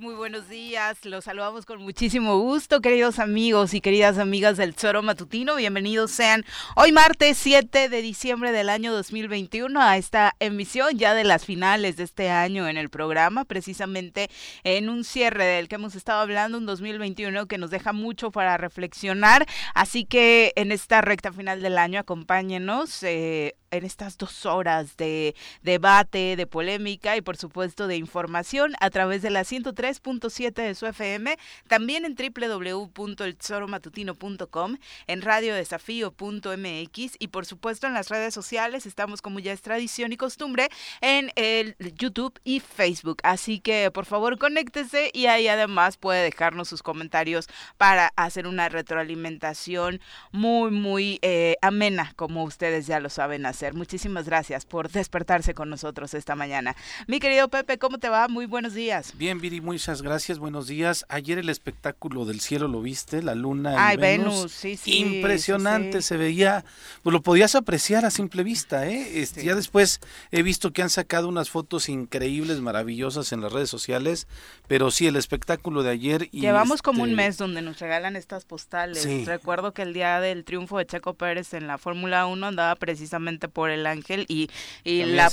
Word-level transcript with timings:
Muy 0.00 0.14
buenos 0.14 0.48
días. 0.48 1.04
Los 1.04 1.24
saludamos 1.24 1.66
con 1.66 1.82
muchísimo 1.82 2.38
gusto, 2.38 2.80
queridos 2.80 3.18
amigos 3.18 3.74
y 3.74 3.82
queridas 3.82 4.16
amigas 4.16 4.56
del 4.56 4.74
Zoro 4.74 5.02
Matutino. 5.02 5.56
Bienvenidos 5.56 6.12
sean 6.12 6.46
hoy 6.76 6.92
martes 6.92 7.36
7 7.36 7.90
de 7.90 8.00
diciembre 8.00 8.52
del 8.52 8.70
año 8.70 8.92
2021 8.94 9.82
a 9.82 9.98
esta 9.98 10.34
emisión 10.38 10.96
ya 10.96 11.12
de 11.12 11.24
las 11.24 11.44
finales 11.44 11.96
de 11.96 12.04
este 12.04 12.30
año 12.30 12.68
en 12.68 12.78
el 12.78 12.88
programa, 12.88 13.44
precisamente 13.44 14.30
en 14.64 14.88
un 14.88 15.04
cierre 15.04 15.44
del 15.44 15.68
que 15.68 15.74
hemos 15.74 15.94
estado 15.94 16.20
hablando, 16.20 16.56
un 16.56 16.64
2021 16.64 17.46
que 17.46 17.58
nos 17.58 17.70
deja 17.70 17.92
mucho 17.92 18.30
para 18.30 18.56
reflexionar. 18.56 19.46
Así 19.74 20.06
que 20.06 20.52
en 20.56 20.72
esta 20.72 21.02
recta 21.02 21.32
final 21.32 21.60
del 21.60 21.76
año 21.76 22.00
acompáñenos. 22.00 23.02
Eh, 23.02 23.56
en 23.72 23.84
estas 23.84 24.16
dos 24.18 24.46
horas 24.46 24.96
de 24.96 25.34
debate, 25.62 26.36
de 26.36 26.46
polémica 26.46 27.16
y 27.16 27.22
por 27.22 27.36
supuesto 27.36 27.88
de 27.88 27.96
información 27.96 28.74
a 28.80 28.90
través 28.90 29.22
de 29.22 29.30
la 29.30 29.40
103.7 29.40 30.52
de 30.52 30.74
su 30.74 30.86
FM, 30.86 31.38
también 31.66 32.04
en 32.04 32.14
www.elzoromatutino.com, 32.14 34.76
en 35.06 35.22
radiodesafío.mx 35.22 37.16
y 37.18 37.28
por 37.28 37.46
supuesto 37.46 37.86
en 37.86 37.94
las 37.94 38.10
redes 38.10 38.34
sociales, 38.34 38.84
estamos 38.86 39.22
como 39.22 39.38
ya 39.40 39.52
es 39.52 39.62
tradición 39.62 40.12
y 40.12 40.18
costumbre 40.18 40.68
en 41.00 41.32
el 41.34 41.74
YouTube 41.96 42.38
y 42.44 42.60
Facebook. 42.60 43.20
Así 43.22 43.60
que 43.60 43.90
por 43.90 44.04
favor 44.04 44.36
conéctese 44.38 45.10
y 45.14 45.24
ahí 45.26 45.48
además 45.48 45.96
puede 45.96 46.22
dejarnos 46.22 46.68
sus 46.68 46.82
comentarios 46.82 47.48
para 47.78 48.12
hacer 48.16 48.46
una 48.46 48.68
retroalimentación 48.68 50.02
muy, 50.30 50.70
muy 50.70 51.18
eh, 51.22 51.56
amena, 51.62 52.12
como 52.16 52.44
ustedes 52.44 52.86
ya 52.86 53.00
lo 53.00 53.08
saben 53.08 53.46
hacer. 53.46 53.61
Muchísimas 53.70 54.26
gracias 54.26 54.66
por 54.66 54.90
despertarse 54.90 55.54
con 55.54 55.70
nosotros 55.70 56.14
esta 56.14 56.34
mañana. 56.34 56.74
Mi 57.06 57.20
querido 57.20 57.48
Pepe, 57.48 57.78
¿cómo 57.78 57.98
te 57.98 58.08
va? 58.08 58.26
Muy 58.26 58.46
buenos 58.46 58.74
días. 58.74 59.16
Bien, 59.16 59.40
Viri, 59.40 59.60
muchas 59.60 60.02
gracias. 60.02 60.38
Buenos 60.38 60.66
días. 60.66 61.06
Ayer 61.08 61.38
el 61.38 61.48
espectáculo 61.48 62.24
del 62.24 62.40
cielo 62.40 62.66
lo 62.66 62.82
viste, 62.82 63.22
la 63.22 63.34
luna. 63.34 63.74
Ay, 63.78 63.96
Venus, 63.96 64.50
sí, 64.50 64.76
sí. 64.76 64.98
Impresionante, 64.98 66.02
se 66.02 66.16
veía, 66.16 66.64
pues 67.02 67.12
lo 67.12 67.22
podías 67.22 67.54
apreciar 67.54 68.04
a 68.04 68.10
simple 68.10 68.42
vista, 68.42 68.86
¿eh? 68.88 69.22
Este, 69.22 69.44
ya 69.44 69.54
después 69.54 70.00
he 70.32 70.42
visto 70.42 70.72
que 70.72 70.82
han 70.82 70.90
sacado 70.90 71.28
unas 71.28 71.50
fotos 71.50 71.88
increíbles, 71.88 72.60
maravillosas 72.60 73.32
en 73.32 73.40
las 73.40 73.52
redes 73.52 73.70
sociales, 73.70 74.26
pero 74.66 74.90
sí, 74.90 75.06
el 75.06 75.16
espectáculo 75.16 75.82
de 75.82 75.90
ayer. 75.90 76.28
Y 76.32 76.40
Llevamos 76.40 76.82
como 76.82 77.02
un 77.02 77.10
este 77.10 77.22
mes 77.22 77.36
donde 77.36 77.62
nos 77.62 77.78
regalan 77.78 78.16
estas 78.16 78.44
postales. 78.44 79.26
Recuerdo 79.26 79.72
que 79.72 79.82
el 79.82 79.92
día 79.92 80.20
del 80.20 80.44
triunfo 80.44 80.78
de 80.78 80.86
Checo 80.86 81.14
Pérez 81.14 81.54
en 81.54 81.66
la 81.66 81.78
Fórmula 81.78 82.26
1 82.26 82.46
andaba 82.46 82.74
precisamente 82.76 83.48
por 83.52 83.70
el 83.70 83.86
ángel 83.86 84.24
y, 84.28 84.50
y 84.84 85.04
la, 85.04 85.30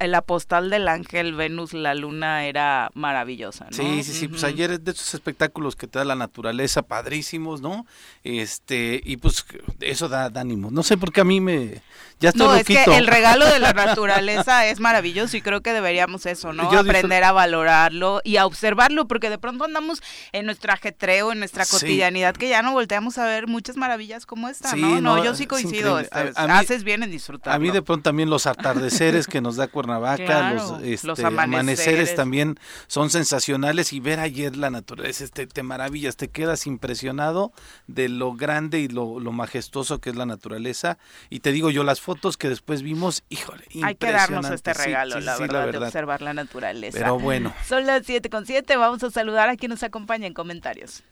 la, 0.00 0.22
postal 0.22 0.70
del 0.70 0.88
ángel 0.88 1.34
Venus, 1.34 1.72
la 1.72 1.94
luna 1.94 2.46
era 2.46 2.90
maravillosa. 2.94 3.66
¿no? 3.66 3.76
Sí, 3.76 4.02
sí, 4.02 4.12
sí, 4.12 4.28
pues 4.28 4.44
ayer 4.44 4.72
es 4.72 4.84
de 4.84 4.92
esos 4.92 5.14
espectáculos 5.14 5.76
que 5.76 5.86
te 5.86 5.98
da 5.98 6.04
la 6.04 6.14
naturaleza, 6.14 6.82
padrísimos, 6.82 7.60
¿no? 7.60 7.86
Este, 8.24 9.00
y 9.04 9.16
pues 9.16 9.44
eso 9.80 10.08
da, 10.08 10.30
ánimo. 10.34 10.70
No 10.70 10.82
sé 10.82 10.96
por 10.96 11.12
qué 11.12 11.20
a 11.20 11.24
mí 11.24 11.40
me... 11.40 11.82
Ya 12.18 12.30
estoy 12.30 12.46
no, 12.46 12.54
es 12.54 12.66
que 12.66 12.84
el 12.84 13.06
regalo 13.06 13.46
de 13.46 13.58
la 13.58 13.72
naturaleza 13.86 14.66
es 14.66 14.78
maravilloso 14.78 15.38
y 15.38 15.40
creo 15.40 15.62
que 15.62 15.72
deberíamos 15.72 16.26
eso, 16.26 16.52
¿no? 16.52 16.70
Aprender 16.70 17.24
a 17.24 17.32
valorarlo 17.32 18.20
y 18.24 18.36
a 18.36 18.44
observarlo, 18.44 19.08
porque 19.08 19.30
de 19.30 19.38
pronto 19.38 19.64
andamos 19.64 20.02
en 20.32 20.44
nuestro 20.44 20.72
ajetreo, 20.72 21.32
en 21.32 21.38
nuestra 21.38 21.64
cotidianidad, 21.64 22.36
que 22.36 22.50
ya 22.50 22.60
no 22.60 22.72
volteamos 22.72 23.16
a 23.16 23.24
ver 23.24 23.46
muchas 23.46 23.76
maravillas 23.76 24.26
como 24.26 24.50
esta, 24.50 24.76
¿no? 24.76 25.00
No, 25.00 25.24
yo 25.24 25.34
sí 25.34 25.46
coincido. 25.46 25.98
Este, 25.98 26.32
haces 26.36 26.84
bien 26.84 27.02
en 27.02 27.10
disfrutar. 27.10 27.49
A 27.50 27.58
mí 27.58 27.70
de 27.70 27.82
pronto 27.82 28.04
también 28.04 28.30
los 28.30 28.46
atardeceres 28.46 29.26
que 29.26 29.40
nos 29.40 29.56
da 29.56 29.68
Cuernavaca, 29.68 30.52
los, 30.52 30.82
este, 30.82 31.24
amaneceres. 31.24 32.14
también 32.14 32.58
son 32.86 33.10
sensacionales 33.10 33.92
y 33.92 34.00
ver 34.00 34.20
ayer 34.20 34.56
la 34.56 34.70
naturaleza, 34.70 35.24
este, 35.24 35.46
te 35.46 35.62
maravillas, 35.62 36.16
te 36.16 36.28
quedas 36.28 36.66
impresionado 36.66 37.52
de 37.86 38.08
lo 38.08 38.34
grande 38.34 38.80
y 38.80 38.88
lo, 38.88 39.18
majestuoso 39.30 40.00
que 40.00 40.10
es 40.10 40.16
la 40.16 40.26
naturaleza. 40.26 40.98
Y 41.28 41.40
te 41.40 41.52
digo 41.52 41.70
yo, 41.70 41.84
las 41.84 42.00
fotos 42.00 42.36
que 42.36 42.48
después 42.48 42.82
vimos, 42.82 43.22
híjole, 43.28 43.64
Hay 43.82 43.94
que 43.94 44.12
darnos 44.12 44.50
este 44.50 44.74
regalo, 44.74 45.20
la, 45.20 45.38
verdad, 45.38 45.70
de 45.70 45.78
observar 45.78 46.22
la 46.22 46.34
naturaleza. 46.34 46.98
Pero 46.98 47.18
bueno. 47.18 47.54
Son 47.66 47.86
las 47.86 48.04
7 48.06 48.28
con 48.30 48.46
7, 48.46 48.76
vamos 48.76 49.02
a 49.02 49.10
saludar 49.10 49.48
a 49.48 49.56
quien 49.56 49.70
nos 49.70 49.82
acompaña 49.82 50.26
en 50.26 50.34
comentarios. 50.34 51.02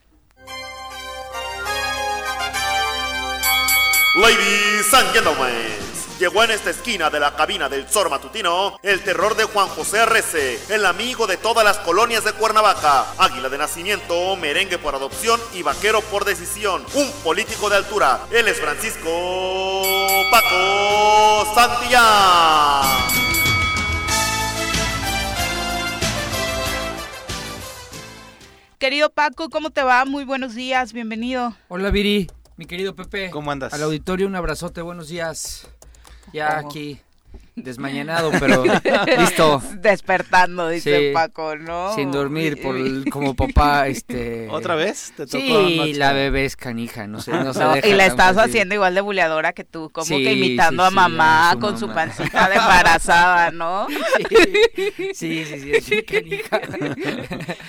Ladies 4.14 4.92
and 4.94 5.12
gentlemen 5.12 5.87
llegó 6.18 6.42
en 6.42 6.50
esta 6.50 6.70
esquina 6.70 7.10
de 7.10 7.20
la 7.20 7.36
cabina 7.36 7.68
del 7.68 7.88
Zor 7.88 8.10
Matutino 8.10 8.78
el 8.82 9.02
terror 9.02 9.36
de 9.36 9.44
Juan 9.44 9.68
José 9.68 10.00
Arrece, 10.00 10.58
el 10.68 10.84
amigo 10.84 11.26
de 11.26 11.36
todas 11.36 11.64
las 11.64 11.78
colonias 11.78 12.24
de 12.24 12.32
Cuernavaca, 12.32 13.06
águila 13.18 13.48
de 13.48 13.58
nacimiento, 13.58 14.34
merengue 14.36 14.78
por 14.78 14.94
adopción 14.94 15.40
y 15.54 15.62
vaquero 15.62 16.00
por 16.02 16.24
decisión, 16.24 16.84
un 16.94 17.10
político 17.22 17.70
de 17.70 17.76
altura. 17.76 18.20
Él 18.32 18.48
es 18.48 18.60
Francisco 18.60 19.82
Paco 20.30 21.54
Santillán. 21.54 22.82
Querido 28.78 29.10
Paco, 29.10 29.50
¿cómo 29.50 29.70
te 29.70 29.82
va? 29.82 30.04
Muy 30.04 30.24
buenos 30.24 30.54
días, 30.54 30.92
bienvenido. 30.92 31.54
Hola 31.68 31.90
Viri, 31.90 32.28
mi 32.56 32.64
querido 32.64 32.94
Pepe. 32.94 33.30
¿Cómo 33.30 33.50
andas? 33.50 33.72
Al 33.72 33.82
auditorio 33.82 34.26
un 34.26 34.36
abrazote, 34.36 34.82
buenos 34.82 35.08
días. 35.08 35.68
Ya 36.32 36.58
aquí 36.58 37.00
desmañanado, 37.62 38.30
pero 38.38 38.64
listo. 39.18 39.62
Despertando, 39.80 40.68
dice 40.68 41.12
Paco, 41.12 41.56
¿no? 41.56 41.94
Sin 41.94 42.10
dormir, 42.10 42.60
por 42.62 42.76
como 43.10 43.34
papá, 43.34 43.88
este... 43.88 44.48
¿Otra 44.50 44.74
vez? 44.74 45.12
¿Te 45.16 45.26
tocó 45.26 45.38
sí, 45.38 45.94
la 45.94 46.12
bebé 46.12 46.44
es 46.44 46.56
canija, 46.56 47.06
no 47.06 47.20
sé, 47.20 47.32
no, 47.32 47.52
Y 47.84 47.92
la 47.92 48.06
estás 48.06 48.36
haciendo 48.36 48.74
igual 48.74 48.94
de 48.94 49.00
buleadora 49.00 49.52
que 49.52 49.64
tú, 49.64 49.90
como 49.90 50.06
que 50.06 50.32
imitando 50.32 50.84
a 50.84 50.90
mamá 50.90 51.56
con 51.60 51.78
su 51.78 51.88
pancita 51.92 52.48
de 52.48 52.56
embarazada, 52.56 53.50
¿no? 53.50 53.86
Sí, 55.14 55.44
sí, 55.44 55.80
sí, 55.80 56.02
canija. 56.02 56.60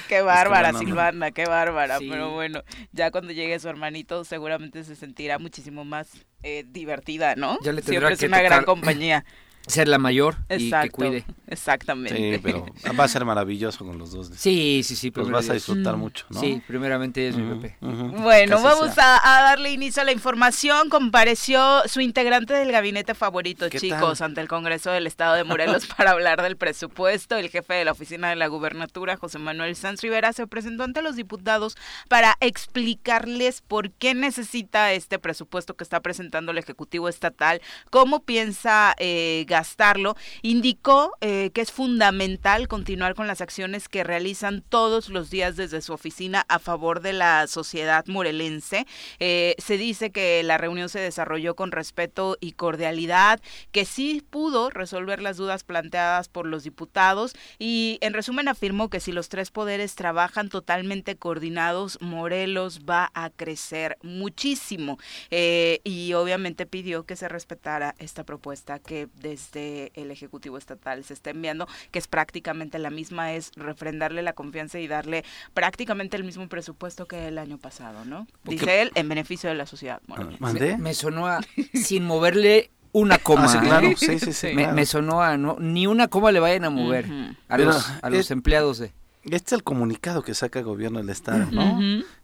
qué 0.07 0.21
bárbara, 0.21 0.73
Silvana, 0.73 1.31
qué 1.31 1.45
bárbara, 1.45 1.99
pero 1.99 2.31
bueno, 2.31 2.63
ya 2.91 3.11
cuando 3.11 3.31
llegue 3.31 3.59
su 3.59 3.69
hermanito 3.69 4.23
seguramente 4.23 4.83
se 4.83 4.95
sentirá 4.95 5.39
muchísimo 5.39 5.85
más 5.85 6.09
eh, 6.43 6.63
divertida, 6.67 7.35
¿no? 7.35 7.57
Ya 7.61 7.71
le 7.71 7.81
Siempre 7.81 8.13
es 8.13 8.23
una 8.23 8.41
gran 8.41 8.63
compañía 8.63 9.25
ser 9.69 9.87
la 9.87 9.99
mayor 9.99 10.35
y 10.49 10.71
que 10.71 10.89
cuide. 10.89 11.25
Exactamente. 11.47 12.35
Sí, 12.35 12.39
pero 12.41 12.65
va 12.99 13.03
a 13.03 13.07
ser 13.07 13.25
maravilloso 13.25 13.85
con 13.85 13.97
los 13.97 14.11
dos. 14.11 14.31
Sí, 14.35 14.81
sí, 14.83 14.95
sí. 14.95 15.11
Pues 15.11 15.29
vas 15.29 15.49
a 15.49 15.53
disfrutar 15.53 15.95
mucho, 15.95 16.25
¿no? 16.29 16.39
Sí, 16.39 16.61
primeramente 16.67 17.27
es 17.27 17.35
mi 17.35 17.55
Pepe. 17.55 17.77
Bueno, 17.81 18.61
vamos 18.61 18.91
a, 18.97 19.19
darle 19.23 19.71
inicio 19.71 20.01
a 20.01 20.05
la 20.05 20.11
información. 20.11 20.89
Compareció 20.89 21.81
su 21.87 22.01
integrante 22.01 22.53
del 22.53 22.71
gabinete 22.71 23.13
favorito, 23.13 23.69
chicos, 23.69 24.21
ante 24.21 24.41
el 24.41 24.47
Congreso 24.47 24.91
del 24.91 25.07
Estado 25.07 25.35
de 25.35 25.43
Morelos 25.43 25.87
para 25.97 26.11
hablar 26.11 26.41
del 26.41 26.57
presupuesto. 26.57 27.37
El 27.37 27.49
jefe 27.49 27.75
de 27.75 27.85
la 27.85 27.91
oficina 27.91 28.29
de 28.29 28.35
la 28.35 28.47
gubernatura, 28.47 29.17
José 29.17 29.39
Manuel 29.39 29.75
Sanz 29.75 30.01
Rivera, 30.01 30.33
se 30.33 30.47
presentó 30.47 30.83
ante 30.83 31.01
los 31.01 31.15
diputados 31.15 31.77
para 32.07 32.35
explicarles 32.39 33.61
por 33.61 33.91
qué 33.91 34.13
necesita 34.13 34.93
este 34.93 35.19
presupuesto 35.19 35.75
que 35.75 35.83
está 35.83 35.99
presentando 35.99 36.51
el 36.51 36.57
Ejecutivo 36.57 37.09
Estatal, 37.09 37.61
cómo 37.89 38.21
piensa 38.21 38.95
eh, 38.97 39.45
gastarlo, 39.59 40.15
indicó 40.41 41.11
eh, 41.19 41.51
que 41.53 41.59
es 41.59 41.71
fundamental 41.71 42.69
continuar 42.69 43.13
con 43.13 43.27
las 43.27 43.41
acciones 43.41 43.89
que 43.89 44.05
realizan 44.05 44.63
todos 44.69 45.09
los 45.09 45.29
días 45.29 45.57
desde 45.57 45.81
su 45.81 45.91
oficina 45.91 46.45
a 46.47 46.59
favor 46.59 47.01
de 47.01 47.11
la 47.11 47.45
sociedad 47.47 48.05
morelense. 48.07 48.85
Eh, 49.19 49.55
se 49.57 49.77
dice 49.77 50.11
que 50.11 50.43
la 50.43 50.57
reunión 50.57 50.87
se 50.87 50.99
desarrolló 50.99 51.55
con 51.55 51.71
respeto 51.71 52.37
y 52.39 52.53
cordialidad, 52.53 53.41
que 53.73 53.83
sí 53.83 54.23
pudo 54.29 54.69
resolver 54.69 55.21
las 55.21 55.35
dudas 55.35 55.65
planteadas 55.65 56.29
por 56.29 56.45
los 56.45 56.63
diputados 56.63 57.33
y 57.57 57.97
en 57.99 58.13
resumen 58.13 58.47
afirmó 58.47 58.89
que 58.89 59.01
si 59.01 59.11
los 59.11 59.27
tres 59.27 59.51
poderes 59.51 59.95
trabajan 59.95 60.47
totalmente 60.47 61.17
coordinados, 61.17 61.97
Morelos 61.99 62.81
va 62.89 63.11
a 63.13 63.29
crecer 63.29 63.97
muchísimo 64.03 64.97
eh, 65.31 65.81
y 65.83 66.13
obviamente 66.13 66.65
pidió 66.65 67.05
que 67.05 67.17
se 67.17 67.27
respetara 67.27 67.95
esta 67.99 68.23
propuesta 68.23 68.79
que 68.79 69.09
desde 69.15 69.38
desde 69.39 69.91
el 69.95 70.11
Ejecutivo 70.11 70.57
Estatal 70.57 71.03
se 71.03 71.13
está 71.13 71.29
enviando, 71.29 71.67
que 71.91 71.99
es 71.99 72.07
prácticamente 72.07 72.79
la 72.79 72.89
misma, 72.89 73.33
es 73.33 73.51
refrendarle 73.55 74.21
la 74.21 74.33
confianza 74.33 74.79
y 74.79 74.87
darle 74.87 75.23
prácticamente 75.53 76.17
el 76.17 76.23
mismo 76.23 76.47
presupuesto 76.47 77.07
que 77.07 77.27
el 77.27 77.37
año 77.37 77.57
pasado, 77.57 78.05
¿no? 78.05 78.27
Dice 78.43 78.81
él, 78.81 78.91
en 78.95 79.07
beneficio 79.09 79.49
de 79.49 79.55
la 79.55 79.65
sociedad. 79.65 80.01
Me, 80.39 80.77
me, 80.77 80.93
sonó 80.93 81.27
a, 81.27 81.39
sin 81.73 82.05
moverle 82.05 82.71
una 82.91 83.17
coma. 83.17 83.45
Ah, 83.49 83.61
claro, 83.61 83.89
sí, 83.95 84.19
sí, 84.19 84.33
sí. 84.33 84.53
Me, 84.53 84.85
sonó 84.85 85.21
a, 85.21 85.37
no, 85.37 85.57
ni 85.59 85.87
una 85.87 86.07
coma 86.07 86.31
le 86.31 86.39
vayan 86.39 86.65
a 86.65 86.69
mover 86.69 87.05
a 87.47 87.57
los, 87.57 87.89
a 88.01 88.09
los 88.09 88.31
empleados 88.31 88.79
de... 88.79 88.91
Este 89.23 89.47
es 89.47 89.51
el 89.53 89.63
comunicado 89.63 90.23
que 90.23 90.33
saca 90.33 90.59
el 90.59 90.65
gobierno 90.65 90.99
del 90.99 91.09
Estado, 91.09 91.47
¿no? 91.51 91.79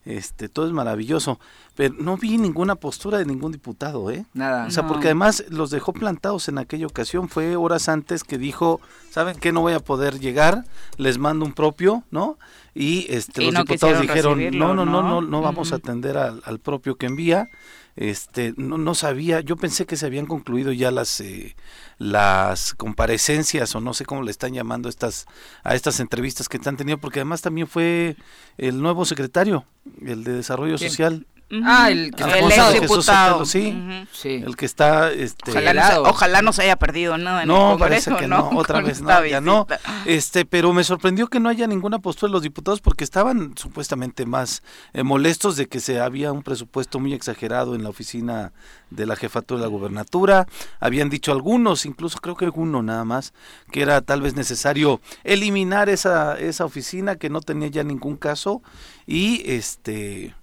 este, 0.05 0.47
todo 0.47 0.65
es 0.65 0.71
maravilloso, 0.71 1.39
pero 1.75 1.93
no 1.99 2.15
vi 2.15 2.37
ninguna 2.37 2.75
postura 2.75 3.17
de 3.17 3.25
ningún 3.25 3.51
diputado, 3.51 4.09
¿eh? 4.11 4.25
Nada. 4.33 4.65
O 4.65 4.71
sea, 4.71 4.87
porque 4.87 5.07
además 5.07 5.43
los 5.49 5.71
dejó 5.71 5.91
plantados 5.91 6.47
en 6.47 6.57
aquella 6.57 6.85
ocasión, 6.87 7.27
fue 7.27 7.57
horas 7.57 7.89
antes 7.89 8.23
que 8.23 8.37
dijo, 8.37 8.79
¿saben 9.11 9.37
qué? 9.37 9.51
No 9.51 9.61
voy 9.61 9.73
a 9.73 9.79
poder 9.81 10.19
llegar, 10.19 10.63
les 10.97 11.17
mando 11.17 11.43
un 11.45 11.53
propio, 11.53 12.03
¿no? 12.11 12.37
Y 12.73 13.07
este, 13.09 13.51
los 13.51 13.65
diputados 13.65 14.01
dijeron, 14.01 14.57
no, 14.57 14.73
no, 14.73 14.85
no, 14.85 15.01
no, 15.01 15.21
no, 15.21 15.41
vamos 15.41 15.73
a 15.73 15.77
atender 15.77 16.17
al, 16.17 16.41
al 16.45 16.59
propio 16.59 16.95
que 16.95 17.07
envía 17.07 17.49
este 17.95 18.53
no, 18.57 18.77
no 18.77 18.93
sabía 18.93 19.39
yo 19.39 19.55
pensé 19.55 19.85
que 19.85 19.95
se 19.95 20.05
habían 20.05 20.25
concluido 20.25 20.71
ya 20.71 20.91
las 20.91 21.21
eh, 21.21 21.55
las 21.97 22.73
comparecencias 22.73 23.73
o 23.75 23.81
no 23.81 23.93
sé 23.93 24.05
cómo 24.05 24.21
le 24.21 24.31
están 24.31 24.53
llamando 24.53 24.89
estas 24.89 25.25
a 25.63 25.75
estas 25.75 25.99
entrevistas 25.99 26.49
que 26.49 26.57
están 26.57 26.75
teniendo 26.75 26.99
porque 26.99 27.19
además 27.19 27.41
también 27.41 27.67
fue 27.67 28.17
el 28.57 28.81
nuevo 28.81 29.05
secretario 29.05 29.65
el 30.05 30.23
de 30.23 30.33
desarrollo 30.33 30.77
social 30.77 31.25
Ah, 31.63 31.91
el 31.91 32.11
que 32.11 32.23
el 32.23 32.81
diputado. 32.81 33.45
sí, 33.45 33.77
sí, 34.11 34.41
el 34.43 34.55
que 34.55 34.65
está 34.65 35.11
este, 35.11 35.51
ojalá, 35.51 36.41
no, 36.41 36.51
se 36.51 36.63
haya 36.63 36.75
perdido 36.75 37.19
nada 37.19 37.45
no, 37.45 37.77
parece 37.77 38.15
que 38.15 38.27
no, 38.27 38.49
otra 38.55 38.81
vez 38.81 39.01
no, 39.01 39.25
ya 39.25 39.41
no. 39.41 39.67
Este, 40.05 40.45
pero 40.45 40.73
me 40.73 40.83
sorprendió 40.83 41.27
que 41.27 41.39
no 41.39 41.49
haya 41.49 41.67
ninguna 41.67 41.99
postura 41.99 42.29
de 42.29 42.33
los 42.33 42.41
diputados 42.41 42.81
porque 42.81 43.03
estaban 43.03 43.53
supuestamente 43.57 44.25
más 44.25 44.63
eh, 44.93 45.03
molestos 45.03 45.55
de 45.55 45.67
que 45.67 45.79
se 45.79 45.99
había 45.99 46.31
un 46.31 46.41
presupuesto 46.41 46.99
muy 46.99 47.13
exagerado 47.13 47.75
en 47.75 47.83
la 47.83 47.89
oficina 47.89 48.51
de 48.89 49.05
la 49.05 49.15
jefatura 49.15 49.59
de 49.59 49.67
la 49.67 49.71
gubernatura. 49.71 50.47
Habían 50.79 51.09
dicho 51.09 51.31
algunos, 51.31 51.85
incluso 51.85 52.17
creo 52.19 52.35
que 52.35 52.49
uno 52.55 52.81
nada 52.81 53.05
más, 53.05 53.33
que 53.71 53.83
era 53.83 54.01
tal 54.01 54.21
vez 54.21 54.35
necesario 54.35 54.99
eliminar 55.23 55.89
esa 55.89 56.39
esa 56.39 56.65
oficina 56.65 57.17
que 57.17 57.29
no 57.29 57.41
tenía 57.41 57.67
ya 57.67 57.83
ningún 57.83 58.17
caso. 58.17 58.63
Y 59.05 59.43
este 59.45 60.33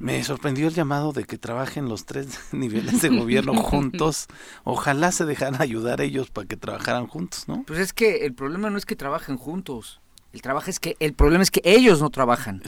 me 0.00 0.24
sorprendió 0.24 0.66
el 0.66 0.74
llamado 0.74 1.12
de 1.12 1.24
que 1.24 1.38
trabajen 1.38 1.88
los 1.88 2.06
tres 2.06 2.26
niveles 2.52 3.02
de 3.02 3.10
gobierno 3.10 3.54
juntos. 3.54 4.26
Ojalá 4.64 5.12
se 5.12 5.26
dejaran 5.26 5.60
ayudar 5.60 6.00
ellos 6.00 6.30
para 6.30 6.48
que 6.48 6.56
trabajaran 6.56 7.06
juntos, 7.06 7.46
¿no? 7.46 7.62
Pues 7.66 7.78
es 7.78 7.92
que 7.92 8.24
el 8.24 8.34
problema 8.34 8.70
no 8.70 8.78
es 8.78 8.86
que 8.86 8.96
trabajen 8.96 9.36
juntos. 9.36 10.00
El 10.32 10.42
trabajo 10.42 10.70
es 10.70 10.80
que 10.80 10.96
el 11.00 11.12
problema 11.12 11.42
es 11.42 11.50
que 11.50 11.60
ellos 11.64 12.00
no 12.00 12.08
trabajan. 12.10 12.62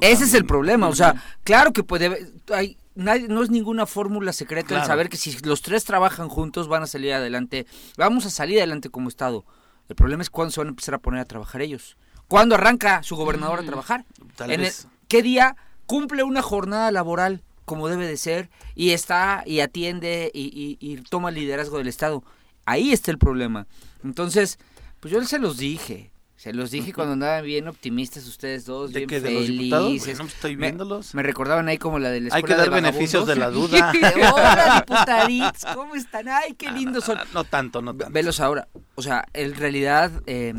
Ese 0.00 0.24
es 0.24 0.34
el 0.34 0.46
problema, 0.46 0.88
o 0.88 0.94
sea, 0.94 1.22
claro 1.44 1.72
que 1.72 1.82
puede 1.82 2.32
hay 2.52 2.78
no 2.94 3.42
es 3.44 3.50
ninguna 3.50 3.86
fórmula 3.86 4.32
secreta 4.32 4.76
el 4.76 4.84
saber 4.84 5.08
que 5.08 5.16
si 5.16 5.38
los 5.42 5.62
tres 5.62 5.84
trabajan 5.84 6.28
juntos 6.28 6.66
van 6.66 6.82
a 6.82 6.86
salir 6.88 7.12
adelante. 7.12 7.66
Vamos 7.96 8.26
a 8.26 8.30
salir 8.30 8.58
adelante 8.58 8.88
como 8.88 9.08
estado. 9.08 9.44
El 9.88 9.94
problema 9.94 10.22
es 10.22 10.30
cuándo 10.30 10.50
se 10.50 10.58
van 10.58 10.66
a 10.66 10.70
empezar 10.70 10.94
a 10.94 10.98
poner 10.98 11.20
a 11.20 11.24
trabajar 11.24 11.62
ellos. 11.62 11.96
¿Cuándo 12.26 12.56
arranca 12.56 13.04
su 13.04 13.14
gobernador 13.14 13.60
a 13.60 13.62
mm, 13.62 13.66
trabajar? 13.66 14.04
Tal 14.34 14.48
vez. 14.48 14.88
¿Qué 15.06 15.22
día 15.22 15.56
cumple 15.88 16.22
una 16.22 16.42
jornada 16.42 16.92
laboral 16.92 17.42
como 17.64 17.88
debe 17.88 18.06
de 18.06 18.18
ser 18.18 18.50
y 18.74 18.90
está 18.90 19.42
y 19.46 19.60
atiende 19.60 20.30
y, 20.32 20.96
toma 21.08 21.30
el 21.30 21.36
liderazgo 21.36 21.78
del 21.78 21.88
Estado. 21.88 22.22
Ahí 22.66 22.92
está 22.92 23.10
el 23.10 23.18
problema. 23.18 23.66
Entonces, 24.04 24.58
pues 25.00 25.12
yo 25.12 25.24
se 25.24 25.38
los 25.38 25.56
dije. 25.56 26.12
Se 26.36 26.52
los 26.52 26.70
dije 26.70 26.92
cuando 26.92 27.14
andaban 27.14 27.44
bien 27.44 27.66
optimistas 27.66 28.26
ustedes 28.26 28.64
dos, 28.64 28.92
bien 28.92 29.08
felices. 29.08 30.18
Pues, 30.18 30.34
estoy 30.34 30.56
viéndolos. 30.56 31.14
Me, 31.14 31.22
recordaban 31.22 31.66
ahí 31.68 31.78
como 31.78 31.98
la 31.98 32.10
de 32.10 32.20
la 32.20 32.34
Hay 32.34 32.42
que 32.42 32.54
dar 32.54 32.70
beneficios 32.70 33.26
de 33.26 33.36
la 33.36 33.50
duda. 33.50 33.92
Hola, 34.34 34.84
¿cómo 35.74 35.96
están? 35.96 36.28
Ay, 36.28 36.54
qué 36.54 36.70
lindos 36.70 37.04
son. 37.04 37.18
No, 37.34 37.44
tanto, 37.44 37.82
no 37.82 37.96
tanto. 37.96 38.12
Velos 38.12 38.40
ahora. 38.40 38.68
O 38.94 39.02
sea, 39.02 39.26
en 39.32 39.54
realidad 39.54 40.12
eh, 40.26 40.54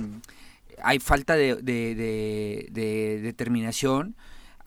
hay 0.84 1.00
falta 1.00 1.36
de, 1.36 1.56
de, 1.56 1.96
de 2.72 3.20
determinación 3.22 4.18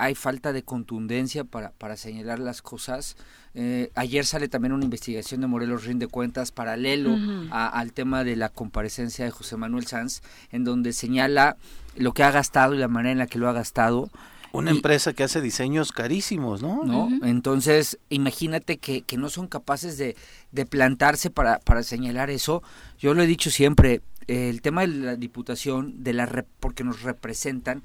hay 0.03 0.17
falta 0.17 0.53
de 0.53 0.65
contundencia 0.65 1.45
para, 1.45 1.71
para 1.71 1.97
señalar 1.97 2.41
las 2.41 2.61
cosas. 2.61 3.17
Eh, 3.55 3.93
ayer 3.95 4.27
sale 4.27 4.49
también 4.49 4.73
una 4.73 4.85
investigación 4.85 5.41
de 5.41 5.47
Morelos 5.47 5.85
Rinde 5.85 6.09
Cuentas 6.09 6.51
paralelo 6.51 7.17
al 7.53 7.93
tema 7.93 8.25
de 8.25 8.35
la 8.35 8.49
comparecencia 8.49 9.25
de 9.25 9.31
José 9.31 9.57
Manuel 9.57 9.87
Sanz, 9.87 10.23
en 10.51 10.65
donde 10.65 10.93
señala 10.93 11.57
lo 11.95 12.13
que 12.15 12.25
ha 12.25 12.33
gastado 12.33 12.75
y 12.75 12.79
la 12.79 12.89
manera 12.89 13.13
en 13.13 13.19
la 13.19 13.29
que 13.29 13.39
lo 13.39 13.49
ha 13.49 13.53
gastado. 13.53 14.11
Una 14.51 14.73
empresa 14.73 15.13
que 15.13 15.23
hace 15.23 15.41
diseños 15.41 15.93
carísimos, 15.93 16.63
¿no? 16.63 16.83
¿No? 16.85 17.09
Entonces, 17.25 17.99
imagínate 18.09 18.79
que, 18.79 19.03
que, 19.03 19.17
no 19.17 19.29
son 19.31 19.47
capaces 19.47 19.99
de, 19.99 20.17
de 20.51 20.67
plantarse 20.67 21.31
para, 21.31 21.61
para 21.61 21.85
señalar 21.85 22.29
eso. 22.29 22.63
Yo 22.99 23.15
lo 23.15 23.23
he 23.23 23.27
dicho 23.27 23.51
siempre, 23.51 24.03
el 24.27 24.63
tema 24.63 24.83
de 24.83 24.89
la 24.89 25.17
diputación, 25.17 26.03
de 26.03 26.13
la 26.13 26.27
porque 26.61 26.85
nos 26.85 27.03
representan, 27.03 27.83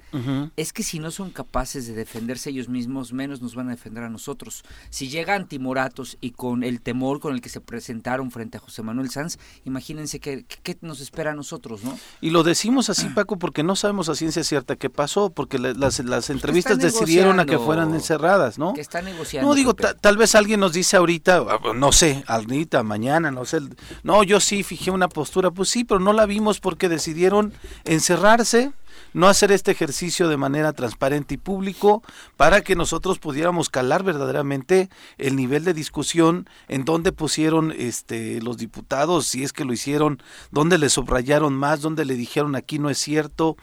es 0.55 0.73
que 0.73 0.83
si 0.83 0.99
no 0.99 1.11
son 1.11 1.31
capaces 1.31 1.87
de 1.87 1.93
defenderse 1.93 2.49
ellos 2.49 2.69
mismos, 2.69 3.13
menos 3.13 3.41
nos 3.41 3.55
van 3.55 3.67
a 3.67 3.71
defender 3.71 4.03
a 4.03 4.09
nosotros. 4.09 4.63
Si 4.89 5.09
llegan 5.09 5.47
timoratos 5.47 6.17
y 6.21 6.31
con 6.31 6.63
el 6.63 6.81
temor 6.81 7.19
con 7.19 7.33
el 7.33 7.41
que 7.41 7.49
se 7.49 7.59
presentaron 7.59 8.31
frente 8.31 8.57
a 8.57 8.59
José 8.59 8.83
Manuel 8.83 9.09
Sanz, 9.09 9.37
imagínense 9.65 10.19
qué, 10.19 10.45
nos 10.81 11.01
espera 11.01 11.31
a 11.31 11.35
nosotros, 11.35 11.83
¿no? 11.83 11.97
Y 12.21 12.29
lo 12.29 12.43
decimos 12.43 12.89
así, 12.89 13.09
Paco, 13.15 13.37
porque 13.37 13.63
no 13.63 13.75
sabemos 13.75 14.09
a 14.09 14.15
ciencia 14.15 14.43
cierta 14.43 14.75
qué 14.75 14.89
pasó, 14.89 15.31
porque 15.31 15.57
las, 15.57 15.99
las 15.99 16.29
entrevistas 16.29 16.77
decidieron 16.77 17.39
a 17.39 17.45
que 17.45 17.57
fueran 17.57 17.93
encerradas, 17.93 18.59
¿no? 18.59 18.73
Que 18.73 18.81
está 18.81 19.01
negociando. 19.01 19.49
No, 19.49 19.55
digo, 19.55 19.73
tal 19.73 20.17
vez 20.17 20.35
alguien 20.35 20.59
nos 20.59 20.73
dice 20.73 20.97
ahorita, 20.97 21.43
no 21.75 21.91
sé, 21.91 22.23
ahorita, 22.27 22.83
mañana, 22.83 23.31
no 23.31 23.45
sé, 23.45 23.59
no, 24.03 24.23
yo 24.23 24.39
sí 24.39 24.63
fijé 24.63 24.91
una 24.91 25.09
postura, 25.09 25.51
pues 25.51 25.69
sí, 25.69 25.83
pero 25.83 25.99
no 25.99 26.13
la 26.13 26.26
vimos 26.27 26.59
porque 26.59 26.89
decidieron 26.89 27.53
encerrarse, 27.85 28.71
no 29.13 29.27
hacer 29.27 29.51
este 29.51 29.71
ejercicio 29.71 30.27
de 30.27 30.37
manera 30.37 30.73
transparente 30.73 31.35
y 31.35 31.37
público 31.37 32.03
para 32.35 32.61
que 32.61 32.75
nosotros 32.75 33.19
pudiéramos 33.19 33.69
calar 33.69 34.03
verdaderamente 34.03 34.89
el 35.17 35.35
nivel 35.35 35.63
de 35.63 35.73
discusión 35.73 36.47
en 36.67 36.85
dónde 36.85 37.11
pusieron 37.11 37.73
este 37.75 38.41
los 38.41 38.57
diputados, 38.57 39.25
si 39.25 39.43
es 39.43 39.53
que 39.53 39.65
lo 39.65 39.73
hicieron, 39.73 40.21
dónde 40.51 40.77
le 40.77 40.89
subrayaron 40.89 41.55
más, 41.55 41.81
dónde 41.81 42.05
le 42.05 42.15
dijeron 42.15 42.55
aquí 42.55 42.77
no 42.79 42.89
es 42.89 42.97
cierto. 42.97 43.57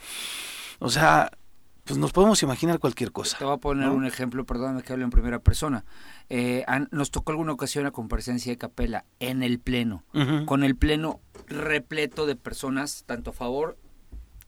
O 0.81 0.91
sea, 0.91 1.31
pues 1.85 1.99
nos 1.99 2.13
podemos 2.13 2.43
imaginar 2.43 2.79
cualquier 2.79 3.13
cosa. 3.13 3.37
Te 3.39 3.45
voy 3.45 3.55
a 3.55 3.59
poner 3.59 3.91
un 3.91 4.07
ejemplo, 4.07 4.45
perdóname 4.47 4.83
que 4.83 4.93
hable 4.93 5.05
en 5.05 5.11
primera 5.11 5.39
persona. 5.39 5.85
Eh, 6.31 6.65
nos 6.91 7.11
tocó 7.11 7.33
alguna 7.33 7.53
ocasión 7.53 7.85
la 7.85 7.91
comparecencia 7.91 8.51
de 8.51 8.59
Capela 8.59 9.05
en 9.21 9.43
el 9.43 9.59
Pleno, 9.61 10.03
con 10.47 10.65
el 10.65 10.77
Pleno 10.77 11.21
repleto 11.47 12.27
de 12.27 12.37
personas, 12.37 13.05
tanto 13.07 13.31
a 13.31 13.33
favor 13.35 13.79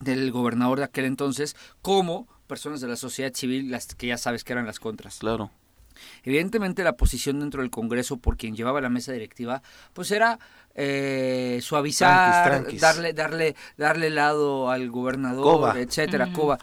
del 0.00 0.30
gobernador 0.32 0.78
de 0.78 0.84
aquel 0.84 1.04
entonces, 1.04 1.56
como 1.82 2.26
personas 2.46 2.80
de 2.80 2.88
la 2.88 2.96
sociedad 2.96 3.32
civil, 3.34 3.70
las 3.70 3.94
que 3.94 4.06
ya 4.06 4.18
sabes 4.18 4.42
que 4.42 4.52
eran 4.52 4.66
las 4.66 4.80
contras. 4.80 5.18
Claro. 5.18 5.50
Evidentemente 6.22 6.84
la 6.84 6.96
posición 6.96 7.40
dentro 7.40 7.62
del 7.62 7.70
Congreso 7.70 8.18
por 8.18 8.36
quien 8.36 8.54
llevaba 8.54 8.80
la 8.80 8.88
mesa 8.88 9.12
directiva, 9.12 9.62
pues 9.92 10.10
era 10.10 10.38
eh, 10.74 11.58
suavizar, 11.62 12.66
darle, 12.78 13.12
darle, 13.12 13.56
darle 13.76 14.10
lado 14.10 14.70
al 14.70 14.90
gobernador, 14.90 15.76
etcétera, 15.78 16.32
Coba. 16.32 16.58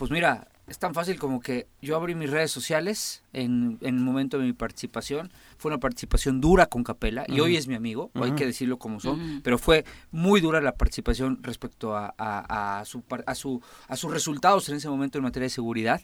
Pues 0.00 0.10
mira, 0.10 0.48
es 0.66 0.78
tan 0.78 0.94
fácil 0.94 1.18
como 1.18 1.40
que 1.40 1.66
yo 1.82 1.94
abrí 1.94 2.14
mis 2.14 2.30
redes 2.30 2.50
sociales 2.50 3.22
en, 3.34 3.76
en 3.82 3.98
el 3.98 4.02
momento 4.02 4.38
de 4.38 4.46
mi 4.46 4.54
participación. 4.54 5.30
Fue 5.58 5.70
una 5.70 5.78
participación 5.78 6.40
dura 6.40 6.64
con 6.64 6.84
Capela 6.84 7.26
y 7.28 7.40
hoy 7.40 7.58
es 7.58 7.68
mi 7.68 7.74
amigo, 7.74 8.10
hay 8.14 8.32
que 8.32 8.46
decirlo 8.46 8.78
como 8.78 8.98
son, 8.98 9.42
pero 9.44 9.58
fue 9.58 9.84
muy 10.10 10.40
dura 10.40 10.62
la 10.62 10.74
participación 10.74 11.42
respecto 11.42 11.94
a, 11.94 12.14
a, 12.16 12.82
su, 12.86 13.04
a, 13.26 13.34
su, 13.34 13.60
a 13.88 13.96
sus 13.96 14.10
resultados 14.10 14.70
en 14.70 14.76
ese 14.76 14.88
momento 14.88 15.18
en 15.18 15.24
materia 15.24 15.44
de 15.44 15.50
seguridad 15.50 16.00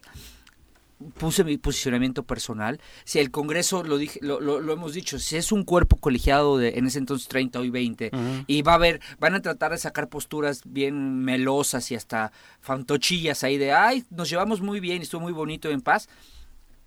puse 1.19 1.45
mi 1.45 1.59
posicionamiento 1.59 2.25
personal. 2.25 2.81
Si 3.05 3.19
el 3.19 3.31
Congreso, 3.31 3.83
lo, 3.83 3.99
dije, 3.99 4.19
lo, 4.23 4.41
lo, 4.41 4.73
hemos 4.73 4.95
dicho, 4.95 5.19
si 5.19 5.37
es 5.37 5.53
un 5.53 5.65
cuerpo 5.65 5.97
colegiado 5.97 6.59
de 6.59 6.71
en 6.79 6.87
ese 6.87 6.99
entonces 6.99 7.29
30, 7.29 7.61
hoy 7.61 7.71
20, 7.71 8.11
y 8.47 8.63
va 8.63 8.73
a 8.73 8.77
haber, 8.77 9.01
van 9.19 9.35
a 9.35 9.43
tratar 9.43 9.73
de 9.73 9.79
sacar 9.79 10.09
posturas 10.09 10.63
bien 10.65 11.21
melosas 11.21 11.91
y 11.91 11.95
hasta 11.95 12.33
fantochillas 12.61 13.45
ahí 13.45 13.59
de, 13.59 13.73
ay, 13.73 14.05
nos 14.11 14.31
llevamos 14.31 14.61
muy 14.61 14.81
bien, 14.81 15.03
estuvo 15.03 15.21
muy 15.21 15.33
bonito 15.33 15.71
en 15.71 15.81
paz. 15.81 16.09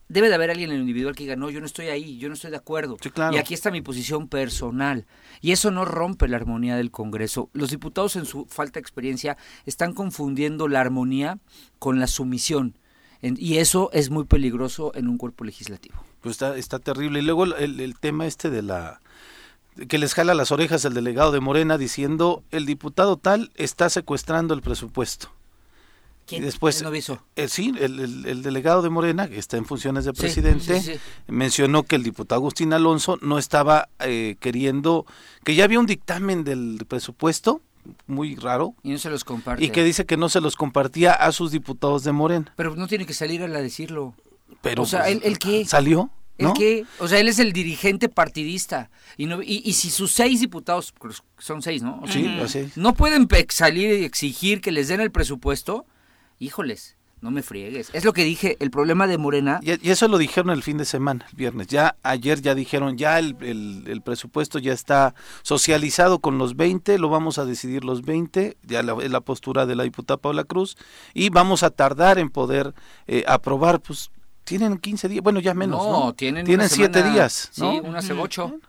Debe 0.07 0.27
de 0.29 0.33
haber 0.33 0.49
alguien 0.49 0.71
en 0.71 0.77
el 0.77 0.81
individual 0.81 1.15
que 1.15 1.21
diga, 1.21 1.35
no, 1.35 1.51
yo 1.51 1.59
no 1.59 1.67
estoy 1.67 1.89
ahí, 1.89 2.17
yo 2.17 2.29
no 2.29 2.33
estoy 2.33 2.49
de 2.49 2.57
acuerdo. 2.57 2.97
Y 3.31 3.37
aquí 3.37 3.53
está 3.53 3.69
mi 3.69 3.83
posición 3.83 4.27
personal. 4.27 5.05
Y 5.39 5.51
eso 5.51 5.69
no 5.69 5.85
rompe 5.85 6.27
la 6.27 6.37
armonía 6.37 6.75
del 6.77 6.89
Congreso. 6.89 7.51
Los 7.53 7.69
diputados 7.69 8.15
en 8.15 8.25
su 8.25 8.47
falta 8.47 8.79
de 8.79 8.81
experiencia 8.81 9.37
están 9.67 9.93
confundiendo 9.93 10.67
la 10.67 10.81
armonía 10.81 11.37
con 11.77 11.99
la 11.99 12.07
sumisión 12.07 12.78
y 13.21 13.57
eso 13.57 13.89
es 13.93 14.09
muy 14.09 14.23
peligroso 14.23 14.91
en 14.95 15.07
un 15.07 15.17
cuerpo 15.17 15.43
legislativo. 15.43 15.95
Pues 16.21 16.33
está, 16.33 16.57
está 16.57 16.79
terrible. 16.79 17.19
Y 17.19 17.23
luego 17.23 17.43
el, 17.45 17.79
el 17.79 17.99
tema 17.99 18.25
este 18.25 18.49
de 18.49 18.61
la 18.61 19.01
que 19.87 19.97
les 19.97 20.13
jala 20.13 20.33
las 20.33 20.51
orejas 20.51 20.83
el 20.85 20.93
delegado 20.93 21.31
de 21.31 21.39
Morena 21.39 21.77
diciendo 21.77 22.43
el 22.51 22.65
diputado 22.65 23.17
tal 23.17 23.51
está 23.55 23.89
secuestrando 23.89 24.53
el 24.53 24.61
presupuesto. 24.61 25.31
¿Quién? 26.25 26.43
Y 26.43 26.45
después, 26.45 26.83
no 26.83 26.91
eh, 26.93 27.47
sí, 27.47 27.73
el, 27.79 27.99
el, 28.27 28.43
delegado 28.43 28.83
de 28.83 28.91
Morena, 28.91 29.27
que 29.27 29.39
está 29.39 29.57
en 29.57 29.65
funciones 29.65 30.05
de 30.05 30.13
presidente, 30.13 30.99
mencionó 31.27 31.81
que 31.83 31.95
el 31.95 32.03
diputado 32.03 32.39
Agustín 32.39 32.71
Alonso 32.71 33.17
no 33.21 33.39
estaba 33.39 33.89
eh, 33.99 34.35
queriendo, 34.39 35.07
que 35.43 35.55
ya 35.55 35.63
había 35.63 35.79
un 35.79 35.87
dictamen 35.87 36.43
del 36.43 36.85
presupuesto 36.87 37.61
muy 38.07 38.35
raro. 38.35 38.75
Y 38.83 38.91
no 38.91 38.97
se 38.97 39.09
los 39.09 39.23
comparte. 39.23 39.63
Y 39.63 39.69
que 39.69 39.83
dice 39.83 40.05
que 40.05 40.17
no 40.17 40.29
se 40.29 40.41
los 40.41 40.55
compartía 40.55 41.13
a 41.13 41.31
sus 41.31 41.51
diputados 41.51 42.03
de 42.03 42.11
Morena. 42.11 42.53
Pero 42.55 42.75
no 42.75 42.87
tiene 42.87 43.05
que 43.05 43.13
salir 43.13 43.41
él 43.41 43.55
a 43.55 43.61
decirlo. 43.61 44.15
Pero, 44.61 44.83
o 44.83 44.85
sea, 44.85 45.09
¿el, 45.09 45.21
el 45.23 45.39
qué? 45.39 45.65
¿Salió? 45.65 46.11
¿El 46.37 46.53
qué? 46.53 46.85
O 46.99 47.07
sea, 47.07 47.19
él 47.19 47.27
es 47.27 47.39
el 47.39 47.51
dirigente 47.51 48.07
partidista. 48.07 48.89
Y, 49.17 49.25
no, 49.25 49.41
y, 49.41 49.73
si 49.73 49.89
sus 49.89 50.11
seis 50.11 50.39
diputados, 50.39 50.93
son 51.37 51.61
seis, 51.61 51.83
¿no? 51.83 52.01
sí, 52.07 52.27
así 52.41 52.71
No 52.75 52.93
pueden 52.93 53.27
salir 53.49 53.99
y 53.99 54.05
exigir 54.05 54.61
que 54.61 54.71
les 54.71 54.87
den 54.87 55.01
el 55.01 55.11
presupuesto, 55.11 55.85
híjoles 56.39 56.98
no 57.21 57.31
me 57.31 57.41
friegues. 57.43 57.89
Es 57.93 58.05
lo 58.05 58.13
que 58.13 58.23
dije, 58.23 58.57
el 58.59 58.71
problema 58.71 59.07
de 59.07 59.17
Morena. 59.17 59.59
Y, 59.61 59.89
eso 59.89 60.07
lo 60.07 60.17
dijeron 60.17 60.51
el 60.51 60.63
fin 60.63 60.77
de 60.77 60.85
semana, 60.85 61.25
el 61.29 61.35
viernes. 61.35 61.67
Ya 61.67 61.95
ayer 62.03 62.41
ya 62.41 62.55
dijeron, 62.55 62.97
ya 62.97 63.19
el, 63.19 63.35
el, 63.41 64.01
presupuesto 64.01 64.59
ya 64.59 64.73
está 64.73 65.13
socializado 65.41 66.19
con 66.19 66.37
los 66.37 66.55
20, 66.55 66.97
lo 66.97 67.09
vamos 67.09 67.37
a 67.37 67.45
decidir 67.45 67.83
los 67.83 68.03
20, 68.03 68.57
ya 68.63 68.83
la, 68.83 68.95
la 68.95 69.21
postura 69.21 69.65
de 69.65 69.75
la 69.75 69.83
diputada 69.83 70.17
Paula 70.17 70.43
Cruz, 70.43 70.77
y 71.13 71.29
vamos 71.29 71.63
a 71.63 71.69
tardar 71.69 72.19
en 72.19 72.29
poder 72.29 72.73
eh, 73.07 73.23
aprobar, 73.27 73.81
pues 73.81 74.11
tienen 74.43 74.77
15 74.77 75.09
días, 75.09 75.23
bueno, 75.23 75.39
ya 75.39 75.53
menos. 75.53 75.83
No, 75.83 76.13
tienen, 76.13 76.45
tienen 76.45 76.69
7 76.69 77.03
días. 77.11 77.51
¿no? 77.57 77.71
Sí, 77.71 77.81
unas 77.83 78.09
8 78.09 78.59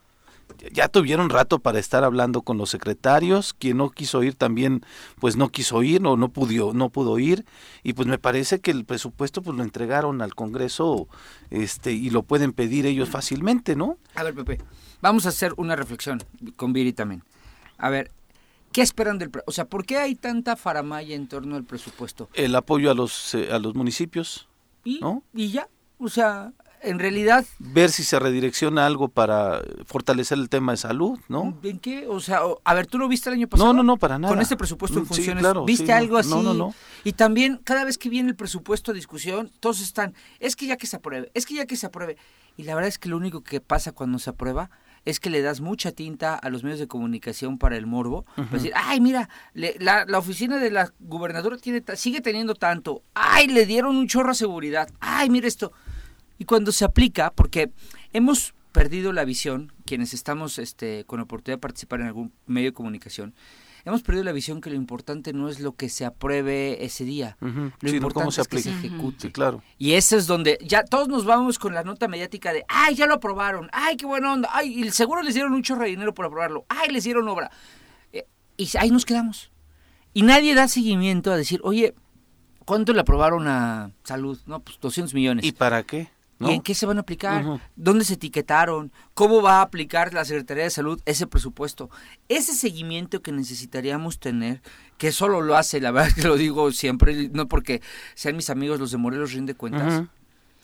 ya 0.73 0.89
tuvieron 0.89 1.31
rato 1.31 1.59
para 1.59 1.79
estar 1.79 2.05
hablando 2.05 2.43
con 2.43 2.59
los 2.59 2.71
secretarios, 2.71 3.55
quien 3.55 3.79
no 3.79 3.91
quiso 3.91 4.23
ir 4.23 4.35
también 4.35 4.85
pues 5.19 5.37
no 5.37 5.49
quiso 5.49 5.83
ir 5.83 6.07
o 6.07 6.17
no 6.17 6.29
pudo 6.29 6.73
no 6.73 6.91
pudo 6.91 7.19
ir 7.19 7.45
y 7.83 7.93
pues 7.93 8.09
me 8.09 8.19
parece 8.19 8.61
que 8.61 8.71
el 8.71 8.85
presupuesto 8.85 9.43
pues 9.43 9.57
lo 9.57 9.63
entregaron 9.63 10.23
al 10.23 10.35
Congreso 10.35 11.09
este 11.51 11.93
y 11.93 12.11
lo 12.11 12.23
pueden 12.23 12.53
pedir 12.53 12.87
ellos 12.87 13.09
fácilmente, 13.09 13.77
¿no? 13.77 13.99
A 14.15 14.23
ver, 14.23 14.35
Pepe, 14.35 14.59
vamos 15.01 15.27
a 15.27 15.31
hacer 15.31 15.55
una 15.57 15.77
reflexión 15.77 16.23
con 16.57 16.73
Viri 16.73 16.93
también. 16.93 17.23
A 17.79 17.89
ver, 17.91 18.11
¿Qué 18.73 18.83
esperan 18.83 19.19
del 19.19 19.31
o 19.47 19.51
sea, 19.51 19.65
por 19.65 19.85
qué 19.85 19.99
hay 19.99 20.15
tanta 20.15 20.55
faramaya 20.55 21.17
en 21.17 21.27
torno 21.27 21.57
al 21.57 21.65
presupuesto? 21.65 22.29
El 22.35 22.55
apoyo 22.55 22.91
a 22.91 22.95
los 22.95 23.35
eh, 23.35 23.53
a 23.53 23.59
los 23.59 23.75
municipios, 23.75 24.49
¿Y, 24.85 25.01
¿no? 25.01 25.25
Y 25.35 25.51
ya, 25.51 25.69
o 25.99 26.09
sea, 26.09 26.53
en 26.83 26.99
realidad... 26.99 27.45
Ver 27.59 27.91
si 27.91 28.05
se 28.05 28.19
redirecciona 28.19 28.87
algo 28.87 29.09
para 29.09 29.63
fortalecer 29.87 30.39
el 30.39 30.49
tema 30.49 30.73
de 30.73 30.79
salud, 30.79 31.19
¿no? 31.29 31.59
¿En 31.63 31.79
qué? 31.79 32.07
O 32.09 32.21
sea, 32.21 32.41
a 32.65 32.75
ver, 32.75 32.87
¿tú 32.87 32.99
lo 32.99 33.09
viste 33.09 33.29
el 33.29 33.35
año 33.35 33.49
pasado? 33.49 33.73
No, 33.73 33.77
no, 33.79 33.83
no, 33.83 33.97
para 33.97 34.19
nada. 34.19 34.33
Con 34.33 34.43
este 34.43 34.57
presupuesto 34.57 34.99
en 34.99 35.07
funciones, 35.07 35.45
¿viste 35.67 35.93
algo 35.93 36.17
así? 36.17 36.31
No, 36.31 36.43
no, 36.43 36.55
no. 36.55 36.75
Y 37.05 37.13
también, 37.13 37.61
cada 37.63 37.85
vez 37.85 37.99
que 37.99 38.09
viene 38.09 38.29
el 38.29 38.37
presupuesto 38.37 38.93
a 38.93 38.95
discusión, 38.95 39.51
todos 39.61 39.81
están, 39.81 40.15
es 40.39 40.57
que 40.57 40.67
ya 40.67 40.77
que 40.77 40.87
se 40.87 40.97
apruebe, 40.97 41.31
es 41.35 41.47
que 41.47 41.55
ya 41.55 41.67
que 41.67 41.77
se 41.77 41.87
apruebe. 41.87 42.17
Y 42.57 42.65
la 42.65 42.75
verdad 42.75 42.89
es 42.89 42.99
que 42.99 43.09
lo 43.09 43.17
único 43.17 43.43
que 43.43 43.61
pasa 43.61 43.93
cuando 43.93 44.19
se 44.19 44.31
aprueba 44.31 44.71
es 45.05 45.19
que 45.19 45.31
le 45.31 45.41
das 45.41 45.61
mucha 45.61 45.93
tinta 45.93 46.35
a 46.35 46.51
los 46.51 46.63
medios 46.63 46.79
de 46.79 46.89
comunicación 46.89 47.59
para 47.59 47.77
el 47.77 47.87
morbo. 47.87 48.25
Para 48.37 48.51
decir, 48.51 48.73
ay, 48.75 49.01
mira, 49.01 49.29
la, 49.55 50.05
la, 50.05 50.19
oficina 50.19 50.59
de 50.59 50.71
la 50.71 50.93
gubernadora 50.99 51.57
tiene, 51.57 51.83
sigue 51.97 52.21
teniendo 52.21 52.55
tanto. 52.55 53.03
Ay, 53.15 53.47
le 53.47 53.65
dieron 53.65 53.97
un 53.97 54.09
chorro 54.09 54.33
a 54.33 54.35
seguridad. 54.35 54.91
Ay, 55.01 55.31
mira 55.31 55.49
esto. 55.49 55.73
Y 56.41 56.47
cuando 56.47 56.73
se 56.73 56.87
aplica, 56.87 57.31
porque 57.35 57.71
hemos 58.15 58.55
perdido 58.73 59.13
la 59.13 59.27
visión, 59.27 59.75
quienes 59.85 60.15
estamos 60.15 60.59
este, 60.59 61.05
con 61.05 61.19
la 61.19 61.25
oportunidad 61.25 61.59
de 61.59 61.61
participar 61.61 62.01
en 62.01 62.07
algún 62.07 62.33
medio 62.47 62.71
de 62.71 62.73
comunicación, 62.73 63.35
hemos 63.85 64.01
perdido 64.01 64.25
la 64.25 64.33
visión 64.33 64.63
que 64.63 64.71
lo 64.71 64.77
importante 64.77 65.35
no 65.35 65.51
es 65.51 65.61
lo 65.61 65.73
que 65.73 65.91
se 65.91 66.07
apruebe 66.07 66.83
ese 66.83 67.05
día, 67.05 67.37
lo 67.43 67.91
importante 67.91 68.41
es 68.41 68.49
que 68.49 68.63
se 68.63 68.71
ejecute. 68.71 69.31
claro. 69.33 69.63
Y 69.77 69.93
eso 69.93 70.17
es 70.17 70.27
donde 70.27 70.57
ya 70.65 70.83
todos 70.83 71.09
nos 71.09 71.27
vamos 71.27 71.59
con 71.59 71.75
la 71.75 71.85
nota 71.85 72.09
mediática 72.09 72.55
de, 72.55 72.65
ay, 72.69 72.95
ya 72.95 73.07
lo 73.07 73.17
aprobaron, 73.17 73.69
ay, 73.75 73.99
qué 73.99 74.07
buena 74.07 74.33
onda, 74.33 74.49
ay, 74.51 74.83
y 74.83 74.91
seguro 74.93 75.21
les 75.21 75.35
dieron 75.35 75.53
un 75.53 75.63
chorro 75.63 75.83
de 75.83 75.91
dinero 75.91 76.15
por 76.15 76.25
aprobarlo, 76.25 76.65
ay, 76.71 76.89
les 76.89 77.05
dieron 77.05 77.29
obra. 77.29 77.51
Eh, 78.15 78.27
y 78.57 78.67
ahí 78.79 78.91
nos 78.91 79.05
quedamos. 79.05 79.53
Y 80.15 80.23
nadie 80.23 80.55
da 80.55 80.69
seguimiento 80.69 81.33
a 81.33 81.37
decir, 81.37 81.61
oye, 81.65 81.95
¿cuánto 82.65 82.95
le 82.95 83.01
aprobaron 83.01 83.47
a 83.47 83.93
salud? 84.05 84.41
No, 84.47 84.61
pues 84.61 84.81
200 84.81 85.13
millones. 85.13 85.45
¿Y 85.45 85.53
para 85.53 85.83
qué? 85.83 86.09
¿Y 86.41 86.53
en 86.53 86.63
qué 86.63 86.75
se 86.75 86.87
van 86.87 86.97
a 86.97 87.03
aplicar? 87.03 87.61
¿Dónde 87.77 88.05
se 88.05 88.15
etiquetaron? 88.15 88.93
¿Cómo 89.15 89.43
va 89.43 89.59
a 89.59 89.63
aplicar 89.63 90.15
la 90.15 90.25
Secretaría 90.25 90.65
de 90.65 90.71
Salud 90.71 91.01
ese 91.05 91.27
presupuesto? 91.27 91.91
Ese 92.29 92.55
seguimiento 92.55 93.21
que 93.21 93.31
necesitaríamos 93.31 94.19
tener, 94.19 94.63
que 94.97 95.13
solo 95.13 95.43
lo 95.43 95.57
hace, 95.57 95.81
la 95.81 95.91
verdad 95.91 96.15
que 96.15 96.23
lo 96.23 96.37
digo 96.37 96.73
siempre, 96.73 97.29
no 97.29 97.47
porque 97.47 97.83
sean 98.15 98.37
mis 98.37 98.49
amigos 98.49 98.81
los 98.81 98.91
de 98.91 98.97
Morelos 98.97 99.33
Rinde 99.33 99.55
Cuentas, 99.55 100.05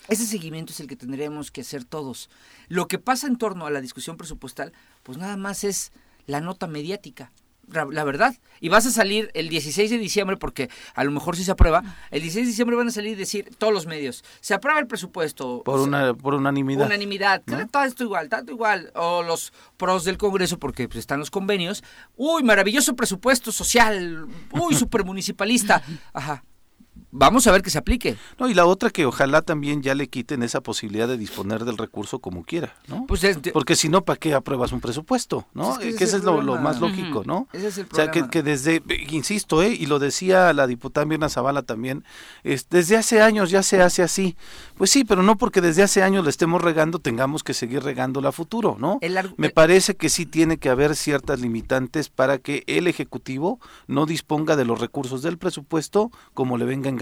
ese 0.09 0.25
seguimiento 0.25 0.73
es 0.73 0.80
el 0.80 0.87
que 0.87 0.97
tendríamos 0.97 1.50
que 1.50 1.61
hacer 1.61 1.85
todos. 1.85 2.30
Lo 2.68 2.88
que 2.88 2.99
pasa 2.99 3.26
en 3.26 3.37
torno 3.37 3.66
a 3.66 3.71
la 3.71 3.80
discusión 3.80 4.16
presupuestal, 4.16 4.73
pues 5.02 5.18
nada 5.18 5.37
más 5.37 5.64
es 5.64 5.92
la 6.26 6.40
nota 6.40 6.66
mediática 6.66 7.33
la 7.68 8.04
verdad. 8.04 8.35
Y 8.61 8.68
vas 8.68 8.87
a 8.87 8.90
salir 8.90 9.30
el 9.35 9.49
16 9.49 9.90
de 9.90 9.99
diciembre, 9.99 10.37
porque 10.37 10.70
a 10.94 11.04
lo 11.04 11.11
mejor 11.11 11.37
si 11.37 11.44
se 11.44 11.50
aprueba, 11.50 11.82
el 12.11 12.23
16 12.23 12.46
de 12.46 12.50
diciembre 12.50 12.76
van 12.76 12.88
a 12.88 12.90
salir 12.90 13.12
y 13.12 13.14
decir 13.14 13.50
todos 13.58 13.73
los 13.73 13.87
medios, 13.87 14.25
se 14.40 14.54
aprueba 14.54 14.78
el 14.80 14.87
presupuesto. 14.87 15.62
Por, 15.64 15.80
una, 15.80 16.14
por 16.14 16.35
unanimidad. 16.35 16.87
Unanimidad, 16.87 17.42
todo 17.70 17.85
esto 17.85 18.04
igual, 18.04 18.28
tanto 18.28 18.52
igual. 18.52 18.92
O 18.94 19.23
los 19.23 19.52
pros 19.76 20.04
del 20.04 20.18
Congreso, 20.18 20.58
porque 20.58 20.88
pues, 20.88 21.00
están 21.00 21.18
los 21.18 21.30
convenios. 21.30 21.82
Uy, 22.16 22.42
maravilloso 22.42 22.96
presupuesto 22.96 23.52
social. 23.52 24.26
Uy, 24.52 24.75
super 24.76 25.04
municipalista. 25.04 25.82
Ajá 26.12 26.44
vamos 27.16 27.46
a 27.46 27.52
ver 27.52 27.62
que 27.62 27.70
se 27.70 27.78
aplique. 27.78 28.16
No, 28.38 28.49
y 28.49 28.54
la 28.54 28.66
otra 28.66 28.90
que 28.90 29.06
ojalá 29.06 29.42
también 29.42 29.82
ya 29.82 29.94
le 29.94 30.08
quiten 30.08 30.42
esa 30.42 30.61
posibilidad 30.61 31.08
de 31.08 31.16
disponer 31.16 31.64
del 31.64 31.78
recurso 31.78 32.18
como 32.20 32.44
quiera, 32.44 32.75
¿no? 32.88 33.06
Pues 33.06 33.26
Porque 33.52 33.76
si 33.76 33.88
no, 33.88 34.04
¿para 34.04 34.18
qué 34.18 34.35
apruebas 34.35 34.73
un 34.73 34.80
presupuesto? 34.80 35.46
¿no? 35.54 35.78
que, 35.78 35.88
ese 35.88 36.04
es, 36.18 36.25
lo, 36.25 36.42
más 36.61 36.80
lógico, 36.80 37.23
¿no? 37.25 37.49
Ese 37.52 37.68
es 37.68 37.78
el 37.78 37.87
problema. 37.87 38.11
O 38.11 38.14
sea, 38.14 38.30
que, 38.30 38.42
desde, 38.42 38.82
insisto, 39.11 39.62
¿eh? 39.62 39.73
y 39.73 39.87
lo 39.87 39.99
decía 39.99 40.52
la 40.52 40.66
diputada 40.66 41.06
Mirna 41.06 41.28
Zavala 41.28 41.62
también, 41.62 42.04
es, 42.44 42.68
desde 42.68 42.96
hace 42.96 43.23
años 43.23 43.50
ya 43.50 43.62
se 43.62 43.82
hace 43.82 44.02
así. 44.02 44.37
Pues 44.76 44.90
sí, 44.90 45.04
pero 45.04 45.23
no 45.23 45.37
porque 45.37 45.61
desde 45.61 45.82
hace 45.82 46.02
años 46.02 46.25
le 46.25 46.30
estemos 46.30 46.62
regando, 46.62 46.99
tengamos 46.99 47.42
que 47.42 47.54
seguir 47.54 47.82
regando 47.82 48.20
la 48.20 48.32
futuro, 48.32 48.76
¿no? 48.78 49.00
Me 49.37 49.50
parece 49.50 49.96
que 49.96 50.08
sí 50.08 50.26
tiene 50.26 50.58
que 50.58 50.68
haber 50.68 50.94
ciertas 50.94 51.40
limitantes 51.40 52.08
para 52.08 52.38
que 52.38 52.62
el 52.66 52.87
Ejecutivo 52.87 53.58
no 53.87 54.06
disponga 54.06 54.56
de 54.56 54.64
los 54.64 54.80
recursos 54.80 55.23
del 55.23 55.38
presupuesto 55.38 56.11
como 56.35 56.58
le 56.58 56.64
venga 56.66 56.88
en 56.88 56.96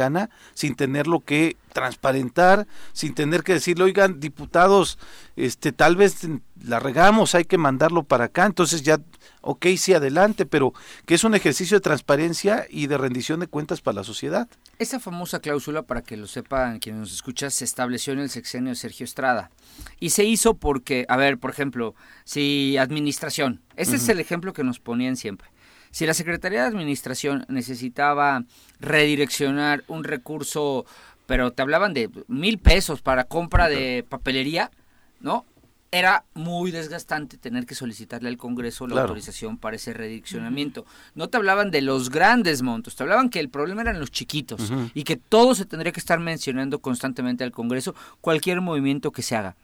sin 0.55 0.75
tenerlo 0.75 1.21
que 1.21 1.57
transparentar, 1.73 2.67
sin 2.93 3.15
tener 3.15 3.43
que 3.43 3.55
decirle, 3.55 3.85
oigan, 3.85 4.21
diputados, 4.21 4.99
este, 5.37 5.73
tal 5.73 5.97
vez 5.97 6.19
la 6.65 6.79
regamos, 6.79 7.35
hay 7.35 7.45
que 7.45 7.59
mandarlo 7.59 8.05
para 8.05 8.27
acá, 8.27 8.47
entonces 8.47 8.83
ya, 8.83 9.01
ok, 9.41 9.67
sí, 9.77 9.93
adelante, 9.93 10.47
pero 10.47 10.73
que 11.05 11.15
es 11.15 11.25
un 11.25 11.35
ejercicio 11.35 11.77
de 11.77 11.81
transparencia 11.83 12.67
y 12.71 12.87
de 12.87 12.97
rendición 12.97 13.41
de 13.41 13.49
cuentas 13.49 13.81
para 13.81 13.97
la 13.97 14.05
sociedad. 14.05 14.49
Esa 14.79 15.01
famosa 15.01 15.41
cláusula, 15.41 15.83
para 15.83 16.03
que 16.03 16.17
lo 16.17 16.29
sepan 16.29 16.79
quienes 16.79 17.01
nos 17.01 17.13
escuchan, 17.13 17.51
se 17.51 17.65
estableció 17.65 18.13
en 18.13 18.21
el 18.21 18.31
sexenio 18.31 18.71
de 18.71 18.77
Sergio 18.77 19.05
Estrada. 19.05 19.51
Y 19.99 20.11
se 20.11 20.25
hizo 20.25 20.55
porque, 20.55 21.05
a 21.09 21.17
ver, 21.17 21.39
por 21.39 21.51
ejemplo, 21.51 21.95
si 22.25 22.77
administración, 22.77 23.61
ese 23.77 23.97
es 23.97 24.09
el 24.09 24.21
ejemplo 24.21 24.53
que 24.53 24.63
nos 24.63 24.79
ponían 24.79 25.17
siempre. 25.17 25.49
Si 25.95 26.07
la 26.07 26.15
Secretaría 26.15 26.63
de 26.63 26.67
Administración 26.67 27.47
necesitaba 27.49 28.43
redireccionar 28.81 29.85
un 29.87 30.03
recurso, 30.03 30.87
pero 31.27 31.53
te 31.53 31.63
hablaban 31.63 31.95
de 31.95 32.11
mil 32.27 32.59
pesos 32.59 33.01
para 33.01 33.23
compra 33.23 33.69
de 33.69 34.05
papelería, 34.09 34.73
¿no? 35.21 35.47
Era 35.93 36.25
muy 36.35 36.73
desgastante 36.73 37.39
tener 37.39 37.65
que 37.65 37.77
solicitarle 37.77 38.29
al 38.29 38.39
Congreso 38.39 38.89
la 38.89 39.03
autorización 39.03 39.57
para 39.57 39.77
ese 39.77 39.93
redireccionamiento. 39.93 40.85
No 41.15 41.29
te 41.29 41.37
hablaban 41.37 41.71
de 41.71 41.81
los 41.81 42.11
grandes 42.11 42.63
montos, 42.63 42.97
te 42.97 43.05
hablaban 43.05 43.31
que 43.31 43.39
el 43.39 43.49
problema 43.49 43.83
eran 43.83 44.01
los 44.01 44.11
chiquitos 44.11 44.73
y 44.95 45.05
que 45.05 45.17
todo 45.17 45.55
se 45.55 45.65
tendría 45.65 45.93
que 45.93 46.01
estar 46.01 46.19
mencionando 46.19 46.81
constantemente 46.81 47.45
al 47.45 47.53
Congreso, 47.53 47.95
cualquier 48.21 48.61
movimiento 48.61 49.13
que 49.13 49.23
se 49.23 49.37
haga. 49.37 49.55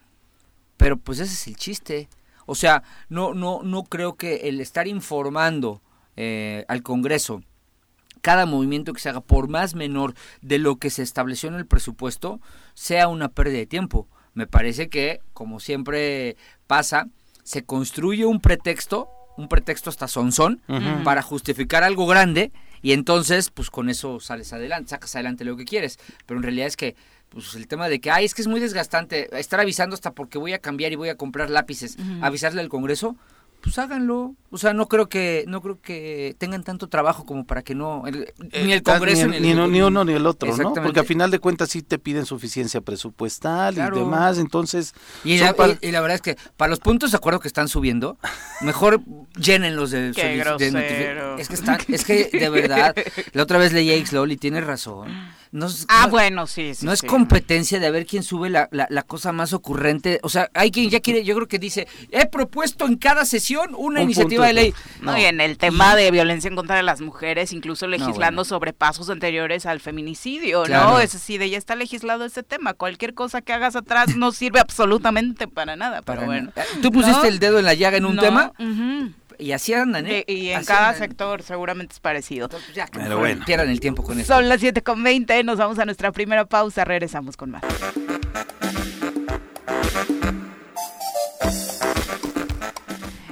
Pero 0.77 0.95
pues 0.95 1.19
ese 1.19 1.33
es 1.33 1.47
el 1.47 1.57
chiste. 1.57 2.07
O 2.45 2.55
sea, 2.55 2.83
no, 3.09 3.33
no, 3.33 3.63
no 3.63 3.83
creo 3.83 4.15
que 4.15 4.47
el 4.47 4.61
estar 4.61 4.87
informando 4.87 5.81
eh, 6.15 6.65
al 6.67 6.83
Congreso 6.83 7.41
cada 8.21 8.45
movimiento 8.45 8.93
que 8.93 9.01
se 9.01 9.09
haga, 9.09 9.21
por 9.21 9.49
más 9.49 9.75
menor 9.75 10.13
de 10.41 10.59
lo 10.59 10.77
que 10.77 10.89
se 10.89 11.03
estableció 11.03 11.49
en 11.49 11.55
el 11.55 11.65
presupuesto, 11.65 12.39
sea 12.73 13.07
una 13.07 13.29
pérdida 13.29 13.57
de 13.57 13.65
tiempo. 13.65 14.07
Me 14.33 14.47
parece 14.47 14.89
que, 14.89 15.19
como 15.33 15.59
siempre 15.59 16.37
pasa, 16.67 17.07
se 17.43 17.63
construye 17.63 18.25
un 18.25 18.39
pretexto, 18.39 19.09
un 19.37 19.47
pretexto 19.47 19.89
hasta 19.89 20.07
sonzón, 20.07 20.61
para 21.03 21.21
justificar 21.21 21.83
algo 21.83 22.05
grande, 22.07 22.51
y 22.81 22.93
entonces, 22.93 23.49
pues 23.49 23.69
con 23.69 23.89
eso 23.89 24.19
sales 24.19 24.53
adelante, 24.53 24.89
sacas 24.89 25.15
adelante 25.15 25.43
lo 25.43 25.57
que 25.57 25.65
quieres. 25.65 25.99
Pero 26.25 26.39
en 26.39 26.43
realidad 26.43 26.67
es 26.67 26.77
que, 26.77 26.95
pues 27.29 27.53
el 27.55 27.67
tema 27.67 27.89
de 27.89 28.01
que, 28.01 28.11
ay, 28.11 28.25
es 28.25 28.33
que 28.33 28.41
es 28.41 28.47
muy 28.47 28.59
desgastante 28.59 29.29
estar 29.39 29.59
avisando 29.59 29.93
hasta 29.93 30.13
porque 30.13 30.37
voy 30.37 30.53
a 30.53 30.59
cambiar 30.59 30.91
y 30.91 30.95
voy 30.95 31.09
a 31.09 31.15
comprar 31.15 31.49
lápices, 31.49 31.97
avisarle 32.21 32.61
al 32.61 32.69
Congreso, 32.69 33.15
pues 33.61 33.77
háganlo. 33.79 34.35
O 34.49 34.57
sea, 34.57 34.73
no 34.73 34.87
creo 34.87 35.07
que 35.07 35.45
no 35.47 35.61
creo 35.61 35.79
que 35.81 36.35
tengan 36.37 36.63
tanto 36.63 36.89
trabajo 36.89 37.25
como 37.25 37.45
para 37.45 37.61
que 37.61 37.73
no 37.73 38.03
eh, 38.05 38.33
ni 38.65 38.73
el 38.73 38.83
Congreso 38.83 39.27
ni, 39.27 39.39
ni, 39.39 39.53
ni, 39.53 39.81
uno 39.81 40.03
ni 40.03 40.13
el 40.13 40.25
otro, 40.25 40.55
¿no? 40.57 40.73
Porque 40.73 40.99
a 40.99 41.03
final 41.03 41.31
de 41.31 41.39
cuentas 41.39 41.69
sí 41.69 41.81
te 41.81 41.97
piden 41.97 42.25
suficiencia 42.25 42.81
presupuestal 42.81 43.77
y 43.77 43.97
demás, 43.97 44.39
entonces 44.39 44.93
y 45.23 45.37
la, 45.37 45.55
y, 45.81 45.91
la, 45.91 46.01
verdad 46.01 46.15
es 46.15 46.21
que 46.21 46.37
para 46.57 46.69
los 46.69 46.79
puntos 46.79 47.11
de 47.11 47.17
acuerdo 47.17 47.39
que 47.39 47.47
están 47.47 47.69
subiendo, 47.69 48.17
mejor 48.59 48.99
llénenlos 49.37 49.91
de, 49.91 50.11
de, 50.11 51.35
es 51.37 51.47
que 51.47 51.55
están, 51.55 51.77
es 51.87 52.03
que 52.03 52.29
de 52.31 52.49
verdad 52.49 52.93
la 53.31 53.43
otra 53.43 53.57
vez 53.57 53.71
leí 53.71 53.89
a 53.89 53.95
X 53.95 54.13
y 54.27 54.37
tiene 54.37 54.59
razón 54.59 55.07
no 55.51 55.67
ah 55.89 56.07
bueno 56.07 56.47
sí, 56.47 56.71
no 56.81 56.93
es 56.93 57.01
competencia 57.01 57.79
de 57.79 57.91
ver 57.91 58.05
quién 58.05 58.23
sube 58.23 58.49
la, 58.49 58.69
la, 58.71 59.03
cosa 59.03 59.33
más 59.33 59.51
ocurrente. 59.51 60.19
O 60.23 60.29
sea 60.29 60.49
hay 60.53 60.71
quien 60.71 60.89
ya 60.89 61.01
quiere 61.01 61.25
yo 61.25 61.35
creo 61.35 61.47
que 61.47 61.59
dice 61.59 61.87
he 62.09 62.25
propuesto 62.25 62.85
en 62.85 62.95
cada 62.95 63.25
sesión 63.25 63.75
una 63.75 64.01
iniciativa 64.01 64.47
de 64.47 64.53
ley. 64.53 64.73
no. 65.01 65.17
y 65.17 65.25
en 65.25 65.41
el 65.41 65.57
tema 65.57 65.95
de 65.95 66.09
violencia 66.11 66.47
en 66.47 66.55
contra 66.55 66.77
de 66.77 66.83
las 66.83 67.01
mujeres 67.01 67.51
incluso 67.51 67.87
legislando 67.87 68.45
sobre 68.45 68.71
pasos 68.71 69.09
anteriores 69.09 69.65
al 69.65 69.81
feminicidio 69.81 70.65
no 70.67 70.99
es 70.99 71.15
así 71.15 71.37
de 71.37 71.49
ya 71.49 71.57
está 71.57 71.75
legislado 71.75 72.23
ese 72.23 72.43
tema. 72.43 72.73
Cualquier 72.73 73.13
cosa 73.13 73.41
que 73.41 73.51
hagas 73.51 73.75
atrás 73.75 74.15
no 74.15 74.31
sirve 74.31 74.59
absolutamente 74.61 75.47
para 75.47 75.75
nada 75.75 76.01
pero 76.01 76.25
bueno. 76.25 76.51
tú 76.81 76.91
pusiste 76.91 77.27
el 77.27 77.39
dedo 77.39 77.59
en 77.59 77.65
la 77.65 77.73
llaga 77.73 77.97
en 77.97 78.05
un 78.05 78.17
tema 78.17 78.53
y 79.41 79.51
así 79.53 79.73
andan, 79.73 80.05
¿eh? 80.07 80.23
Y, 80.27 80.49
en 80.49 80.63
cada 80.63 80.93
sector 80.93 81.41
seguramente 81.41 81.93
es 81.93 81.99
parecido. 81.99 82.49
ya, 82.73 82.87
Pero 82.91 83.17
bueno. 83.17 83.43
pierdan 83.45 83.69
el 83.69 83.79
tiempo 83.79 84.03
con 84.03 84.19
eso. 84.19 84.33
Son 84.33 84.47
las 84.47 84.59
7 84.59 84.81
con 84.83 85.03
20, 85.03 85.43
nos 85.43 85.57
vamos 85.57 85.79
a 85.79 85.85
nuestra 85.85 86.11
primera 86.11 86.45
pausa, 86.45 86.85
regresamos 86.85 87.35
con 87.35 87.51
más. 87.51 87.63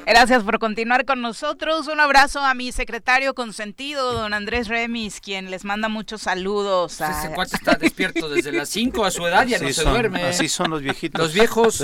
Gracias 0.10 0.42
por 0.42 0.58
continuar 0.58 1.06
con 1.06 1.22
nosotros. 1.22 1.88
Un 1.88 2.00
abrazo 2.00 2.40
a 2.40 2.56
mi 2.56 2.72
secretario 2.72 3.36
consentido, 3.36 4.14
don 4.14 4.34
Andrés 4.34 4.68
Remis, 4.68 5.22
quien 5.22 5.52
les 5.52 5.66
manda 5.66 5.88
muchos 5.88 6.24
saludos. 6.24 6.96
Pues 6.98 7.12
ese 7.12 7.30
cuate 7.30 7.56
está 7.56 7.76
despierto 7.76 8.28
desde 8.28 8.52
las 8.52 8.70
5 8.70 9.06
a 9.06 9.12
su 9.12 9.28
edad, 9.28 9.46
ya 9.46 9.60
no 9.60 9.72
se 9.72 9.84
duerme. 9.84 10.24
Así 10.24 10.50
son 10.50 10.72
los 10.72 10.82
viejitos. 10.82 11.22
Los 11.22 11.34
viejos, 11.34 11.82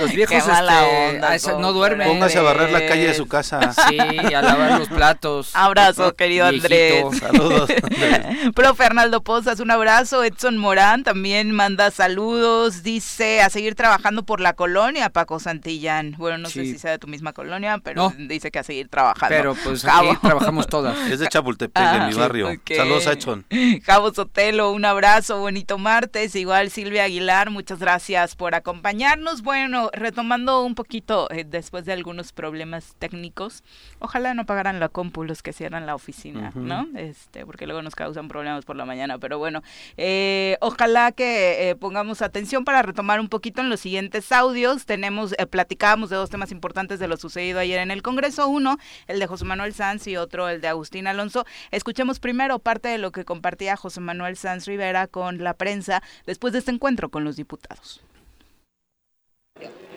los 0.00 0.12
viejos 0.12 0.36
este, 0.36 1.52
no 1.58 1.72
duermen. 1.72 2.08
Póngase 2.08 2.40
a 2.40 2.42
barrer 2.42 2.70
la 2.72 2.86
calle 2.86 3.06
de 3.06 3.14
su 3.14 3.26
casa. 3.26 3.72
Sí, 3.88 3.98
a 3.98 4.42
lavar 4.42 4.78
los 4.78 4.88
platos. 4.88 5.52
Abrazo, 5.54 6.14
querido 6.14 6.44
Andrés. 6.44 7.06
Saludos. 7.18 7.70
Profe 8.54 8.84
Arnaldo 8.84 9.22
Pozas, 9.22 9.60
un 9.60 9.70
abrazo. 9.70 10.22
Edson 10.24 10.58
Morán 10.58 11.04
también 11.04 11.52
manda 11.52 11.90
saludos. 11.90 12.82
Dice 12.82 13.40
a 13.40 13.48
seguir 13.48 13.76
trabajando 13.76 14.24
por 14.24 14.42
la 14.42 14.52
colonia, 14.52 15.08
Paco 15.08 15.40
Santillán. 15.40 16.16
Bueno, 16.18 16.36
no 16.36 16.50
sé 16.50 16.64
si 16.64 16.78
sea 16.78 16.90
de 16.90 16.98
tu 16.98 17.06
misma 17.06 17.32
colonia 17.32 17.61
pero 17.82 18.12
dice 18.18 18.50
que 18.50 18.58
a 18.58 18.62
seguir 18.62 18.88
trabajando. 18.88 19.34
Pero 19.34 19.54
pues 19.54 19.84
aquí 19.84 20.16
trabajamos 20.22 20.66
todas. 20.66 20.98
Es 21.10 21.18
de 21.18 21.28
Chapultepec, 21.28 21.82
de 21.82 22.06
mi 22.06 22.14
barrio. 22.14 22.48
Saludos 22.74 23.06
a 23.06 23.12
Echon. 23.12 23.44
Cabo 23.84 24.12
Sotelo, 24.12 24.72
un 24.72 24.84
abrazo, 24.84 25.38
bonito 25.38 25.78
martes. 25.78 26.34
Igual 26.34 26.70
Silvia 26.70 27.04
Aguilar, 27.04 27.50
muchas 27.50 27.78
gracias 27.78 28.36
por 28.36 28.54
acompañarnos. 28.54 29.42
Bueno, 29.42 29.90
retomando 29.92 30.64
un 30.64 30.74
poquito 30.74 31.30
eh, 31.30 31.44
después 31.44 31.84
de 31.84 31.92
algunos 31.92 32.32
problemas 32.32 32.94
técnicos, 32.98 33.62
ojalá 33.98 34.34
no 34.34 34.46
pagaran 34.46 34.80
la 34.80 34.88
compu 34.88 35.24
los 35.24 35.42
que 35.42 35.52
cierran 35.52 35.86
la 35.86 35.94
oficina, 35.94 36.52
¿no? 36.54 36.86
Este, 36.96 37.44
porque 37.46 37.66
luego 37.66 37.82
nos 37.82 37.94
causan 37.94 38.28
problemas 38.28 38.64
por 38.64 38.76
la 38.76 38.84
mañana, 38.84 39.18
pero 39.18 39.38
bueno, 39.38 39.62
eh, 39.96 40.56
ojalá 40.60 41.12
que 41.12 41.70
eh, 41.70 41.76
pongamos 41.76 42.22
atención 42.22 42.64
para 42.64 42.82
retomar 42.82 43.20
un 43.20 43.28
poquito 43.28 43.60
en 43.60 43.68
los 43.68 43.80
siguientes 43.80 44.32
audios. 44.32 44.86
Tenemos, 44.86 45.34
platicábamos 45.50 46.10
de 46.10 46.16
dos 46.16 46.30
temas 46.30 46.52
importantes 46.52 46.98
de 46.98 47.08
lo 47.08 47.16
sucedido 47.16 47.51
ayer 47.60 47.80
en 47.80 47.90
el 47.90 48.02
Congreso, 48.02 48.48
uno 48.48 48.78
el 49.06 49.18
de 49.18 49.26
José 49.26 49.44
Manuel 49.44 49.74
Sanz 49.74 50.06
y 50.06 50.16
otro 50.16 50.48
el 50.48 50.60
de 50.60 50.68
Agustín 50.68 51.06
Alonso. 51.06 51.44
Escuchemos 51.70 52.20
primero 52.20 52.58
parte 52.58 52.88
de 52.88 52.98
lo 52.98 53.12
que 53.12 53.24
compartía 53.24 53.76
José 53.76 54.00
Manuel 54.00 54.36
Sanz 54.36 54.66
Rivera 54.66 55.06
con 55.06 55.42
la 55.42 55.54
prensa 55.54 56.02
después 56.26 56.52
de 56.52 56.60
este 56.60 56.70
encuentro 56.70 57.10
con 57.10 57.24
los 57.24 57.36
diputados. 57.36 58.02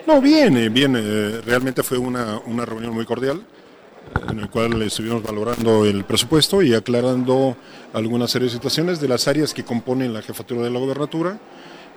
No, 0.07 0.21
bien, 0.21 0.71
bien, 0.71 0.95
eh, 0.95 1.41
realmente 1.43 1.81
fue 1.81 1.97
una, 1.97 2.39
una 2.45 2.63
reunión 2.63 2.93
muy 2.93 3.05
cordial 3.05 3.39
eh, 3.39 4.19
en 4.29 4.39
el 4.39 4.49
cual 4.49 4.79
estuvimos 4.83 5.23
valorando 5.23 5.83
el 5.85 6.03
presupuesto 6.03 6.61
y 6.61 6.75
aclarando 6.75 7.57
algunas 7.91 8.29
serie 8.29 8.47
de 8.47 8.53
situaciones 8.53 9.01
de 9.01 9.07
las 9.07 9.27
áreas 9.27 9.53
que 9.53 9.63
componen 9.63 10.13
la 10.13 10.21
jefatura 10.21 10.61
de 10.61 10.69
la 10.69 10.79
gobernatura, 10.79 11.39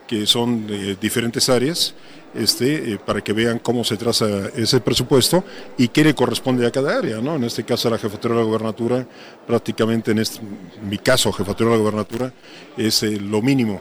que 0.07 0.27
son 0.27 0.67
de 0.67 0.97
diferentes 0.97 1.50
áreas, 1.50 1.95
este, 2.35 2.92
eh, 2.92 2.99
para 3.04 3.23
que 3.23 3.32
vean 3.32 3.58
cómo 3.58 3.85
se 3.85 3.97
traza 3.97 4.26
ese 4.54 4.80
presupuesto 4.80 5.44
y 5.76 5.88
qué 5.88 6.04
le 6.04 6.14
corresponde 6.14 6.66
a 6.66 6.70
cada 6.70 6.96
área. 6.98 7.20
¿no? 7.20 7.37
En 7.37 7.44
este 7.44 7.64
caso, 7.64 7.88
a 7.88 7.92
la 7.92 7.98
jefatura 7.98 8.35
de 8.35 8.40
la 8.40 8.46
gobernatura, 8.46 9.07
prácticamente 9.46 10.12
en, 10.12 10.18
este, 10.18 10.40
mi 10.83 10.98
caso, 10.98 11.33
jefatura 11.33 11.70
de 11.70 11.76
la 11.76 11.83
gobernatura, 11.83 12.33
es 12.76 13.03
eh, 13.03 13.18
lo 13.18 13.42
mínimo 13.42 13.81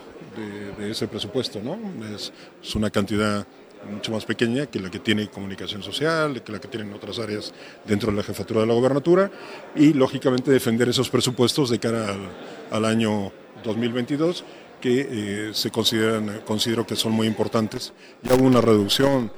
de, 0.78 0.92
ese 0.92 1.08
presupuesto. 1.08 1.60
¿no? 1.62 1.78
Es, 2.14 2.32
una 2.76 2.90
cantidad 2.90 3.46
mucho 3.92 4.12
más 4.12 4.26
pequeña 4.26 4.66
que 4.66 4.80
la 4.80 4.90
que 4.90 5.00
tiene 5.00 5.28
comunicación 5.28 5.84
social, 5.84 6.42
que 6.44 6.52
la 6.52 6.60
que 6.60 6.68
tienen 6.68 6.94
otras 6.94 7.20
áreas 7.20 7.54
dentro 7.86 8.12
de 8.12 8.18
la 8.18 8.24
jefatura 8.24 8.62
de 8.62 8.68
la 8.68 8.74
gobernatura 8.74 9.32
y 9.76 9.94
lógicamente 9.94 10.52
defender 10.52 10.90
esos 10.90 11.10
presupuestos 11.10 11.70
de 11.70 11.80
cara 11.80 12.10
al, 12.10 12.30
al 12.72 12.86
año 12.86 13.32
2022 13.64 14.44
que 14.80 15.08
eh, 15.50 15.54
se 15.54 15.72
consideran, 15.72 16.42
considero 16.46 16.86
que 16.86 16.96
son 16.96 17.12
muy 17.12 17.28
importantes. 17.28 17.94
Ya 18.24 18.36
hubo 18.36 18.46
una 18.46 18.62
reducción 18.62 19.32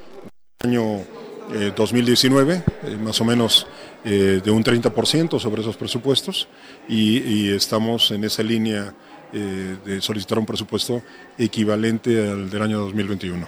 en 0.59 0.73
el 0.73 0.77
año 0.77 1.05
2019, 1.75 2.55
eh, 2.55 2.63
eh, 2.83 2.97
más 2.97 3.19
o 3.21 3.25
menos 3.25 3.67
de 4.03 4.49
un 4.49 4.63
30% 4.63 5.39
sobre 5.39 5.61
esos 5.61 5.75
presupuestos, 5.75 6.47
y, 6.87 7.49
estamos 7.49 8.11
en 8.11 8.23
esa 8.23 8.41
línea 8.43 8.93
de 9.33 10.01
solicitar 10.01 10.39
un 10.39 10.45
presupuesto 10.45 11.01
equivalente 11.37 12.29
al 12.29 12.49
del 12.49 12.61
año 12.61 12.79
2021. 12.79 13.45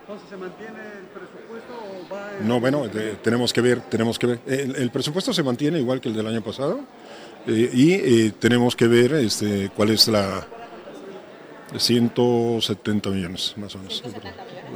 Entonces, 0.00 0.28
¿se 0.30 0.36
mantiene 0.38 0.72
el 0.72 1.06
presupuesto 1.12 1.74
o 1.74 2.14
va 2.14 2.30
No, 2.42 2.60
bueno, 2.60 2.88
tenemos 3.22 3.52
que 3.52 3.60
ver, 3.60 3.82
tenemos 3.82 4.18
que 4.18 4.26
ver. 4.26 4.40
El, 4.46 4.90
presupuesto 4.90 5.34
se 5.34 5.42
mantiene 5.42 5.80
igual 5.80 6.00
que 6.00 6.08
el 6.08 6.14
del 6.14 6.26
año 6.26 6.40
pasado, 6.40 6.80
y 7.46 8.30
tenemos 8.30 8.74
que 8.74 8.88
ver 8.88 9.12
este, 9.12 9.70
cuál 9.76 9.90
es 9.90 10.08
la, 10.08 10.46
170 11.76 13.10
millones, 13.10 13.54
más 13.56 13.74
o 13.74 13.78
menos. 13.78 14.02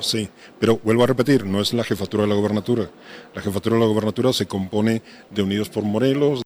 Sí, 0.01 0.29
pero 0.59 0.79
vuelvo 0.83 1.05
a 1.05 1.07
repetir, 1.07 1.45
no 1.45 1.61
es 1.61 1.73
la 1.73 1.85
jefatura 1.85 2.25
de 2.25 2.29
la 2.29 2.35
gobernatura. 2.35 2.91
La 3.35 3.43
jefatura 3.43 3.77
de 3.77 3.81
la 3.81 3.87
gobernatura 3.87 4.33
se 4.33 4.47
compone 4.47 5.03
de 5.31 5.43
Unidos 5.43 5.69
por 5.69 5.85
Morelos, 5.85 6.43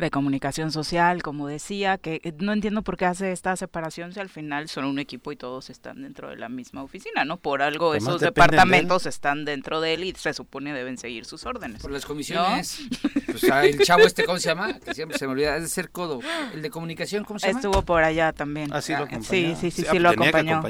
de 0.00 0.10
comunicación 0.10 0.72
social, 0.72 1.22
como 1.22 1.46
decía, 1.46 1.98
que 1.98 2.20
eh, 2.24 2.32
no 2.38 2.52
entiendo 2.52 2.82
por 2.82 2.96
qué 2.96 3.06
hace 3.06 3.32
esta 3.32 3.56
separación 3.56 4.12
si 4.12 4.20
al 4.20 4.28
final 4.28 4.68
son 4.68 4.84
un 4.84 4.98
equipo 4.98 5.32
y 5.32 5.36
todos 5.36 5.70
están 5.70 6.02
dentro 6.02 6.30
de 6.30 6.36
la 6.36 6.48
misma 6.48 6.82
oficina, 6.82 7.24
¿no? 7.24 7.36
Por 7.36 7.62
algo 7.62 7.94
esos 7.94 8.20
departamentos 8.20 9.06
están 9.06 9.44
dentro 9.44 9.80
de 9.80 9.94
él 9.94 10.04
y 10.04 10.12
se 10.12 10.32
supone 10.34 10.72
deben 10.72 10.98
seguir 10.98 11.24
sus 11.24 11.46
órdenes. 11.46 11.82
Por 11.82 11.90
las 11.90 12.04
comisiones. 12.04 12.82
Pues, 13.26 13.44
el 13.44 13.78
chavo 13.80 14.04
este, 14.04 14.24
¿cómo 14.24 14.38
se 14.38 14.48
llama? 14.48 14.78
Que 14.80 14.94
siempre 14.94 15.18
se 15.18 15.26
me 15.26 15.32
olvida, 15.32 15.56
es 15.56 15.62
de 15.62 15.68
ser 15.68 15.90
codo. 15.90 16.20
El 16.52 16.62
de 16.62 16.70
comunicación, 16.70 17.24
¿cómo 17.24 17.38
se 17.38 17.48
llama? 17.48 17.60
Estuvo 17.60 17.82
por 17.82 18.02
allá 18.02 18.32
también. 18.32 18.72
Ah, 18.72 18.80
sí, 18.80 18.92
lo 18.92 19.06
Sí, 19.22 19.54
sí, 19.60 19.70
sí, 19.70 19.84
sí, 19.88 19.98
lo 19.98 20.10
acompañó. 20.10 20.62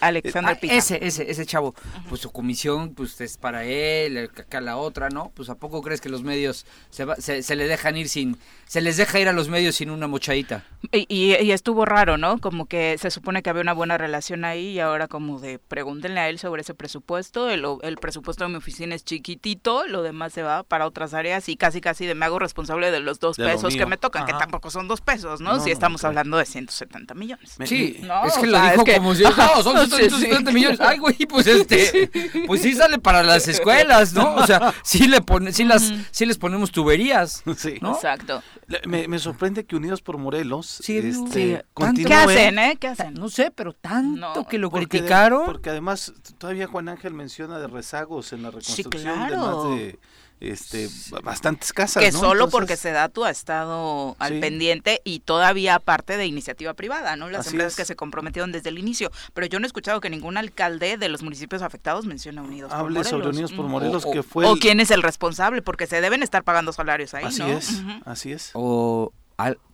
Alexander 0.00 0.58
ah, 0.60 0.66
Ese, 0.66 1.04
ese, 1.04 1.30
ese 1.30 1.46
chavo. 1.46 1.74
Pues 2.08 2.20
su 2.20 2.32
comisión, 2.32 2.94
pues 2.94 3.20
es 3.20 3.36
para 3.36 3.64
él, 3.64 4.18
acá 4.18 4.60
la 4.60 4.76
otra, 4.76 5.08
¿no? 5.08 5.30
Pues 5.34 5.48
¿a 5.48 5.54
poco 5.54 5.82
crees 5.82 6.00
que 6.00 6.08
los 6.08 6.22
medios 6.22 6.66
se, 6.90 7.06
se, 7.18 7.42
se 7.42 7.56
le 7.56 7.66
dejan 7.66 7.96
ir 7.96 8.08
sin 8.08 8.38
se 8.66 8.80
les 8.80 8.96
deja 8.96 9.20
ir 9.20 9.28
a 9.28 9.32
los 9.32 9.48
medios 9.48 9.76
sin 9.76 9.90
una 9.90 10.06
mochadita. 10.06 10.64
Y, 10.90 11.32
estuvo 11.52 11.84
raro, 11.84 12.16
¿no? 12.16 12.38
Como 12.38 12.66
que 12.66 12.96
se 12.98 13.10
supone 13.10 13.42
que 13.42 13.50
había 13.50 13.62
una 13.62 13.74
buena 13.74 13.98
relación 13.98 14.44
ahí 14.44 14.70
y 14.70 14.80
ahora 14.80 15.06
como 15.06 15.38
de 15.38 15.58
pregúntenle 15.58 16.20
a 16.20 16.28
él 16.28 16.38
sobre 16.38 16.62
ese 16.62 16.74
presupuesto, 16.74 17.50
el, 17.50 17.64
el 17.82 17.96
presupuesto 17.96 18.44
de 18.44 18.50
mi 18.50 18.56
oficina 18.56 18.94
es 18.94 19.04
chiquitito, 19.04 19.86
lo 19.86 20.02
demás 20.02 20.32
se 20.32 20.42
va 20.42 20.62
para 20.62 20.86
otras 20.86 21.14
áreas 21.14 21.48
y 21.48 21.56
casi 21.56 21.80
casi 21.80 22.06
de 22.06 22.14
me 22.14 22.26
hago 22.26 22.38
responsable 22.38 22.90
de 22.90 23.00
los 23.00 23.20
dos 23.20 23.36
pesos 23.36 23.76
que 23.76 23.86
me 23.86 23.96
tocan, 23.96 24.26
que 24.26 24.32
tampoco 24.32 24.70
son 24.70 24.88
dos 24.88 25.00
pesos, 25.00 25.40
¿no? 25.40 25.60
si 25.60 25.70
estamos 25.70 26.04
hablando 26.04 26.36
de 26.38 26.46
170 26.46 27.14
millones. 27.14 27.56
Sí, 27.64 28.00
es 28.26 28.34
que 28.34 28.46
lo 28.46 28.60
dijo 28.60 28.84
como 28.84 29.14
si, 29.14 29.22
no, 29.22 29.62
son 29.62 29.88
170 29.90 30.52
millones. 30.52 30.80
Ay, 30.80 30.98
güey, 30.98 31.14
pues 31.26 31.46
este, 31.46 32.10
pues 32.46 32.62
sí 32.62 32.74
sale 32.74 32.98
para 32.98 33.22
las 33.22 33.48
escuelas, 33.48 34.12
¿no? 34.12 34.34
O 34.36 34.46
sea, 34.46 34.74
sí 34.82 35.08
le 35.08 35.20
pone, 35.20 35.52
sí 35.52 35.64
las, 35.64 35.92
sí 36.10 36.26
les 36.26 36.38
ponemos 36.38 36.70
tuberías, 36.70 37.42
sí. 37.56 37.78
Exacto. 37.82 38.42
Me, 38.86 39.18
sorprende 39.18 39.64
que 39.64 39.76
Unidos 39.76 40.02
por 40.02 40.18
Morelos 40.18 40.66
sí, 40.66 40.98
este, 40.98 41.64
¿Qué 42.06 42.14
hacen, 42.14 42.58
eh? 42.58 42.76
¿Qué 42.78 42.88
hacen? 42.88 43.14
No 43.14 43.28
sé, 43.28 43.50
pero 43.50 43.72
tanto 43.72 44.46
que 44.46 44.58
lo 44.58 44.70
criticaron. 44.70 45.44
porque 45.46 45.70
además 45.70 46.12
todavía 46.38 46.66
Juan 46.66 46.88
Ángel 46.88 47.14
menciona 47.14 47.58
de 47.58 47.66
rezagos 47.66 48.32
en 48.32 48.42
la 48.42 48.50
reconstrucción 48.50 49.28
de 49.28 49.36
más 49.36 49.64
de 49.64 49.98
este, 50.42 50.88
bastantes 51.22 51.72
casas. 51.72 52.02
Que 52.02 52.12
solo 52.12 52.48
porque 52.48 52.76
se 52.76 52.90
da 52.90 53.08
tu 53.08 53.24
estado 53.26 54.16
al 54.18 54.40
pendiente 54.40 55.00
y 55.04 55.20
todavía 55.20 55.78
parte 55.78 56.16
de 56.16 56.26
iniciativa 56.26 56.74
privada, 56.74 57.16
¿no? 57.16 57.30
Las 57.30 57.46
empresas 57.46 57.76
que 57.76 57.84
se 57.84 57.96
comprometieron 57.96 58.52
desde 58.52 58.70
el 58.70 58.78
inicio. 58.78 59.10
Pero 59.34 59.46
yo 59.46 59.60
no 59.60 59.66
he 59.66 59.68
escuchado 59.68 60.00
que 60.00 60.10
ningún 60.10 60.36
alcalde 60.36 60.96
de 60.96 61.08
los 61.08 61.22
municipios 61.22 61.62
afectados 61.62 62.06
mencione 62.06 62.40
Unidos 62.40 62.72
por 62.72 62.82
Morelos. 62.82 63.08
sobre 63.08 63.28
Unidos 63.28 63.52
por 63.52 63.66
Morelos, 63.66 64.06
que 64.06 64.22
fue. 64.22 64.46
O 64.46 64.56
quién 64.56 64.80
es 64.80 64.90
el 64.90 65.02
responsable, 65.02 65.62
porque 65.62 65.86
se 65.86 66.00
deben 66.00 66.22
estar 66.22 66.44
pagando 66.44 66.72
salarios 66.72 67.14
ahí, 67.14 67.24
así 67.24 67.42
es, 67.42 67.82
así 68.04 68.32
es. 68.32 68.50
O 68.54 69.12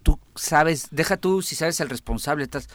tú 0.02 0.18
sabes, 0.35 0.88
deja 0.90 1.16
tú 1.16 1.42
si 1.42 1.54
sabes 1.54 1.81
el 1.81 1.88
responsable, 1.88 2.44
estás. 2.44 2.68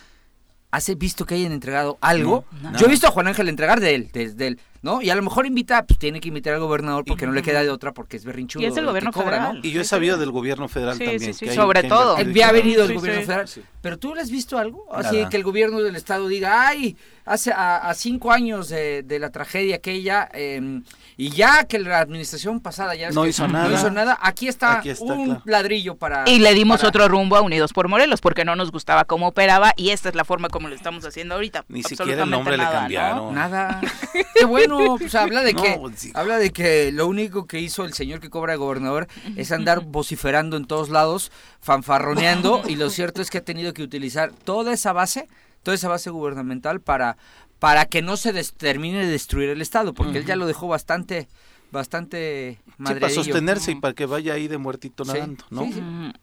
¿Has 0.73 0.97
visto 0.97 1.27
que 1.27 1.35
hayan 1.35 1.51
entregado 1.51 1.99
algo? 2.01 2.45
Yo 2.79 2.87
he 2.87 2.89
visto 2.89 3.05
a 3.05 3.11
Juan 3.11 3.27
Ángel 3.27 3.47
entregar 3.47 3.79
de 3.79 3.93
él, 3.93 4.09
de, 4.11 4.47
él 4.47 4.59
¿no? 4.81 5.03
Y 5.03 5.11
a 5.11 5.15
lo 5.15 5.21
mejor 5.21 5.45
invita, 5.45 5.85
pues 5.85 5.99
tiene 5.99 6.19
que 6.19 6.29
invitar 6.29 6.55
al 6.55 6.61
gobernador 6.61 7.05
porque 7.05 7.27
no 7.27 7.31
le 7.31 7.43
queda 7.43 7.61
de 7.61 7.69
otra 7.69 7.93
porque 7.93 8.17
es 8.17 8.25
berrinchudo. 8.25 8.63
Y 8.63 8.65
es 8.65 8.75
el 8.75 8.87
gobierno 8.87 9.13
federal. 9.13 9.59
Y 9.61 9.69
yo 9.69 9.81
he 9.81 9.85
sabido 9.85 10.17
del 10.17 10.31
gobierno 10.31 10.67
federal 10.67 10.97
también. 10.97 11.19
Sí, 11.19 11.45
sí, 11.45 11.49
sobre 11.49 11.83
todo. 11.83 12.17
Había 12.17 12.51
venido 12.51 12.85
el 12.85 12.95
gobierno 12.95 13.21
federal. 13.21 13.47
Pero 13.81 13.99
tú 13.99 14.15
le 14.15 14.21
has 14.21 14.31
visto 14.31 14.57
algo? 14.57 14.87
Así 14.91 15.23
que 15.29 15.37
el 15.37 15.43
gobierno 15.43 15.79
del 15.79 15.95
estado 15.95 16.27
diga, 16.27 16.67
ay, 16.67 16.97
hace 17.23 17.51
a, 17.55 17.93
cinco 17.95 18.31
años 18.31 18.69
de, 18.69 19.17
la 19.19 19.29
tragedia 19.29 19.75
aquella, 19.75 20.27
eh, 20.33 20.81
y 21.17 21.29
ya 21.29 21.65
que 21.65 21.79
la 21.79 21.99
administración 21.99 22.59
pasada 22.59 22.95
ya 22.95 23.11
no, 23.11 23.25
hizo, 23.25 23.47
nada. 23.47 23.67
no 23.67 23.75
hizo 23.75 23.91
nada, 23.91 24.17
aquí 24.21 24.47
está, 24.47 24.81
un 25.01 25.41
ladrillo 25.45 25.95
para... 25.95 26.23
Y 26.27 26.39
le 26.39 26.53
dimos 26.53 26.83
otro 26.83 27.07
rumbo 27.07 27.35
a 27.35 27.41
Unidos 27.41 27.73
por 27.73 27.87
Morelos, 27.87 28.21
porque 28.21 28.45
no 28.45 28.55
nos 28.55 28.71
gustaba 28.71 29.05
cómo 29.05 29.27
operaba, 29.27 29.73
y 29.75 29.89
esta 29.89 30.09
es 30.09 30.15
la 30.15 30.25
forma 30.25 30.49
como 30.49 30.69
lo 30.69 30.75
estamos 30.75 31.05
haciendo 31.05 31.35
ahorita. 31.35 31.65
Ni 31.67 31.83
siquiera 31.83 32.23
el 32.23 32.29
nombre 32.29 32.57
le 32.57 32.63
cambiaron. 32.63 33.35
Nada. 33.35 33.81
Qué 34.35 34.45
bueno, 34.45 34.95
pues 34.97 35.15
habla 35.15 35.41
de 35.41 35.53
que 35.53 35.79
habla 36.13 36.37
de 36.37 36.51
que 36.51 36.91
lo 36.91 37.07
único 37.07 37.45
que 37.45 37.59
hizo 37.59 37.85
el 37.85 37.93
señor 37.93 38.19
que 38.19 38.29
cobra 38.29 38.55
gobernador 38.55 39.07
es 39.35 39.51
andar 39.51 39.81
vociferando 39.81 40.57
en 40.57 40.65
todos 40.65 40.89
lados, 40.89 41.31
fanfarroneando, 41.61 42.63
y 42.67 42.75
lo 42.75 42.89
cierto 42.89 43.21
es 43.21 43.29
que 43.29 43.39
ha 43.39 43.43
tenido 43.43 43.73
que 43.73 43.83
utilizar 43.83 44.31
toda 44.31 44.73
esa 44.73 44.93
base 44.93 45.27
toda 45.63 45.75
esa 45.75 45.87
base 45.87 46.09
gubernamental 46.09 46.81
para, 46.81 47.17
para 47.63 47.85
que 47.85 48.01
no 48.01 48.17
se 48.17 48.33
termine 48.57 49.05
de 49.05 49.07
destruir 49.09 49.47
el 49.47 49.61
Estado, 49.61 49.93
porque 49.93 50.17
él 50.17 50.25
ya 50.25 50.35
lo 50.35 50.45
dejó 50.47 50.67
bastante 50.67 51.29
bastante 51.71 52.59
sí, 52.65 52.83
para 52.83 53.09
sostenerse 53.09 53.71
y 53.71 53.75
para 53.75 53.93
que 53.93 54.05
vaya 54.05 54.33
ahí 54.33 54.49
de 54.49 54.57
muertito 54.57 55.05
nadando, 55.05 55.45
¿no? 55.49 55.69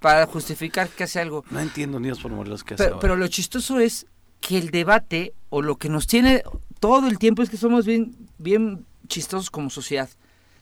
para 0.00 0.26
justificar 0.26 0.90
que 0.90 1.04
hace 1.04 1.18
algo. 1.18 1.42
No 1.50 1.58
entiendo 1.58 1.98
ni 1.98 2.12
por 2.12 2.30
Morelos 2.30 2.62
que 2.62 2.74
hace 2.74 2.84
pero, 2.84 3.00
pero 3.00 3.16
lo 3.16 3.26
chistoso 3.28 3.80
es 3.80 4.06
que 4.42 4.58
el 4.58 4.70
debate 4.70 5.32
o 5.48 5.62
lo 5.62 5.76
que 5.76 5.88
nos 5.88 6.06
tiene 6.06 6.42
todo 6.78 7.08
el 7.08 7.18
tiempo 7.18 7.40
es 7.42 7.48
que 7.48 7.56
somos 7.56 7.86
bien 7.86 8.14
bien 8.36 8.84
chistosos 9.08 9.48
como 9.48 9.70
sociedad 9.70 10.10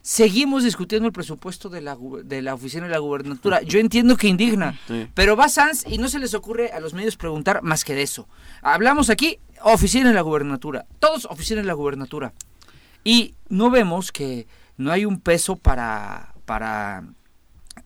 seguimos 0.08 0.64
discutiendo 0.64 1.06
el 1.06 1.12
presupuesto 1.12 1.68
de 1.68 1.82
la, 1.82 1.96
de 2.24 2.40
la 2.40 2.54
oficina 2.54 2.84
de 2.84 2.92
la 2.92 2.98
gubernatura. 2.98 3.60
Yo 3.62 3.78
entiendo 3.78 4.16
que 4.16 4.28
indigna, 4.28 4.78
pero 5.14 5.36
va 5.36 5.50
Sanz 5.50 5.84
y 5.86 5.98
no 5.98 6.08
se 6.08 6.18
les 6.18 6.32
ocurre 6.32 6.72
a 6.72 6.80
los 6.80 6.94
medios 6.94 7.16
preguntar 7.16 7.62
más 7.62 7.84
que 7.84 7.94
de 7.94 8.02
eso. 8.02 8.26
Hablamos 8.62 9.10
aquí, 9.10 9.38
oficina 9.62 10.08
de 10.08 10.14
la 10.14 10.22
gubernatura, 10.22 10.86
todos 10.98 11.26
oficina 11.26 11.60
de 11.60 11.66
la 11.66 11.74
gubernatura. 11.74 12.32
Y 13.04 13.34
no 13.48 13.70
vemos 13.70 14.12
que 14.12 14.46
no 14.76 14.92
hay 14.92 15.04
un 15.04 15.20
peso 15.20 15.56
para, 15.56 16.34
para 16.44 17.04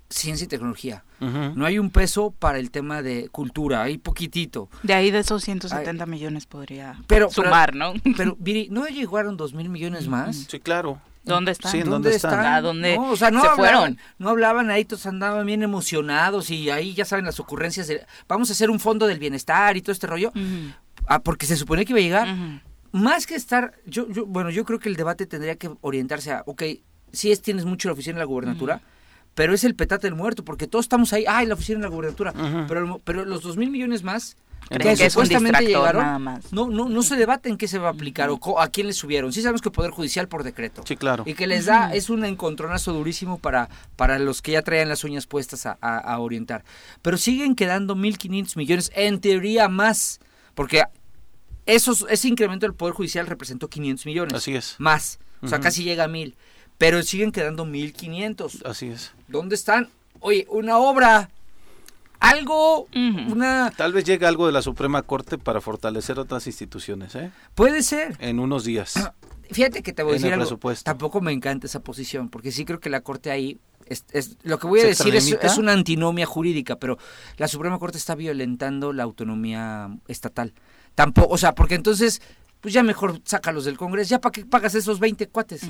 ciencia 0.09 0.45
y 0.45 0.49
tecnología. 0.49 1.05
No 1.21 1.67
hay 1.67 1.79
un 1.79 1.91
peso 1.91 2.35
para 2.37 2.59
el 2.59 2.73
tema 2.73 3.01
de 3.01 3.29
cultura, 3.29 3.83
hay 3.83 3.97
poquitito. 3.97 4.69
De 4.83 4.93
ahí 4.93 5.13
de 5.13 5.21
esos 5.21 5.45
170 5.45 6.05
millones 6.07 6.47
podría 6.47 7.01
pero, 7.07 7.31
sumar, 7.31 7.77
¿no? 7.77 7.93
Pero, 8.17 8.37
Viri, 8.41 8.67
¿no 8.73 8.85
llegaron 8.89 9.37
dos 9.37 9.55
mil 9.55 9.69
millones 9.69 10.09
más? 10.09 10.47
Sí, 10.49 10.59
claro. 10.59 11.01
¿Dónde 11.23 11.53
están? 11.53 11.71
Sí, 11.71 11.83
¿dónde, 11.83 12.11
están? 12.11 12.45
¿A 12.45 12.61
dónde 12.61 12.97
no, 12.97 13.13
o 13.13 13.17
sea, 13.17 13.31
no 13.31 13.43
se 13.43 13.51
fueron? 13.51 13.99
No 14.19 14.31
hablaban 14.31 14.71
ahí, 14.71 14.85
todos 14.85 15.07
andaban 15.07 15.47
bien 15.47 15.63
emocionados 15.63 16.51
y 16.51 16.71
ahí 16.71 16.95
ya 16.95 17.05
saben 17.05 17.25
las 17.25 17.39
ocurrencias 17.39 17.87
de 17.87 18.05
vamos 18.27 18.51
a 18.51 18.55
hacer 18.55 18.71
un 18.71 18.81
fondo 18.81 19.07
del 19.07 19.21
bienestar 19.21 19.77
y 19.77 19.83
todo 19.83 19.93
este 19.93 20.09
rollo. 20.09 20.33
Ah, 21.07 21.23
porque 21.23 21.47
se 21.47 21.57
supone 21.57 21.85
que 21.85 21.93
iba 21.93 22.01
a 22.01 22.03
llegar. 22.03 22.63
Más 22.93 23.27
que 23.27 23.35
estar, 23.35 23.73
yo, 23.87 24.09
yo, 24.11 24.27
bueno, 24.27 24.51
yo 24.51 24.65
creo 24.65 24.79
que 24.79 24.89
el 24.89 24.97
debate 24.97 25.27
tendría 25.27 25.57
que 25.57 25.71
orientarse 25.81 26.33
a, 26.33 26.43
ok, 26.45 26.63
si 27.13 27.33
es, 27.33 27.41
tienes 27.41 27.65
mucho 27.65 27.89
la 27.89 27.95
oficina 27.95 28.15
de 28.15 28.21
la 28.21 28.27
gubernatura, 28.27 28.83
pero 29.35 29.55
es 29.55 29.65
el 29.65 29.75
petate 29.75 30.07
del 30.07 30.15
muerto, 30.15 30.45
porque 30.45 30.67
todos 30.67 30.85
estamos 30.85 31.13
ahí, 31.13 31.25
ay, 31.27 31.47
la 31.47 31.55
oficina 31.55 31.79
de 31.79 31.85
la 31.85 31.89
gubernatura, 31.89 32.35
pero, 32.69 33.01
pero 33.03 33.25
los 33.25 33.43
dos 33.43 33.57
mil 33.57 33.71
millones 33.71 34.03
más 34.03 34.37
que, 34.69 35.11
supuestamente 35.11 35.67
llegaron, 35.67 36.41
no, 36.51 36.69
no, 36.69 36.89
no 36.89 37.03
se 37.03 37.17
debate 37.17 37.49
en 37.49 37.57
qué 37.57 37.69
se 37.69 37.79
va 37.79 37.89
a 37.89 37.93
aplicar 37.93 38.31
o 38.31 38.61
a 38.61 38.69
quién 38.69 38.87
le 38.87 38.93
subieron. 38.93 39.33
Sí 39.33 39.43
sabemos 39.43 39.61
que 39.61 39.69
el 39.69 39.73
Poder 39.73 39.91
Judicial 39.91 40.29
por 40.29 40.45
decreto. 40.45 40.83
Sí, 40.87 40.97
claro. 40.97 41.25
Y 41.27 41.35
que 41.35 41.47
les 41.47 41.67
da, 41.67 41.93
es 41.95 42.11
un 42.11 42.25
encontronazo 42.25 42.93
durísimo 42.93 43.39
para, 43.39 43.69
para 43.97 44.19
los 44.19 44.43
que 44.43 44.53
ya 44.53 44.63
traían 44.63 44.89
las 44.89 45.05
uñas 45.05 45.27
puestas 45.27 45.67
a, 45.67 45.73
a, 45.81 46.19
orientar. 46.19 46.65
Pero 47.03 47.17
siguen 47.17 47.55
quedando 47.55 47.95
1.500 47.97 48.57
millones, 48.57 48.93
en 48.95 49.21
teoría 49.21 49.69
más, 49.69 50.21
porque 50.55 50.83
esos, 51.67 52.07
ese 52.09 52.29
incremento 52.29 52.67
del 52.67 52.75
Poder 52.75 52.95
Judicial 52.95 53.27
representó 53.27 53.69
500 53.69 54.07
millones. 54.07 54.35
Así 54.35 54.55
es. 54.55 54.77
Más, 54.79 55.19
o 55.41 55.49
sea, 55.49 55.61
casi 55.61 55.85
llega 55.85 56.05
a 56.05 56.09
1.000. 56.09 56.35
Pero 56.79 57.03
siguen 57.03 57.31
quedando 57.31 57.65
1.500. 57.65 58.67
Así 58.67 58.89
es. 58.89 59.13
¿Dónde 59.29 59.55
están? 59.55 59.89
Oye, 60.21 60.47
una 60.51 60.79
obra 60.79 61.31
algo, 62.23 62.87
una... 62.95 63.73
Tal 63.77 63.93
vez 63.93 64.05
llegue 64.05 64.27
algo 64.27 64.47
de 64.47 64.53
la 64.53 64.63
Suprema 64.63 65.03
Corte 65.03 65.39
para 65.39 65.61
fortalecer 65.61 66.19
otras 66.21 66.47
instituciones, 66.47 67.15
¿eh? 67.17 67.33
Puede 67.55 67.83
ser. 67.83 68.17
En 68.21 68.39
unos 68.39 68.65
días. 68.65 68.95
Fíjate 69.51 69.83
que 69.83 69.93
te 69.93 70.03
voy 70.03 70.13
a 70.13 70.15
decir 70.15 70.33
algo. 70.33 70.59
Tampoco 70.85 71.21
me 71.21 71.33
encanta 71.33 71.67
esa 71.67 71.81
posición, 71.81 72.29
porque 72.29 72.53
sí 72.53 72.65
creo 72.65 72.79
que 72.81 72.91
la 72.91 73.01
Corte 73.01 73.31
ahí... 73.31 73.59
Es, 73.87 74.37
lo 74.43 74.59
que 74.59 74.67
voy 74.67 74.81
a 74.81 74.87
decir 74.87 75.15
es, 75.15 75.31
es, 75.31 75.59
una 75.59 75.73
antinomia 75.73 76.27
jurídica, 76.27 76.77
pero 76.77 76.99
la 77.37 77.49
Suprema 77.49 77.79
Corte 77.79 77.99
está 77.99 78.15
violentando 78.15 78.93
la 78.93 79.03
autonomía 79.03 79.91
estatal. 80.09 80.53
Tampoco, 80.95 81.33
o 81.33 81.39
sea, 81.39 81.55
porque 81.55 81.75
entonces 81.75 82.21
pues 82.63 82.73
ya 82.73 82.85
mejor 82.85 83.21
sácalos 83.25 83.65
del 83.65 83.77
Congreso, 83.77 84.11
ya 84.11 84.21
para 84.21 84.31
que 84.31 84.47
pagas 84.47 84.77
esos 84.77 85.01
20 85.01 85.27
cuates. 85.27 85.63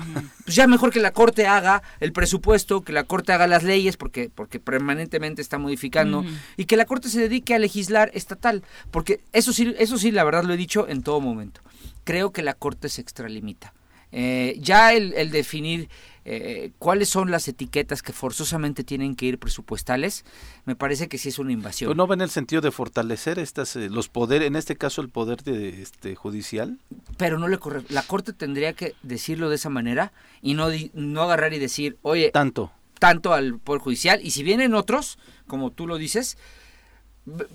Pues 0.45 0.55
ya 0.55 0.67
mejor 0.67 0.91
que 0.91 0.99
la 0.99 1.11
Corte 1.11 1.47
haga 1.47 1.81
el 1.99 2.13
presupuesto, 2.13 2.81
que 2.81 2.93
la 2.93 3.03
Corte 3.03 3.33
haga 3.33 3.47
las 3.47 3.63
leyes, 3.63 3.97
porque, 3.97 4.29
porque 4.33 4.59
permanentemente 4.59 5.41
está 5.41 5.57
modificando, 5.57 6.23
y 6.55 6.65
que 6.65 6.77
la 6.77 6.85
Corte 6.85 7.09
se 7.09 7.19
dedique 7.19 7.55
a 7.55 7.59
legislar 7.59 8.11
estatal, 8.13 8.63
porque 8.91 9.21
eso 9.33 9.53
sí, 9.53 9.73
eso 9.79 9.97
sí, 9.97 10.11
la 10.11 10.23
verdad 10.23 10.43
lo 10.43 10.53
he 10.53 10.57
dicho 10.57 10.87
en 10.87 11.01
todo 11.01 11.19
momento. 11.19 11.61
Creo 12.03 12.31
que 12.31 12.43
la 12.43 12.53
Corte 12.53 12.89
se 12.89 13.01
extralimita. 13.01 13.73
Eh, 14.11 14.57
ya 14.59 14.93
el, 14.93 15.13
el 15.13 15.31
definir 15.31 15.89
eh, 16.25 16.71
cuáles 16.79 17.09
son 17.09 17.31
las 17.31 17.47
etiquetas 17.47 18.01
que 18.01 18.13
forzosamente 18.13 18.83
tienen 18.83 19.15
que 19.15 19.25
ir 19.25 19.39
presupuestales, 19.39 20.23
me 20.65 20.75
parece 20.75 21.07
que 21.07 21.17
sí 21.17 21.29
es 21.29 21.39
una 21.39 21.51
invasión. 21.51 21.95
¿No 21.97 22.07
ven 22.07 22.21
el 22.21 22.29
sentido 22.29 22.61
de 22.61 22.71
fortalecer 22.71 23.39
estas 23.39 23.75
eh, 23.75 23.89
los 23.89 24.09
poderes, 24.09 24.47
en 24.47 24.55
este 24.55 24.77
caso 24.77 25.01
el 25.01 25.09
poder 25.09 25.43
de 25.43 25.81
este 25.81 26.15
judicial? 26.15 26.79
Pero 27.17 27.39
no 27.39 27.47
le 27.47 27.57
corre, 27.57 27.83
la 27.89 28.03
corte 28.03 28.33
tendría 28.33 28.73
que 28.73 28.95
decirlo 29.03 29.49
de 29.49 29.55
esa 29.55 29.69
manera 29.69 30.13
y 30.41 30.53
no 30.53 30.67
no 30.93 31.23
agarrar 31.23 31.53
y 31.53 31.59
decir, 31.59 31.97
"Oye, 32.01 32.31
tanto 32.31 32.71
tanto 32.99 33.33
al 33.33 33.59
poder 33.59 33.81
judicial" 33.81 34.19
y 34.23 34.31
si 34.31 34.43
vienen 34.43 34.73
otros, 34.73 35.17
como 35.47 35.71
tú 35.71 35.87
lo 35.87 35.97
dices, 35.97 36.37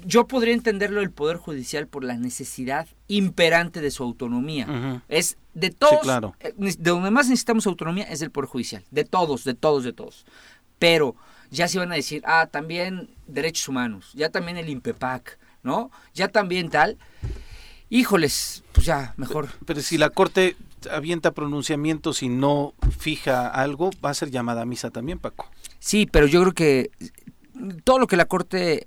yo 0.04 0.26
podría 0.26 0.54
entenderlo 0.54 1.02
el 1.02 1.11
Poder 1.11 1.37
Judicial 1.37 1.87
por 1.87 2.02
la 2.02 2.16
necesidad 2.16 2.88
imperante 3.07 3.81
de 3.81 3.90
su 3.90 4.02
autonomía. 4.02 5.02
Es 5.09 5.37
de 5.59 5.71
todos, 5.71 6.01
claro. 6.03 6.35
Eh, 6.40 6.55
de 6.57 6.90
donde 6.90 7.11
más 7.11 7.29
necesitamos 7.29 7.66
autonomía 7.66 8.05
es 8.05 8.23
el 8.23 8.31
Poder 8.31 8.49
Judicial, 8.49 8.85
de 8.90 9.05
todos, 9.05 9.44
de 9.44 9.55
todos, 9.55 9.85
de 9.85 9.92
todos. 9.92 10.25
Pero 10.79 11.16
ya 11.51 11.66
se 11.66 11.79
van 11.79 11.90
a 11.92 11.97
decir, 11.97 12.23
ah, 12.27 12.49
también 12.51 13.11
derechos 13.27 13.68
humanos, 13.68 14.12
ya 14.14 14.31
también 14.31 14.57
el 14.57 14.68
INPEPAC, 14.68 15.38
¿no? 15.62 15.90
Ya 16.14 16.29
también 16.29 16.71
tal. 16.71 16.97
Híjoles, 17.90 18.62
pues 18.73 18.87
ya, 18.87 19.14
mejor. 19.16 19.49
Pero, 19.64 19.81
si 19.81 19.99
la 19.99 20.11
Corte 20.11 20.57
avienta 20.92 21.33
pronunciamientos 21.33 22.23
y 22.23 22.29
no 22.29 22.75
fija 22.99 23.49
algo, 23.49 23.90
va 24.05 24.11
a 24.11 24.14
ser 24.14 24.31
llamada 24.31 24.62
a 24.62 24.66
misa 24.66 24.90
también, 24.90 25.18
Paco. 25.18 25.51
Sí, 25.79 26.07
pero 26.11 26.27
yo 26.27 26.40
creo 26.42 26.53
que 26.53 26.90
todo 27.85 27.99
lo 27.99 28.07
que 28.07 28.16
la 28.16 28.27
Corte 28.27 28.87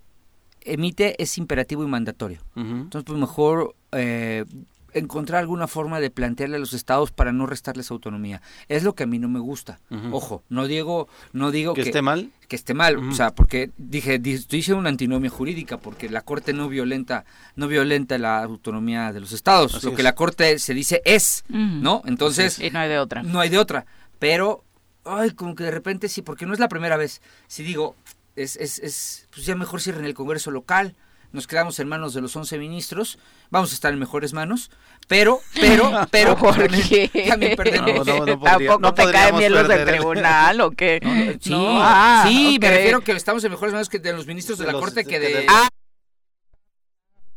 emite 0.61 1.21
es 1.21 1.37
imperativo 1.37 1.83
y 1.83 1.87
mandatorio. 1.87 2.41
Entonces, 2.55 3.03
pues 3.05 3.19
mejor 3.19 3.75
eh, 3.91 4.45
encontrar 4.93 5.39
alguna 5.39 5.67
forma 5.67 5.99
de 5.99 6.09
plantearle 6.09 6.57
a 6.57 6.59
los 6.59 6.73
estados 6.73 7.11
para 7.11 7.31
no 7.31 7.45
restarles 7.45 7.91
autonomía. 7.91 8.41
Es 8.67 8.83
lo 8.83 8.95
que 8.95 9.03
a 9.03 9.07
mí 9.07 9.19
no 9.19 9.27
me 9.27 9.39
gusta. 9.39 9.79
Ojo, 10.11 10.43
no 10.49 10.67
digo, 10.67 11.07
no 11.33 11.51
digo 11.51 11.73
que, 11.73 11.81
esté 11.81 12.01
mal. 12.01 12.31
Que 12.47 12.55
esté 12.55 12.73
mal, 12.73 12.97
o 12.97 13.13
sea, 13.13 13.33
porque 13.33 13.71
dije, 13.77 14.15
estoy 14.15 14.59
diciendo 14.59 14.79
una 14.79 14.89
antinomia 14.89 15.29
jurídica, 15.29 15.77
porque 15.77 16.09
la 16.09 16.21
corte 16.21 16.53
no 16.53 16.69
violenta, 16.69 17.25
no 17.55 17.67
violenta 17.67 18.17
la 18.17 18.43
autonomía 18.43 19.13
de 19.13 19.19
los 19.19 19.31
estados. 19.31 19.83
lo 19.83 19.95
que 19.95 20.03
la 20.03 20.15
corte 20.15 20.59
se 20.59 20.73
dice 20.73 21.01
es, 21.05 21.43
¿no? 21.49 22.01
Entonces, 22.05 22.59
y 22.59 22.69
no 22.69 22.79
hay 22.79 22.89
de 22.89 22.99
otra. 22.99 23.23
No 23.23 23.39
hay 23.39 23.49
de 23.49 23.57
otra. 23.57 23.85
Pero, 24.19 24.63
ay, 25.03 25.31
como 25.31 25.55
que 25.55 25.63
de 25.63 25.71
repente 25.71 26.09
sí, 26.09 26.21
porque 26.21 26.45
no 26.45 26.53
es 26.53 26.59
la 26.59 26.69
primera 26.69 26.97
vez. 26.97 27.21
Si 27.47 27.63
digo, 27.63 27.95
es, 28.35 28.55
es, 28.57 28.79
es 28.79 29.27
pues 29.31 29.45
ya 29.45 29.55
mejor 29.55 29.81
cierren 29.81 30.05
el 30.05 30.13
Congreso 30.13 30.51
local, 30.51 30.95
nos 31.31 31.47
quedamos 31.47 31.79
en 31.79 31.87
manos 31.87 32.13
de 32.13 32.21
los 32.21 32.35
11 32.35 32.57
ministros, 32.57 33.19
vamos 33.49 33.71
a 33.71 33.73
estar 33.73 33.93
en 33.93 33.99
mejores 33.99 34.33
manos, 34.33 34.71
pero, 35.07 35.39
pero, 35.59 35.91
pero, 36.11 36.35
¿por 36.35 36.55
qué? 36.69 37.09
También 37.27 37.55
perdemos. 37.55 38.05
No, 38.05 38.25
no, 38.25 38.39
¿Tampoco 38.43 38.93
te 38.93 39.11
caen 39.11 39.37
bien 39.37 39.53
los 39.53 39.67
del 39.67 39.85
tribunal 39.85 40.61
o 40.61 40.71
qué? 40.71 40.99
sí, 41.41 41.53
ah, 41.55 42.25
sí 42.27 42.57
me 42.59 42.69
refiero 42.69 43.01
que 43.01 43.11
estamos 43.13 43.43
en 43.43 43.51
mejores 43.51 43.73
manos 43.73 43.89
que 43.89 43.99
de 43.99 44.13
los 44.13 44.27
ministros 44.27 44.57
de, 44.57 44.65
la 44.65 44.73
Corte 44.73 45.05
que 45.05 45.19
de... 45.19 45.45
Ah, 45.49 45.69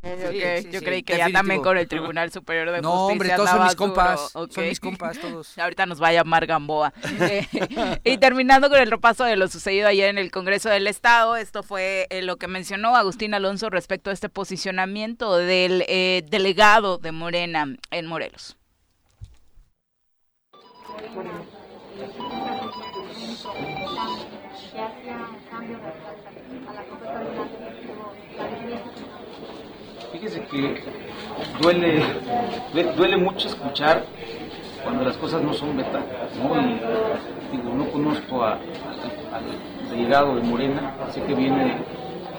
Sí, 0.04 0.68
yo 0.70 0.80
creí 0.80 1.02
que 1.02 1.16
ya 1.16 1.30
también 1.30 1.62
con 1.62 1.78
el 1.78 1.88
Tribunal 1.88 2.30
Superior 2.30 2.70
de 2.70 2.82
no, 2.82 2.90
Justicia. 2.90 3.06
No, 3.06 3.12
hombre, 3.12 3.30
todos 3.36 3.50
son 3.50 3.64
mis 3.64 3.74
compas. 3.74 4.30
Son 4.32 4.68
mis 4.68 4.80
compas 4.80 5.18
todos. 5.18 5.58
Ahorita 5.58 5.86
nos 5.86 6.02
va 6.02 6.08
a 6.08 6.12
llamar 6.12 6.46
Gamboa. 6.46 6.92
Eh, 7.24 7.46
y 8.04 8.18
terminando 8.18 8.68
con 8.68 8.78
el 8.78 8.90
repaso 8.90 9.24
de 9.24 9.36
lo 9.36 9.48
sucedido 9.48 9.88
ayer 9.88 10.10
en 10.10 10.18
el 10.18 10.30
Congreso 10.30 10.68
del 10.68 10.86
Estado, 10.86 11.36
esto 11.36 11.62
fue 11.62 12.06
eh, 12.10 12.22
lo 12.22 12.36
que 12.36 12.48
mencionó 12.48 12.96
Agustín 12.96 13.34
Alonso 13.34 13.70
respecto 13.70 14.10
a 14.10 14.12
este 14.12 14.28
posicionamiento 14.28 15.36
del 15.36 15.84
eh, 15.88 16.22
delegado 16.28 16.98
de 16.98 17.12
Morena 17.12 17.66
en 17.90 18.06
Morelos. 18.06 18.56
Ya 24.74 26.13
Fíjese 30.24 30.46
que 30.46 30.82
duele, 31.60 32.02
duele 32.96 33.16
mucho 33.18 33.46
escuchar 33.46 34.06
cuando 34.82 35.04
las 35.04 35.18
cosas 35.18 35.42
no 35.42 35.52
son 35.52 35.76
verdad. 35.76 36.00
¿no? 36.42 36.58
Y, 36.62 36.80
digo, 37.54 37.74
no 37.74 37.90
conozco 37.90 38.42
al 38.42 38.58
delegado 39.90 40.36
de 40.36 40.40
Morena, 40.40 40.94
sé 41.10 41.20
que 41.24 41.34
viene 41.34 41.76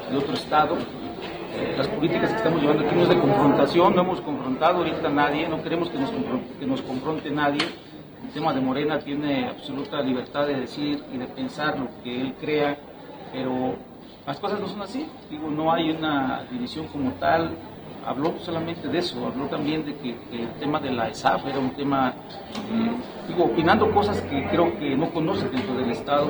de 0.09 0.17
otro 0.17 0.33
estado. 0.33 0.77
Las 1.77 1.87
políticas 1.89 2.31
que 2.31 2.37
estamos 2.37 2.59
llevando 2.59 2.87
aquí 2.87 2.95
no 2.95 3.03
es 3.03 3.09
de 3.09 3.19
confrontación, 3.19 3.95
no 3.95 4.01
hemos 4.01 4.21
confrontado 4.21 4.77
ahorita 4.79 5.07
a 5.07 5.11
nadie, 5.11 5.47
no 5.47 5.61
queremos 5.61 5.89
que 5.89 5.99
nos, 5.99 6.09
que 6.59 6.65
nos 6.65 6.81
confronte 6.81 7.29
nadie. 7.29 7.61
El 8.23 8.31
tema 8.33 8.51
de 8.51 8.61
Morena 8.61 8.97
tiene 8.97 9.47
absoluta 9.47 10.01
libertad 10.01 10.47
de 10.47 10.55
decir 10.55 11.03
y 11.13 11.19
de 11.19 11.27
pensar 11.27 11.77
lo 11.77 11.89
que 12.03 12.19
él 12.19 12.33
crea, 12.41 12.79
pero 13.31 13.75
las 14.25 14.39
cosas 14.39 14.59
no 14.59 14.67
son 14.67 14.81
así. 14.81 15.05
Digo, 15.29 15.51
no 15.51 15.71
hay 15.71 15.91
una 15.91 16.45
división 16.49 16.87
como 16.87 17.11
tal, 17.13 17.51
habló 18.05 18.35
solamente 18.39 18.87
de 18.87 18.99
eso, 18.99 19.25
habló 19.25 19.47
también 19.47 19.85
de 19.85 19.95
que, 19.95 20.09
el 20.31 20.49
tema 20.59 20.79
de 20.79 20.91
la 20.91 21.09
ESAF 21.09 21.45
era 21.45 21.59
un 21.59 21.71
tema, 21.71 22.13
eh, 22.53 22.91
digo, 23.27 23.45
opinando 23.45 23.91
cosas 23.91 24.21
que 24.21 24.47
creo 24.49 24.77
que 24.77 24.95
no 24.95 25.09
conoce 25.11 25.49
dentro 25.49 25.75
del 25.75 25.91
Estado. 25.91 26.29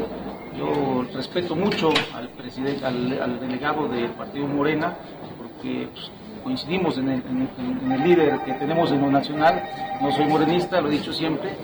Yo 0.58 1.04
respeto 1.14 1.56
mucho 1.56 1.90
al 2.16 2.30
presidente, 2.30 2.86
al, 2.86 3.40
delegado 3.40 3.88
del 3.90 4.10
Partido 4.12 4.48
Morena, 4.48 4.96
porque 5.38 5.90
pues, 5.92 6.10
coincidimos 6.44 6.98
en 6.98 7.10
el, 7.10 7.24
en 7.26 7.92
el, 7.92 8.04
líder 8.04 8.40
que 8.46 8.54
tenemos 8.54 8.92
en 8.92 9.02
lo 9.02 9.12
nacional. 9.12 9.62
No 10.02 10.12
soy 10.12 10.26
morenista, 10.28 10.80
lo 10.80 10.88
he 10.88 10.92
dicho 10.92 11.12
siempre, 11.12 11.58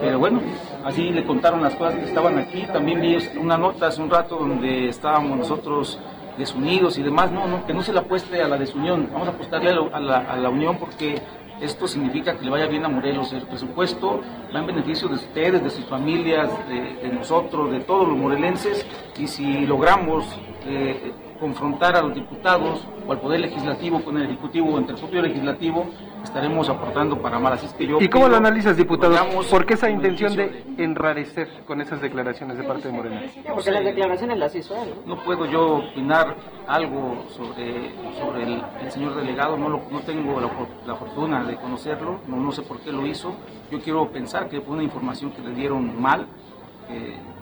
pero 0.00 0.18
bueno, 0.18 0.40
así 0.82 1.10
le 1.10 1.26
contaron 1.26 1.62
las 1.62 1.74
cosas 1.74 1.96
que 1.96 2.04
estaban 2.04 2.38
aquí. 2.38 2.64
También 2.72 3.02
vi 3.02 3.18
una 3.38 3.58
nota 3.58 3.88
hace 3.88 4.00
un 4.00 4.08
rato 4.08 4.36
donde 4.36 4.88
estábamos 4.88 5.36
nosotros 5.36 5.98
desunidos 6.38 6.98
y 6.98 7.02
demás, 7.02 7.30
no, 7.32 7.46
no, 7.46 7.66
que 7.66 7.74
no 7.74 7.82
se 7.82 7.92
le 7.92 7.98
apueste 7.98 8.40
a 8.40 8.48
la 8.48 8.56
desunión, 8.56 9.08
vamos 9.12 9.28
a 9.28 9.32
apostarle 9.32 9.70
a 9.70 10.00
la, 10.00 10.18
a 10.18 10.36
la 10.36 10.48
unión 10.48 10.78
porque 10.78 11.20
esto 11.60 11.88
significa 11.88 12.36
que 12.36 12.44
le 12.44 12.50
vaya 12.50 12.66
bien 12.66 12.84
a 12.84 12.88
Morelos. 12.88 13.32
El 13.32 13.42
presupuesto 13.42 14.20
va 14.54 14.60
en 14.60 14.66
beneficio 14.66 15.08
de 15.08 15.14
ustedes, 15.14 15.62
de 15.62 15.70
sus 15.70 15.84
familias, 15.86 16.50
de, 16.68 17.08
nosotros, 17.08 17.70
de 17.70 17.80
todos 17.80 18.08
los 18.08 18.16
morelenses. 18.16 18.86
Y 19.18 19.26
si 19.26 19.66
logramos 19.66 20.24
eh, 20.66 21.12
confrontar 21.40 21.96
a 21.96 22.02
los 22.02 22.14
diputados 22.14 22.86
o 23.06 23.12
al 23.12 23.20
Poder 23.20 23.40
Legislativo 23.40 24.02
con 24.04 24.16
el 24.18 24.26
Ejecutivo 24.26 24.68
o 24.68 24.78
entre 24.78 24.94
el 24.94 25.00
propio 25.00 25.22
Legislativo, 25.22 25.86
estaremos 26.22 26.68
aportando 26.68 27.20
para 27.20 27.38
más. 27.38 27.54
Así 27.54 27.66
es 27.66 27.72
que 27.74 27.86
yo 27.86 28.00
¿Y 28.00 28.08
cómo 28.08 28.28
lo 28.28 28.36
analizas, 28.36 28.76
diputado? 28.76 29.16
¿Por 29.50 29.66
qué 29.66 29.74
esa 29.74 29.90
intención 29.90 30.34
de 30.36 30.64
enrarecer 30.78 31.48
con 31.66 31.80
esas 31.80 32.00
declaraciones 32.00 32.58
de 32.58 32.64
parte 32.64 32.88
de 32.88 32.94
Morena? 32.94 33.22
Porque 33.52 33.70
las 33.70 33.84
declaraciones 33.84 34.38
las 34.38 34.54
hizo 34.54 34.74
él. 34.82 34.94
No 35.06 35.22
puedo 35.24 35.46
yo 35.46 35.76
opinar 35.76 36.36
algo 36.66 37.24
sobre, 37.30 37.92
sobre 38.18 38.42
el, 38.44 38.62
señor 38.90 39.14
delegado, 39.14 39.56
no, 39.56 39.68
lo, 39.68 39.82
no 39.90 40.00
tengo 40.00 40.40
la, 40.40 40.94
fortuna 40.94 41.44
de 41.44 41.56
conocerlo, 41.56 42.20
no, 42.26 42.36
no 42.36 42.52
sé 42.52 42.62
por 42.62 42.80
qué 42.80 42.92
lo 42.92 43.06
hizo. 43.06 43.34
Yo 43.70 43.80
quiero 43.80 44.08
pensar 44.10 44.48
que 44.48 44.60
fue 44.60 44.74
una 44.74 44.82
información 44.82 45.30
que 45.32 45.42
le 45.42 45.54
dieron 45.54 46.00
mal, 46.00 46.26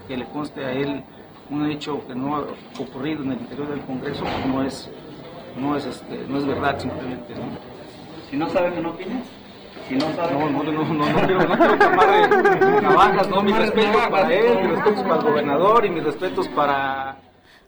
que 0.09 0.17
le 0.17 0.27
conste 0.27 0.65
a 0.65 0.73
él 0.73 1.05
un 1.51 1.71
hecho 1.71 2.05
que 2.07 2.15
no 2.15 2.37
ha 2.37 2.45
ocurrido 2.81 3.23
en 3.23 3.33
el 3.33 3.41
interior 3.41 3.69
del 3.69 3.81
Congreso, 3.83 4.25
pues 4.25 4.47
no 4.47 4.63
es, 4.63 4.91
no 5.59 5.77
es, 5.77 5.87
este, 5.87 6.27
no 6.29 6.39
es 6.39 6.47
verdad 6.47 6.79
simplemente. 6.79 7.35
Si 8.31 8.37
no 8.37 8.49
sabe 8.51 8.75
que 8.75 8.81
no 8.81 8.91
opines, 8.91 9.27
si 9.89 9.95
no 9.95 10.15
sabe. 10.15 10.33
No, 10.35 10.51
no, 10.51 10.63
no, 10.63 10.73
no, 10.73 10.95
no, 10.95 11.27
quiero, 11.27 11.49
no 11.49 11.57
quiero 11.57 11.79
tomar 11.79 12.31
de 12.31 12.83
navajas, 12.83 13.29
no, 13.29 13.43
mis 13.43 13.57
respetos 13.57 14.07
para 14.09 14.35
él, 14.35 14.59
mis 14.59 14.71
respetos 14.71 15.03
para 15.03 15.17
el 15.17 15.23
gobernador 15.23 15.87
y 15.87 15.91
mis 15.91 16.05
respetos 16.05 16.49
para 16.49 17.17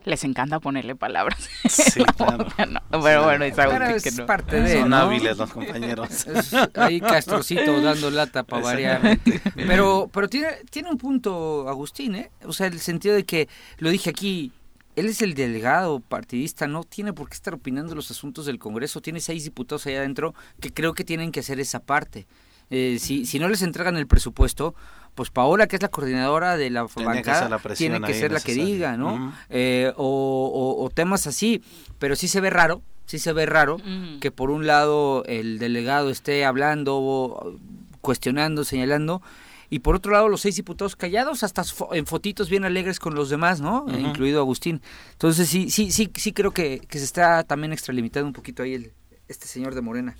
les 0.08 0.24
encanta 0.24 0.58
ponerle 0.58 0.96
palabras. 0.96 1.48
Sí, 1.68 2.02
claro. 2.16 2.46
pero 2.90 3.24
bueno, 3.24 3.44
es 3.44 3.58
algo 3.58 3.74
que, 4.02 4.10
no. 4.12 4.26
parte 4.26 4.60
de, 4.60 4.80
Son 4.80 4.94
hábiles 4.94 5.36
los 5.36 5.50
compañeros. 5.50 6.26
ahí 6.74 7.00
Castrocito 7.00 7.80
dando 7.80 8.10
lata 8.10 8.42
para 8.42 8.62
variar. 8.62 9.18
Pero, 9.54 10.08
pero 10.12 10.28
tiene, 10.28 10.48
tiene 10.70 10.90
un 10.90 10.98
punto, 10.98 11.68
Agustín, 11.68 12.14
¿eh? 12.14 12.30
O 12.44 12.52
sea, 12.52 12.68
el 12.68 12.80
sentido 12.80 13.14
de 13.14 13.24
que, 13.24 13.48
lo 13.78 13.90
dije 13.90 14.10
aquí, 14.10 14.52
él 14.98 15.06
es 15.06 15.22
el 15.22 15.34
delegado 15.34 16.00
partidista, 16.00 16.66
no 16.66 16.84
tiene 16.84 17.12
por 17.12 17.28
qué 17.28 17.34
estar 17.34 17.54
opinando 17.54 17.94
los 17.94 18.10
asuntos 18.10 18.46
del 18.46 18.58
Congreso. 18.58 19.00
Tiene 19.00 19.20
seis 19.20 19.44
diputados 19.44 19.86
allá 19.86 19.98
adentro 19.98 20.34
que 20.60 20.72
creo 20.72 20.94
que 20.94 21.04
tienen 21.04 21.32
que 21.32 21.40
hacer 21.40 21.60
esa 21.60 21.80
parte. 21.80 22.26
Eh, 22.70 22.98
si, 23.00 23.24
si 23.24 23.38
no 23.38 23.48
les 23.48 23.62
entregan 23.62 23.96
el 23.96 24.06
presupuesto, 24.06 24.74
pues 25.14 25.30
Paola, 25.30 25.66
que 25.66 25.76
es 25.76 25.82
la 25.82 25.88
coordinadora 25.88 26.56
de 26.56 26.70
la 26.70 26.84
bancada, 26.84 27.58
tiene 27.74 28.00
que 28.00 28.14
ser 28.14 28.30
la 28.30 28.40
que 28.40 28.54
diga, 28.54 28.96
¿no? 28.96 29.32
Eh, 29.48 29.92
o, 29.96 30.90
temas 30.94 31.26
así, 31.26 31.62
pero 31.98 32.14
sí 32.14 32.28
se 32.28 32.40
ve 32.40 32.50
raro, 32.50 32.82
sí 33.06 33.18
se 33.18 33.32
ve 33.32 33.46
raro 33.46 33.78
que 34.20 34.30
por 34.30 34.50
un 34.50 34.66
lado 34.66 35.24
el 35.26 35.58
delegado 35.58 36.10
esté 36.10 36.44
hablando, 36.44 37.58
cuestionando, 38.00 38.64
señalando, 38.64 39.22
y 39.70 39.80
por 39.80 39.94
otro 39.94 40.12
lado 40.12 40.28
los 40.28 40.40
seis 40.40 40.56
diputados 40.56 40.96
callados, 40.96 41.42
hasta 41.42 41.62
en 41.92 42.06
fotitos 42.06 42.48
bien 42.48 42.64
alegres 42.64 42.98
con 42.98 43.14
los 43.14 43.30
demás, 43.30 43.60
¿no? 43.60 43.86
Incluido 43.98 44.40
Agustín. 44.40 44.80
Entonces 45.12 45.48
sí, 45.48 45.70
sí, 45.70 45.90
sí, 45.90 46.10
sí 46.14 46.32
creo 46.32 46.52
que, 46.52 46.80
que 46.88 46.98
se 46.98 47.04
está 47.04 47.44
también 47.44 47.72
extralimitando 47.72 48.26
un 48.26 48.32
poquito 48.32 48.62
ahí 48.62 48.74
el, 48.74 48.92
este 49.28 49.46
señor 49.46 49.74
de 49.74 49.80
Morena. 49.80 50.16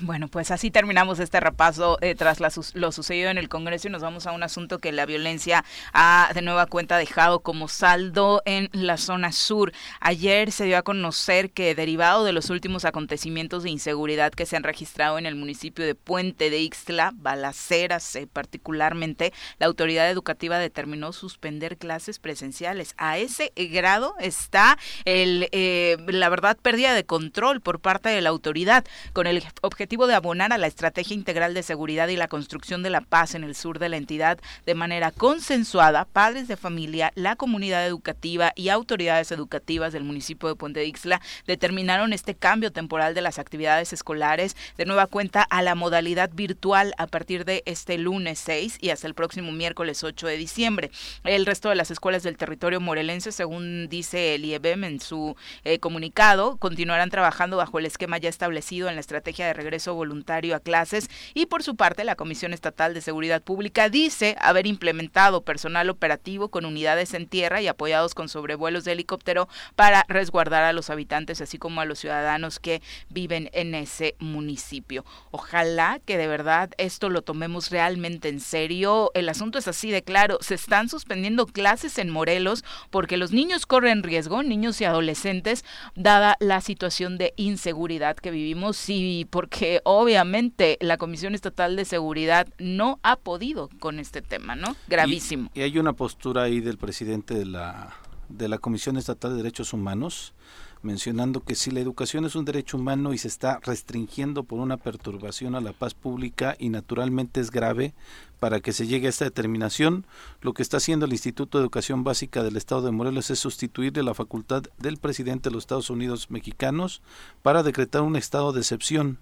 Bueno, 0.00 0.28
pues 0.28 0.50
así 0.50 0.70
terminamos 0.70 1.18
este 1.18 1.40
repaso 1.40 1.98
eh, 2.02 2.14
tras 2.14 2.40
lo 2.74 2.92
sucedido 2.92 3.30
en 3.30 3.38
el 3.38 3.48
Congreso 3.48 3.88
y 3.88 3.90
nos 3.90 4.02
vamos 4.02 4.26
a 4.26 4.32
un 4.32 4.42
asunto 4.42 4.78
que 4.78 4.92
la 4.92 5.06
violencia 5.06 5.64
ha 5.92 6.30
de 6.34 6.42
nueva 6.42 6.66
cuenta 6.66 6.98
dejado 6.98 7.40
como 7.40 7.68
saldo 7.68 8.42
en 8.44 8.68
la 8.72 8.96
zona 8.96 9.32
sur. 9.32 9.72
Ayer 10.00 10.52
se 10.52 10.66
dio 10.66 10.78
a 10.78 10.82
conocer 10.82 11.50
que 11.50 11.74
derivado 11.74 12.24
de 12.24 12.32
los 12.32 12.50
últimos 12.50 12.84
acontecimientos 12.84 13.62
de 13.62 13.70
inseguridad 13.70 14.30
que 14.32 14.46
se 14.46 14.56
han 14.56 14.62
registrado 14.62 15.18
en 15.18 15.26
el 15.26 15.34
municipio 15.34 15.84
de 15.84 15.94
Puente 15.94 16.50
de 16.50 16.60
Ixtla, 16.60 17.12
balaceras 17.14 18.14
eh, 18.14 18.28
particularmente, 18.30 19.32
la 19.58 19.66
autoridad 19.66 20.10
educativa 20.10 20.58
determinó 20.58 21.12
suspender 21.12 21.76
clases 21.76 22.18
presenciales. 22.18 22.94
A 22.98 23.18
ese 23.18 23.52
grado 23.56 24.14
está 24.20 24.78
el, 25.06 25.48
eh, 25.50 25.96
la 26.06 26.28
verdad, 26.28 26.56
pérdida 26.60 26.94
de 26.94 27.04
control 27.04 27.60
por 27.62 27.80
parte 27.80 28.10
de 28.10 28.20
la 28.20 28.28
autoridad 28.28 28.84
con 29.12 29.26
el 29.26 29.42
objetivo 29.62 29.77
objetivo 29.78 30.08
de 30.08 30.14
abonar 30.16 30.52
a 30.52 30.58
la 30.58 30.66
estrategia 30.66 31.14
integral 31.14 31.54
de 31.54 31.62
seguridad 31.62 32.08
y 32.08 32.16
la 32.16 32.26
construcción 32.26 32.82
de 32.82 32.90
la 32.90 33.00
paz 33.00 33.36
en 33.36 33.44
el 33.44 33.54
sur 33.54 33.78
de 33.78 33.88
la 33.88 33.96
entidad 33.96 34.40
de 34.66 34.74
manera 34.74 35.12
consensuada, 35.12 36.04
padres 36.04 36.48
de 36.48 36.56
familia, 36.56 37.12
la 37.14 37.36
comunidad 37.36 37.86
educativa 37.86 38.52
y 38.56 38.70
autoridades 38.70 39.30
educativas 39.30 39.92
del 39.92 40.02
municipio 40.02 40.48
de 40.48 40.56
Puente 40.56 40.80
de 40.80 40.86
Ixla 40.86 41.20
determinaron 41.46 42.12
este 42.12 42.34
cambio 42.34 42.72
temporal 42.72 43.14
de 43.14 43.20
las 43.20 43.38
actividades 43.38 43.92
escolares 43.92 44.56
de 44.76 44.84
nueva 44.84 45.06
cuenta 45.06 45.44
a 45.44 45.62
la 45.62 45.76
modalidad 45.76 46.30
virtual 46.34 46.92
a 46.98 47.06
partir 47.06 47.44
de 47.44 47.62
este 47.64 47.98
lunes 47.98 48.40
6 48.40 48.78
y 48.80 48.90
hasta 48.90 49.06
el 49.06 49.14
próximo 49.14 49.52
miércoles 49.52 50.02
8 50.02 50.26
de 50.26 50.38
diciembre. 50.38 50.90
El 51.22 51.46
resto 51.46 51.68
de 51.68 51.76
las 51.76 51.92
escuelas 51.92 52.24
del 52.24 52.36
territorio 52.36 52.80
morelense, 52.80 53.30
según 53.30 53.88
dice 53.88 54.34
el 54.34 54.44
IEBEM 54.44 54.82
en 54.82 55.00
su 55.00 55.36
eh, 55.62 55.78
comunicado, 55.78 56.56
continuarán 56.56 57.10
trabajando 57.10 57.56
bajo 57.56 57.78
el 57.78 57.86
esquema 57.86 58.18
ya 58.18 58.28
establecido 58.28 58.88
en 58.88 58.96
la 58.96 59.02
estrategia 59.02 59.46
de 59.46 59.52
regreso 59.52 59.67
voluntario 59.94 60.56
a 60.56 60.60
clases 60.60 61.10
y 61.34 61.46
por 61.46 61.62
su 61.62 61.76
parte 61.76 62.04
la 62.04 62.16
Comisión 62.16 62.52
Estatal 62.52 62.94
de 62.94 63.00
Seguridad 63.00 63.42
Pública 63.42 63.88
dice 63.88 64.36
haber 64.40 64.66
implementado 64.66 65.42
personal 65.42 65.90
operativo 65.90 66.48
con 66.48 66.64
unidades 66.64 67.14
en 67.14 67.26
tierra 67.26 67.60
y 67.60 67.68
apoyados 67.68 68.14
con 68.14 68.28
sobrevuelos 68.28 68.84
de 68.84 68.92
helicóptero 68.92 69.48
para 69.76 70.04
resguardar 70.08 70.64
a 70.64 70.72
los 70.72 70.90
habitantes 70.90 71.40
así 71.40 71.58
como 71.58 71.80
a 71.80 71.84
los 71.84 71.98
ciudadanos 71.98 72.58
que 72.58 72.82
viven 73.10 73.50
en 73.52 73.74
ese 73.74 74.16
municipio. 74.18 75.04
Ojalá 75.30 76.00
que 76.04 76.16
de 76.16 76.26
verdad 76.26 76.70
esto 76.78 77.10
lo 77.10 77.22
tomemos 77.22 77.70
realmente 77.70 78.28
en 78.28 78.40
serio. 78.40 79.10
El 79.14 79.28
asunto 79.28 79.58
es 79.58 79.68
así 79.68 79.90
de 79.90 80.02
claro, 80.02 80.38
se 80.40 80.54
están 80.54 80.88
suspendiendo 80.88 81.46
clases 81.46 81.98
en 81.98 82.10
Morelos 82.10 82.64
porque 82.90 83.16
los 83.16 83.32
niños 83.32 83.66
corren 83.66 84.02
riesgo, 84.02 84.42
niños 84.42 84.80
y 84.80 84.84
adolescentes, 84.84 85.64
dada 85.94 86.36
la 86.40 86.60
situación 86.60 87.18
de 87.18 87.34
inseguridad 87.36 88.16
que 88.16 88.30
vivimos 88.30 88.88
y 88.88 89.26
porque 89.30 89.57
obviamente 89.84 90.78
la 90.80 90.96
Comisión 90.96 91.34
Estatal 91.34 91.76
de 91.76 91.84
Seguridad 91.84 92.48
no 92.58 92.98
ha 93.02 93.16
podido 93.16 93.68
con 93.78 93.98
este 93.98 94.22
tema, 94.22 94.56
¿no? 94.56 94.76
Gravísimo. 94.88 95.50
Y, 95.54 95.62
hay 95.62 95.78
una 95.78 95.92
postura 95.92 96.42
ahí 96.42 96.60
del 96.60 96.78
presidente 96.78 97.34
de 97.34 97.46
la, 97.46 97.94
de 98.28 98.48
la 98.48 98.58
Comisión 98.58 98.96
Estatal 98.96 99.32
de 99.32 99.38
Derechos 99.38 99.72
Humanos 99.72 100.34
mencionando 100.82 101.40
que 101.40 101.54
si 101.54 101.70
la 101.70 101.80
educación 101.80 102.24
es 102.24 102.34
un 102.34 102.44
derecho 102.44 102.76
humano 102.76 103.12
y 103.12 103.18
se 103.18 103.28
está 103.28 103.58
restringiendo 103.62 104.44
por 104.44 104.60
una 104.60 104.76
perturbación 104.76 105.54
a 105.54 105.60
la 105.60 105.72
paz 105.72 105.94
pública 105.94 106.56
y 106.58 106.68
naturalmente 106.68 107.40
es 107.40 107.50
grave 107.50 107.94
para 108.38 108.60
que 108.60 108.72
se 108.72 108.86
llegue 108.86 109.06
a 109.06 109.10
esta 109.10 109.24
determinación, 109.24 110.06
lo 110.40 110.54
que 110.54 110.62
está 110.62 110.76
haciendo 110.76 111.06
el 111.06 111.12
Instituto 111.12 111.58
de 111.58 111.62
Educación 111.62 112.04
Básica 112.04 112.42
del 112.42 112.56
Estado 112.56 112.82
de 112.82 112.92
Morelos 112.92 113.30
es 113.30 113.38
sustituirle 113.38 114.02
la 114.02 114.14
facultad 114.14 114.62
del 114.78 114.98
presidente 114.98 115.48
de 115.48 115.54
los 115.54 115.64
Estados 115.64 115.90
Unidos 115.90 116.30
mexicanos 116.30 117.02
para 117.42 117.62
decretar 117.62 118.02
un 118.02 118.16
estado 118.16 118.52
de 118.52 118.60
excepción 118.60 119.18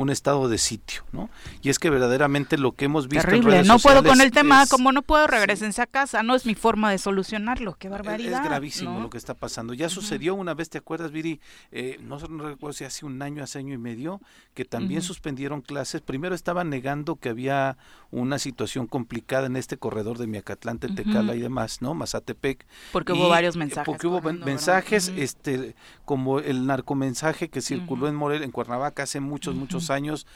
un 0.00 0.08
estado 0.08 0.48
de 0.48 0.56
sitio, 0.56 1.02
¿no? 1.12 1.28
Y 1.62 1.68
es 1.68 1.78
que 1.78 1.90
verdaderamente 1.90 2.56
lo 2.56 2.72
que 2.72 2.86
hemos 2.86 3.06
visto 3.06 3.26
Terrible, 3.26 3.62
no 3.64 3.78
puedo 3.78 4.02
con 4.02 4.20
el 4.22 4.30
tema, 4.30 4.66
como 4.66 4.92
no 4.92 5.02
puedo 5.02 5.26
regresense 5.26 5.82
a 5.82 5.86
casa, 5.86 6.22
no 6.22 6.34
es 6.34 6.46
mi 6.46 6.54
forma 6.54 6.90
de 6.90 6.96
solucionarlo, 6.96 7.76
qué 7.78 7.90
barbaridad. 7.90 8.40
Es 8.40 8.48
gravísimo 8.48 9.00
lo 9.00 9.10
que 9.10 9.18
está 9.18 9.34
pasando. 9.34 9.74
Ya 9.74 9.90
sucedió 9.90 10.34
una 10.34 10.54
vez, 10.54 10.70
¿te 10.70 10.78
acuerdas, 10.78 11.12
Viri? 11.12 11.40
Eh, 11.70 11.98
no, 12.00 12.18
recuerdo 12.18 12.72
si 12.72 12.84
hace 12.84 13.04
un 13.04 13.20
año, 13.20 13.44
hace 13.44 13.58
año 13.58 13.74
y 13.74 13.78
medio, 13.78 14.22
que 14.54 14.64
también 14.64 15.02
suspendieron 15.02 15.60
clases. 15.60 16.00
Primero 16.00 16.34
estaban 16.34 16.70
negando 16.70 17.16
que 17.16 17.28
había 17.28 17.76
una 18.10 18.38
situación 18.38 18.86
complicada 18.86 19.46
en 19.46 19.56
este 19.56 19.76
corredor 19.76 20.16
de 20.16 20.26
Miacatlán, 20.26 20.78
Tetecala 20.78 21.34
y 21.34 21.40
demás, 21.40 21.82
¿no? 21.82 21.92
Mazatepec. 21.92 22.66
Porque 22.92 23.12
hubo 23.12 23.28
varios 23.28 23.56
mensajes. 23.56 23.84
Porque 23.84 24.06
hubo 24.06 24.22
mensajes, 24.22 25.12
este, 25.14 25.74
como 26.06 26.38
el 26.38 26.66
narcomensaje 26.66 27.50
que 27.50 27.60
circuló 27.60 28.08
en 28.08 28.14
Morel, 28.14 28.42
en 28.42 28.50
Cuernavaca 28.50 29.02
hace 29.02 29.20
muchos, 29.20 29.54
muchos 29.54 29.89
años, 29.90 30.26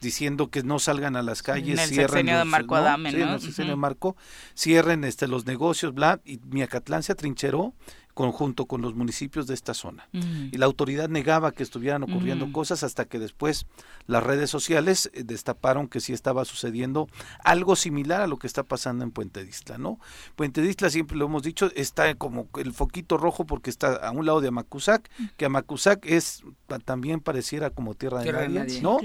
diciendo 0.00 0.50
que 0.50 0.62
no 0.62 0.78
salgan 0.78 1.16
a 1.16 1.22
las 1.22 1.42
calles, 1.42 1.78
en 1.78 1.84
el 1.84 1.88
cierren 1.88 2.26
de 2.26 2.44
Marco 2.44 2.76
Adame, 2.76 3.12
¿no? 3.12 3.38
Sí, 3.38 3.52
en 3.58 3.68
el 3.68 3.76
Marco, 3.76 4.16
cierren 4.56 5.04
este 5.04 5.28
los 5.28 5.46
negocios, 5.46 5.94
bla, 5.94 6.20
y 6.24 6.40
Miacatlán 6.50 7.02
se 7.02 7.12
atrincheró 7.12 7.74
conjunto 8.18 8.66
con 8.66 8.82
los 8.82 8.96
municipios 8.96 9.46
de 9.46 9.54
esta 9.54 9.74
zona. 9.74 10.08
Y 10.12 10.56
la 10.56 10.66
autoridad 10.66 11.08
negaba 11.08 11.52
que 11.52 11.62
estuvieran 11.62 12.02
ocurriendo 12.02 12.50
cosas 12.50 12.82
hasta 12.82 13.04
que 13.04 13.20
después 13.20 13.66
las 14.08 14.24
redes 14.24 14.50
sociales 14.50 15.08
eh, 15.14 15.22
destaparon 15.22 15.86
que 15.86 16.00
sí 16.00 16.12
estaba 16.12 16.44
sucediendo 16.44 17.06
algo 17.44 17.76
similar 17.76 18.20
a 18.20 18.26
lo 18.26 18.36
que 18.36 18.48
está 18.48 18.64
pasando 18.64 19.04
en 19.04 19.12
Puente 19.12 19.44
Distla, 19.44 19.78
¿no? 19.78 20.00
Puente 20.34 20.62
Distla, 20.62 20.90
siempre 20.90 21.16
lo 21.16 21.26
hemos 21.26 21.44
dicho, 21.44 21.70
está 21.76 22.12
como 22.16 22.48
el 22.58 22.72
foquito 22.72 23.18
rojo 23.18 23.46
porque 23.46 23.70
está 23.70 23.94
a 23.94 24.10
un 24.10 24.26
lado 24.26 24.40
de 24.40 24.48
Amacuzac, 24.48 25.08
que 25.36 25.44
Amacuzac 25.44 26.04
es 26.04 26.42
también 26.84 27.20
pareciera 27.20 27.70
como 27.70 27.94
tierra, 27.94 28.22
de 28.22 28.32
nadie, 28.48 28.80
¿no? 28.80 28.98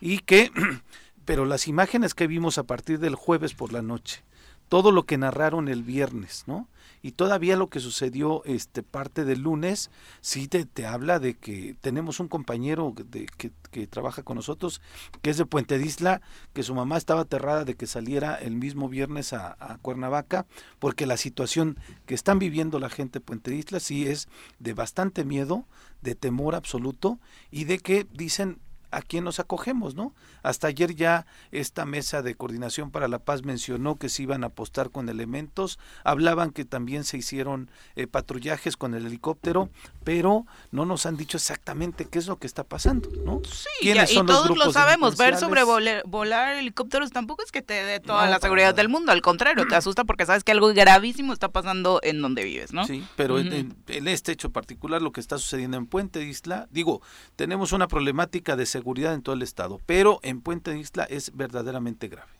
Y 0.00 0.18
que 0.18 0.52
pero 1.24 1.44
las 1.44 1.66
imágenes 1.66 2.14
que 2.14 2.28
vimos 2.28 2.56
a 2.56 2.62
partir 2.62 3.00
del 3.00 3.16
jueves 3.16 3.52
por 3.52 3.72
la 3.72 3.82
noche, 3.82 4.22
todo 4.68 4.92
lo 4.92 5.06
que 5.06 5.18
narraron 5.18 5.66
el 5.66 5.82
viernes, 5.82 6.44
¿no? 6.46 6.68
Y 7.02 7.12
todavía 7.12 7.56
lo 7.56 7.68
que 7.68 7.80
sucedió 7.80 8.42
este 8.44 8.82
parte 8.82 9.24
del 9.24 9.40
lunes 9.40 9.90
sí 10.20 10.48
te, 10.48 10.64
te 10.64 10.86
habla 10.86 11.18
de 11.18 11.34
que 11.34 11.76
tenemos 11.80 12.20
un 12.20 12.28
compañero 12.28 12.94
de, 12.96 13.26
que, 13.26 13.52
que, 13.70 13.86
trabaja 13.86 14.22
con 14.22 14.36
nosotros 14.36 14.80
que 15.22 15.30
es 15.30 15.36
de 15.36 15.46
Puente 15.46 15.76
Isla 15.76 16.20
que 16.52 16.62
su 16.62 16.74
mamá 16.74 16.96
estaba 16.96 17.22
aterrada 17.22 17.64
de 17.64 17.74
que 17.74 17.86
saliera 17.86 18.34
el 18.36 18.56
mismo 18.56 18.88
viernes 18.88 19.32
a, 19.32 19.56
a 19.58 19.78
Cuernavaca 19.78 20.46
porque 20.78 21.06
la 21.06 21.16
situación 21.16 21.78
que 22.06 22.14
están 22.14 22.38
viviendo 22.38 22.78
la 22.78 22.90
gente 22.90 23.18
de 23.18 23.24
Puente 23.24 23.54
Isla 23.54 23.80
sí 23.80 24.06
es 24.06 24.28
de 24.58 24.74
bastante 24.74 25.24
miedo 25.24 25.66
de 26.02 26.14
temor 26.14 26.54
absoluto 26.54 27.18
y 27.50 27.64
de 27.64 27.78
que 27.78 28.06
dicen 28.12 28.58
a 28.90 29.02
quién 29.02 29.24
nos 29.24 29.40
acogemos, 29.40 29.94
¿no? 29.94 30.14
Hasta 30.42 30.68
ayer 30.68 30.94
ya 30.94 31.26
esta 31.52 31.84
mesa 31.84 32.22
de 32.22 32.34
coordinación 32.34 32.90
para 32.90 33.08
la 33.08 33.18
paz 33.18 33.44
mencionó 33.44 33.96
que 33.96 34.08
se 34.08 34.22
iban 34.22 34.44
a 34.44 34.48
apostar 34.48 34.90
con 34.90 35.08
elementos, 35.08 35.78
hablaban 36.04 36.50
que 36.50 36.64
también 36.64 37.04
se 37.04 37.18
hicieron 37.18 37.70
eh, 37.96 38.06
patrullajes 38.06 38.76
con 38.76 38.94
el 38.94 39.06
helicóptero, 39.06 39.70
pero 40.04 40.46
no 40.72 40.84
nos 40.86 41.06
han 41.06 41.16
dicho 41.16 41.36
exactamente 41.36 42.06
qué 42.06 42.18
es 42.18 42.26
lo 42.26 42.38
que 42.38 42.46
está 42.46 42.64
pasando, 42.64 43.10
¿no? 43.24 43.42
Sí, 43.44 43.68
¿Quiénes 43.80 44.12
y 44.12 44.16
todos 44.24 44.56
lo 44.56 44.72
sabemos, 44.72 45.16
ver 45.16 45.36
sobre 45.36 45.62
volar, 45.62 46.56
helicópteros 46.56 47.10
tampoco 47.10 47.44
es 47.44 47.52
que 47.52 47.62
te 47.62 47.84
dé 47.84 48.00
toda 48.00 48.28
la 48.28 48.40
seguridad 48.40 48.74
del 48.74 48.88
mundo, 48.88 49.12
al 49.12 49.22
contrario, 49.22 49.66
te 49.68 49.76
asusta 49.76 50.04
porque 50.04 50.26
sabes 50.26 50.44
que 50.44 50.52
algo 50.52 50.72
gravísimo 50.72 51.32
está 51.32 51.48
pasando 51.48 52.00
en 52.02 52.20
donde 52.20 52.44
vives, 52.44 52.72
¿no? 52.72 52.86
Sí, 52.86 53.04
pero 53.16 53.38
en, 53.38 53.76
este 53.86 54.32
hecho 54.32 54.50
particular, 54.50 55.00
lo 55.00 55.12
que 55.12 55.20
está 55.20 55.38
sucediendo 55.38 55.76
en 55.76 55.86
Puente 55.86 56.24
Isla, 56.24 56.66
digo, 56.70 57.02
tenemos 57.36 57.72
una 57.72 57.86
problemática 57.86 58.56
de 58.56 58.66
seguridad 58.66 58.79
en 58.84 59.22
todo 59.22 59.34
el 59.34 59.42
estado, 59.42 59.80
pero 59.86 60.20
en 60.22 60.40
Puente 60.40 60.76
Isla 60.76 61.04
es 61.04 61.36
verdaderamente 61.36 62.08
grave. 62.08 62.30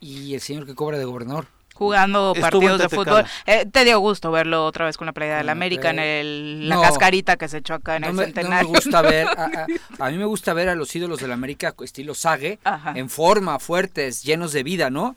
¿Y 0.00 0.34
el 0.34 0.40
señor 0.40 0.66
que 0.66 0.74
cobra 0.74 0.98
de 0.98 1.04
gobernador? 1.04 1.46
jugando 1.80 2.34
partidos 2.38 2.78
de 2.78 2.88
fútbol. 2.90 3.24
Eh, 3.46 3.64
te 3.64 3.84
dio 3.84 3.98
gusto 4.00 4.30
verlo 4.30 4.66
otra 4.66 4.84
vez 4.84 4.98
con 4.98 5.06
la 5.06 5.12
playa 5.14 5.38
del 5.38 5.48
América 5.48 5.88
en 5.88 5.98
el, 5.98 6.68
la 6.68 6.78
cascarita 6.78 7.38
que 7.38 7.48
se 7.48 7.58
echó 7.58 7.72
acá 7.72 7.96
en 7.96 8.04
el 8.04 8.16
Centenario. 8.16 8.68
me 8.68 8.78
gusta 8.78 9.00
ver, 9.00 9.26
a, 9.98 10.10
mí 10.10 10.18
me 10.18 10.26
gusta 10.26 10.52
ver 10.52 10.68
a 10.68 10.74
los 10.74 10.94
ídolos 10.94 11.20
del 11.20 11.32
América 11.32 11.74
estilo 11.82 12.14
Sague, 12.14 12.58
en 12.94 13.08
forma, 13.08 13.58
fuertes, 13.58 14.22
llenos 14.22 14.52
de 14.52 14.62
vida, 14.62 14.90
¿no? 14.90 15.16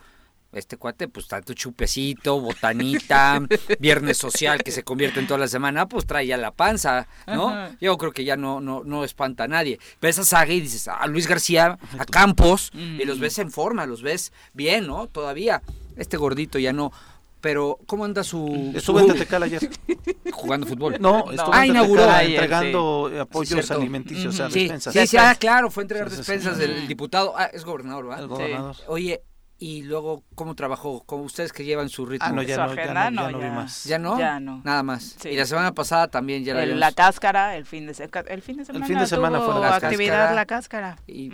Este 0.53 0.77
cuate, 0.77 1.07
pues 1.07 1.27
tanto 1.27 1.53
chupecito, 1.53 2.39
botanita, 2.39 3.41
viernes 3.79 4.17
social 4.17 4.63
que 4.63 4.71
se 4.71 4.83
convierte 4.83 5.19
en 5.19 5.27
toda 5.27 5.39
la 5.39 5.47
semana, 5.47 5.87
pues 5.87 6.05
trae 6.05 6.27
ya 6.27 6.37
la 6.37 6.51
panza, 6.51 7.07
¿no? 7.27 7.75
Yo 7.81 7.97
creo 7.97 8.11
que 8.11 8.23
ya 8.23 8.35
no, 8.35 8.61
no, 8.61 8.83
no 8.83 9.03
espanta 9.03 9.45
a 9.45 9.47
nadie. 9.47 9.79
Ves 10.01 10.19
a 10.19 10.23
Saga 10.23 10.53
y 10.53 10.61
dices, 10.61 10.87
a 10.87 11.05
Luis 11.07 11.27
García, 11.27 11.77
a 11.97 12.05
Campos, 12.05 12.71
y 12.73 13.03
los 13.05 13.19
ves 13.19 13.39
en 13.39 13.51
forma, 13.51 13.85
los 13.85 14.01
ves 14.01 14.31
bien, 14.53 14.87
¿no? 14.87 15.07
Todavía. 15.07 15.61
Este 15.95 16.17
gordito 16.17 16.57
ya 16.59 16.73
no. 16.73 16.91
Pero, 17.41 17.77
¿cómo 17.87 18.05
anda 18.05 18.23
su...? 18.23 18.71
Estuvo 18.73 19.01
en 19.01 19.07
Tetecal 19.07 19.43
ayer. 19.43 19.69
¿Jugando 20.31 20.65
fútbol? 20.65 20.95
No, 21.01 21.29
estuvo 21.29 21.53
ah, 21.53 21.65
en 21.65 21.71
inauguró 21.71 22.09
entregando 22.17 23.11
apoyos 23.19 23.69
alimenticios, 23.69 24.39
a 24.39 24.47
despensas. 24.47 24.93
Sí, 24.93 25.07
sí, 25.07 25.17
ah, 25.17 25.35
claro, 25.37 25.69
fue 25.69 25.81
a 25.81 25.83
entregar 25.83 26.09
despensas 26.09 26.57
del 26.57 26.87
diputado. 26.87 27.33
Ah, 27.35 27.49
es 27.51 27.65
gobernador, 27.65 28.05
¿verdad? 28.05 28.21
El 28.21 28.27
gobernador. 28.29 28.75
Oye, 28.87 29.21
y 29.59 29.83
luego 29.83 30.23
cómo 30.35 30.55
trabajó, 30.55 31.03
como 31.05 31.23
ustedes 31.23 31.53
que 31.53 31.63
llevan 31.63 31.89
su 31.89 32.05
ritmo. 32.05 32.27
Ah, 32.27 32.31
no, 32.31 32.41
ya, 32.41 32.57
no, 32.65 32.75
ya, 32.75 33.11
no, 33.11 33.31
ya, 33.31 33.37
vi 33.37 33.55
más. 33.55 33.83
¿Ya 33.85 33.99
no? 33.99 34.19
Ya 34.19 34.39
no. 34.39 34.61
Nada 34.63 34.83
más. 34.83 35.17
Y 35.25 35.35
la 35.35 35.45
semana 35.45 35.73
pasada 35.73 36.07
también 36.07 36.43
ya 36.43 36.53
la 36.53 36.65
La 36.65 36.91
cáscara, 36.91 37.55
el 37.55 37.65
fin 37.65 37.85
de, 37.85 37.91
el 38.27 38.41
fin 38.41 38.57
de 38.57 38.65
semana. 38.65 38.85
El 38.85 38.89
fin 38.89 38.99
de 38.99 39.07
semana 39.07 39.39
fue 39.41 39.59
la 39.59 39.75
actividad 39.75 40.35
la 40.35 40.45
cáscara. 40.45 40.97
Y 41.07 41.29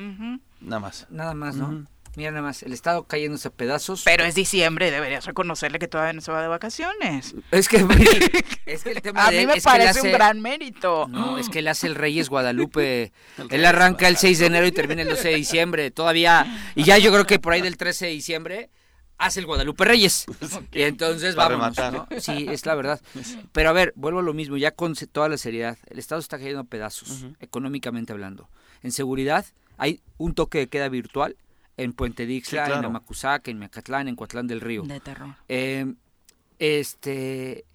Nada 0.62 0.80
más. 0.80 1.08
Nada 1.10 1.34
más, 1.34 1.56
¿no? 1.56 1.86
Mira 2.16 2.32
nada 2.32 2.42
más, 2.42 2.64
el 2.64 2.74
estado 2.74 3.04
cayéndose 3.04 3.48
a 3.48 3.52
pedazos. 3.52 4.04
Pero 4.04 4.24
es 4.24 4.36
diciembre, 4.36 4.92
deberías 4.92 5.26
reconocerle 5.26 5.80
que 5.80 5.88
todavía 5.88 6.14
no 6.14 6.22
se 6.22 6.32
va 6.32 6.42
de 6.42 6.48
vacaciones. 6.48 7.36
Es 7.52 7.70
que, 7.70 7.78
es 8.66 8.84
que 8.84 8.92
el 8.92 9.02
tema 9.02 9.28
A 9.28 9.32
mí 9.32 9.46
me 9.46 9.62
parece 9.62 10.02
un 10.02 10.12
gran 10.12 10.42
mérito. 10.42 11.08
No, 11.08 11.38
es 11.38 11.50
que 11.50 11.60
él 11.60 11.68
hace 11.68 11.88
el 11.88 11.96
Reyes 11.96 12.30
Guadalupe. 12.30 13.12
él 13.50 13.66
arranca 13.66 14.08
el 14.08 14.18
6 14.18 14.40
de 14.40 14.46
enero 14.48 14.68
y 14.68 14.72
termina 14.72 15.04
el 15.04 15.10
12 15.10 15.30
de 15.30 15.36
diciembre. 15.36 15.92
Todavía. 15.92 16.72
Y 16.76 16.84
ya 16.84 16.98
yo 16.98 17.12
creo 17.12 17.26
que 17.26 17.40
por 17.40 17.54
ahí 17.54 17.62
del 17.62 17.78
13 17.78 18.08
de 18.08 18.12
diciembre 18.12 18.70
hace 19.18 19.42
el 19.42 19.46
Guadalupe 19.46 19.86
Reyes. 19.86 20.26
Y 20.72 20.84
entonces 20.84 21.36
vamos. 21.36 21.78
¿no? 21.78 22.08
Sí, 22.20 22.48
es 22.50 22.66
la 22.66 22.74
verdad. 22.76 23.00
Pero 23.52 23.70
a 23.70 23.74
ver, 23.74 23.94
vuelvo 23.96 24.20
a 24.20 24.24
lo 24.24 24.34
mismo, 24.34 24.58
ya 24.58 24.72
con 24.72 24.96
toda 24.96 25.30
la 25.30 25.38
seriedad. 25.38 25.78
El 25.88 26.00
Estado 26.00 26.20
está 26.20 26.38
cayendo 26.38 26.62
a 26.62 26.64
pedazos, 26.64 27.26
económicamente 27.40 28.14
hablando. 28.14 28.50
En 28.82 28.92
seguridad, 28.92 29.46
hay 29.78 30.02
un 30.18 30.34
toque 30.34 30.60
de 30.60 30.68
queda 30.68 30.90
virtual 30.90 31.36
en 31.80 31.94
Puente 31.94 32.26
Dixla, 32.26 32.78
en 32.78 32.86
Amacuzac, 32.86 33.48
en 33.48 33.58
Mecatlán, 33.58 34.08
en 34.08 34.16
Coatlán 34.16 34.48
del 34.48 34.62
Río. 34.62 34.84
De 34.84 35.00
terror. 35.00 35.36
Eh, 35.48 35.94
este, 36.60 37.66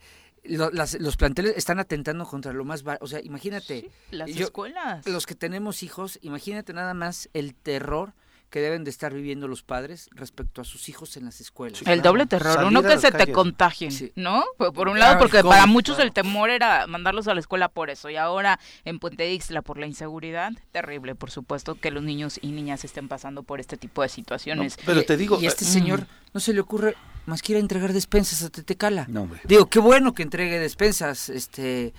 los 0.45 1.17
planteles 1.17 1.55
están 1.57 1.79
atentando 1.79 2.27
contra 2.27 2.53
lo 2.53 2.65
más... 2.65 2.85
O 3.01 3.07
sea, 3.07 3.21
imagínate... 3.23 3.91
las 4.11 4.29
escuelas. 4.29 5.07
Los 5.07 5.27
que 5.27 5.35
tenemos 5.35 5.83
hijos, 5.83 6.19
imagínate 6.23 6.73
nada 6.75 6.93
más 6.93 7.31
el 7.33 7.55
terror 7.55 8.13
que 8.55 8.61
deben 8.61 8.85
de 8.85 8.91
estar 8.91 9.13
viviendo 9.13 9.49
los 9.49 9.65
padres 9.65 10.09
respecto 10.13 10.61
a 10.61 10.65
sus 10.65 10.89
hijos 10.89 11.17
en 11.17 11.25
las 11.25 11.41
escuelas. 11.41 11.83
el 11.87 12.03
doble 12.03 12.25
terror, 12.27 12.63
uno 12.63 12.85
que 12.85 12.99
se 12.99 13.11
te 13.11 13.33
contagien, 13.33 14.13
¿no? 14.15 14.45
Por, 14.57 14.87
un 14.87 15.01
lado, 15.01 15.19
porque 15.19 15.43
para 15.43 15.67
muchos 15.67 15.99
el 15.99 16.13
temor 16.13 16.51
era 16.51 16.87
mandarlos 16.87 17.27
a 17.27 17.35
la 17.35 17.41
escuela 17.41 17.69
por 17.69 17.91
eso, 17.91 18.11
y 18.11 18.17
ahora 18.17 18.61
en 18.85 19.01
Puente 19.01 19.29
Ixla 19.33 19.63
por 19.63 19.77
la 19.77 19.89
inseguridad, 19.89 20.53
terrible, 20.71 21.17
por 21.17 21.33
supuesto, 21.33 21.75
que 21.75 21.91
los 21.91 22.05
niños 22.05 22.39
y 22.43 22.53
niñas 22.53 22.85
estén 22.85 23.09
pasando 23.09 23.43
por 23.43 23.59
este 23.59 23.77
tipo 23.77 24.03
de 24.03 24.09
situaciones. 24.09 24.79
pero 24.87 25.05
te 25.05 25.17
digo... 25.17 25.37
Y 25.41 25.47
este 25.47 25.65
señor 25.65 26.07
no 26.33 26.39
se 26.39 26.53
le 26.53 26.61
ocurre 26.61 26.95
más 27.27 27.43
que 27.43 27.55
ir 27.55 27.57
a 27.57 27.61
entregar 27.61 27.93
despensas 27.93 28.45
a 28.45 28.51
Tetecala. 28.51 29.07
No, 29.09 29.29
Digo, 29.43 29.67
qué 29.67 29.81
bueno 29.81 30.15
que 30.15 30.23
entregue 30.23 30.61
despensas, 30.61 31.29
este, 31.29 31.93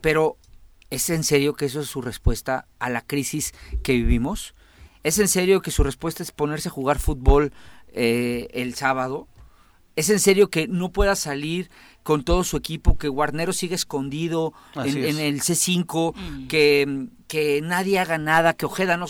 pero 0.00 0.36
¿es 0.88 1.10
en 1.10 1.24
serio 1.24 1.54
que 1.54 1.64
eso 1.64 1.80
es 1.80 1.88
su 1.88 2.00
respuesta 2.00 2.68
a 2.78 2.90
la 2.90 3.00
crisis 3.00 3.54
que 3.82 3.94
vivimos? 3.94 4.54
¿Es 5.06 5.20
en 5.20 5.28
serio 5.28 5.62
que 5.62 5.70
su 5.70 5.84
respuesta 5.84 6.24
es 6.24 6.32
ponerse 6.32 6.68
a 6.68 6.72
jugar 6.72 6.98
fútbol 6.98 7.52
eh, 7.92 8.48
el 8.52 8.74
sábado? 8.74 9.28
¿Es 9.94 10.10
en 10.10 10.18
serio 10.18 10.50
que 10.50 10.66
no 10.66 10.90
pueda 10.90 11.14
salir 11.14 11.70
con 12.02 12.24
todo 12.24 12.42
su 12.42 12.56
equipo, 12.56 12.98
que 12.98 13.06
Guarnero 13.06 13.52
sigue 13.52 13.76
escondido 13.76 14.52
en, 14.74 15.20
el 15.20 15.42
C5, 15.42 16.12
mm. 16.12 16.48
que, 16.48 17.06
que 17.28 17.60
nadie 17.62 18.00
haga 18.00 18.18
nada, 18.18 18.54
que 18.54 18.66
Ojeda 18.66 18.96
no... 18.96 19.06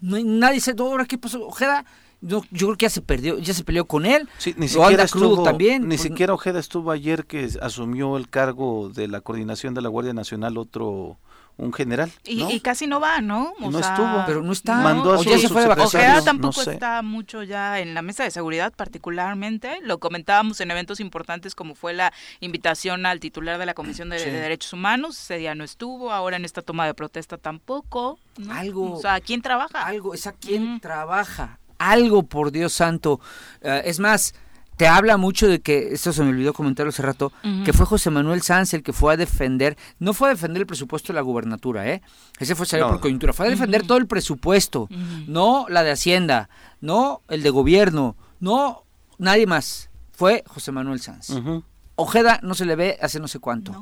no 0.00 0.18
nadie 0.24 0.60
se... 0.60 0.74
¿Ahora 0.76 1.04
qué 1.04 1.18
pasó? 1.18 1.46
Ojeda... 1.46 1.84
yo 2.20 2.42
creo 2.50 2.76
que 2.76 2.86
ya 2.86 2.90
se 2.90 3.00
perdió, 3.00 3.38
ya 3.38 3.54
se 3.54 3.62
peleó 3.62 3.84
con 3.84 4.06
él. 4.06 4.28
Sí, 4.38 4.56
ni 4.56 4.66
siquiera 4.66 5.04
estuvo, 5.04 5.44
también. 5.44 5.86
Ni 5.86 5.98
siquiera 5.98 6.34
Ojeda 6.34 6.58
estuvo 6.58 6.90
ayer 6.90 7.26
que 7.26 7.48
asumió 7.62 8.16
el 8.16 8.28
cargo 8.28 8.90
de 8.92 9.06
la 9.06 9.20
coordinación 9.20 9.72
de 9.74 9.82
la 9.82 9.88
Guardia 9.88 10.14
Nacional 10.14 10.58
otro 10.58 11.16
un 11.58 11.72
general. 11.72 12.10
Y, 12.24 12.60
casi 12.60 12.86
no 12.86 13.00
va, 13.00 13.20
¿no? 13.20 13.52
no 13.58 13.78
estuvo. 13.78 14.22
Pero 14.26 14.42
no 14.42 14.52
está. 14.52 14.76
Mandó 14.76 15.14
a 15.14 15.18
su, 15.18 15.38
se 15.38 15.48
fue 15.48 15.62
de 15.66 15.82
Ojeda 15.82 16.22
tampoco 16.22 16.62
está 16.62 17.02
mucho 17.02 17.42
ya 17.42 17.80
en 17.80 17.94
la 17.94 18.02
mesa 18.02 18.22
de 18.22 18.30
seguridad, 18.30 18.72
particularmente. 18.74 19.80
Lo 19.82 19.98
comentábamos 19.98 20.60
en 20.60 20.70
eventos 20.70 21.00
importantes 21.00 21.54
como 21.56 21.74
fue 21.74 21.92
la 21.92 22.12
invitación 22.40 23.06
al 23.06 23.18
titular 23.18 23.58
de 23.58 23.66
la 23.66 23.74
Comisión 23.74 24.08
de, 24.08 24.18
Derechos 24.18 24.72
Humanos. 24.72 25.18
Ese 25.20 25.38
día 25.38 25.56
no 25.56 25.64
estuvo. 25.64 26.12
Ahora 26.12 26.36
en 26.36 26.44
esta 26.44 26.62
toma 26.62 26.86
de 26.86 26.94
protesta 26.94 27.36
tampoco. 27.36 28.20
Algo. 28.50 28.92
O 28.92 29.00
sea, 29.00 29.20
¿quién 29.20 29.42
trabaja? 29.42 29.84
Algo. 29.84 30.14
Es 30.14 30.28
a 30.28 30.32
quién 30.32 30.78
trabaja. 30.78 31.58
Algo, 31.78 32.22
por 32.22 32.52
Dios 32.52 32.72
santo. 32.72 33.20
Eh, 33.62 33.82
es 33.84 33.98
más 33.98 34.34
te 34.78 34.86
habla 34.86 35.16
mucho 35.16 35.48
de 35.48 35.60
que, 35.60 35.92
esto 35.92 36.12
se 36.12 36.22
me 36.22 36.30
olvidó 36.30 36.52
comentarlo 36.52 36.90
hace 36.90 37.02
rato, 37.02 37.32
que 37.64 37.72
fue 37.72 37.84
José 37.84 38.10
Manuel 38.10 38.42
Sanz 38.42 38.74
el 38.74 38.84
que 38.84 38.92
fue 38.92 39.12
a 39.12 39.16
defender, 39.16 39.76
no 39.98 40.14
fue 40.14 40.28
a 40.28 40.30
defender 40.30 40.62
el 40.62 40.66
presupuesto 40.66 41.12
de 41.12 41.16
la 41.16 41.22
gubernatura, 41.22 41.88
¿eh? 41.88 42.00
Ese 42.38 42.54
fue 42.54 42.64
salido 42.64 42.88
por 42.88 43.00
coyuntura, 43.00 43.32
fue 43.32 43.48
a 43.48 43.50
defender 43.50 43.84
todo 43.84 43.98
el 43.98 44.06
presupuesto, 44.06 44.88
no 45.26 45.66
la 45.68 45.82
de 45.82 45.90
Hacienda, 45.90 46.48
no 46.80 47.22
el 47.28 47.42
de 47.42 47.50
gobierno, 47.50 48.16
no 48.38 48.84
nadie 49.18 49.48
más, 49.48 49.90
fue 50.12 50.44
José 50.46 50.70
Manuel 50.70 51.00
Sanz. 51.00 51.32
Ojeda 51.96 52.38
no 52.44 52.54
se 52.54 52.64
le 52.64 52.76
ve 52.76 52.98
hace 53.02 53.18
no 53.18 53.26
sé 53.26 53.40
cuánto. 53.40 53.74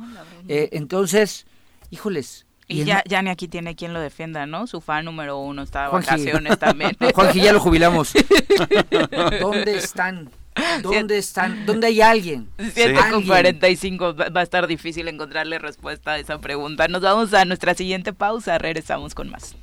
Eh, 0.48 0.70
entonces, 0.72 1.44
híjoles, 1.90 2.46
y, 2.68 2.84
ya, 2.84 3.04
ya 3.06 3.20
ni 3.20 3.28
aquí 3.28 3.48
tiene 3.48 3.76
quien 3.76 3.92
lo 3.92 4.00
defienda, 4.00 4.46
¿no? 4.46 4.66
Su 4.66 4.80
fan 4.80 5.04
número 5.04 5.38
uno 5.38 5.62
está 5.62 5.84
de 5.84 5.88
vacaciones 5.90 6.58
también. 6.58 6.96
Juanji, 7.14 7.42
ya 7.42 7.52
lo 7.52 7.60
jubilamos. 7.60 8.12
¿Dónde 9.40 9.76
están? 9.76 10.30
¿Dónde 10.82 11.18
están? 11.18 11.66
¿Dónde 11.66 11.88
hay 11.88 12.00
alguien? 12.00 12.48
7 12.58 12.94
con 13.10 13.26
45 13.26 14.14
va 14.14 14.40
a 14.40 14.42
estar 14.42 14.66
difícil 14.66 15.08
encontrarle 15.08 15.58
respuesta 15.58 16.12
a 16.12 16.18
esa 16.18 16.40
pregunta. 16.40 16.88
Nos 16.88 17.02
vamos 17.02 17.34
a 17.34 17.44
nuestra 17.44 17.74
siguiente 17.74 18.12
pausa, 18.12 18.58
regresamos 18.58 19.14
con 19.14 19.30
más. 19.30 19.56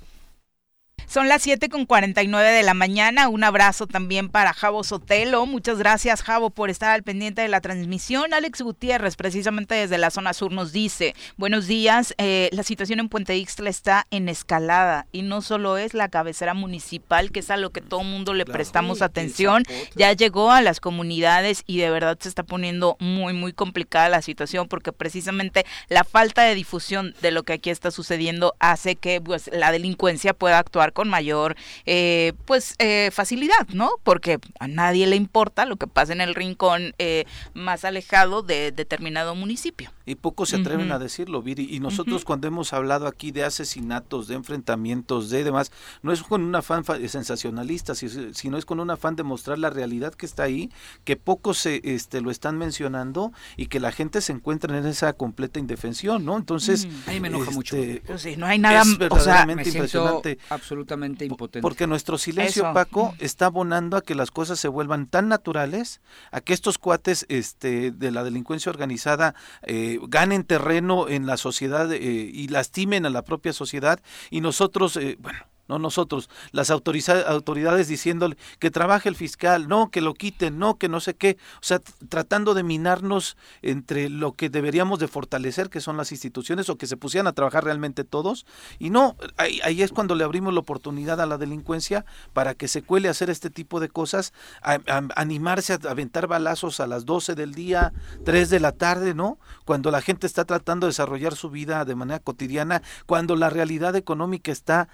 Son 1.07 1.27
las 1.27 1.41
7 1.41 1.69
con 1.69 1.85
49 1.85 2.49
de 2.49 2.63
la 2.63 2.73
mañana. 2.73 3.27
Un 3.29 3.43
abrazo 3.43 3.87
también 3.87 4.29
para 4.29 4.53
Javo 4.53 4.83
Sotelo. 4.83 5.45
Muchas 5.45 5.77
gracias, 5.77 6.21
Javo, 6.21 6.49
por 6.49 6.69
estar 6.69 6.91
al 6.91 7.03
pendiente 7.03 7.41
de 7.41 7.47
la 7.47 7.61
transmisión. 7.61 8.33
Alex 8.33 8.61
Gutiérrez, 8.61 9.15
precisamente 9.15 9.75
desde 9.75 9.97
la 9.97 10.11
zona 10.11 10.33
sur, 10.33 10.51
nos 10.51 10.71
dice: 10.71 11.15
Buenos 11.37 11.67
días. 11.67 12.13
Eh, 12.17 12.49
la 12.51 12.63
situación 12.63 12.99
en 12.99 13.09
Puente 13.09 13.35
Ixtla 13.37 13.69
está 13.69 14.07
en 14.11 14.29
escalada 14.29 15.07
y 15.11 15.21
no 15.21 15.41
solo 15.41 15.77
es 15.77 15.93
la 15.93 16.09
cabecera 16.09 16.53
municipal, 16.53 17.31
que 17.31 17.39
es 17.41 17.49
a 17.49 17.57
lo 17.57 17.71
que 17.71 17.81
todo 17.81 18.03
mundo 18.03 18.33
le 18.33 18.45
prestamos 18.45 19.01
atención. 19.01 19.63
Ya 19.95 20.13
llegó 20.13 20.51
a 20.51 20.61
las 20.61 20.79
comunidades 20.79 21.63
y 21.67 21.79
de 21.79 21.89
verdad 21.89 22.17
se 22.19 22.29
está 22.29 22.43
poniendo 22.43 22.97
muy, 22.99 23.33
muy 23.33 23.53
complicada 23.53 24.09
la 24.09 24.21
situación 24.21 24.67
porque 24.67 24.91
precisamente 24.91 25.65
la 25.89 26.03
falta 26.03 26.43
de 26.43 26.55
difusión 26.55 27.15
de 27.21 27.31
lo 27.31 27.43
que 27.43 27.53
aquí 27.53 27.69
está 27.69 27.91
sucediendo 27.91 28.55
hace 28.59 28.95
que 28.95 29.21
pues, 29.21 29.49
la 29.53 29.71
delincuencia 29.71 30.33
pueda 30.33 30.59
actuar 30.59 30.92
con 30.93 31.09
mayor 31.09 31.55
eh, 31.85 32.33
pues 32.45 32.75
eh, 32.79 33.09
facilidad, 33.11 33.67
¿no? 33.73 33.91
Porque 34.03 34.39
a 34.59 34.67
nadie 34.67 35.07
le 35.07 35.15
importa 35.15 35.65
lo 35.65 35.75
que 35.75 35.87
pasa 35.87 36.13
en 36.13 36.21
el 36.21 36.35
rincón 36.35 36.93
eh, 36.97 37.25
más 37.53 37.85
alejado 37.85 38.41
de 38.41 38.71
determinado 38.71 39.35
municipio. 39.35 39.91
Y 40.05 40.15
pocos 40.15 40.49
se 40.49 40.57
atreven 40.57 40.91
a 40.91 40.99
decirlo, 40.99 41.41
Viri. 41.41 41.67
Y 41.69 41.79
nosotros 41.79 42.25
cuando 42.25 42.47
hemos 42.47 42.73
hablado 42.73 43.07
aquí 43.07 43.31
de 43.31 43.43
asesinatos, 43.43 44.27
de 44.27 44.35
enfrentamientos, 44.35 45.29
de 45.29 45.43
demás, 45.43 45.71
no 46.01 46.11
es 46.11 46.23
con 46.23 46.43
un 46.43 46.55
afán 46.55 46.83
sensacionalista, 47.07 47.95
sino 47.95 48.57
es 48.57 48.65
con 48.65 48.79
un 48.79 48.89
afán 48.91 49.15
de 49.15 49.23
mostrar 49.23 49.59
la 49.59 49.69
realidad 49.69 50.13
que 50.13 50.25
está 50.25 50.43
ahí, 50.43 50.69
que 51.05 51.15
pocos 51.15 51.57
se, 51.57 51.81
este, 51.83 52.21
lo 52.21 52.31
están 52.31 52.57
mencionando 52.57 53.31
y 53.55 53.67
que 53.67 53.79
la 53.79 53.91
gente 53.91 54.21
se 54.21 54.33
encuentra 54.33 54.77
en 54.77 54.85
esa 54.85 55.13
completa 55.13 55.59
indefensión, 55.59 56.25
¿no? 56.25 56.37
Entonces, 56.37 56.87
ahí 57.07 57.19
me 57.19 57.29
enoja 57.29 57.51
mucho. 57.51 57.77
Este, 57.77 58.01
pues 58.05 58.37
no 58.37 58.45
hay 58.45 58.59
nada, 58.59 58.81
es 58.81 58.97
verdaderamente 58.97 59.69
impresionante. 59.69 60.37
absolutamente 60.49 60.82
impotente. 61.25 61.61
Porque 61.61 61.88
nuestro 61.88 62.17
silencio, 62.17 62.71
Paco, 62.73 63.13
está 63.19 63.47
abonando 63.47 63.97
a 63.97 64.01
que 64.01 64.15
las 64.15 64.31
cosas 64.31 64.59
se 64.59 64.67
vuelvan 64.67 65.07
tan 65.07 65.27
naturales, 65.27 66.01
a 66.31 66.41
que 66.41 66.53
estos 66.53 66.77
cuates 66.77 67.25
este, 67.29 67.91
de 67.91 68.11
la 68.11 68.23
delincuencia 68.23 68.69
organizada 68.69 69.36
eh, 69.61 69.99
ganen 70.07 70.43
terreno 70.43 71.07
en 71.07 71.25
la 71.25 71.38
sociedad 71.38 71.91
eh, 71.91 71.99
y 71.99 72.47
lastimen 72.47 73.05
a 73.05 73.09
la 73.09 73.23
propia 73.23 73.53
sociedad 73.53 73.99
y 74.29 74.41
nosotros, 74.41 74.97
eh, 74.97 75.17
bueno, 75.19 75.39
no 75.68 75.80
nosotros, 75.80 76.30
las 76.51 76.70
autoridades 76.72 77.88
diciéndole 77.88 78.38
que 78.59 78.72
trabaje 78.72 79.07
el 79.07 79.16
fiscal, 79.16 79.68
no, 79.68 79.89
que 79.89 80.01
lo 80.01 80.14
quiten, 80.14 80.59
no, 80.59 80.78
que 80.78 80.89
no 80.89 80.99
sé 80.99 81.14
qué, 81.14 81.38
o 81.55 81.64
sea, 81.64 81.80
tratando 82.09 82.53
de 82.53 82.64
minarnos 82.64 83.38
entre 83.61 84.09
lo 84.09 84.34
que 84.34 84.49
deberíamos 84.49 84.99
de 84.99 85.07
fortalecer, 85.07 85.70
que 85.70 85.80
son 85.82 85.95
las 85.95 86.11
instituciones, 86.11 86.70
o 86.70 86.78
que 86.78 86.88
se 86.88 86.97
pusieran 86.97 87.28
a 87.28 87.34
trabajar 87.34 87.64
realmente 87.64 88.03
todos, 88.03 88.45
y 88.78 88.89
no, 88.89 89.16
ahí, 89.38 89.82
es 89.82 89.91
cuando 89.91 90.16
le 90.16 90.24
abrimos 90.24 90.53
la 90.53 90.59
oportunidad 90.59 91.22
a 91.22 91.26
la 91.26 91.38
delincuencia 91.38 92.05
para 92.34 92.53
que 92.55 92.68
se 92.68 92.82
cuele 92.82 93.07
a 93.07 93.11
hacer 93.11 93.30
este 93.30 93.49
tipo 93.49 93.80
de 93.80 93.89
cosas, 93.89 94.34
a, 94.61 94.80
animarse 95.16 95.74
a 95.74 95.80
aventar 95.89 96.28
balazos 96.28 96.80
a 96.80 96.88
las 96.88 97.05
12 97.05 97.36
del 97.36 97.53
día, 97.53 97.93
3 98.26 98.49
de 98.49 98.59
la 98.59 98.72
tarde, 98.72 99.14
¿no? 99.14 99.38
Cuando 99.66 99.91
la 99.91 100.01
gente 100.01 100.28
está 100.28 100.45
tratando 100.45 100.88
de 100.88 100.91
desarrollar 100.91 101.36
su 101.36 101.49
vida 101.49 101.86
de 101.86 101.95
manera 101.95 102.20
cotidiana, 102.20 102.82
cuando 103.05 103.36
la 103.36 103.49
realidad 103.49 103.95
económica 103.95 104.51
está 104.51 104.89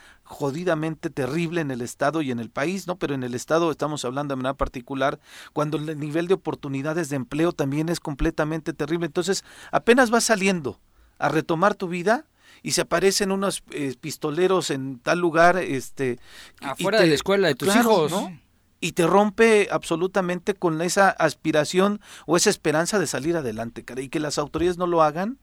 jodidamente 0.59 1.09
terrible 1.09 1.61
en 1.61 1.71
el 1.71 1.81
Estado 1.81 2.21
y 2.21 2.31
en 2.31 2.39
el 2.39 2.49
país, 2.49 2.85
¿no? 2.85 2.97
Pero 2.97 3.13
en 3.15 3.23
el 3.23 3.33
Estado 3.33 3.71
estamos 3.71 4.03
hablando 4.03 4.33
de 4.33 4.37
manera 4.37 4.55
particular, 4.55 5.19
cuando 5.53 5.77
el 5.77 5.97
nivel 5.97 6.27
de 6.27 6.33
oportunidades 6.33 7.09
de 7.09 7.15
empleo 7.15 7.53
también 7.53 7.87
es 7.87 7.99
completamente 7.99 8.73
terrible. 8.73 9.05
Entonces, 9.05 9.45
apenas 9.71 10.09
vas 10.09 10.25
saliendo 10.25 10.79
a 11.17 11.29
retomar 11.29 11.75
tu 11.75 11.87
vida, 11.87 12.25
y 12.61 12.71
se 12.71 12.81
aparecen 12.81 13.31
unos 13.31 13.63
eh, 13.71 13.95
pistoleros 14.01 14.69
en 14.69 14.99
tal 14.99 15.19
lugar, 15.19 15.57
este 15.57 16.19
afuera 16.61 16.99
de 16.99 17.07
la 17.07 17.13
escuela 17.13 17.47
de 17.47 17.55
tus 17.55 17.73
hijos, 17.73 18.11
¿no? 18.11 18.37
Y 18.81 18.93
te 18.93 19.05
rompe 19.05 19.69
absolutamente 19.71 20.55
con 20.55 20.81
esa 20.81 21.09
aspiración 21.09 22.01
o 22.25 22.35
esa 22.35 22.49
esperanza 22.49 22.99
de 22.99 23.07
salir 23.07 23.37
adelante, 23.37 23.85
cara, 23.85 24.01
y 24.01 24.09
que 24.09 24.19
las 24.19 24.37
autoridades 24.37 24.77
no 24.77 24.87
lo 24.87 25.03
hagan, 25.03 25.37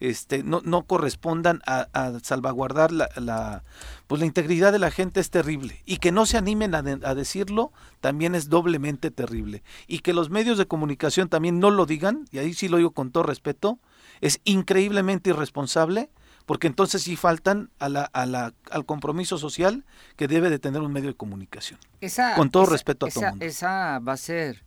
este, 0.00 0.42
no, 0.42 0.62
no 0.64 0.82
correspondan 0.84 1.60
a, 1.66 1.86
salvaguardar 2.22 2.90
la, 2.90 3.08
la, 3.16 3.62
pues 4.06 4.20
la 4.20 4.26
integridad 4.26 4.72
de 4.72 4.78
la 4.78 4.90
gente 4.90 5.20
es 5.20 5.30
terrible. 5.30 5.82
Y 5.84 5.98
que 5.98 6.10
no 6.10 6.26
se 6.26 6.38
animen 6.38 6.74
a, 6.74 6.78
a, 6.78 7.14
decirlo 7.14 7.72
también 8.00 8.34
es 8.34 8.48
doblemente 8.48 9.10
terrible. 9.10 9.62
Y 9.86 10.00
que 10.00 10.14
los 10.14 10.30
medios 10.30 10.58
de 10.58 10.66
comunicación 10.66 11.28
también 11.28 11.60
no 11.60 11.70
lo 11.70 11.86
digan, 11.86 12.26
y 12.30 12.38
ahí 12.38 12.54
sí 12.54 12.68
lo 12.68 12.78
digo 12.78 12.92
con 12.92 13.10
todo 13.10 13.24
respeto, 13.24 13.78
es 14.20 14.40
increíblemente 14.44 15.30
irresponsable 15.30 16.10
porque 16.46 16.66
entonces 16.66 17.02
sí 17.02 17.14
faltan 17.14 17.70
a 17.78 17.88
la, 17.88 18.02
a 18.02 18.26
la, 18.26 18.54
al 18.72 18.84
compromiso 18.84 19.38
social 19.38 19.84
que 20.16 20.26
debe 20.26 20.50
de 20.50 20.58
tener 20.58 20.80
un 20.82 20.92
medio 20.92 21.10
de 21.10 21.14
comunicación. 21.14 21.78
con 22.34 22.50
todo 22.50 22.66
respeto 22.66 23.06
a 23.06 23.08
todo 23.08 23.30
mundo. 23.30 23.44
Esa 23.44 24.00
va 24.00 24.14
a 24.14 24.16
ser 24.16 24.64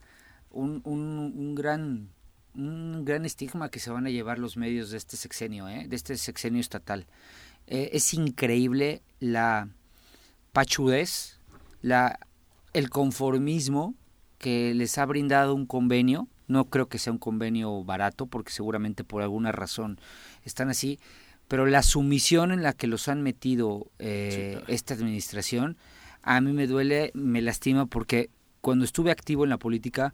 un, 0.49 0.79
un, 0.85 1.33
un 1.35 1.55
gran 1.55 2.12
un 2.55 3.05
gran 3.05 3.25
estigma 3.25 3.69
que 3.69 3.79
se 3.79 3.91
van 3.91 4.05
a 4.05 4.09
llevar 4.09 4.39
los 4.39 4.57
medios 4.57 4.91
de 4.91 4.97
este 4.97 5.17
sexenio, 5.17 5.67
¿eh? 5.67 5.85
de 5.87 5.95
este 5.95 6.17
sexenio 6.17 6.59
estatal. 6.59 7.05
Eh, 7.67 7.91
es 7.93 8.13
increíble 8.13 9.01
la 9.19 9.69
pachudez, 10.51 11.39
la, 11.81 12.19
el 12.73 12.89
conformismo 12.89 13.95
que 14.37 14.73
les 14.73 14.97
ha 14.97 15.05
brindado 15.05 15.55
un 15.55 15.65
convenio. 15.65 16.27
No 16.47 16.65
creo 16.65 16.87
que 16.87 16.99
sea 16.99 17.13
un 17.13 17.19
convenio 17.19 17.83
barato, 17.83 18.25
porque 18.25 18.51
seguramente 18.51 19.03
por 19.03 19.21
alguna 19.21 19.51
razón 19.51 19.99
están 20.43 20.69
así, 20.69 20.99
pero 21.47 21.65
la 21.65 21.83
sumisión 21.83 22.51
en 22.51 22.63
la 22.63 22.73
que 22.73 22.87
los 22.87 23.07
han 23.07 23.21
metido 23.21 23.87
eh, 23.99 24.61
esta 24.67 24.93
administración, 24.93 25.77
a 26.21 26.41
mí 26.41 26.51
me 26.51 26.67
duele, 26.67 27.11
me 27.13 27.41
lastima, 27.41 27.85
porque 27.85 28.29
cuando 28.61 28.85
estuve 28.85 29.11
activo 29.11 29.43
en 29.43 29.49
la 29.49 29.57
política, 29.57 30.13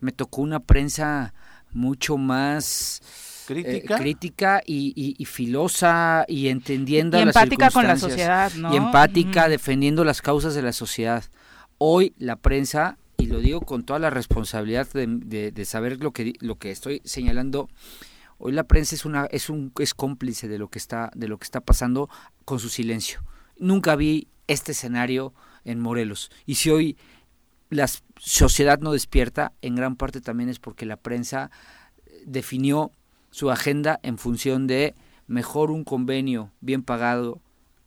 me 0.00 0.12
tocó 0.12 0.42
una 0.42 0.60
prensa 0.60 1.34
mucho 1.72 2.16
más 2.16 3.00
eh, 3.48 3.84
crítica, 3.84 4.62
y, 4.64 5.24
filosa 5.24 6.24
y 6.28 6.48
entendiendo 6.48 7.18
y 7.18 7.22
empática 7.22 7.70
con 7.70 7.86
la 7.86 7.96
sociedad 7.96 8.52
¿no? 8.54 8.72
y 8.72 8.76
empática 8.76 9.48
defendiendo 9.48 10.04
las 10.04 10.22
causas 10.22 10.54
de 10.54 10.62
la 10.62 10.72
sociedad. 10.72 11.24
Hoy 11.78 12.14
la 12.18 12.36
prensa 12.36 12.96
y 13.18 13.26
lo 13.26 13.40
digo 13.40 13.60
con 13.60 13.84
toda 13.84 13.98
la 13.98 14.10
responsabilidad 14.10 14.88
de, 14.92 15.64
saber 15.64 16.02
lo 16.02 16.12
que 16.12 16.34
lo 16.40 16.56
que 16.56 16.70
estoy 16.70 17.02
señalando 17.04 17.68
hoy 18.38 18.52
la 18.52 18.64
prensa 18.64 18.94
es 18.94 19.04
una 19.04 19.26
es 19.26 19.50
un 19.50 19.72
es 19.78 19.94
cómplice 19.94 20.48
de 20.48 20.58
lo 20.58 20.68
que 20.68 20.78
está 20.78 21.10
de 21.14 21.28
lo 21.28 21.38
que 21.38 21.44
está 21.44 21.60
pasando 21.60 22.08
con 22.44 22.60
su 22.60 22.68
silencio. 22.68 23.22
Nunca 23.58 23.96
vi 23.96 24.28
este 24.46 24.72
escenario 24.72 25.34
en 25.64 25.80
Morelos. 25.80 26.30
Y 26.46 26.54
si 26.54 26.70
hoy 26.70 26.96
la 27.68 27.88
sociedad 28.20 28.78
no 28.80 28.92
despierta, 28.92 29.52
en 29.62 29.74
gran 29.74 29.96
parte 29.96 30.20
también 30.20 30.50
es 30.50 30.58
porque 30.58 30.86
la 30.86 30.96
prensa 30.96 31.50
eh, 32.06 32.22
definió 32.26 32.92
su 33.30 33.50
agenda 33.50 33.98
en 34.02 34.18
función 34.18 34.66
de 34.66 34.94
mejor 35.26 35.70
un 35.70 35.84
convenio 35.84 36.52
bien 36.60 36.82
pagado 36.82 37.40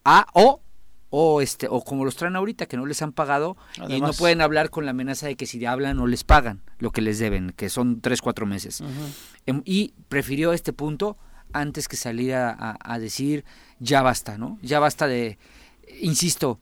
a 0.04 0.26
o 0.34 0.62
o 1.10 1.42
este 1.42 1.68
o 1.70 1.82
como 1.82 2.06
los 2.06 2.16
traen 2.16 2.36
ahorita 2.36 2.66
que 2.66 2.78
no 2.78 2.86
les 2.86 3.02
han 3.02 3.12
pagado 3.12 3.56
y 3.88 4.02
no 4.02 4.14
pueden 4.14 4.42
hablar 4.42 4.72
con 4.72 4.86
la 4.86 4.92
amenaza 4.92 5.28
de 5.28 5.36
que 5.36 5.46
si 5.46 5.64
hablan 5.66 5.98
no 5.98 6.08
les 6.08 6.24
pagan 6.24 6.64
lo 6.80 6.90
que 6.92 7.02
les 7.02 7.20
deben 7.20 7.52
que 7.52 7.70
son 7.70 8.02
tres 8.02 8.22
cuatro 8.22 8.46
meses. 8.46 8.82
Em, 9.46 9.62
y 9.66 9.94
prefirió 10.10 10.54
este 10.54 10.74
punto 10.74 11.18
antes 11.52 11.88
que 11.88 11.98
salir 11.98 12.34
a, 12.34 12.78
a 12.80 13.00
decir 13.00 13.46
ya 13.80 14.02
basta, 14.02 14.38
¿no? 14.38 14.58
Ya 14.62 14.80
basta 14.80 15.08
de, 15.08 15.38
insisto, 16.02 16.60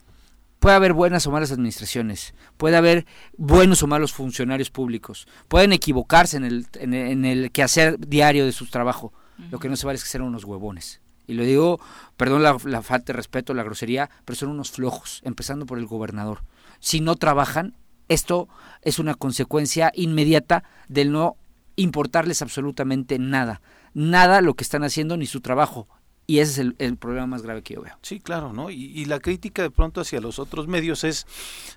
puede 0.62 0.76
haber 0.76 0.94
buenas 0.94 1.26
o 1.26 1.32
malas 1.32 1.52
administraciones, 1.52 2.36
puede 2.56 2.78
haber 2.78 3.08
buenos 3.36 3.82
o 3.82 3.88
malos 3.88 4.14
funcionarios 4.14 4.70
públicos, 4.70 5.28
pueden 5.48 5.74
equivocarse 5.74 6.38
en 6.38 6.44
el, 6.44 6.68
en 6.76 7.26
el, 7.26 7.52
quehacer 7.52 7.98
diario 7.98 8.46
de 8.46 8.52
su 8.52 8.68
trabajo. 8.68 9.12
Lo 9.50 9.58
que 9.58 9.70
no 9.70 9.76
se 9.76 9.88
vale 9.88 9.98
es 9.98 10.04
que 10.04 10.10
sean 10.12 10.24
unos 10.24 10.46
huevones. 10.46 11.02
Y 11.26 11.34
lo 11.34 11.44
digo, 11.44 11.80
perdón 12.16 12.44
la, 12.44 12.56
la, 12.66 12.84
falta 12.84 13.12
de 13.12 13.18
respeto, 13.18 13.56
la 13.56 13.64
grosería, 13.64 14.12
pero 14.24 14.36
son 14.36 14.50
unos 14.50 14.70
flojos, 14.70 15.22
empezando 15.26 15.66
por 15.66 15.80
el 15.80 15.88
gobernador. 15.88 16.44
Si 16.80 17.02
no 17.02 17.16
trabajan, 17.16 17.74
esto 18.08 18.48
es 18.84 19.00
una 19.00 19.16
consecuencia 19.16 19.92
inmediata 19.96 20.64
del 20.88 21.12
no 21.12 21.38
importarles 21.76 22.44
absolutamente 22.44 23.18
nada. 23.18 23.62
Nada 23.96 24.42
lo 24.42 24.54
que 24.54 24.64
están 24.64 24.84
haciendo 24.84 25.18
ni 25.18 25.26
su 25.26 25.42
trabajo. 25.42 25.88
Y 26.32 26.40
ese 26.40 26.62
es 26.62 26.74
el, 26.78 26.96
problema 26.96 27.28
más 27.28 27.42
grave 27.42 27.62
que 27.62 27.74
yo 27.74 27.82
veo. 27.82 27.94
Sí, 28.04 28.22
claro, 28.22 28.54
¿no? 28.54 28.70
Y, 28.70 29.04
la 29.04 29.20
crítica 29.20 29.64
de 29.64 29.70
pronto 29.70 30.00
hacia 30.00 30.22
los 30.22 30.40
otros 30.40 30.66
medios 30.66 31.04
es 31.04 31.28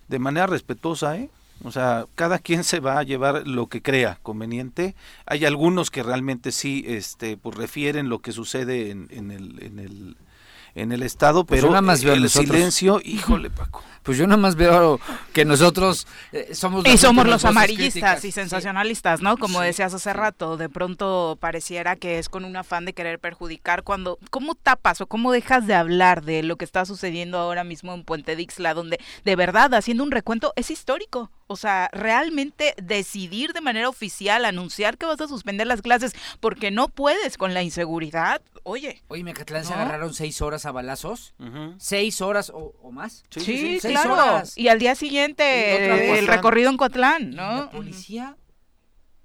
de 0.07 0.21
manera 0.21 0.47
respetuosa, 0.47 1.19
¿eh? 1.19 1.29
O 1.65 1.73
sea, 1.73 2.07
cada 2.15 2.39
quien 2.39 2.63
se 2.63 2.79
va 2.79 3.01
a 3.01 3.03
llevar 3.03 3.49
lo 3.49 3.67
que 3.67 3.83
crea 3.83 4.21
conveniente. 4.23 4.95
Hay 5.27 5.45
algunos 5.45 5.91
que 5.91 6.05
realmente 6.05 6.53
sí, 6.53 6.85
este, 6.87 7.37
pues 7.37 7.57
refieren 7.57 8.09
lo 8.09 8.21
que 8.21 8.31
sucede 8.31 8.93
en, 8.93 9.09
en 9.11 9.33
el, 9.33 9.61
en 9.61 9.81
el, 9.81 10.17
en 10.75 10.93
el 10.93 11.03
estado, 11.03 11.45
pues 11.45 11.61
pero 11.61 11.71
nada 11.71 11.83
más 11.83 12.03
veo 12.03 12.15
el 12.15 12.29
silencio, 12.29 13.01
híjole, 13.05 13.51
Paco. 13.51 13.83
Pues 14.05 14.19
yo 14.19 14.27
nada 14.27 14.37
más 14.37 14.55
veo 14.55 15.01
que 15.33 15.47
nosotros 15.47 16.07
eh, 16.31 16.51
somos... 16.53 16.87
Y 16.87 16.99
somos 16.99 17.27
los 17.27 17.43
amarillistas 17.47 18.23
y 18.27 18.33
sensacionalistas, 18.33 19.23
¿no? 19.23 19.39
Como 19.39 19.63
decías 19.63 19.95
hace 19.95 20.13
rato, 20.13 20.59
de 20.59 20.69
pronto 20.69 21.39
pareciera 21.41 21.97
que 21.97 22.19
es 22.19 22.29
con 22.29 22.45
un 22.45 22.55
afán 22.55 22.85
de 22.85 22.93
querer 22.93 23.19
perjudicar 23.19 23.83
cuando... 23.83 24.19
¿Cómo 24.29 24.57
tapas 24.57 25.01
o 25.01 25.07
cómo 25.07 25.33
dejas 25.33 25.67
de 25.67 25.75
hablar 25.75 26.23
de 26.23 26.43
lo 26.43 26.57
que 26.57 26.67
está 26.67 26.85
sucediendo 26.85 27.39
ahora 27.39 27.65
mismo 27.65 27.95
en 27.95 28.05
Puente 28.05 28.37
Dixla, 28.37 28.75
donde 28.75 29.01
de 29.25 29.37
verdad, 29.37 29.73
haciendo 29.73 30.05
un 30.05 30.11
recuento, 30.11 30.53
es 30.55 30.71
histórico? 30.71 31.31
O 31.47 31.57
sea, 31.57 31.91
realmente 31.93 32.75
decidir 32.83 33.53
de 33.53 33.61
manera 33.61 33.89
oficial, 33.89 34.45
anunciar 34.45 34.97
que 34.97 35.07
vas 35.07 35.21
a 35.21 35.29
suspender 35.29 35.67
las 35.67 35.83
clases 35.83 36.13
porque 36.41 36.71
no 36.71 36.89
puedes 36.89 37.37
con 37.37 37.53
la 37.53 37.63
inseguridad, 37.63 38.41
oye. 38.63 39.03
Oye, 39.09 39.23
Mecatlán 39.25 39.65
se 39.65 39.75
agarraron 39.75 40.15
seis 40.15 40.41
horas 40.41 40.65
a 40.67 40.73
balazos. 40.73 41.35
¿Seis 41.79 42.21
horas 42.21 42.51
o, 42.55 42.91
más? 42.91 43.25
Sí, 43.31 43.79
sí, 43.81 43.89
claro. 43.89 44.43
Y 44.57 44.69
al 44.69 44.79
día 44.79 44.95
siguiente 44.95 46.19
el 46.19 46.27
recorrido 46.27 46.71
en 46.71 46.77
Cotlán, 46.77 47.31
¿no? 47.31 47.53
¿Y 47.53 47.57
la 47.57 47.71
policía? 47.71 48.37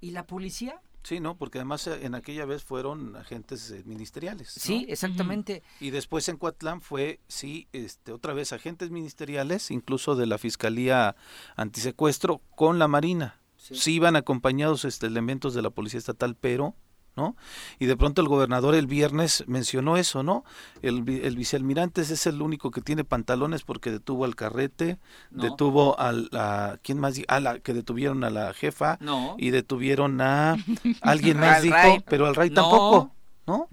¿Y 0.00 0.10
la 0.10 0.26
policía? 0.26 0.80
Sí, 1.02 1.18
no, 1.20 1.36
porque 1.36 1.58
además 1.58 1.86
eh, 1.86 2.00
en 2.02 2.14
aquella 2.14 2.44
vez 2.44 2.62
fueron 2.62 3.16
agentes 3.16 3.70
eh, 3.70 3.82
ministeriales. 3.86 4.50
Sí, 4.50 4.86
exactamente. 4.88 5.62
Y 5.80 5.90
después 5.90 6.28
en 6.28 6.36
Coatlán 6.36 6.80
fue, 6.80 7.20
sí, 7.26 7.68
este, 7.72 8.12
otra 8.12 8.34
vez 8.34 8.52
agentes 8.52 8.90
ministeriales, 8.90 9.70
incluso 9.70 10.14
de 10.14 10.26
la 10.26 10.38
Fiscalía 10.38 11.16
Antisecuestro, 11.56 12.42
con 12.54 12.78
la 12.78 12.88
Marina. 12.88 13.40
Sí, 13.56 13.94
iban 13.94 14.16
acompañados 14.16 14.84
este, 14.84 15.06
elementos 15.06 15.54
de 15.54 15.62
la 15.62 15.70
Policía 15.70 15.98
Estatal, 15.98 16.34
pero 16.34 16.74
¿no? 17.16 17.36
Y 17.78 17.86
de 17.86 17.96
pronto 17.96 18.20
el 18.22 18.28
gobernador 18.28 18.74
el 18.74 18.86
viernes 18.86 19.44
mencionó 19.46 19.96
eso, 19.96 20.22
¿no? 20.22 20.44
El, 20.82 21.08
el 21.08 21.36
vicealmirante 21.36 22.00
es 22.02 22.26
el 22.26 22.42
único 22.42 22.70
que 22.70 22.80
tiene 22.80 23.04
pantalones 23.04 23.62
porque 23.62 23.90
detuvo 23.90 24.24
al 24.24 24.36
carrete, 24.36 24.98
detuvo 25.30 25.98
a 25.98 26.12
la, 26.12 26.78
¿quién 26.82 26.98
más? 26.98 27.20
A 27.28 27.40
la 27.40 27.58
que 27.58 27.74
detuvieron 27.74 28.24
a 28.24 28.30
la 28.30 28.52
jefa 28.54 28.98
y 29.38 29.50
detuvieron 29.50 30.20
a 30.20 30.56
alguien 31.00 31.38
más 31.40 31.62
dijo, 31.62 31.76
pero 32.08 32.26
al 32.26 32.34
rey 32.34 32.50
tampoco, 32.50 33.12
¿no? 33.46 33.68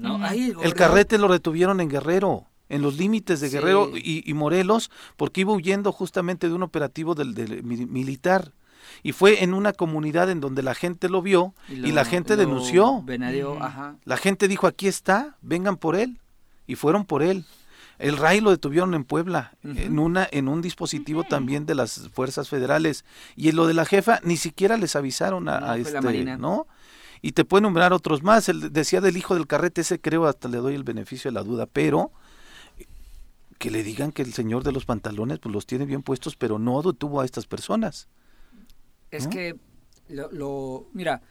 el, 0.62 0.74
carrete 0.74 1.18
lo 1.18 1.28
retuvieron 1.28 1.82
en 1.82 1.90
Guerrero 1.90 2.48
en 2.70 2.82
los 2.82 2.98
límites 2.98 3.40
de 3.40 3.50
Guerrero 3.50 3.92
y, 3.96 4.34
Morelos, 4.34 4.92
porque 5.16 5.42
iba 5.42 5.54
huyendo 5.54 5.94
justamente 5.94 6.50
de 6.50 6.54
un 6.54 6.64
operativo 6.64 7.16
del, 7.16 7.34
del 7.34 7.64
militar 7.64 8.52
y 9.04 9.12
fue 9.12 9.44
en 9.44 9.54
una 9.54 9.74
comunidad 9.74 10.30
en 10.30 10.40
donde 10.40 10.64
la 10.64 10.76
gente 10.76 11.10
lo 11.10 11.22
vio 11.22 11.54
y, 11.70 11.92
la 11.92 12.06
gente 12.06 12.36
denunció. 12.36 13.04
La 14.06 14.18
gente 14.18 14.48
dijo, 14.48 14.68
aquí 14.68 14.88
está, 14.88 15.38
vengan 15.42 15.78
por 15.78 15.96
él. 15.96 16.20
Y 16.66 16.76
fueron 16.76 17.06
por 17.06 17.24
él. 17.24 17.46
El 18.00 18.18
RAI 18.18 18.42
lo 18.42 18.52
detuvieron 18.52 18.94
en 18.94 19.04
Puebla, 19.04 19.54
en 19.64 19.98
una 19.98 20.28
en 20.32 20.48
un 20.48 20.62
dispositivo 20.62 21.24
también 21.24 21.66
de 21.66 21.74
las 21.74 22.10
fuerzas 22.14 22.48
federales. 22.48 23.06
Y 23.36 23.50
en 23.50 23.56
lo 23.56 23.66
de 23.66 23.74
la 23.74 23.86
jefa 23.86 24.20
ni 24.24 24.38
siquiera 24.38 24.78
les 24.78 24.96
avisaron 24.96 25.50
a, 25.50 25.78
este, 25.78 26.00
¿no? 26.38 26.68
Y 27.22 27.32
te 27.32 27.46
puede 27.46 27.64
nombrar 27.64 27.94
otros 27.94 28.22
más. 28.22 28.50
El, 28.50 28.72
decía 28.72 29.02
del 29.02 29.18
hijo 29.18 29.34
del 29.34 29.48
carrete, 29.48 29.82
ese 29.82 30.00
creo 30.00 30.28
hasta 30.28 30.48
le 30.48 30.58
doy 30.58 30.76
el 30.76 30.84
beneficio 30.84 31.32
de 31.32 31.34
la 31.34 31.44
duda, 31.44 31.66
pero 31.66 32.12
que 33.58 33.72
le 33.72 33.84
digan 33.84 34.12
que 34.12 34.22
el 34.22 34.34
señor 34.34 34.64
de 34.64 34.72
los 34.72 34.86
pantalones 34.86 35.40
pues 35.40 35.54
los 35.54 35.66
tiene 35.66 35.86
bien 35.86 36.04
puestos, 36.04 36.36
pero 36.36 36.60
no 36.60 36.82
detuvo 36.84 37.22
a 37.22 37.26
estas 37.26 37.48
personas. 37.48 38.08
Es 39.18 39.28
que 39.28 39.56
lo, 40.10 40.88
mira, 40.94 41.22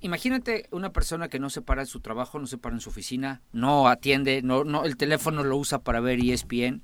imagínate 0.00 0.68
una 0.70 0.92
persona 0.92 1.28
que 1.28 1.38
no 1.38 1.50
se 1.50 1.62
para 1.62 1.82
en 1.82 1.86
su 1.86 2.00
trabajo, 2.00 2.38
no 2.38 2.46
se 2.46 2.58
para 2.58 2.74
en 2.74 2.80
su 2.80 2.90
oficina, 2.90 3.42
no 3.52 3.88
atiende, 3.88 4.42
no, 4.42 4.64
no, 4.64 4.84
el 4.84 4.96
teléfono 4.96 5.44
lo 5.44 5.56
usa 5.56 5.80
para 5.80 6.00
ver 6.00 6.20
ESPN. 6.20 6.82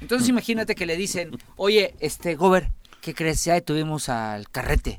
Entonces 0.00 0.28
imagínate 0.28 0.74
que 0.74 0.86
le 0.86 0.96
dicen, 0.96 1.36
oye, 1.56 1.94
este, 2.00 2.34
Gober, 2.34 2.72
¿qué 3.00 3.14
crees? 3.14 3.44
Ya 3.44 3.54
detuvimos 3.54 4.08
al 4.08 4.48
carrete. 4.50 4.98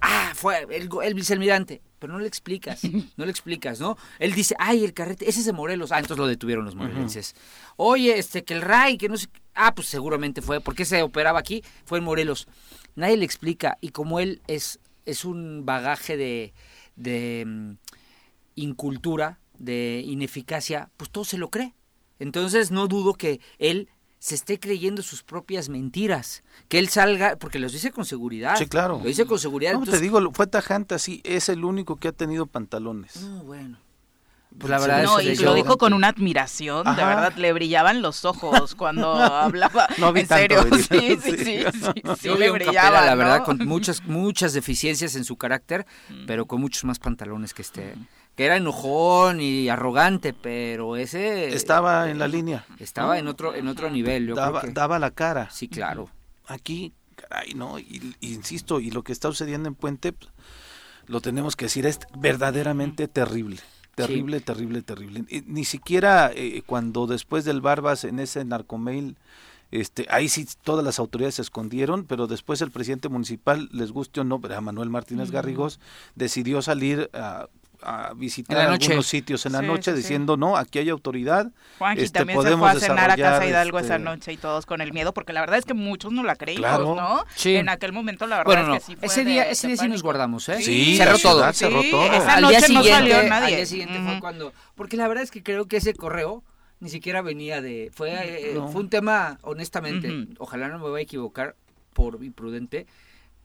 Ah, 0.00 0.32
fue 0.34 0.66
el, 0.70 0.88
el 1.02 1.14
vicealmirante. 1.14 1.82
Pero 1.98 2.12
no 2.12 2.18
le 2.18 2.28
explicas, 2.28 2.82
no 3.16 3.24
le 3.24 3.30
explicas, 3.30 3.80
¿no? 3.80 3.96
Él 4.18 4.34
dice, 4.34 4.54
ay, 4.58 4.84
el 4.84 4.92
carrete, 4.92 5.28
ese 5.28 5.40
es 5.40 5.46
de 5.46 5.54
Morelos. 5.54 5.92
Ah, 5.92 5.98
entonces 5.98 6.18
lo 6.18 6.26
detuvieron 6.26 6.66
los 6.66 6.74
morelenses. 6.74 7.34
Oye, 7.76 8.18
este, 8.18 8.44
que 8.44 8.52
el 8.52 8.60
RAI, 8.60 8.98
que 8.98 9.08
no 9.08 9.16
sé... 9.16 9.28
Ah, 9.56 9.74
pues 9.74 9.88
seguramente 9.88 10.42
fue, 10.42 10.60
porque 10.60 10.84
se 10.84 11.02
operaba 11.02 11.38
aquí? 11.38 11.64
Fue 11.84 11.98
en 11.98 12.04
Morelos 12.04 12.46
nadie 12.96 13.16
le 13.16 13.24
explica 13.24 13.78
y 13.80 13.90
como 13.90 14.18
él 14.18 14.42
es, 14.48 14.80
es 15.04 15.24
un 15.24 15.64
bagaje 15.64 16.16
de, 16.16 16.52
de 16.96 17.44
mm, 17.46 17.72
incultura, 18.56 19.38
de 19.58 20.02
ineficacia, 20.04 20.90
pues 20.96 21.10
todo 21.10 21.24
se 21.24 21.38
lo 21.38 21.50
cree. 21.50 21.74
Entonces 22.18 22.70
no 22.70 22.88
dudo 22.88 23.14
que 23.14 23.40
él 23.58 23.88
se 24.18 24.34
esté 24.34 24.58
creyendo 24.58 25.02
sus 25.02 25.22
propias 25.22 25.68
mentiras, 25.68 26.42
que 26.68 26.78
él 26.78 26.88
salga, 26.88 27.36
porque 27.36 27.58
los 27.58 27.72
dice 27.72 27.92
con 27.92 28.06
seguridad. 28.06 28.56
Sí, 28.56 28.66
claro. 28.66 28.98
Lo 28.98 29.08
dice 29.08 29.26
con 29.26 29.38
seguridad. 29.38 29.74
No, 29.74 29.84
te 29.84 30.00
digo, 30.00 30.20
fue 30.32 30.46
tajante 30.46 30.94
así, 30.94 31.20
es 31.22 31.48
el 31.50 31.64
único 31.64 31.96
que 31.96 32.08
ha 32.08 32.12
tenido 32.12 32.46
pantalones. 32.46 33.16
No, 33.22 33.44
bueno. 33.44 33.78
Pues 34.58 34.70
la 34.70 34.78
verdad 34.78 35.02
no, 35.04 35.20
y 35.20 35.36
lo 35.36 35.52
dijo 35.52 35.76
con 35.76 35.92
una 35.92 36.08
admiración, 36.08 36.84
de 36.84 37.04
verdad 37.04 37.34
le 37.36 37.52
brillaban 37.52 38.00
los 38.00 38.24
ojos 38.24 38.74
cuando 38.74 39.12
hablaba. 39.14 39.86
No 39.98 40.16
en 40.16 40.26
serio, 40.26 40.62
sí, 40.90 41.18
sí, 41.22 41.36
sí, 41.36 41.64
sí, 42.18 42.28
le 42.38 42.50
brillaba, 42.50 43.04
la 43.04 43.14
verdad, 43.14 43.44
con 43.44 43.58
muchas 43.66 44.04
muchas 44.04 44.54
deficiencias 44.54 45.14
en 45.14 45.24
su 45.24 45.36
carácter, 45.36 45.86
mm. 46.08 46.26
pero 46.26 46.46
con 46.46 46.60
muchos 46.60 46.84
más 46.84 46.98
pantalones 46.98 47.52
que 47.52 47.62
este, 47.62 47.94
que 48.34 48.46
era 48.46 48.56
enojón 48.56 49.40
y 49.40 49.68
arrogante, 49.68 50.32
pero 50.32 50.96
ese 50.96 51.54
estaba 51.54 52.10
en 52.10 52.18
la 52.18 52.28
línea. 52.28 52.64
Estaba 52.78 53.18
en 53.18 53.28
otro 53.28 53.54
en 53.54 53.68
otro 53.68 53.90
nivel, 53.90 54.34
daba, 54.34 54.62
daba 54.72 54.98
la 54.98 55.10
cara. 55.10 55.50
Sí, 55.50 55.68
claro. 55.68 56.08
Aquí, 56.46 56.94
caray, 57.14 57.52
no, 57.54 57.78
y, 57.78 58.14
insisto, 58.20 58.80
y 58.80 58.90
lo 58.90 59.02
que 59.02 59.12
está 59.12 59.28
sucediendo 59.28 59.68
en 59.68 59.74
Puente 59.74 60.12
pues, 60.12 60.30
lo 61.06 61.20
tenemos 61.20 61.56
que 61.56 61.66
decir 61.66 61.86
es 61.86 62.00
verdaderamente 62.18 63.06
terrible. 63.08 63.60
Terrible, 63.96 64.40
terrible, 64.40 64.82
terrible. 64.82 65.24
Ni 65.46 65.64
siquiera 65.64 66.30
eh, 66.34 66.62
cuando 66.66 67.06
después 67.06 67.46
del 67.46 67.62
Barbas 67.62 68.04
en 68.04 68.18
ese 68.18 68.44
narcomail, 68.44 69.16
este, 69.70 70.06
ahí 70.10 70.28
sí 70.28 70.46
todas 70.62 70.84
las 70.84 70.98
autoridades 70.98 71.36
se 71.36 71.42
escondieron, 71.42 72.04
pero 72.04 72.26
después 72.26 72.60
el 72.60 72.70
presidente 72.70 73.08
municipal, 73.08 73.70
les 73.72 73.92
guste 73.92 74.20
o 74.20 74.24
no, 74.24 74.38
a 74.54 74.60
Manuel 74.60 74.90
Martínez 74.90 75.30
Garrigós, 75.30 75.80
decidió 76.14 76.60
salir 76.60 77.10
a 77.14 77.48
a 77.82 78.12
visitar 78.14 78.58
algunos 78.58 79.06
sitios 79.06 79.46
en 79.46 79.52
la 79.52 79.62
noche 79.62 79.92
diciendo, 79.92 80.36
no, 80.36 80.56
aquí 80.56 80.78
hay 80.78 80.88
autoridad. 80.88 81.52
Juanji 81.78 82.02
este, 82.02 82.18
también 82.18 82.42
se 82.42 82.56
fue 82.56 82.70
a 82.70 82.74
cenar 82.74 83.10
a 83.10 83.16
Casa 83.16 83.46
Hidalgo 83.46 83.78
esa 83.78 83.96
este 83.96 84.04
noche 84.04 84.32
y 84.32 84.36
todos 84.36 84.66
con 84.66 84.80
el 84.80 84.92
miedo, 84.92 85.12
porque 85.12 85.32
la 85.32 85.40
verdad 85.40 85.58
es 85.58 85.64
que 85.64 85.74
muchos 85.74 86.12
no 86.12 86.22
la 86.22 86.36
creímos, 86.36 86.80
¿no? 86.80 87.24
Sí. 87.34 87.56
En 87.56 87.68
aquel 87.68 87.92
momento 87.92 88.26
la 88.26 88.38
verdad 88.38 88.76
es 88.76 88.80
que 88.80 88.86
sí 88.86 88.96
fue 88.96 89.06
Ese 89.06 89.24
día, 89.24 89.48
ese 89.48 89.68
día 89.68 89.76
sí 89.76 89.88
nos 89.88 90.02
guardamos, 90.02 90.48
¿eh? 90.48 90.60
Sí, 90.60 90.96
cerró 90.96 91.18
todo. 91.18 91.52
Cerró 91.52 91.82
todo. 91.90 92.04
Esa 92.12 92.40
noche 92.40 92.68
no 92.72 92.82
salió 92.82 93.22
nadie. 93.24 93.46
Al 93.46 93.56
día 93.56 93.66
siguiente 93.66 93.98
fue 94.00 94.20
cuando... 94.20 94.52
Porque 94.74 94.96
la 94.96 95.08
verdad 95.08 95.24
es 95.24 95.30
que 95.30 95.42
creo 95.42 95.66
que 95.66 95.78
ese 95.78 95.94
correo 95.94 96.42
ni 96.80 96.90
siquiera 96.90 97.22
venía 97.22 97.60
de... 97.60 97.90
Fue, 97.94 98.12
eh, 98.12 98.60
fue 98.70 98.80
un 98.80 98.90
tema, 98.90 99.38
honestamente, 99.42 100.28
ojalá 100.38 100.68
no 100.68 100.78
me 100.78 100.84
vaya 100.84 100.98
a 100.98 101.02
equivocar 101.02 101.56
por 101.92 102.22
imprudente, 102.22 102.86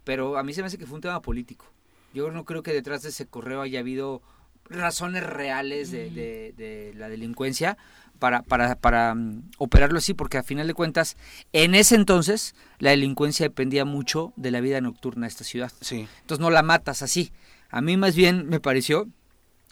pero 0.04 0.38
a 0.38 0.44
mí 0.44 0.54
se 0.54 0.62
me 0.62 0.68
hace 0.68 0.78
que 0.78 0.86
fue 0.86 0.96
un 0.96 1.02
tema 1.02 1.22
político. 1.22 1.66
Yo 2.14 2.32
no 2.32 2.46
creo 2.46 2.64
que 2.64 2.74
detrás 2.74 3.04
de 3.04 3.10
ese 3.10 3.26
correo 3.26 3.62
haya 3.62 3.80
habido 3.80 4.22
razones 4.70 5.24
reales 5.24 5.92
de, 5.92 6.10
de, 6.10 6.94
la 6.96 7.10
delincuencia 7.10 7.78
para, 8.20 8.44
para, 8.44 8.76
para 8.76 9.14
um, 9.14 9.44
operarlo 9.58 9.98
así, 9.98 10.14
porque 10.14 10.38
a 10.38 10.44
final 10.44 10.68
de 10.68 10.74
cuentas, 10.74 11.18
en 11.54 11.76
ese 11.76 11.96
entonces, 11.96 12.56
la 12.80 12.92
delincuencia 12.92 13.46
dependía 13.46 13.84
mucho 13.84 14.34
de 14.36 14.52
la 14.52 14.62
vida 14.62 14.80
nocturna 14.80 15.26
de 15.26 15.30
esta 15.30 15.44
ciudad. 15.44 15.72
Sí. 15.82 16.08
Entonces 16.22 16.40
no 16.40 16.52
la 16.52 16.64
matas 16.64 17.02
así. 17.02 17.32
A 17.70 17.82
mí 17.82 17.98
más 17.98 18.16
bien 18.16 18.48
me 18.48 18.60
pareció 18.60 19.08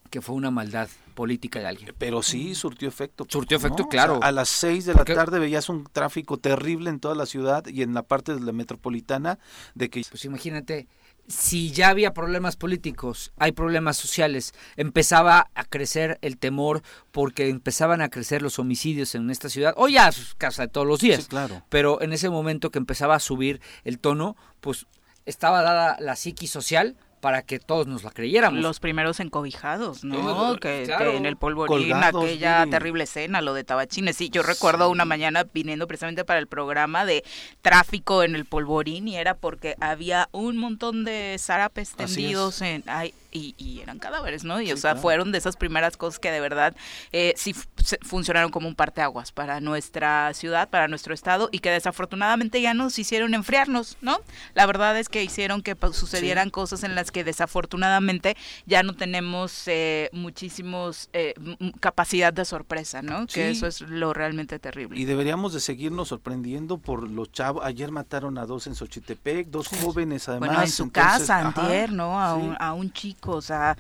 que 0.10 0.22
fue 0.22 0.36
una 0.36 0.52
maldad 0.52 0.90
política 1.14 1.60
de 1.60 1.68
alguien. 1.68 1.94
Pero 1.98 2.24
sí 2.24 2.56
surtió 2.56 2.88
efecto. 2.88 3.26
Surtió 3.30 3.58
efecto, 3.58 3.88
claro. 3.88 4.20
a 4.24 4.32
las 4.32 4.50
6 4.50 4.86
de 4.86 4.94
la 4.94 5.06
tarde 5.06 5.40
veías 5.40 5.70
un 5.70 5.84
tráfico 5.84 6.38
terrible 6.38 6.90
en 6.90 7.00
toda 7.00 7.16
la 7.16 7.26
ciudad 7.26 7.66
y 7.68 7.84
en 7.84 7.94
la 7.94 8.04
parte 8.04 8.34
de 8.34 8.42
la 8.42 8.52
metropolitana 8.52 9.38
de 9.76 9.90
que... 9.90 10.02
Pues 10.10 10.26
imagínate, 10.26 10.88
si 11.30 11.72
ya 11.72 11.90
había 11.90 12.14
problemas 12.14 12.58
políticos, 12.58 13.32
hay 13.38 13.52
problemas 13.52 13.98
sociales, 13.98 14.54
empezaba 14.76 15.50
a 15.54 15.64
crecer 15.64 16.18
el 16.22 16.38
temor 16.38 16.82
porque 17.12 17.50
empezaban 17.50 18.02
a 18.02 18.10
crecer 18.10 18.42
los 18.42 18.60
homicidios 18.60 19.14
en 19.16 19.30
esta 19.30 19.48
ciudad, 19.48 19.74
o 19.78 19.88
ya 19.88 20.10
casa 20.38 20.64
de 20.64 20.68
todos 20.70 20.88
los 20.88 21.00
días, 21.00 21.28
claro. 21.28 21.64
pero 21.70 22.02
en 22.02 22.14
ese 22.14 22.30
momento 22.30 22.72
que 22.72 22.80
empezaba 22.80 23.16
a 23.16 23.20
subir 23.20 23.62
el 23.84 24.00
tono, 24.00 24.36
pues 24.60 24.88
estaba 25.26 25.62
dada 25.62 25.98
la 26.00 26.16
psiquis 26.16 26.50
social 26.50 26.98
para 27.20 27.42
que 27.42 27.60
todos 27.60 27.88
nos 27.88 28.04
la 28.04 28.12
creyéramos. 28.12 28.62
Los 28.62 28.80
primeros 28.80 29.20
encobijados, 29.20 30.04
¿no? 30.04 30.58
que, 30.58 30.84
en 30.84 31.26
el 31.26 31.38
polvorín, 31.38 31.94
aquella 31.94 32.66
terrible 32.68 33.04
escena, 33.04 33.42
lo 33.42 33.54
de 33.54 33.64
Tabachines. 33.64 34.16
Sí, 34.16 34.30
yo 34.30 34.44
recuerdo 34.44 34.90
una 34.90 35.06
mañana 35.06 35.46
viniendo 35.54 35.88
precisamente 35.88 36.26
para 36.26 36.40
el 36.40 36.48
programa 36.48 37.06
de 37.06 37.24
tráfico 37.62 38.24
en 38.24 38.36
el 38.36 38.46
polvorín 38.46 39.08
y 39.08 39.18
era 39.18 39.36
porque 39.36 39.76
había 39.80 40.30
un 40.32 40.58
montón 40.58 41.04
de 41.04 41.36
zarapes 41.40 41.96
tendidos 41.96 42.62
en... 42.62 42.84
Ay, 42.88 43.14
y, 43.32 43.80
eran 43.82 44.00
cadáveres, 44.00 44.44
¿no? 44.44 44.62
Y 44.62 44.72
o 44.72 44.78
sea, 44.78 44.96
fueron 44.96 45.32
de 45.32 45.38
esas 45.38 45.56
primeras 45.56 45.98
cosas 45.98 46.20
que 46.20 46.32
de 46.32 46.40
verdad 46.40 46.76
eh, 47.12 47.34
sí 47.38 47.56
funcionaron 48.02 48.52
como 48.52 48.68
un 48.68 48.76
parteaguas 48.76 49.32
para 49.32 49.62
nuestra 49.62 50.34
ciudad, 50.34 50.70
para 50.70 50.88
nuestro 50.88 51.14
estado 51.14 51.50
y 51.52 51.60
que 51.60 51.72
desafortunadamente 51.72 52.62
ya 52.62 52.74
nos 52.74 53.00
hicieron 53.00 53.34
enfriarnos, 53.34 53.98
¿no? 54.02 54.20
La 54.54 54.66
verdad 54.66 54.98
es 54.98 55.10
que 55.10 55.24
hicieron 55.24 55.62
que 55.62 55.76
sucedieran 55.94 56.50
cosas 56.50 56.84
en 56.84 56.96
las 56.96 57.12
que 57.12 57.24
desafortunadamente 57.24 58.36
ya 58.66 58.84
no 58.84 58.94
tenemos 58.94 59.68
eh, 59.68 60.10
muchísimos 60.12 61.10
eh, 61.14 61.34
capacidad 61.80 62.34
de 62.34 62.46
sorpresa, 62.46 63.02
¿no? 63.02 63.28
Que 63.28 63.50
eso 63.50 63.68
es 63.68 63.82
lo 63.82 64.14
realmente 64.14 64.60
terrible. 64.60 65.00
Y 65.00 65.06
deberíamos 65.06 65.54
de 65.54 65.60
seguirnos 65.60 66.10
sorprendiendo 66.10 66.78
por 66.78 67.10
los 67.10 67.32
chavos. 67.32 67.64
Ayer 67.66 67.92
mataron 67.92 68.38
a 68.38 68.46
dos 68.46 68.68
en 68.68 68.76
Xochitepec, 68.76 69.48
dos 69.48 69.68
jóvenes 69.68 70.28
además. 70.28 70.50
Bueno, 70.50 70.64
en 70.64 70.70
su 70.70 70.92
casa, 70.92 71.40
antier, 71.40 71.92
¿no? 71.92 72.20
A, 72.20 72.36
un, 72.36 72.56
a 72.60 72.74
un 72.74 72.92
chico 72.92 73.19
cosa 73.20 73.78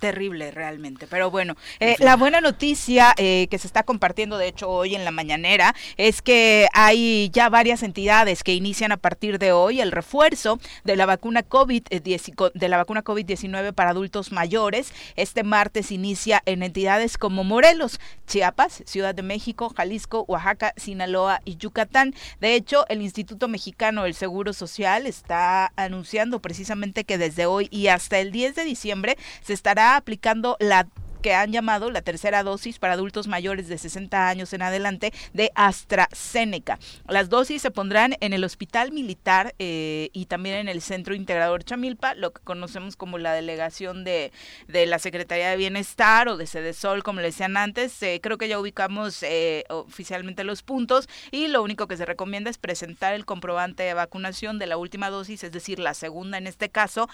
terrible 0.00 0.50
realmente. 0.50 1.06
Pero 1.06 1.30
bueno, 1.30 1.56
eh, 1.80 1.96
la 1.98 2.16
buena 2.16 2.40
noticia 2.40 3.14
eh, 3.16 3.46
que 3.50 3.58
se 3.58 3.66
está 3.66 3.82
compartiendo, 3.82 4.38
de 4.38 4.48
hecho, 4.48 4.68
hoy 4.68 4.94
en 4.94 5.04
la 5.04 5.10
mañanera, 5.10 5.74
es 5.96 6.22
que 6.22 6.66
hay 6.72 7.30
ya 7.32 7.48
varias 7.48 7.82
entidades 7.82 8.42
que 8.42 8.54
inician 8.54 8.92
a 8.92 8.96
partir 8.96 9.38
de 9.38 9.52
hoy 9.52 9.80
el 9.80 9.92
refuerzo 9.92 10.58
de 10.84 10.96
la 10.96 11.06
vacuna 11.06 11.42
COVID, 11.42 11.84
de 11.84 12.68
la 12.68 12.76
vacuna 12.76 13.04
COVID-19 13.04 13.72
para 13.72 13.90
adultos 13.90 14.32
mayores. 14.32 14.92
Este 15.16 15.42
martes 15.42 15.90
inicia 15.92 16.42
en 16.46 16.62
entidades 16.62 17.18
como 17.18 17.44
Morelos, 17.44 18.00
Chiapas, 18.26 18.82
Ciudad 18.86 19.14
de 19.14 19.22
México, 19.22 19.72
Jalisco, 19.76 20.24
Oaxaca, 20.28 20.72
Sinaloa 20.76 21.40
y 21.44 21.56
Yucatán. 21.56 22.14
De 22.40 22.54
hecho, 22.54 22.86
el 22.88 23.02
Instituto 23.02 23.48
Mexicano 23.48 24.04
del 24.04 24.14
Seguro 24.14 24.52
Social 24.52 25.06
está 25.06 25.72
anunciando 25.76 26.40
precisamente 26.40 27.04
que 27.04 27.18
desde 27.18 27.46
hoy 27.46 27.68
y 27.70 27.88
hasta 27.88 28.18
el 28.18 28.32
10 28.32 28.54
de 28.54 28.64
diciembre 28.72 29.16
se 29.42 29.52
estará 29.52 29.96
aplicando 29.96 30.56
la 30.60 30.88
que 31.22 31.34
han 31.34 31.52
llamado 31.52 31.90
la 31.90 32.02
tercera 32.02 32.42
dosis 32.42 32.78
para 32.78 32.94
adultos 32.94 33.28
mayores 33.28 33.68
de 33.68 33.78
60 33.78 34.28
años 34.28 34.52
en 34.52 34.62
adelante 34.62 35.12
de 35.32 35.50
AstraZeneca. 35.54 36.78
Las 37.08 37.30
dosis 37.30 37.62
se 37.62 37.70
pondrán 37.70 38.16
en 38.20 38.32
el 38.32 38.44
Hospital 38.44 38.92
Militar 38.92 39.54
eh, 39.58 40.10
y 40.12 40.26
también 40.26 40.56
en 40.56 40.68
el 40.68 40.82
Centro 40.82 41.14
Integrador 41.14 41.64
Chamilpa, 41.64 42.14
lo 42.14 42.32
que 42.32 42.42
conocemos 42.42 42.96
como 42.96 43.18
la 43.18 43.32
delegación 43.32 44.04
de, 44.04 44.32
de 44.68 44.86
la 44.86 44.98
Secretaría 44.98 45.50
de 45.50 45.56
Bienestar 45.56 46.28
o 46.28 46.36
de 46.36 46.72
Sol, 46.74 47.02
como 47.02 47.20
le 47.20 47.28
decían 47.28 47.56
antes. 47.56 48.02
Eh, 48.02 48.20
creo 48.22 48.36
que 48.36 48.48
ya 48.48 48.58
ubicamos 48.58 49.22
eh, 49.22 49.64
oficialmente 49.70 50.44
los 50.44 50.62
puntos 50.62 51.08
y 51.30 51.46
lo 51.48 51.62
único 51.62 51.86
que 51.86 51.96
se 51.96 52.04
recomienda 52.04 52.50
es 52.50 52.58
presentar 52.58 53.14
el 53.14 53.24
comprobante 53.24 53.84
de 53.84 53.94
vacunación 53.94 54.58
de 54.58 54.66
la 54.66 54.76
última 54.76 55.08
dosis, 55.08 55.44
es 55.44 55.52
decir, 55.52 55.78
la 55.78 55.94
segunda 55.94 56.38
en 56.38 56.46
este 56.46 56.68
caso, 56.68 57.08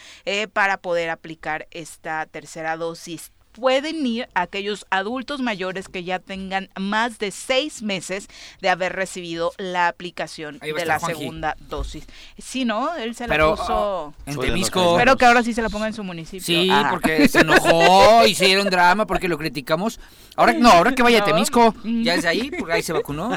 para 0.52 0.78
poder 0.78 1.11
aplicar 1.11 1.68
esta 1.70 2.26
tercera 2.26 2.76
dosis 2.76 3.32
pueden 3.59 4.06
ir 4.06 4.28
aquellos 4.34 4.86
adultos 4.90 5.40
mayores 5.40 5.88
que 5.88 6.04
ya 6.04 6.18
tengan 6.18 6.68
más 6.78 7.18
de 7.18 7.30
seis 7.30 7.82
meses 7.82 8.28
de 8.61 8.68
haber 8.68 8.94
recibido 8.94 9.52
la 9.59 9.88
aplicación 9.88 10.59
de 10.59 10.86
la 10.86 10.98
segunda 10.98 11.56
dosis. 11.68 12.04
Sí, 12.38 12.64
¿no? 12.64 12.94
Él 12.94 13.14
se 13.14 13.26
la 13.26 13.50
puso... 13.50 14.14
Ah, 14.16 14.30
en 14.30 14.38
Temisco. 14.38 14.92
Espero 14.92 15.16
que 15.16 15.24
ahora 15.24 15.42
sí 15.42 15.52
se 15.52 15.62
la 15.62 15.68
ponga 15.68 15.86
en 15.86 15.94
su 15.94 16.04
municipio. 16.04 16.44
Sí, 16.44 16.68
ah. 16.70 16.88
porque 16.90 17.28
se 17.28 17.40
enojó, 17.40 18.24
y 18.26 18.30
hicieron 18.30 18.70
drama 18.70 19.06
porque 19.06 19.28
lo 19.28 19.38
criticamos. 19.38 19.98
Ahora 20.36 20.52
no, 20.52 20.70
ahora 20.70 20.94
que 20.94 21.02
vaya 21.02 21.22
a 21.22 21.24
Temisco. 21.24 21.74
Ya 21.82 22.14
es 22.14 22.24
ahí, 22.24 22.50
porque 22.56 22.74
ahí 22.74 22.82
se 22.82 22.92
vacunó. 22.92 23.36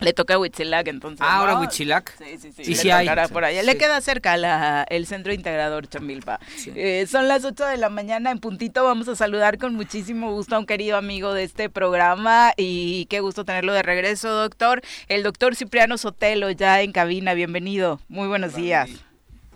Le 0.00 0.12
toca 0.12 0.34
a 0.34 0.38
Huitzilac, 0.38 0.86
entonces. 0.86 1.20
Ah, 1.20 1.38
ahora 1.38 1.58
Huitzilac. 1.58 2.16
Sí, 2.16 2.38
sí, 2.38 2.64
sí. 2.64 2.74
sí, 2.74 2.90
hay. 2.90 3.08
Por 3.32 3.44
allá. 3.44 3.62
Le 3.62 3.76
queda 3.76 4.00
cerca 4.00 4.36
la, 4.36 4.86
el 4.88 5.06
centro 5.06 5.32
integrador 5.32 5.88
Chamilpa. 5.88 6.38
Eh, 6.76 7.06
son 7.10 7.26
las 7.26 7.44
8 7.44 7.64
de 7.66 7.76
la 7.76 7.88
mañana 7.88 8.30
en 8.30 8.38
puntito. 8.38 8.84
Vamos 8.84 9.08
a 9.08 9.16
saludar 9.16 9.47
con 9.56 9.74
muchísimo 9.74 10.32
gusto 10.32 10.56
a 10.56 10.58
un 10.58 10.66
querido 10.66 10.98
amigo 10.98 11.32
de 11.32 11.44
este 11.44 11.70
programa 11.70 12.52
y 12.58 13.06
qué 13.06 13.20
gusto 13.20 13.46
tenerlo 13.46 13.72
de 13.72 13.82
regreso, 13.82 14.28
doctor. 14.28 14.82
El 15.08 15.22
doctor 15.22 15.56
Cipriano 15.56 15.96
Sotelo 15.96 16.50
ya 16.50 16.82
en 16.82 16.92
cabina, 16.92 17.32
bienvenido. 17.32 18.00
Muy 18.08 18.28
buenos 18.28 18.54
días. 18.54 18.90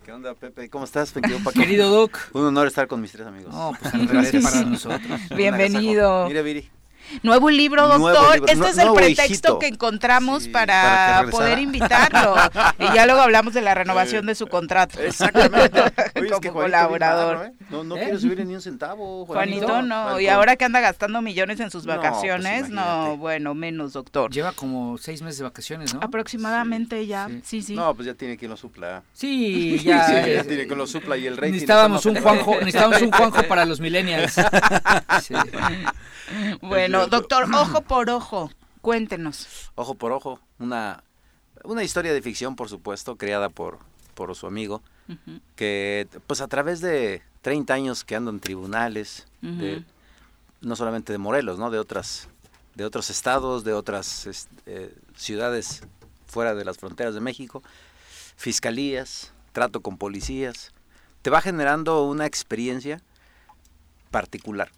¿Qué 0.05 0.12
onda, 0.12 0.34
Pepe? 0.34 0.70
¿Cómo 0.70 0.84
estás? 0.84 1.12
Querido 1.53 1.90
Doc. 1.90 2.18
Un 2.32 2.47
honor 2.47 2.66
estar 2.66 2.88
con 2.88 3.01
mis 3.01 3.12
tres 3.12 3.26
amigos. 3.26 3.53
No, 3.53 3.72
pues 3.78 4.09
gracias 4.09 4.43
para 4.43 4.62
nosotros. 4.64 5.20
Bienvenido. 5.36 6.26
Mire, 6.26 6.43
Viri. 6.43 6.70
Nuevo 7.22 7.50
libro, 7.50 7.88
doctor. 7.88 8.42
este 8.48 8.68
es 8.68 8.78
el 8.78 8.92
pretexto 8.92 9.58
que 9.58 9.66
encontramos 9.66 10.48
para, 10.48 11.26
poder 11.30 11.58
invitarlo. 11.58 12.36
y 12.78 12.94
ya 12.94 13.06
luego 13.06 13.20
hablamos 13.20 13.54
de 13.54 13.60
la 13.60 13.74
renovación 13.74 14.26
de 14.26 14.34
su 14.34 14.46
contrato. 14.46 15.00
Exactamente. 15.00 15.82
Como 16.32 16.52
colaborador. 16.52 17.46
¿eh? 17.46 17.52
No, 17.70 17.84
no 17.84 17.96
quiero 17.96 18.18
subir 18.18 18.44
ni 18.46 18.54
un 18.54 18.62
centavo. 18.62 19.26
Juanito, 19.26 19.82
no. 19.82 20.18
Y 20.20 20.28
ahora 20.28 20.56
que 20.56 20.64
anda 20.64 20.80
gastando 20.80 21.22
millones 21.22 21.60
en 21.60 21.70
sus 21.70 21.84
pues 21.84 21.96
vacaciones, 21.96 22.70
no, 22.70 23.16
bueno, 23.16 23.54
menos, 23.54 23.92
doctor. 23.92 24.30
Lleva 24.30 24.52
como 24.52 24.98
seis 24.98 25.22
meses 25.22 25.38
de 25.38 25.44
vacaciones, 25.44 25.94
¿no? 25.94 26.00
Aproximadamente 26.02 27.06
ya. 27.06 27.28
Sí. 27.42 27.62
sí, 27.62 27.74
No, 27.74 27.94
pues 27.94 28.06
ya 28.06 28.14
tiene 28.14 28.36
quien 28.36 28.50
lo 28.50 28.56
supla. 28.56 29.02
Sí, 29.12 29.78
ya. 29.84 30.06
sí, 30.06 30.32
ya 30.32 30.44
tiene 30.44 30.66
quien 30.66 30.78
lo 30.78 30.86
supla 30.86 31.16
y 31.16 31.26
el 31.26 31.36
rey. 31.36 31.50
Necesitábamos 31.50 32.06
un 32.06 32.20
Juanjo, 32.20 32.56
necesitábamos 32.60 33.02
un 33.02 33.10
Juanjo 33.12 33.42
para 33.44 33.64
los 33.64 33.80
millennials. 33.80 34.36
Bueno, 36.60 37.01
doctor, 37.11 37.44
ojo 37.55 37.82
por 37.82 38.11
ojo, 38.11 38.50
cuéntenos. 38.80 39.70
Ojo 39.74 39.94
por 39.94 40.12
ojo, 40.12 40.40
una, 40.59 41.03
una 41.64 41.82
historia 41.82 42.12
de 42.12 42.22
ficción, 42.22 42.57
por 42.57 42.68
supuesto, 42.68 43.16
creada 43.16 43.48
por, 43.48 43.78
por 44.14 44.34
su 44.34 44.46
amigo, 44.46 44.82
que 45.57 46.09
pues 46.26 46.40
a 46.40 46.48
través 46.48 46.80
de 46.80 47.22
30 47.42 47.74
años 47.74 48.05
que 48.05 48.16
ando 48.16 48.30
en 48.30 48.40
tribunales, 48.40 49.26
no 49.40 50.76
solamente 50.76 51.12
de 51.12 51.18
Morelos, 51.18 51.59
¿no? 51.59 51.70
De 51.70 51.78
otras 51.78 52.28
de 52.74 52.84
otros 52.84 53.11
estados, 53.11 53.64
de 53.64 53.74
otras 53.74 54.48
eh, 54.66 54.94
ciudades 55.14 55.82
fuera 56.26 56.55
de 56.55 56.64
las 56.64 56.78
fronteras 56.78 57.14
de 57.14 57.20
México, 57.20 57.62
fiscalías, 58.36 59.32
trato 59.53 59.82
con 59.82 59.98
policías, 59.98 60.72
te 61.20 61.28
va 61.28 61.42
generando 61.42 62.05
una 62.05 62.24
experiencia 62.24 63.03
particular 64.11 64.70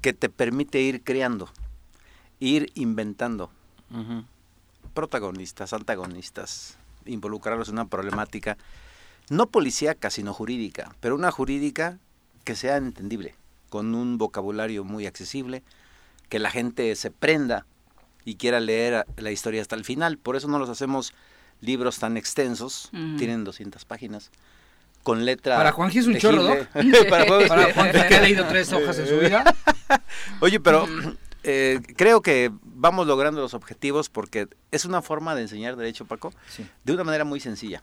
que 0.00 0.12
te 0.12 0.28
permite 0.28 0.80
ir 0.80 1.02
creando, 1.02 1.48
ir 2.40 2.70
inventando 2.74 3.50
protagonistas, 4.92 5.72
antagonistas, 5.72 6.78
involucrarlos 7.04 7.68
en 7.68 7.74
una 7.74 7.86
problemática 7.86 8.56
no 9.30 9.46
policíaca, 9.46 10.10
sino 10.10 10.34
jurídica, 10.34 10.94
pero 11.00 11.14
una 11.14 11.30
jurídica 11.30 11.98
que 12.44 12.56
sea 12.56 12.76
entendible, 12.76 13.34
con 13.70 13.94
un 13.94 14.18
vocabulario 14.18 14.84
muy 14.84 15.06
accesible, 15.06 15.62
que 16.28 16.38
la 16.38 16.50
gente 16.50 16.94
se 16.96 17.10
prenda 17.10 17.66
y 18.24 18.36
quiera 18.36 18.60
leer 18.60 19.06
la 19.16 19.30
historia 19.30 19.62
hasta 19.62 19.76
el 19.76 19.84
final. 19.84 20.18
Por 20.18 20.36
eso 20.36 20.48
no 20.48 20.58
los 20.58 20.68
hacemos 20.68 21.14
libros 21.60 21.98
tan 21.98 22.16
extensos, 22.16 22.90
tienen 23.18 23.44
200 23.44 23.84
páginas, 23.84 24.30
con 25.02 25.24
letra. 25.24 25.56
Para 25.56 25.72
Juanji 25.72 25.98
es 25.98 26.06
un 26.06 26.18
chorro, 26.18 26.42
¿no? 26.42 26.54
para, 27.10 27.72
Juanji 27.72 28.08
que 28.08 28.14
ha 28.16 28.20
leído 28.20 28.46
tres 28.46 28.72
hojas 28.72 28.98
en 28.98 29.08
su 29.08 29.18
vida. 29.18 29.44
Oye, 30.40 30.60
pero 30.60 30.86
eh, 31.42 31.80
creo 31.96 32.22
que 32.22 32.50
vamos 32.62 33.06
logrando 33.06 33.40
los 33.40 33.54
objetivos 33.54 34.08
porque 34.08 34.48
es 34.70 34.84
una 34.84 35.02
forma 35.02 35.34
de 35.34 35.42
enseñar 35.42 35.76
derecho, 35.76 36.06
Paco, 36.06 36.32
de 36.84 36.92
una 36.92 37.04
manera 37.04 37.24
muy 37.24 37.40
sencilla. 37.40 37.82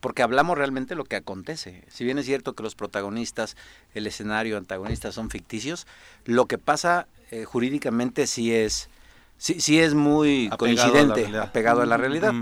Porque 0.00 0.22
hablamos 0.22 0.58
realmente 0.58 0.96
lo 0.96 1.04
que 1.04 1.14
acontece. 1.14 1.84
Si 1.88 2.04
bien 2.04 2.18
es 2.18 2.26
cierto 2.26 2.54
que 2.54 2.62
los 2.62 2.74
protagonistas, 2.74 3.56
el 3.94 4.06
escenario, 4.06 4.56
antagonistas 4.56 5.14
son 5.14 5.30
ficticios, 5.30 5.86
lo 6.24 6.46
que 6.46 6.58
pasa 6.58 7.06
eh, 7.30 7.44
jurídicamente 7.44 8.26
sí 8.26 8.52
es, 8.52 8.88
sí, 9.36 9.60
sí 9.60 9.78
es 9.78 9.94
muy 9.94 10.50
coincidente, 10.58 11.38
apegado 11.38 11.82
a 11.82 11.86
la 11.86 11.96
realidad. 11.96 12.34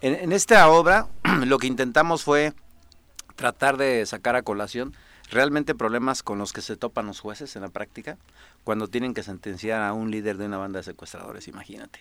en 0.00 0.32
esta 0.32 0.68
obra 0.68 1.08
lo 1.44 1.58
que 1.58 1.66
intentamos 1.66 2.22
fue 2.22 2.54
tratar 3.36 3.76
de 3.76 4.04
sacar 4.06 4.34
a 4.34 4.42
colación 4.42 4.94
realmente 5.30 5.74
problemas 5.74 6.22
con 6.22 6.38
los 6.38 6.52
que 6.52 6.62
se 6.62 6.76
topan 6.76 7.06
los 7.06 7.20
jueces 7.20 7.56
en 7.56 7.62
la 7.62 7.68
práctica 7.68 8.18
cuando 8.64 8.88
tienen 8.88 9.14
que 9.14 9.22
sentenciar 9.22 9.82
a 9.82 9.92
un 9.92 10.10
líder 10.10 10.36
de 10.36 10.46
una 10.46 10.58
banda 10.58 10.78
de 10.78 10.84
secuestradores, 10.84 11.48
imagínate. 11.48 11.98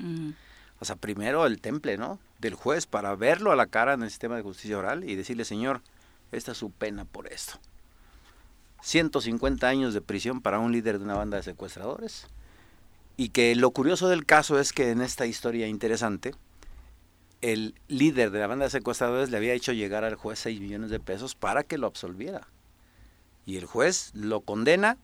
O 0.79 0.85
sea, 0.85 0.95
primero 0.95 1.45
el 1.45 1.61
temple, 1.61 1.97
¿no? 1.97 2.19
Del 2.39 2.53
juez 2.53 2.85
para 2.85 3.15
verlo 3.15 3.51
a 3.51 3.55
la 3.55 3.67
cara 3.67 3.93
en 3.93 4.03
el 4.03 4.09
sistema 4.09 4.35
de 4.35 4.41
justicia 4.41 4.77
oral 4.77 5.09
y 5.09 5.15
decirle, 5.15 5.45
señor, 5.45 5.81
esta 6.31 6.51
es 6.51 6.57
su 6.57 6.71
pena 6.71 7.05
por 7.05 7.27
esto. 7.31 7.59
150 8.81 9.67
años 9.67 9.93
de 9.93 10.01
prisión 10.01 10.41
para 10.41 10.59
un 10.59 10.71
líder 10.71 10.99
de 10.99 11.05
una 11.05 11.15
banda 11.15 11.37
de 11.37 11.43
secuestradores. 11.43 12.27
Y 13.17 13.29
que 13.29 13.55
lo 13.55 13.71
curioso 13.71 14.09
del 14.09 14.25
caso 14.25 14.59
es 14.59 14.73
que 14.73 14.91
en 14.91 15.01
esta 15.01 15.25
historia 15.25 15.67
interesante, 15.67 16.35
el 17.41 17.73
líder 17.87 18.31
de 18.31 18.39
la 18.39 18.47
banda 18.47 18.65
de 18.65 18.71
secuestradores 18.71 19.29
le 19.29 19.37
había 19.37 19.53
hecho 19.53 19.71
llegar 19.71 20.03
al 20.03 20.15
juez 20.15 20.39
6 20.39 20.59
millones 20.59 20.89
de 20.89 20.99
pesos 20.99 21.35
para 21.35 21.63
que 21.63 21.77
lo 21.77 21.87
absolviera. 21.87 22.47
Y 23.45 23.57
el 23.57 23.65
juez 23.65 24.11
lo 24.13 24.41
condena 24.41 24.97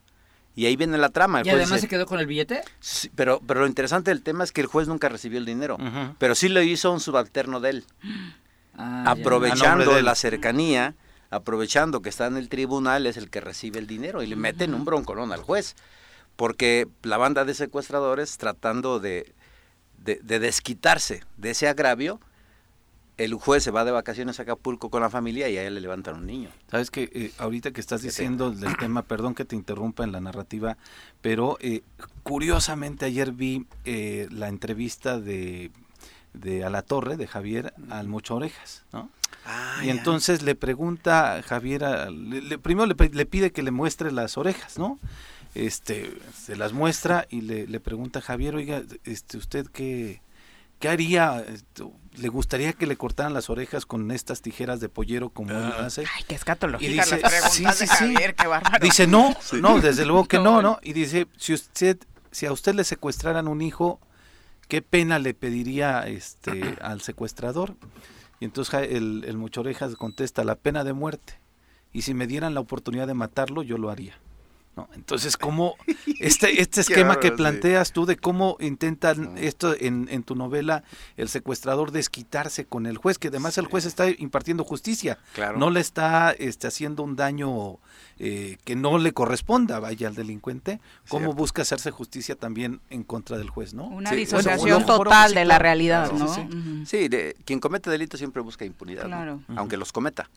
y 0.55 0.65
ahí 0.65 0.75
viene 0.75 0.97
la 0.97 1.09
trama. 1.09 1.41
¿Y 1.43 1.49
además 1.49 1.81
se 1.81 1.87
quedó 1.87 2.05
con 2.05 2.19
el 2.19 2.27
billete? 2.27 2.61
pero, 3.15 3.41
pero 3.45 3.61
lo 3.61 3.67
interesante 3.67 4.11
del 4.11 4.21
tema 4.21 4.43
es 4.43 4.51
que 4.51 4.61
el 4.61 4.67
juez 4.67 4.87
nunca 4.87 5.09
recibió 5.09 5.39
el 5.39 5.45
dinero, 5.45 5.77
pero 6.17 6.35
sí 6.35 6.49
lo 6.49 6.61
hizo 6.61 6.91
un 6.91 6.99
subalterno 6.99 7.59
de 7.59 7.69
él. 7.69 7.85
Ah, 8.73 9.03
aprovechando 9.05 10.01
la 10.01 10.15
cercanía, 10.15 10.95
aprovechando 11.29 12.01
que 12.01 12.07
está 12.07 12.27
en 12.27 12.37
el 12.37 12.47
tribunal, 12.47 13.05
es 13.05 13.17
el 13.17 13.29
que 13.29 13.41
recibe 13.41 13.79
el 13.79 13.85
dinero 13.85 14.23
y 14.23 14.27
le 14.27 14.37
meten 14.37 14.73
un 14.73 14.85
broncolón 14.85 15.33
al 15.33 15.41
juez. 15.41 15.75
Porque 16.37 16.87
la 17.03 17.17
banda 17.17 17.43
de 17.43 17.53
secuestradores, 17.53 18.37
tratando 18.37 19.01
de, 19.01 19.35
de, 19.97 20.21
de 20.23 20.39
desquitarse 20.39 21.21
de 21.35 21.51
ese 21.51 21.67
agravio, 21.67 22.21
el 23.23 23.35
juez 23.35 23.63
se 23.63 23.71
va 23.71 23.85
de 23.85 23.91
vacaciones 23.91 24.39
a 24.39 24.43
Acapulco 24.43 24.89
con 24.89 25.01
la 25.01 25.09
familia 25.09 25.47
y 25.49 25.57
a 25.57 25.63
él 25.63 25.75
le 25.75 25.81
levantan 25.81 26.15
un 26.15 26.25
niño. 26.25 26.49
Sabes 26.69 26.89
que 26.89 27.09
eh, 27.13 27.31
ahorita 27.37 27.71
que 27.71 27.81
estás 27.81 28.01
diciendo 28.01 28.51
del 28.51 28.75
tema, 28.77 29.03
perdón 29.03 29.35
que 29.35 29.45
te 29.45 29.55
interrumpa 29.55 30.03
en 30.03 30.11
la 30.11 30.19
narrativa, 30.19 30.77
pero 31.21 31.57
eh, 31.61 31.83
curiosamente 32.23 33.05
ayer 33.05 33.31
vi 33.31 33.67
eh, 33.85 34.27
la 34.31 34.47
entrevista 34.47 35.19
de, 35.19 35.71
de 36.33 36.63
A 36.63 36.69
la 36.69 36.81
Torre, 36.81 37.17
de 37.17 37.27
Javier 37.27 37.73
al 37.89 38.07
Mocho 38.07 38.35
Orejas, 38.35 38.83
¿no? 38.91 39.09
Ah, 39.45 39.81
y 39.83 39.89
entonces 39.89 40.43
le 40.43 40.55
pregunta 40.55 41.35
a 41.35 41.41
Javier, 41.41 42.11
le, 42.11 42.59
primero 42.59 42.85
le, 42.85 43.09
le, 43.09 43.25
pide 43.25 43.51
que 43.51 43.63
le 43.63 43.71
muestre 43.71 44.11
las 44.11 44.37
orejas, 44.37 44.77
¿no? 44.77 44.99
Este, 45.55 46.13
se 46.35 46.55
las 46.55 46.73
muestra 46.73 47.27
y 47.29 47.41
le, 47.41 47.67
le 47.67 47.79
pregunta 47.79 48.19
a 48.19 48.21
Javier, 48.21 48.55
oiga, 48.55 48.83
este, 49.03 49.37
¿usted 49.37 49.67
qué, 49.67 50.21
qué 50.81 50.89
haría? 50.89 51.45
le 52.15 52.27
gustaría 52.27 52.73
que 52.73 52.85
le 52.85 52.97
cortaran 52.97 53.33
las 53.33 53.49
orejas 53.49 53.85
con 53.85 54.11
estas 54.11 54.41
tijeras 54.41 54.81
de 54.81 54.89
pollero 54.89 55.29
como 55.29 55.51
él 55.51 55.71
ah. 55.77 55.85
hace. 55.85 56.01
Ay, 56.01 56.23
qué 56.27 56.35
escatología 56.35 56.89
y 56.89 56.93
dice, 56.93 57.21
sí, 57.49 57.65
sí, 57.73 57.87
sí. 57.87 58.13
qué 58.35 58.47
bárbaro. 58.47 58.83
Dice, 58.83 59.07
no, 59.07 59.33
no, 59.61 59.79
desde 59.79 60.05
luego 60.05 60.25
que 60.25 60.39
no, 60.39 60.61
¿no? 60.61 60.79
Y 60.83 60.93
dice, 60.93 61.27
si 61.37 61.53
usted, 61.53 61.97
si 62.31 62.45
a 62.45 62.51
usted 62.51 62.75
le 62.75 62.83
secuestraran 62.83 63.47
un 63.47 63.61
hijo, 63.61 64.01
¿qué 64.67 64.81
pena 64.81 65.19
le 65.19 65.33
pediría 65.33 66.01
este 66.07 66.75
al 66.81 67.01
secuestrador? 67.01 67.75
Y 68.39 68.45
entonces 68.45 68.73
el, 68.89 69.23
el 69.25 69.37
mucho 69.37 69.61
orejas 69.61 69.95
contesta, 69.95 70.43
la 70.43 70.55
pena 70.55 70.83
de 70.83 70.93
muerte. 70.93 71.39
Y 71.93 72.01
si 72.01 72.13
me 72.13 72.27
dieran 72.27 72.53
la 72.53 72.59
oportunidad 72.59 73.07
de 73.07 73.13
matarlo, 73.13 73.63
yo 73.63 73.77
lo 73.77 73.89
haría. 73.89 74.17
¿No? 74.75 74.87
Entonces, 74.93 75.37
¿cómo 75.37 75.75
este, 76.19 76.61
este 76.61 76.81
esquema 76.81 77.19
que 77.19 77.31
planteas 77.31 77.91
tú 77.91 78.05
de 78.05 78.17
cómo 78.17 78.57
intentan 78.59 79.37
esto 79.37 79.75
en, 79.79 80.07
en, 80.09 80.23
tu 80.23 80.35
novela 80.35 80.83
el 81.17 81.29
secuestrador 81.29 81.91
desquitarse 81.91 82.65
con 82.65 82.85
el 82.85 82.97
juez, 82.97 83.17
que 83.17 83.29
además 83.29 83.57
el 83.57 83.65
juez 83.65 83.85
está 83.85 84.09
impartiendo 84.09 84.63
justicia, 84.63 85.17
no 85.57 85.69
le 85.69 85.79
está 85.79 86.31
este, 86.31 86.67
haciendo 86.67 87.03
un 87.03 87.15
daño 87.15 87.79
eh, 88.19 88.57
que 88.63 88.75
no 88.75 88.97
le 88.97 89.13
corresponda, 89.13 89.79
vaya 89.79 90.07
al 90.07 90.15
delincuente, 90.15 90.79
cómo 91.09 91.33
busca 91.33 91.63
hacerse 91.63 91.91
justicia 91.91 92.35
también 92.35 92.79
en 92.89 93.03
contra 93.03 93.37
del 93.37 93.49
juez, 93.49 93.73
¿no? 93.73 93.87
Una 93.87 94.11
disociación 94.11 94.85
total 94.85 95.33
de 95.33 95.45
la 95.45 95.59
realidad, 95.59 96.11
¿no? 96.11 96.27
Sí, 96.85 97.07
de, 97.07 97.35
quien 97.45 97.59
comete 97.59 97.89
delitos 97.89 98.19
siempre 98.19 98.41
busca 98.41 98.63
impunidad, 98.63 99.09
aunque 99.55 99.77
los 99.77 99.91
cometa. 99.91 100.29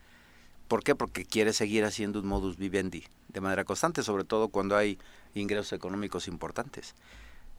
¿Por 0.68 0.82
qué? 0.82 0.94
Porque 0.94 1.24
quiere 1.24 1.52
seguir 1.52 1.84
haciendo 1.84 2.20
un 2.20 2.26
modus 2.26 2.56
vivendi 2.56 3.04
de 3.28 3.40
manera 3.40 3.64
constante, 3.64 4.02
sobre 4.02 4.24
todo 4.24 4.48
cuando 4.48 4.76
hay 4.76 4.98
ingresos 5.34 5.72
económicos 5.72 6.28
importantes. 6.28 6.94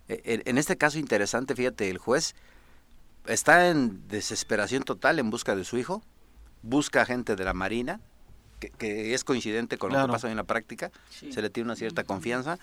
E, 0.08 0.42
en 0.46 0.58
este 0.58 0.78
caso 0.78 0.98
interesante, 0.98 1.56
fíjate, 1.56 1.90
el 1.90 1.98
juez 1.98 2.36
está 3.28 3.70
en 3.70 4.08
desesperación 4.08 4.84
total 4.84 5.20
en 5.20 5.30
busca 5.30 5.56
de 5.56 5.64
su 5.64 5.78
hijo, 5.78 6.02
busca 6.62 7.06
gente 7.06 7.36
de 7.36 7.44
la 7.44 7.54
Marina, 7.54 8.00
que, 8.60 9.14
es 9.14 9.24
coincidente 9.24 9.78
con 9.78 9.92
lo 9.92 10.06
que 10.06 10.12
pasa 10.12 10.30
en 10.30 10.38
la 10.38 10.44
práctica, 10.44 10.92
se 11.10 11.42
le 11.42 11.50
tiene 11.50 11.68
una 11.68 11.76
cierta 11.76 12.04
confianza, 12.04 12.58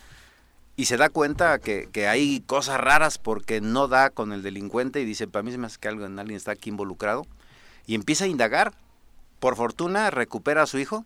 y 0.74 0.86
se 0.86 0.96
da 0.96 1.10
cuenta 1.10 1.58
que, 1.58 1.88
que, 1.92 2.08
hay 2.08 2.40
cosas 2.40 2.80
raras 2.80 3.18
porque 3.18 3.60
no 3.60 3.88
da 3.88 4.08
con 4.08 4.32
el 4.32 4.42
delincuente 4.42 5.00
y 5.00 5.04
dice, 5.04 5.28
para 5.28 5.42
mí 5.42 5.52
se 5.52 5.58
me 5.58 5.66
hace 5.66 5.78
que 5.78 5.88
algo, 5.88 6.04
alguien 6.06 6.30
está 6.30 6.52
aquí 6.52 6.70
involucrado, 6.70 7.26
y 7.86 7.94
empieza 7.94 8.24
a 8.24 8.28
indagar 8.28 8.72
por 9.42 9.56
fortuna 9.56 10.08
recupera 10.12 10.62
a 10.62 10.66
su 10.68 10.78
hijo, 10.78 11.04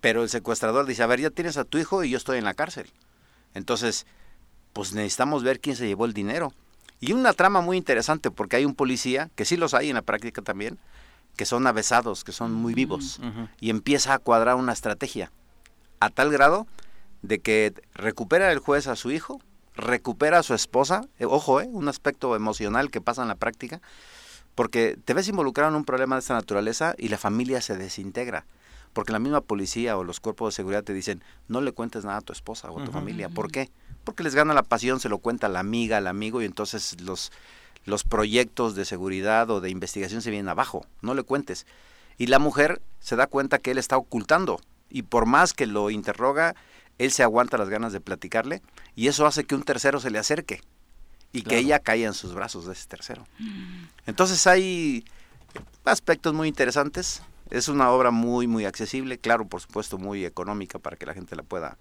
pero 0.00 0.24
el 0.24 0.28
secuestrador 0.28 0.86
dice, 0.86 1.04
a 1.04 1.06
ver, 1.06 1.20
ya 1.20 1.30
tienes 1.30 1.56
a 1.56 1.62
tu 1.62 1.78
hijo 1.78 2.02
y 2.02 2.10
yo 2.10 2.16
estoy 2.16 2.36
en 2.36 2.44
la 2.44 2.54
cárcel. 2.54 2.90
Entonces, 3.54 4.08
pues 4.72 4.92
necesitamos 4.92 5.44
ver 5.44 5.60
quién 5.60 5.76
se 5.76 5.86
llevó 5.86 6.04
el 6.04 6.12
dinero. 6.12 6.52
Y 6.98 7.12
una 7.12 7.32
trama 7.32 7.60
muy 7.60 7.76
interesante, 7.76 8.32
porque 8.32 8.56
hay 8.56 8.64
un 8.64 8.74
policía, 8.74 9.30
que 9.36 9.44
sí 9.44 9.56
los 9.56 9.72
hay 9.72 9.88
en 9.88 9.94
la 9.94 10.02
práctica 10.02 10.42
también, 10.42 10.80
que 11.36 11.44
son 11.44 11.64
avesados, 11.68 12.24
que 12.24 12.32
son 12.32 12.52
muy 12.52 12.74
vivos, 12.74 13.20
y 13.60 13.70
empieza 13.70 14.14
a 14.14 14.18
cuadrar 14.18 14.56
una 14.56 14.72
estrategia, 14.72 15.30
a 16.00 16.10
tal 16.10 16.32
grado 16.32 16.66
de 17.22 17.38
que 17.38 17.72
recupera 17.94 18.50
el 18.50 18.58
juez 18.58 18.88
a 18.88 18.96
su 18.96 19.12
hijo, 19.12 19.40
recupera 19.76 20.40
a 20.40 20.42
su 20.42 20.54
esposa, 20.54 21.02
eh, 21.20 21.24
ojo, 21.24 21.60
eh, 21.60 21.68
un 21.70 21.86
aspecto 21.86 22.34
emocional 22.34 22.90
que 22.90 23.00
pasa 23.00 23.22
en 23.22 23.28
la 23.28 23.36
práctica, 23.36 23.80
porque 24.60 24.98
te 25.06 25.14
ves 25.14 25.26
involucrado 25.26 25.70
en 25.70 25.74
un 25.74 25.86
problema 25.86 26.16
de 26.16 26.20
esta 26.20 26.34
naturaleza 26.34 26.94
y 26.98 27.08
la 27.08 27.16
familia 27.16 27.62
se 27.62 27.78
desintegra. 27.78 28.44
Porque 28.92 29.10
la 29.10 29.18
misma 29.18 29.40
policía 29.40 29.96
o 29.96 30.04
los 30.04 30.20
cuerpos 30.20 30.52
de 30.52 30.56
seguridad 30.56 30.84
te 30.84 30.92
dicen, 30.92 31.24
no 31.48 31.62
le 31.62 31.72
cuentes 31.72 32.04
nada 32.04 32.18
a 32.18 32.20
tu 32.20 32.34
esposa 32.34 32.70
o 32.70 32.78
a 32.78 32.84
tu 32.84 32.92
familia. 32.92 33.30
¿Por 33.30 33.50
qué? 33.50 33.70
Porque 34.04 34.22
les 34.22 34.34
gana 34.34 34.52
la 34.52 34.62
pasión, 34.62 35.00
se 35.00 35.08
lo 35.08 35.16
cuenta 35.16 35.48
la 35.48 35.60
amiga, 35.60 35.96
el 35.96 36.06
amigo 36.06 36.42
y 36.42 36.44
entonces 36.44 37.00
los, 37.00 37.32
los 37.86 38.04
proyectos 38.04 38.74
de 38.74 38.84
seguridad 38.84 39.48
o 39.48 39.62
de 39.62 39.70
investigación 39.70 40.20
se 40.20 40.28
vienen 40.28 40.50
abajo. 40.50 40.84
No 41.00 41.14
le 41.14 41.22
cuentes. 41.22 41.66
Y 42.18 42.26
la 42.26 42.38
mujer 42.38 42.82
se 42.98 43.16
da 43.16 43.28
cuenta 43.28 43.60
que 43.60 43.70
él 43.70 43.78
está 43.78 43.96
ocultando 43.96 44.60
y 44.90 45.04
por 45.04 45.24
más 45.24 45.54
que 45.54 45.66
lo 45.66 45.88
interroga, 45.88 46.54
él 46.98 47.12
se 47.12 47.22
aguanta 47.22 47.56
las 47.56 47.70
ganas 47.70 47.94
de 47.94 48.02
platicarle 48.02 48.60
y 48.94 49.08
eso 49.08 49.24
hace 49.24 49.44
que 49.44 49.54
un 49.54 49.62
tercero 49.62 50.00
se 50.00 50.10
le 50.10 50.18
acerque 50.18 50.60
y 51.32 51.42
que 51.42 51.58
ella 51.58 51.78
caiga 51.78 52.08
en 52.08 52.14
sus 52.14 52.34
brazos 52.34 52.66
de 52.66 52.72
ese 52.72 52.88
tercero. 52.88 53.26
Mm. 53.38 53.84
Entonces 54.06 54.46
hay 54.46 55.04
aspectos 55.84 56.34
muy 56.34 56.48
interesantes. 56.48 57.22
Es 57.50 57.68
una 57.68 57.90
obra 57.90 58.10
muy, 58.10 58.46
muy 58.46 58.64
accesible, 58.64 59.18
claro, 59.18 59.46
por 59.46 59.60
supuesto, 59.60 59.98
muy 59.98 60.24
económica 60.24 60.78
para 60.78 60.96
que 60.96 61.06
la 61.06 61.14
gente 61.14 61.36
la 61.36 61.42
pueda 61.42 61.76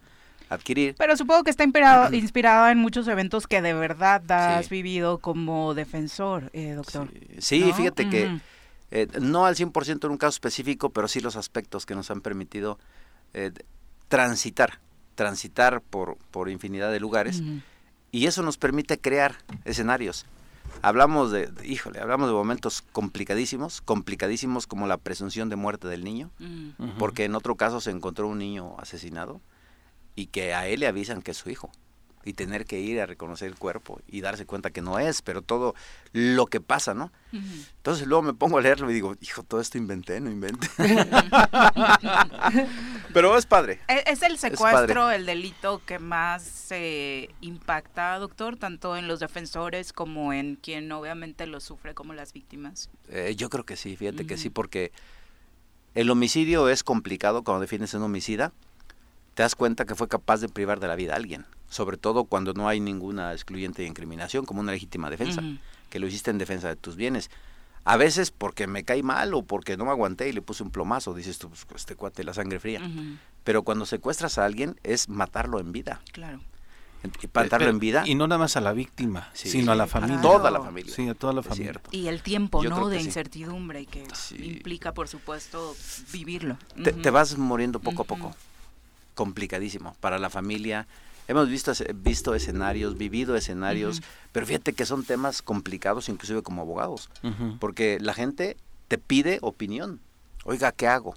adquirir. 0.49 0.95
Pero 0.97 1.15
supongo 1.15 1.43
que 1.43 1.51
está 1.51 1.63
inspirado, 1.63 2.13
inspirada 2.15 2.71
en 2.71 2.79
muchos 2.79 3.07
eventos 3.07 3.47
que 3.47 3.61
de 3.61 3.73
verdad 3.73 4.23
has 4.31 4.69
vivido 4.69 5.19
como 5.19 5.73
defensor, 5.73 6.49
eh, 6.53 6.73
doctor. 6.73 7.09
Sí, 7.39 7.71
fíjate 7.75 8.09
que 8.09 8.39
eh, 8.91 9.07
no 9.21 9.45
al 9.45 9.55
100% 9.55 10.05
en 10.05 10.11
un 10.11 10.17
caso 10.17 10.35
específico, 10.35 10.89
pero 10.89 11.07
sí 11.07 11.19
los 11.19 11.35
aspectos 11.35 11.85
que 11.85 11.95
nos 11.95 12.09
han 12.09 12.21
permitido 12.21 12.79
eh, 13.33 13.51
transitar, 14.07 14.79
transitar 15.15 15.81
por, 15.81 16.17
por 16.31 16.49
infinidad 16.49 16.91
de 16.91 16.99
lugares. 16.99 17.41
Y 18.11 18.25
eso 18.25 18.41
nos 18.41 18.57
permite 18.57 18.99
crear 18.99 19.35
escenarios. 19.65 20.25
Hablamos 20.81 21.31
de, 21.31 21.49
híjole, 21.65 21.99
hablamos 21.99 22.27
de 22.27 22.33
momentos 22.33 22.83
complicadísimos, 22.91 23.81
complicadísimos 23.81 24.67
como 24.67 24.87
la 24.87 24.97
presunción 24.97 25.49
de 25.49 25.55
muerte 25.55 25.87
del 25.87 26.03
niño, 26.03 26.31
porque 26.97 27.25
en 27.25 27.35
otro 27.35 27.55
caso 27.55 27.81
se 27.81 27.91
encontró 27.91 28.27
un 28.27 28.37
niño 28.37 28.75
asesinado 28.79 29.41
y 30.15 30.27
que 30.27 30.53
a 30.53 30.67
él 30.67 30.81
le 30.81 30.87
avisan 30.87 31.21
que 31.21 31.31
es 31.31 31.37
su 31.37 31.49
hijo 31.49 31.71
y 32.29 32.33
tener 32.33 32.65
que 32.65 32.79
ir 32.79 33.01
a 33.01 33.07
reconocer 33.07 33.47
el 33.47 33.55
cuerpo 33.55 33.99
y 34.07 34.21
darse 34.21 34.45
cuenta 34.45 34.69
que 34.69 34.83
no 34.83 34.99
es, 34.99 35.23
pero 35.23 35.41
todo 35.41 35.73
lo 36.13 36.45
que 36.45 36.61
pasa, 36.61 36.93
¿no? 36.93 37.11
Entonces 37.31 38.05
luego 38.05 38.21
me 38.21 38.33
pongo 38.35 38.59
a 38.59 38.61
leerlo 38.61 38.91
y 38.91 38.93
digo, 38.93 39.15
hijo, 39.19 39.41
todo 39.41 39.59
esto 39.59 39.79
inventé, 39.79 40.21
no 40.21 40.29
inventé. 40.29 40.67
pero 43.13 43.35
es 43.35 43.47
padre. 43.47 43.79
E, 43.87 44.03
¿Es 44.05 44.21
el 44.21 44.37
secuestro 44.37 45.09
el 45.09 45.25
delito 45.25 45.81
que 45.87 45.97
más 45.97 46.67
eh, 46.69 47.29
impacta, 47.41 48.19
doctor, 48.19 48.57
tanto 48.57 48.95
en 48.95 49.07
los 49.07 49.19
defensores 49.19 49.91
como 49.91 50.31
en 50.31 50.55
quien 50.55 50.91
obviamente 50.91 51.47
lo 51.47 51.59
sufre 51.59 51.95
como 51.95 52.13
las 52.13 52.31
víctimas? 52.31 52.91
Eh, 53.09 53.33
yo 53.35 53.49
creo 53.49 53.65
que 53.65 53.75
sí, 53.75 53.95
fíjate 53.95 54.27
que 54.27 54.37
sí, 54.37 54.51
porque 54.51 54.91
el 55.95 56.11
homicidio 56.11 56.69
es 56.69 56.83
complicado 56.83 57.43
cuando 57.43 57.61
defines 57.61 57.95
un 57.95 58.03
homicida, 58.03 58.53
te 59.39 59.43
das 59.43 59.55
cuenta 59.55 59.85
que 59.85 59.95
fue 59.95 60.09
capaz 60.09 60.41
de 60.41 60.49
privar 60.49 60.81
de 60.81 60.89
la 60.89 60.97
vida 60.97 61.13
a 61.13 61.15
alguien 61.15 61.45
sobre 61.69 61.95
todo 61.95 62.25
cuando 62.25 62.53
no 62.53 62.67
hay 62.67 62.81
ninguna 62.81 63.31
excluyente 63.31 63.83
de 63.83 63.87
incriminación, 63.87 64.45
como 64.45 64.59
una 64.59 64.73
legítima 64.73 65.09
defensa, 65.09 65.41
que 65.89 65.99
lo 65.99 66.07
hiciste 66.07 66.29
en 66.29 66.37
defensa 66.37 66.67
de 66.67 66.75
tus 66.75 66.97
bienes. 66.97 67.29
A 67.85 67.95
veces 67.95 68.31
porque 68.31 68.67
me 68.67 68.83
cae 68.83 69.01
mal 69.01 69.33
o 69.33 69.43
porque 69.43 69.77
no 69.77 69.85
me 69.85 69.91
aguanté 69.91 70.27
y 70.27 70.33
le 70.33 70.41
puse 70.41 70.63
un 70.63 70.71
plomazo, 70.71 71.13
dices 71.13 71.37
tú, 71.37 71.49
pues 71.49 71.65
este 71.75 71.95
cuate 71.95 72.25
la 72.25 72.33
sangre 72.33 72.59
fría. 72.59 72.81
Pero 73.45 73.63
cuando 73.63 73.85
secuestras 73.85 74.37
a 74.37 74.45
alguien 74.45 74.79
es 74.83 75.07
matarlo 75.07 75.59
en 75.59 75.71
vida. 75.71 76.01
Claro. 76.11 76.41
Matarlo 77.33 77.69
en 77.69 77.79
vida. 77.79 78.03
Y 78.05 78.15
no 78.15 78.27
nada 78.27 78.39
más 78.39 78.57
a 78.57 78.61
la 78.61 78.73
víctima, 78.73 79.29
sino 79.33 79.71
a 79.71 79.75
la 79.75 79.87
familia. 79.87 80.19
Toda 80.21 80.51
la 80.51 80.61
familia. 80.61 80.93
Sí, 80.93 81.07
a 81.07 81.13
toda 81.13 81.33
la 81.33 81.43
familia. 81.43 81.79
Y 81.91 82.07
el 82.07 82.21
tiempo, 82.23 82.63
¿no? 82.63 82.89
De 82.89 82.99
incertidumbre 82.99 83.85
que 83.85 84.05
implica, 84.37 84.93
por 84.93 85.07
supuesto, 85.07 85.75
vivirlo. 86.11 86.57
Te, 86.83 87.09
vas 87.11 87.37
muriendo 87.37 87.79
poco 87.79 88.01
a 88.01 88.05
poco. 88.05 88.35
Complicadísimo. 89.19 89.97
Para 89.99 90.17
la 90.17 90.29
familia, 90.29 90.87
hemos 91.27 91.49
visto, 91.49 91.73
visto 91.93 92.35
escenarios, 92.35 92.97
vivido 92.97 93.35
escenarios, 93.35 94.01
pero 94.31 94.45
fíjate 94.45 94.71
que 94.71 94.85
son 94.85 95.03
temas 95.03 95.41
complicados 95.41 96.07
inclusive 96.07 96.41
como 96.41 96.61
abogados, 96.61 97.09
porque 97.59 97.97
la 97.99 98.13
gente 98.13 98.55
te 98.87 98.97
pide 98.97 99.39
opinión. 99.41 99.99
Oiga, 100.45 100.71
¿qué 100.71 100.87
hago? 100.87 101.15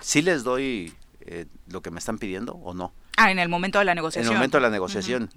¿Sí 0.00 0.22
les 0.22 0.42
doy 0.42 0.94
eh, 1.20 1.44
lo 1.66 1.82
que 1.82 1.90
me 1.90 1.98
están 1.98 2.16
pidiendo 2.16 2.54
o 2.54 2.72
no? 2.72 2.92
Ah, 3.18 3.30
en 3.30 3.38
el 3.38 3.50
momento 3.50 3.78
de 3.78 3.84
la 3.84 3.94
negociación. 3.94 4.24
En 4.24 4.32
el 4.32 4.38
momento 4.38 4.56
de 4.56 4.62
la 4.62 4.70
negociación. 4.70 5.28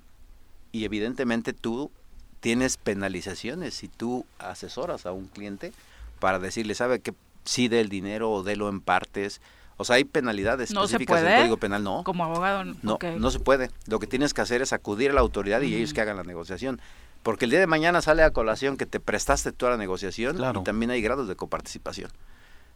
Y 0.72 0.86
evidentemente 0.86 1.52
tú 1.52 1.92
tienes 2.40 2.78
penalizaciones 2.78 3.74
si 3.74 3.90
tú 3.90 4.26
asesoras 4.40 5.06
a 5.06 5.12
un 5.12 5.28
cliente 5.28 5.74
para 6.22 6.40
decirle, 6.40 6.74
¿sabe 6.74 7.02
que 7.02 7.14
sí 7.44 7.68
dé 7.68 7.82
el 7.82 7.90
dinero 7.90 8.32
o 8.32 8.44
délo 8.44 8.70
en 8.70 8.80
partes? 8.80 9.42
O 9.82 9.84
sea, 9.84 9.96
hay 9.96 10.04
penalidades 10.04 10.72
no 10.72 10.84
específicas 10.84 11.24
del 11.24 11.38
Código 11.38 11.58
Penal, 11.58 11.84
no. 11.84 12.04
Como 12.04 12.24
abogado, 12.24 12.64
no. 12.64 13.00
No 13.18 13.32
se 13.32 13.40
puede. 13.40 13.72
Lo 13.88 13.98
que 13.98 14.06
tienes 14.06 14.34
que 14.34 14.42
hacer 14.42 14.62
es 14.62 14.74
acudir 14.74 15.10
a 15.10 15.14
la 15.14 15.22
autoridad 15.22 15.60
y 15.62 15.74
ellos 15.74 15.94
que 15.94 16.02
hagan 16.02 16.18
la 16.18 16.24
negociación. 16.24 16.80
Porque 17.24 17.46
el 17.46 17.52
día 17.52 17.60
de 17.60 17.66
mañana 17.66 18.02
sale 18.04 18.22
a 18.22 18.30
colación 18.30 18.78
que 18.78 18.86
te 18.86 19.00
prestaste 19.00 19.52
tú 19.52 19.66
a 19.66 19.72
la 19.72 19.78
negociación 19.78 20.38
y 20.38 20.64
también 20.64 20.92
hay 20.92 21.02
grados 21.02 21.28
de 21.28 21.36
coparticipación. 21.36 22.12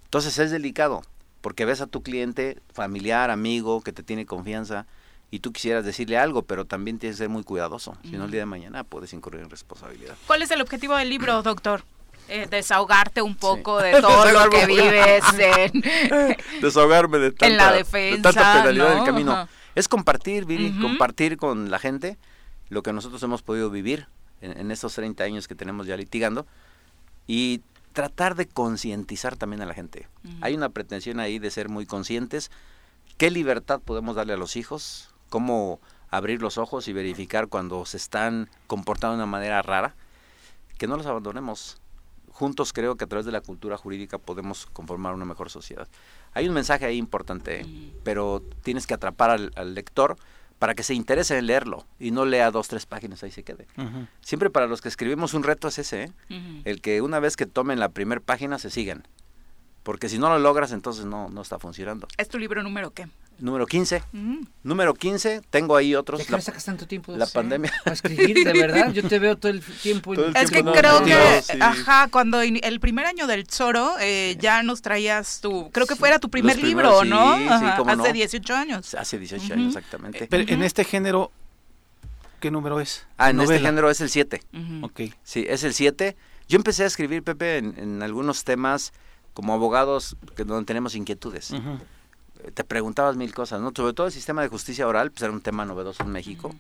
Entonces 0.06 0.40
es 0.40 0.50
delicado, 0.50 1.04
porque 1.42 1.66
ves 1.66 1.82
a 1.82 1.86
tu 1.86 2.02
cliente, 2.02 2.58
familiar, 2.74 3.30
amigo, 3.30 3.82
que 3.82 3.92
te 3.92 4.02
tiene 4.02 4.26
confianza, 4.26 4.88
y 5.30 5.40
tú 5.42 5.52
quisieras 5.52 5.86
decirle 5.86 6.18
algo, 6.18 6.42
pero 6.42 6.66
también 6.66 6.98
tienes 6.98 7.18
que 7.18 7.24
ser 7.24 7.30
muy 7.30 7.44
cuidadoso. 7.44 7.98
Si 8.04 8.12
no, 8.12 8.26
el 8.26 8.32
día 8.32 8.40
de 8.40 8.46
mañana 8.48 8.84
puedes 8.84 9.14
incurrir 9.14 9.42
en 9.42 9.50
responsabilidad. 9.52 10.16
¿Cuál 10.26 10.42
es 10.42 10.50
el 10.50 10.62
objetivo 10.62 10.96
del 10.96 11.10
libro, 11.10 11.44
doctor? 11.44 11.84
Eh, 12.28 12.48
desahogarte 12.50 13.22
un 13.22 13.36
poco 13.36 13.80
de 13.80 13.92
todo 14.02 14.32
lo 14.32 14.50
que 14.50 14.66
vives 14.66 15.24
en, 15.38 15.84
desahogarme 16.62 17.20
de 17.20 17.32
tanta, 17.32 17.46
en 17.52 17.58
la 17.58 17.72
defensa, 17.72 18.32
penalidad 18.32 18.96
del 18.96 19.04
camino. 19.04 19.48
Es 19.76 19.88
compartir, 19.88 20.46
Viri, 20.46 20.72
compartir 20.80 21.38
con 21.38 21.70
la 21.70 21.80
gente 21.80 22.18
lo 22.70 22.82
que 22.82 22.94
nosotros 22.94 23.22
hemos 23.24 23.42
podido 23.42 23.70
vivir 23.70 24.08
en, 24.42 24.72
estos 24.72 24.96
30 24.96 25.24
años 25.24 25.48
que 25.48 25.56
tenemos 25.56 25.86
ya 25.86 25.98
litigando 25.98 26.48
y 27.28 27.62
tratar 27.94 28.36
de 28.36 28.48
concientizar 28.48 29.36
también 29.36 29.62
a 29.62 29.66
la 29.66 29.74
gente. 29.74 30.08
Hay 30.42 30.56
una 30.56 30.70
pretensión 30.70 31.20
ahí 31.20 31.40
de 31.40 31.52
ser 31.52 31.68
muy 31.68 31.86
conscientes. 31.86 32.52
¿Qué 33.18 33.32
libertad 33.32 33.82
podemos 33.82 34.16
darle 34.16 34.34
a 34.34 34.38
los 34.38 34.56
hijos? 34.56 35.10
¿Cómo 35.30 35.80
abrir 36.10 36.42
los 36.42 36.58
ojos 36.58 36.88
y 36.88 36.94
verificar 36.94 37.48
cuando 37.48 37.86
se 37.86 37.98
están 37.98 38.50
comportando 38.68 39.18
de 39.18 39.24
una 39.24 39.32
manera 39.32 39.62
rara? 39.62 39.94
Que 40.78 40.88
no 40.88 40.96
los 40.96 41.06
abandonemos 41.06 41.80
juntos 42.36 42.74
creo 42.74 42.98
que 42.98 43.06
a 43.06 43.08
través 43.08 43.26
de 43.26 43.32
la 43.32 43.40
cultura 43.40 43.78
jurídica 43.78 44.18
podemos 44.18 44.66
conformar 44.66 45.14
una 45.14 45.24
mejor 45.24 45.50
sociedad. 45.50 45.88
Hay 46.34 46.50
un 46.50 46.54
mensaje 46.54 46.86
ahí 46.86 46.98
importante, 46.98 47.66
pero 48.04 48.44
tienes 48.62 48.86
que 48.86 48.94
atrapar 48.94 49.30
al, 49.30 49.74
lector 49.74 50.18
para 50.60 50.76
que 50.76 50.84
se 50.84 50.94
interese 50.94 51.38
en 51.38 51.48
leerlo 51.48 51.86
y 51.98 52.12
no 52.12 52.26
lea 52.26 52.52
dos, 52.52 52.68
tres 52.68 52.86
páginas 52.86 53.24
ahí 53.24 53.32
se 53.32 53.44
quede. 53.44 53.68
Siempre 54.20 54.50
para 54.50 54.68
los 54.68 54.82
que 54.82 54.90
escribimos 54.90 55.34
un 55.34 55.44
reto 55.44 55.70
es 55.70 55.80
ese, 55.80 56.04
¿eh? 56.04 56.62
el 56.66 56.82
que 56.82 57.02
una 57.02 57.22
vez 57.22 57.38
que 57.38 57.46
tomen 57.46 57.80
la 57.80 57.90
primera 57.90 58.20
página 58.20 58.60
se 58.60 58.70
sigan. 58.70 59.08
Porque 59.84 60.10
si 60.10 60.18
no 60.18 60.28
lo 60.28 60.40
logras, 60.40 60.74
entonces 60.74 61.06
no, 61.06 61.30
no 61.30 61.42
está 61.42 61.58
funcionando. 61.58 62.08
¿Es 62.18 62.28
tu 62.28 62.38
libro 62.38 62.64
número 62.64 62.92
qué? 62.92 63.08
Número 63.40 63.66
15. 63.66 64.02
Número 64.64 64.94
15, 64.94 65.42
tengo 65.50 65.76
ahí 65.76 65.94
otros. 65.96 66.20
¿De 66.20 66.26
qué 66.26 66.42
sacas 66.42 66.64
tanto 66.64 66.88
tiempo? 66.88 67.16
La 67.16 67.28
pandemia. 67.28 67.72
Para 67.84 67.94
escribir, 67.94 68.44
de 68.44 68.54
verdad. 68.54 68.92
Yo 68.94 69.08
te 69.08 69.20
veo 69.20 69.38
todo 69.38 69.52
el 69.52 69.62
tiempo. 69.62 70.14
es 70.14 70.52
que 70.52 70.64
creo 70.64 71.04
que, 71.04 71.14
ajá, 71.60 72.08
cuando 72.10 72.42
el 72.42 72.80
primer 72.80 73.06
año 73.06 73.28
del 73.28 73.46
Zoro 73.48 73.96
eh, 74.00 74.38
ya 74.40 74.64
nos 74.64 74.82
traías 74.82 75.42
tu, 75.42 75.70
creo 75.72 75.86
que 75.86 75.96
fuera 75.96 76.20
tu 76.20 76.30
primer 76.30 76.62
libro, 76.62 77.04
¿no? 77.04 77.38
Sí, 77.38 77.46
hace 77.88 78.14
18 78.14 78.54
años. 78.56 78.94
Hace 78.96 79.20
18 79.20 79.54
años, 79.54 79.68
exactamente. 79.68 80.24
Eh, 80.24 80.28
pero 80.30 80.44
en 80.48 80.64
este 80.64 80.84
género, 80.84 81.32
¿qué 82.40 82.52
número 82.52 82.80
es? 82.80 83.06
Ah, 83.18 83.32
en 83.32 83.42
este 83.42 83.60
género 83.60 83.90
es 83.90 84.02
el 84.02 84.10
7. 84.10 84.42
Ok. 84.82 85.02
Sí, 85.24 85.46
es 85.48 85.64
el 85.64 85.74
7. 85.74 86.16
Yo 86.48 86.58
empecé 86.58 86.84
a 86.84 86.88
escribir, 86.88 87.24
Pepe, 87.24 87.58
en, 87.58 88.02
algunos 88.04 88.44
temas 88.44 88.94
como 89.34 89.54
abogados 89.54 90.16
que 90.38 90.46
donde 90.46 90.66
tenemos 90.66 90.96
inquietudes 90.96 91.54
te 92.54 92.64
preguntabas 92.64 93.16
mil 93.16 93.34
cosas, 93.34 93.62
¿no? 93.62 93.72
Sobre 93.76 93.94
todo 93.94 94.08
el 94.08 94.14
sistema 94.14 94.42
de 94.42 94.48
justicia 94.48 94.88
oral, 94.88 95.12
pues 95.12 95.24
era 95.24 95.32
un 95.32 95.42
tema 95.42 95.66
novedoso 95.66 96.04
en 96.04 96.10
México. 96.10 96.54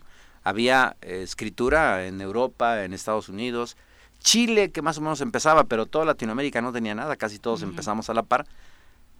Había 0.43 0.95
eh, 1.01 1.21
escritura 1.23 2.05
en 2.05 2.21
Europa, 2.21 2.83
en 2.83 2.93
Estados 2.93 3.29
Unidos, 3.29 3.77
Chile, 4.19 4.71
que 4.71 4.81
más 4.81 4.97
o 4.97 5.01
menos 5.01 5.21
empezaba, 5.21 5.65
pero 5.65 5.85
toda 5.85 6.05
Latinoamérica 6.05 6.61
no 6.61 6.71
tenía 6.71 6.95
nada, 6.95 7.15
casi 7.15 7.39
todos 7.39 7.61
empezamos 7.61 8.09
a 8.09 8.13
la 8.13 8.23
par. 8.23 8.45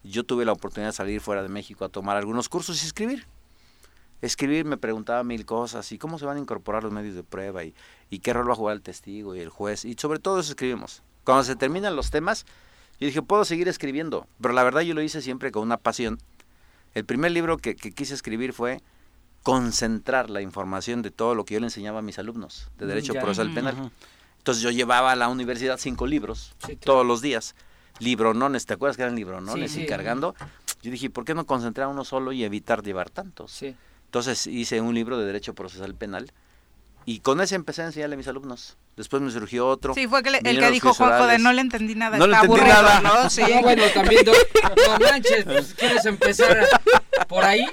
Yo 0.04 0.24
tuve 0.24 0.46
la 0.46 0.52
oportunidad 0.52 0.90
de 0.90 0.94
salir 0.94 1.22
fuera 1.22 1.44
de 1.44 1.50
México 1.50 1.84
a 1.86 1.90
tomar 1.90 2.18
algunos 2.18 2.50
cursos 2.50 2.82
y 2.84 2.86
escribir. 2.86 3.26
Escribir 4.22 4.66
me 4.66 4.78
preguntaba 4.78 5.24
mil 5.24 5.46
cosas, 5.46 5.92
y 5.92 5.98
cómo 5.98 6.18
se 6.18 6.26
van 6.26 6.38
a 6.38 6.40
incorporar 6.40 6.84
los 6.84 6.92
medios 6.92 7.16
de 7.16 7.24
prueba, 7.24 7.64
y, 7.64 7.74
y 8.10 8.20
qué 8.20 8.34
rol 8.34 8.48
va 8.48 8.54
a 8.54 8.56
jugar 8.56 8.76
el 8.76 8.82
testigo 8.82 9.36
y 9.36 9.40
el 9.40 9.50
juez, 9.50 9.86
y 9.86 9.96
sobre 9.96 10.20
todo 10.20 10.40
eso 10.40 10.52
escribimos. 10.52 11.04
Cuando 11.24 11.44
se 11.44 11.56
terminan 11.56 11.96
los 11.96 12.12
temas, 12.12 12.46
yo 13.00 13.08
dije, 13.08 13.22
puedo 13.22 13.46
seguir 13.46 13.68
escribiendo, 13.68 14.28
pero 14.40 14.54
la 14.54 14.64
verdad 14.64 14.82
yo 14.82 14.94
lo 14.94 15.02
hice 15.02 15.22
siempre 15.22 15.52
con 15.52 15.64
una 15.64 15.78
pasión 15.78 16.20
el 16.96 17.06
primer 17.06 17.32
libro 17.32 17.58
que, 17.58 17.76
quise 17.76 18.14
escribir 18.14 18.54
fue 18.54 18.82
concentrar 19.44 20.30
la 20.30 20.42
información 20.42 21.04
de 21.04 21.12
todo 21.12 21.36
lo 21.36 21.46
que 21.46 21.54
yo 21.54 21.60
le 21.60 21.68
enseñaba 21.68 22.00
a 22.00 22.02
mis 22.02 22.18
alumnos 22.18 22.72
de 22.80 22.88
Derecho 22.88 23.14
Procesal 23.14 23.54
Penal. 23.54 23.92
Entonces 24.40 24.64
yo 24.64 24.72
llevaba 24.72 25.12
a 25.12 25.16
la 25.16 25.28
universidad 25.28 25.78
cinco 25.78 26.08
libros 26.08 26.56
todos 26.80 27.06
los 27.06 27.22
días. 27.22 27.54
Libronones, 28.00 28.66
¿te 28.66 28.74
acuerdas 28.74 28.98
que 28.98 29.04
eran 29.04 29.16
libronones 29.16 29.78
y 29.78 29.86
cargando? 29.86 30.36
Yo 30.82 30.92
dije, 30.92 31.10
¿por 31.10 31.26
qué 31.26 31.36
no 31.36 31.46
concentrar 31.46 31.88
uno 31.88 32.04
solo 32.06 32.32
y 32.32 32.44
evitar 32.44 32.82
llevar 32.82 33.10
tantos? 33.10 33.62
Entonces 34.06 34.48
hice 34.48 34.82
un 34.82 34.96
libro 34.96 35.18
de 35.18 35.26
Derecho 35.26 35.54
Procesal 35.54 35.96
Penal 35.96 36.32
y 37.06 37.20
con 37.20 37.40
ese 37.42 37.56
empecé 37.56 37.84
a 37.84 37.86
enseñarle 37.86 38.16
a 38.16 38.18
mis 38.18 38.28
alumnos. 38.28 38.78
Después 38.98 39.22
me 39.22 39.30
surgió 39.32 39.68
otro. 39.68 39.94
Sí, 39.94 40.08
fue 40.08 40.20
el 40.20 40.60
que 40.60 40.72
dijo 40.72 40.94
Juanjo 40.94 41.28
de 41.28 41.38
no 41.38 41.54
le 41.54 41.62
entendí 41.62 41.96
nada. 41.96 42.18
No 42.18 42.28
le 42.28 42.36
entendí 42.36 42.62
nada. 42.62 43.02
¿no? 43.02 43.30
Sí. 43.30 43.44
bueno, 43.62 43.84
también, 43.94 44.26
no 44.26 45.00
manches, 45.00 45.74
¿quieres 45.76 46.06
empezar 46.06 46.68
por 47.28 47.44
ahí? 47.44 47.66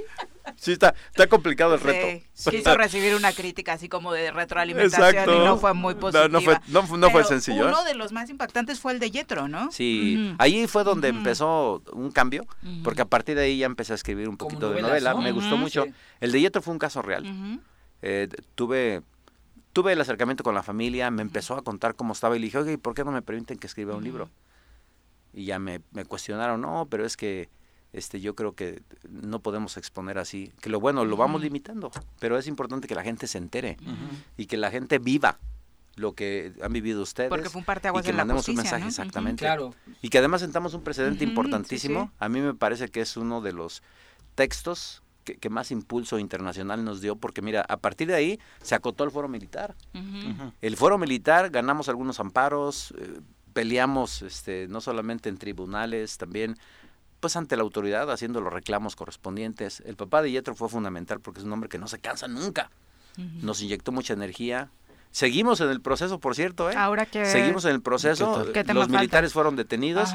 Sí, 0.57 0.72
está, 0.72 0.95
está 1.11 1.26
complicado 1.28 1.74
el 1.74 1.80
reto. 1.80 2.24
Quiso 2.51 2.76
recibir 2.76 3.14
una 3.14 3.33
crítica 3.33 3.74
así 3.74 3.89
como 3.89 4.12
de 4.12 4.30
retroalimentación 4.30 5.30
y 5.30 5.39
no 5.39 5.57
fue 5.57 5.72
muy 5.72 5.95
positiva. 5.95 6.28
No, 6.28 6.41
fue, 6.41 6.99
no, 6.99 7.11
fue 7.11 7.24
sencillo. 7.24 7.66
Uno 7.66 7.85
de 7.85 7.95
los 7.95 8.12
más 8.12 8.28
impactantes 8.28 8.80
fue 8.80 8.93
el 8.93 8.99
de 8.99 9.11
Yetro, 9.11 9.49
¿no? 9.49 9.70
Sí, 9.72 10.35
ahí 10.39 10.66
fue 10.66 10.85
donde 10.85 11.09
empezó 11.09 11.83
un 11.93 12.11
cambio, 12.11 12.47
porque 12.85 13.03
a 13.03 13.07
partir 13.07 13.37
de 13.37 13.45
ahí 13.45 13.59
ya 13.59 13.66
empecé 13.66 13.93
a 13.93 13.97
escribir 13.97 14.28
un 14.28 14.37
poquito 14.37 14.70
de 14.70 14.83
novela. 14.83 15.14
Me 15.14 15.33
gustó 15.33 15.57
mucho. 15.57 15.87
El 16.20 16.33
de 16.33 16.41
Yetro 16.41 16.62
fue 16.62 16.72
un 16.72 16.78
caso 16.78 17.03
real. 17.03 17.24
Eh, 18.05 18.28
tuve 18.57 19.03
tuve 19.72 19.92
el 19.92 20.00
acercamiento 20.00 20.44
con 20.44 20.54
la 20.54 20.62
familia, 20.62 21.10
me 21.10 21.22
empezó 21.22 21.56
a 21.56 21.62
contar 21.62 21.94
cómo 21.94 22.12
estaba 22.12 22.36
y 22.36 22.38
le 22.38 22.46
dije, 22.46 22.58
oye, 22.58 22.72
¿y 22.74 22.76
por 22.76 22.94
qué 22.94 23.04
no 23.04 23.12
me 23.12 23.22
permiten 23.22 23.58
que 23.58 23.66
escriba 23.66 23.96
un 23.96 24.04
libro? 24.04 24.28
Y 25.32 25.46
ya 25.46 25.58
me, 25.58 25.80
cuestionaron, 26.08 26.60
no, 26.60 26.86
pero 26.90 27.06
es 27.06 27.16
que 27.16 27.48
este, 27.92 28.20
yo 28.20 28.34
creo 28.34 28.54
que 28.54 28.82
no 29.08 29.40
podemos 29.40 29.76
exponer 29.76 30.18
así, 30.18 30.52
que 30.60 30.70
lo 30.70 30.80
bueno, 30.80 31.04
lo 31.04 31.16
vamos 31.16 31.42
limitando, 31.42 31.90
pero 32.18 32.38
es 32.38 32.46
importante 32.46 32.86
que 32.86 32.94
la 32.94 33.02
gente 33.02 33.26
se 33.26 33.38
entere 33.38 33.76
y 34.36 34.46
que 34.46 34.56
la 34.56 34.70
gente 34.70 34.98
viva 34.98 35.38
lo 35.94 36.14
que 36.14 36.52
han 36.62 36.72
vivido 36.72 37.02
ustedes. 37.02 37.28
Porque 37.28 37.50
fue 37.50 37.60
un 37.60 37.98
y 37.98 38.02
que 38.02 38.12
mandemos 38.12 38.48
un 38.48 38.56
mensaje, 38.56 38.86
exactamente. 38.86 39.46
Y 40.00 40.08
que 40.08 40.18
además 40.18 40.40
sentamos 40.40 40.74
un 40.74 40.82
precedente 40.82 41.24
importantísimo. 41.24 42.12
A 42.18 42.28
mí 42.28 42.40
me 42.40 42.54
parece 42.54 42.88
que 42.88 43.00
es 43.00 43.16
uno 43.16 43.40
de 43.40 43.52
los 43.52 43.82
textos 44.34 45.01
que, 45.24 45.50
más 45.50 45.70
impulso 45.70 46.18
internacional 46.18 46.84
nos 46.84 47.00
dio, 47.00 47.16
porque 47.16 47.42
mira, 47.42 47.64
a 47.68 47.76
partir 47.76 48.08
de 48.08 48.14
ahí 48.14 48.40
se 48.62 48.74
acotó 48.74 49.04
el 49.04 49.10
foro 49.10 49.28
militar. 49.28 49.74
El 50.60 50.76
foro 50.76 50.98
militar 50.98 51.50
ganamos 51.50 51.88
algunos 51.88 52.20
amparos, 52.20 52.94
eh, 52.98 53.20
peleamos 53.52 54.22
este, 54.22 54.66
no 54.68 54.80
solamente 54.80 55.28
en 55.28 55.38
tribunales, 55.38 56.18
también 56.18 56.56
pues 57.20 57.36
ante 57.36 57.56
la 57.56 57.62
autoridad 57.62 58.10
haciendo 58.10 58.40
los 58.40 58.52
reclamos 58.52 58.96
correspondientes. 58.96 59.80
El 59.86 59.94
papá 59.94 60.22
de 60.22 60.32
Yetro 60.32 60.56
fue 60.56 60.68
fundamental 60.68 61.20
porque 61.20 61.38
es 61.38 61.46
un 61.46 61.52
hombre 61.52 61.68
que 61.68 61.78
no 61.78 61.86
se 61.86 62.00
cansa 62.00 62.26
nunca. 62.26 62.70
Nos 63.16 63.62
inyectó 63.62 63.92
mucha 63.92 64.14
energía. 64.14 64.70
Seguimos 65.12 65.60
en 65.60 65.68
el 65.68 65.80
proceso, 65.80 66.18
por 66.18 66.34
cierto, 66.34 66.70
¿eh? 66.70 66.74
Ahora 66.76 67.06
que 67.06 67.26
seguimos 67.26 67.64
en 67.66 67.72
el 67.72 67.82
proceso. 67.82 68.44
Los 68.74 68.88
militares 68.88 69.32
fueron 69.32 69.54
detenidos. 69.54 70.10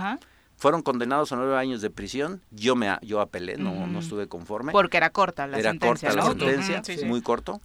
Fueron 0.58 0.82
condenados 0.82 1.32
a 1.32 1.36
nueve 1.36 1.56
años 1.56 1.82
de 1.82 1.92
prisión. 1.92 2.42
Yo 2.50 2.76
me 2.76 2.98
yo 3.04 3.22
apelé, 3.22 3.58
no, 3.58 3.86
no 3.86 4.00
estuve 4.00 4.28
conforme. 4.28 4.72
Porque 4.72 4.98
era 4.98 5.12
corta 5.12 5.46
la 5.46 5.60
era 5.60 5.70
sentencia. 5.70 6.10
Era 6.10 6.24
corta 6.24 6.46
la 6.46 6.64
sentencia, 6.64 7.08
muy 7.08 7.22
corto. 7.22 7.62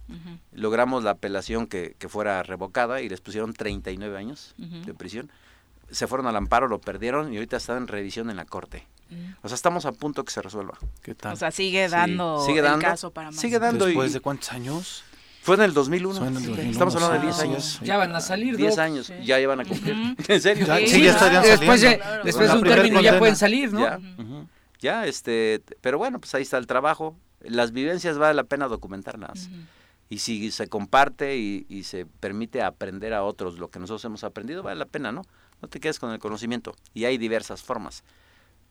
Logramos 0.51 1.03
la 1.03 1.11
apelación 1.11 1.65
que, 1.65 1.95
que, 1.97 2.07
fuera 2.07 2.43
revocada 2.43 3.01
y 3.01 3.09
les 3.09 3.19
pusieron 3.19 3.53
39 3.53 4.17
años 4.17 4.53
de 4.57 4.93
prisión. 4.93 5.31
se 5.89 6.07
fueron 6.07 6.27
al 6.27 6.35
amparo, 6.35 6.67
lo 6.67 6.79
perdieron 6.79 7.33
y 7.33 7.37
ahorita 7.37 7.57
están 7.57 7.77
en 7.77 7.87
revisión 7.87 8.29
en 8.29 8.37
la 8.37 8.45
corte. 8.45 8.87
Mm. 9.09 9.33
O 9.41 9.47
sea, 9.47 9.55
estamos 9.55 9.85
a 9.85 9.91
punto 9.91 10.23
que 10.23 10.31
se 10.31 10.41
resuelva. 10.41 10.77
¿Qué 11.01 11.15
tal? 11.15 11.33
O 11.33 11.35
sea, 11.35 11.51
sigue 11.51 11.89
dando 11.89 12.45
sigue 12.45 12.61
dando, 12.61 12.85
el 12.85 12.91
caso 12.91 13.11
para 13.11 13.31
más. 13.31 13.39
Sigue 13.39 13.59
dando. 13.59 13.85
¿Después 13.85 14.13
de 14.13 14.19
cuántos 14.19 14.51
años? 14.51 15.03
Fue 15.43 15.55
en 15.55 15.61
el 15.61 15.73
2001. 15.73 16.39
Estamos 16.71 16.95
hablando 16.95 17.17
de 17.17 17.23
10 17.23 17.39
años. 17.39 17.79
Ya 17.83 17.97
van 17.97 18.15
a 18.15 18.21
salir, 18.21 18.55
10 18.55 18.77
años, 18.77 19.11
ya 19.25 19.41
iban 19.41 19.59
a 19.59 19.65
cumplir. 19.65 20.15
¿En 20.29 20.41
serio? 20.41 20.65
sí, 20.87 21.03
ya 21.03 21.11
estarían 21.11 21.43
Después, 21.43 21.81
de, 21.81 22.01
después 22.23 22.49
de 22.49 22.57
un 22.57 22.63
término 22.63 23.01
ya 23.01 23.19
pueden 23.19 23.35
salir, 23.35 23.73
¿no? 23.73 23.81
Ya, 23.81 23.99
ya, 24.79 25.05
este, 25.05 25.61
pero 25.81 25.97
bueno, 25.97 26.19
pues 26.19 26.33
ahí 26.33 26.43
está 26.43 26.57
el 26.57 26.65
trabajo. 26.65 27.17
Las 27.41 27.73
vivencias 27.73 28.17
vale 28.17 28.35
la 28.35 28.45
pena 28.45 28.69
documentarlas. 28.69 29.49
Y 30.07 30.19
si 30.19 30.49
se 30.49 30.67
comparte 30.67 31.35
y, 31.35 31.65
y 31.67 31.83
se 31.83 32.05
permite 32.05 32.61
aprender 32.61 33.13
a 33.13 33.23
otros 33.23 33.59
lo 33.59 33.69
que 33.69 33.79
nosotros 33.79 34.05
hemos 34.05 34.23
aprendido, 34.23 34.63
vale 34.63 34.79
la 34.79 34.85
pena, 34.85 35.11
¿no? 35.11 35.23
No 35.61 35.67
te 35.67 35.81
quedes 35.81 35.99
con 35.99 36.11
el 36.11 36.19
conocimiento. 36.19 36.73
Y 36.93 37.03
hay 37.03 37.17
diversas 37.17 37.61
formas. 37.61 38.05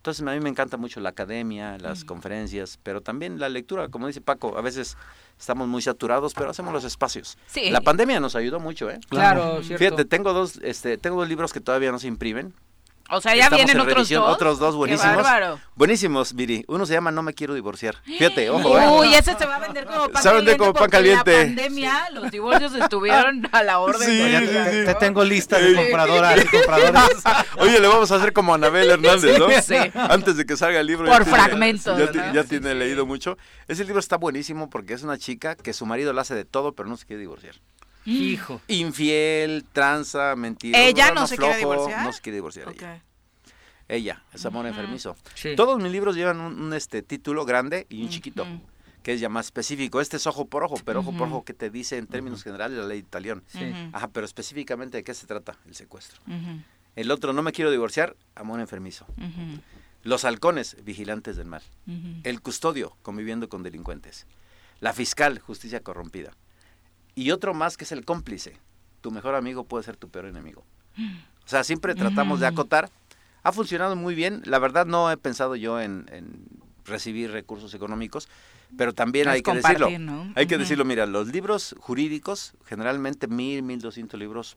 Entonces 0.03 0.27
a 0.27 0.33
mí 0.33 0.41
me 0.41 0.49
encanta 0.49 0.77
mucho 0.77 0.99
la 0.99 1.11
academia, 1.11 1.79
las 1.79 2.05
conferencias, 2.05 2.77
pero 2.83 3.03
también 3.03 3.39
la 3.39 3.49
lectura, 3.49 3.89
como 3.89 4.09
dice 4.09 4.21
Paco, 4.21 4.59
a 4.59 4.61
veces 4.61 4.97
estamos 5.39 5.69
muy 5.69 5.81
saturados, 5.81 6.35
pero 6.35 6.51
hacemos 6.51 6.73
los 6.73 6.83
espacios. 6.83 7.39
La 7.71 7.81
pandemia 7.81 8.19
nos 8.19 8.35
ayudó 8.35 8.59
mucho, 8.59 8.91
¿eh? 8.91 8.99
Claro, 9.09 9.63
Fíjate, 9.63 10.05
tengo 10.05 10.33
dos, 10.33 10.59
este, 10.65 10.99
tengo 10.99 11.21
dos 11.21 11.29
libros 11.29 11.53
que 11.53 11.61
todavía 11.61 11.93
no 11.93 12.01
se 12.01 12.09
imprimen. 12.09 12.53
O 13.15 13.21
sea, 13.21 13.37
ya 13.37 13.51
vienen 13.51 13.79
otros 13.79 14.09
dos. 14.09 14.29
Otros 14.29 14.59
dos 14.59 14.75
buenísimos. 14.75 15.27
Buenísimos, 15.75 16.35
Viri. 16.35 16.65
Uno 16.67 16.87
se 16.87 16.95
llama 16.95 17.11
No 17.11 17.23
me 17.23 17.35
quiero 17.35 17.53
divorciar. 17.53 17.97
Fíjate, 18.05 18.49
ojo. 18.49 18.79
¿eh? 18.79 18.89
Uy, 18.89 19.15
ese 19.15 19.37
se 19.37 19.45
va 19.45 19.57
a 19.57 19.59
vender 19.61 19.85
como 19.85 20.09
pan 20.09 20.23
se 20.23 20.29
va 20.31 20.35
a 20.35 20.37
vender 20.39 20.57
como 20.57 20.73
pan 20.73 20.89
caliente. 20.89 21.33
La 21.33 21.45
pandemia, 21.45 22.11
los 22.13 22.31
divorcios 22.31 22.75
estuvieron 22.75 23.47
a 23.53 23.63
la 23.63 23.81
orden. 23.81 24.09
Sí, 24.09 24.47
te, 24.49 24.85
te, 24.87 24.95
tengo 24.95 25.25
lista 25.25 25.59
de 25.59 25.75
compradoras 25.75 26.43
y 26.43 26.49
compradores. 26.49 27.23
Oye, 27.59 27.81
le 27.81 27.87
vamos 27.87 28.11
a 28.11 28.17
hacer 28.17 28.33
como 28.33 28.55
Anabel 28.55 28.91
Hernández, 28.91 29.39
¿no? 29.39 29.49
Sí. 29.61 29.77
Antes 29.95 30.39
de 30.39 30.47
que 30.47 30.57
salga 30.57 30.81
el 30.81 30.87
libro. 30.87 31.07
Por 31.07 31.27
fragmentos. 31.27 32.01
ya, 32.33 32.45
tiene 32.45 32.75
leído 32.75 33.05
mucho. 33.05 33.37
Ese 33.69 33.85
libro 33.85 34.01
está 34.01 34.17
buenísimo 34.17 34.71
porque 34.71 34.95
es 34.95 35.03
una 35.03 35.19
chica 35.19 35.55
que 35.55 35.75
su 35.75 35.85
marido 35.85 36.15
la 36.15 36.23
hace 36.23 36.35
de 36.35 36.47
todo, 36.47 36.73
pero 36.73 36.89
no 36.89 36.97
se 36.97 37.05
quiere 37.05 37.21
divorciar. 37.21 37.57
Hijo. 38.05 38.61
Infiel, 38.69 39.65
tranza, 39.73 40.35
mentira. 40.37 40.79
Ella 40.81 41.13
no 41.13 41.27
se 41.27 41.37
quiere 41.37 41.59
divorciar. 41.59 42.05
No 42.05 42.13
se 42.13 42.21
quiere 42.21 42.37
divorciar 42.37 42.69
ella. 42.69 43.03
Ella, 43.89 44.23
es 44.33 44.45
amor 44.47 44.67
enfermizo. 44.67 45.17
Todos 45.57 45.81
mis 45.81 45.93
libros 45.93 46.17
llevan 46.17 46.41
un, 46.41 46.73
este 46.73 47.03
título 47.03 47.45
grande 47.45 47.87
y 47.91 48.03
un 48.03 48.09
chiquito, 48.09 48.47
que 49.03 49.15
es 49.15 49.21
ya 49.21 49.29
más 49.29 49.47
específico. 49.47 50.01
Este 50.01 50.17
es 50.17 50.27
ojo 50.27 50.47
por 50.47 50.65
ojo, 50.65 50.77
pero 50.85 51.01
ojo 51.01 51.13
por 51.13 51.29
ojo 51.29 51.45
que 51.45 51.53
te 51.53 51.69
dice 51.69 51.99
en 51.99 52.07
términos 52.07 52.43
generales 52.43 52.79
la 52.79 52.87
ley 52.87 52.99
italiana. 52.99 53.43
Ajá, 53.93 54.09
pero 54.09 54.25
específicamente 54.25 54.97
de 54.97 55.05
qué 55.05 55.15
se 55.15 55.27
trata 55.27 55.59
el 55.67 55.75
secuestro. 55.75 56.21
El 56.97 57.11
otro, 57.11 57.33
no 57.33 57.43
me 57.43 57.53
quiero 57.53 57.71
divorciar, 57.71 58.17
amor 58.35 58.61
enfermizo. 58.61 59.07
Los 60.03 60.25
halcones, 60.25 60.77
vigilantes 60.85 61.37
del 61.37 61.47
mal. 61.47 61.63
El 62.25 62.41
custodio, 62.41 62.97
conviviendo 63.03 63.49
con 63.49 63.63
delincuentes. 63.63 64.27
La 64.81 64.93
fiscal, 64.93 65.39
justicia 65.39 65.81
corrompida 65.81 66.33
y 67.15 67.31
otro 67.31 67.55
más 67.55 67.77
que 67.77 67.85
es 67.85 67.93
el 67.93 68.05
cómplice. 68.05 68.57
Tu 69.01 69.11
mejor 69.11 69.35
amigo 69.35 69.65
puede 69.65 69.85
ser 69.85 69.97
tu 69.97 70.09
peor 70.09 70.27
enemigo. 70.27 70.65
O 71.45 71.49
sea, 71.49 71.65
siempre 71.65 71.95
tratamos 71.95 72.41
de 72.41 72.47
acotar. 72.47 72.91
Ha 73.43 73.53
funcionado 73.53 73.97
muy 73.97 74.15
bien. 74.15 74.43
La 74.45 74.59
verdad 74.59 74.87
no 74.87 75.11
he 75.11 75.17
pensado 75.17 75.57
yo 75.57 75.81
en, 75.81 76.07
recibir 76.85 77.31
recursos 77.31 77.75
económicos, 77.75 78.29
pero 78.77 78.93
también 78.93 79.29
hay 79.29 79.43
que 79.43 79.53
decirlo. 79.53 79.89
Hay 80.35 80.47
que 80.47 80.59
decirlo, 80.59 80.85
mira, 80.85 81.07
los 81.07 81.29
libros 81.29 81.75
jurídicos, 81.79 82.55
generalmente 82.65 83.27
mil, 83.27 83.63
mil 83.63 83.81
doscientos 83.81 84.19
libros, 84.19 84.57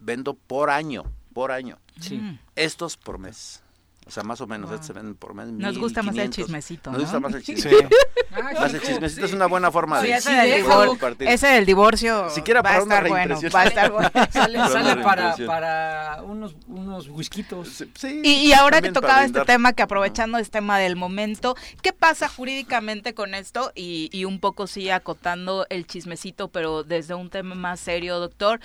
vendo 0.00 0.34
por 0.34 0.70
año, 0.70 1.04
por 1.32 1.50
año. 1.50 1.78
Sí. 2.00 2.38
Estos 2.54 2.96
por 2.96 3.18
mes. 3.18 3.63
O 4.06 4.10
sea, 4.10 4.22
más 4.22 4.38
o 4.42 4.46
menos, 4.46 4.70
se 4.84 4.92
ven 4.92 5.14
por 5.14 5.34
menos. 5.34 5.54
Nos 5.54 5.78
gusta 5.78 6.02
más 6.02 6.16
el 6.16 6.28
chismecito. 6.28 6.92
Nos 6.92 7.02
gusta 7.02 7.20
más 7.20 7.34
el 7.34 7.42
chismecito. 7.42 7.88
Sí. 7.88 8.34
más 8.54 8.74
el 8.74 8.82
chismecito 8.82 9.24
es 9.24 9.32
una 9.32 9.46
buena 9.46 9.70
forma 9.70 10.02
de, 10.02 10.12
ese, 10.12 10.64
compartir. 10.86 11.28
ese 11.28 11.46
del 11.46 11.64
divorcio 11.64 12.28
Siquiera 12.30 12.60
va, 12.60 12.72
a 12.72 12.78
estar 12.78 13.08
bueno, 13.08 13.38
va 13.54 13.60
a 13.60 13.64
estar 13.64 13.90
bueno. 13.90 14.10
sale, 14.30 14.58
sale 14.68 15.02
para, 15.02 15.34
para 15.46 16.22
unos, 16.22 16.54
unos 16.66 17.08
whiskitos. 17.08 17.84
Sí, 17.94 18.20
y, 18.22 18.32
y, 18.48 18.52
ahora 18.52 18.82
que 18.82 18.92
tocaba 18.92 19.24
este 19.24 19.40
tema, 19.44 19.72
que 19.72 19.82
aprovechando 19.82 20.36
este 20.36 20.58
tema 20.58 20.78
del 20.78 20.96
momento, 20.96 21.56
¿qué 21.80 21.94
pasa 21.94 22.28
jurídicamente 22.28 23.14
con 23.14 23.34
esto? 23.34 23.72
Y, 23.74 24.10
y 24.12 24.26
un 24.26 24.38
poco 24.38 24.66
sí 24.66 24.90
acotando 24.90 25.66
el 25.70 25.86
chismecito, 25.86 26.48
pero 26.48 26.82
desde 26.82 27.14
un 27.14 27.30
tema 27.30 27.54
más 27.54 27.80
serio, 27.80 28.20
doctor 28.20 28.60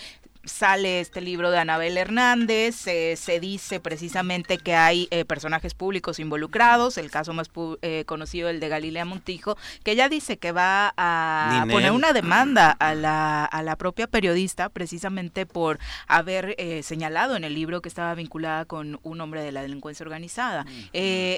sale 0.45 0.99
este 1.01 1.21
libro 1.21 1.51
de 1.51 1.57
Anabel 1.57 1.97
Hernández, 1.97 2.75
se 2.75 3.39
dice 3.41 3.79
precisamente 3.79 4.57
que 4.57 4.75
hay 4.75 5.07
eh, 5.11 5.25
personajes 5.25 5.73
públicos 5.73 6.19
involucrados, 6.19 6.97
el 6.97 7.11
caso 7.11 7.33
más 7.33 7.49
eh, 7.81 8.03
conocido, 8.05 8.49
el 8.49 8.59
de 8.59 8.69
Galilea 8.69 9.05
Montijo, 9.05 9.57
que 9.83 9.91
ella 9.91 10.09
dice 10.09 10.37
que 10.37 10.51
va 10.51 10.93
a 10.97 11.65
poner 11.69 11.91
una 11.91 12.13
demanda 12.13 12.71
a 12.71 12.95
la, 12.95 13.45
a 13.45 13.63
la 13.63 13.75
propia 13.75 14.07
periodista 14.07 14.69
precisamente 14.69 15.45
por 15.45 15.79
haber 16.07 16.55
eh, 16.57 16.83
señalado 16.83 17.35
en 17.35 17.43
el 17.43 17.53
libro 17.53 17.81
que 17.81 17.89
estaba 17.89 18.15
vinculada 18.15 18.65
con 18.65 18.99
un 19.03 19.21
hombre 19.21 19.43
de 19.43 19.51
la 19.51 19.61
delincuencia 19.61 20.03
organizada. 20.03 20.65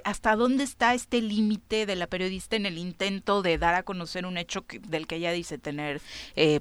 ¿Hasta 0.03 0.35
dónde 0.35 0.63
está 0.63 0.93
este 0.93 1.21
límite 1.21 1.85
de 1.85 1.95
la 1.95 2.07
periodista 2.07 2.55
en 2.55 2.65
el 2.65 2.77
intento 2.77 3.41
de 3.41 3.57
dar 3.57 3.75
a 3.75 3.83
conocer 3.83 4.25
un 4.25 4.37
hecho 4.37 4.65
del 4.87 5.07
que 5.07 5.15
ella 5.15 5.31
dice 5.31 5.57
tener 5.57 6.01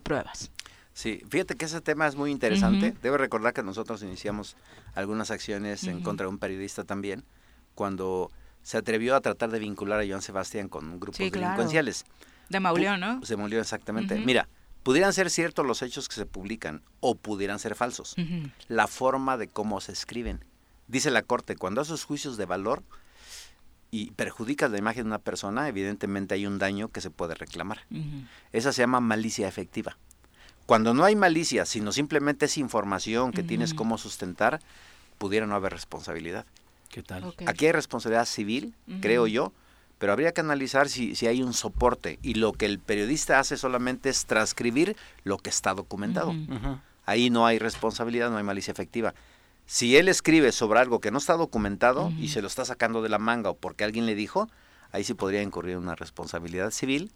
pruebas? 0.03 0.51
Sí, 0.93 1.23
fíjate 1.29 1.55
que 1.57 1.65
ese 1.65 1.81
tema 1.81 2.07
es 2.07 2.17
muy 2.17 2.31
interesante. 2.31 2.95
Debo 3.03 3.17
recordar 3.17 3.55
que 3.55 3.63
nosotros 3.63 4.03
iniciamos 4.03 4.57
algunas 4.95 5.31
acciones 5.31 5.85
en 5.85 6.03
contra 6.03 6.27
de 6.27 6.31
un 6.31 6.39
periodista 6.39 6.85
también, 6.85 7.25
cuando 7.75 8.31
se 8.63 8.77
atrevió 8.77 9.17
a 9.17 9.21
tratar 9.21 9.51
de 9.51 9.59
vincular 9.59 10.01
a 10.01 10.07
Joan 10.07 10.23
Sebastián 10.23 10.69
con 10.69 11.01
grupos 11.01 11.19
delincuenciales. 11.19 12.05
De 12.49 12.61
Mauleón, 12.61 13.01
¿no? 13.01 13.21
De 13.21 13.37
Mauleón, 13.37 13.63
exactamente. 13.63 14.19
Mira, 14.19 14.49
pudieran 14.83 15.13
ser 15.13 15.31
ciertos 15.31 15.65
los 15.65 15.83
hechos 15.83 16.09
que 16.09 16.17
se 16.17 16.27
publican 16.27 16.83
o 17.01 17.15
pudieran 17.15 17.59
ser 17.59 17.75
falsos. 17.75 18.17
La 18.69 18.87
forma 18.87 19.37
de 19.37 19.49
cómo 19.49 19.81
se 19.81 19.93
escriben. 19.93 20.45
Dice 20.89 21.11
la 21.11 21.23
Corte, 21.23 21.55
cuando 21.55 21.81
esos 21.81 22.05
juicios 22.05 22.37
de 22.37 22.47
valor 22.47 22.83
y 23.93 24.11
perjudicas 24.11 24.71
la 24.71 24.79
imagen 24.79 25.05
de 25.05 25.09
una 25.09 25.19
persona, 25.19 25.69
evidentemente 25.69 26.35
hay 26.35 26.47
un 26.47 26.59
daño 26.59 26.89
que 26.89 27.01
se 27.01 27.11
puede 27.11 27.35
reclamar. 27.35 27.87
Esa 28.53 28.73
se 28.73 28.83
llama 28.83 29.01
malicia 29.01 29.47
efectiva. 29.47 29.97
Cuando 30.71 30.95
no 30.95 31.03
hay 31.03 31.17
malicia, 31.17 31.67
sino 31.67 31.91
simplemente 31.91 32.47
es 32.47 32.57
información 32.57 33.33
que 33.33 33.43
tienes 33.43 33.75
cómo 33.75 33.99
sustentar, 33.99 34.61
pudiera 35.19 35.45
no 35.45 35.57
haber 35.57 35.73
responsabilidad. 35.73 36.47
¿Qué 36.89 37.03
tal? 37.03 37.35
Aquí 37.47 37.67
hay 37.67 37.73
responsabilidad 37.73 38.25
civil, 38.25 38.73
creo 39.01 39.27
yo, 39.27 39.53
pero 39.99 40.13
habría 40.13 40.31
que 40.31 40.43
analizar 40.43 40.89
si, 40.89 41.17
si, 41.17 41.27
hay 41.27 41.43
un 41.43 41.55
soporte 41.55 42.21
y 42.23 42.35
lo 42.35 42.53
que 42.53 42.67
el 42.67 42.79
periodista 42.79 43.41
hace 43.41 43.57
solamente 43.57 44.11
es 44.11 44.27
transcribir 44.27 44.97
lo 45.25 45.39
que 45.39 45.51
está 45.51 45.75
documentado. 45.75 46.33
Ahí 47.05 47.31
no 47.31 47.47
hay 47.47 47.59
responsabilidad, 47.59 48.31
no 48.31 48.37
hay 48.37 48.45
malicia 48.45 48.71
efectiva. 48.71 49.13
Si 49.67 49.97
él 49.97 50.09
escribe 50.09 50.53
sobre 50.53 50.79
algo 50.79 51.01
que 51.01 51.11
no 51.11 51.19
está 51.19 51.33
documentado 51.33 52.13
y 52.17 52.29
se 52.29 52.43
lo 52.43 52.47
está 52.47 52.65
sacando 52.65 53.03
de 53.03 53.09
la 53.09 53.19
manga 53.19 53.51
o 53.51 53.57
porque 53.57 53.83
alguien 53.83 54.07
le 54.07 54.15
dijo, 54.15 54.49
ahí 54.93 55.03
sí 55.03 55.15
podría 55.15 55.43
incurrir 55.43 55.79
una 55.79 55.97
responsabilidad 55.97 56.71
civil 56.71 57.11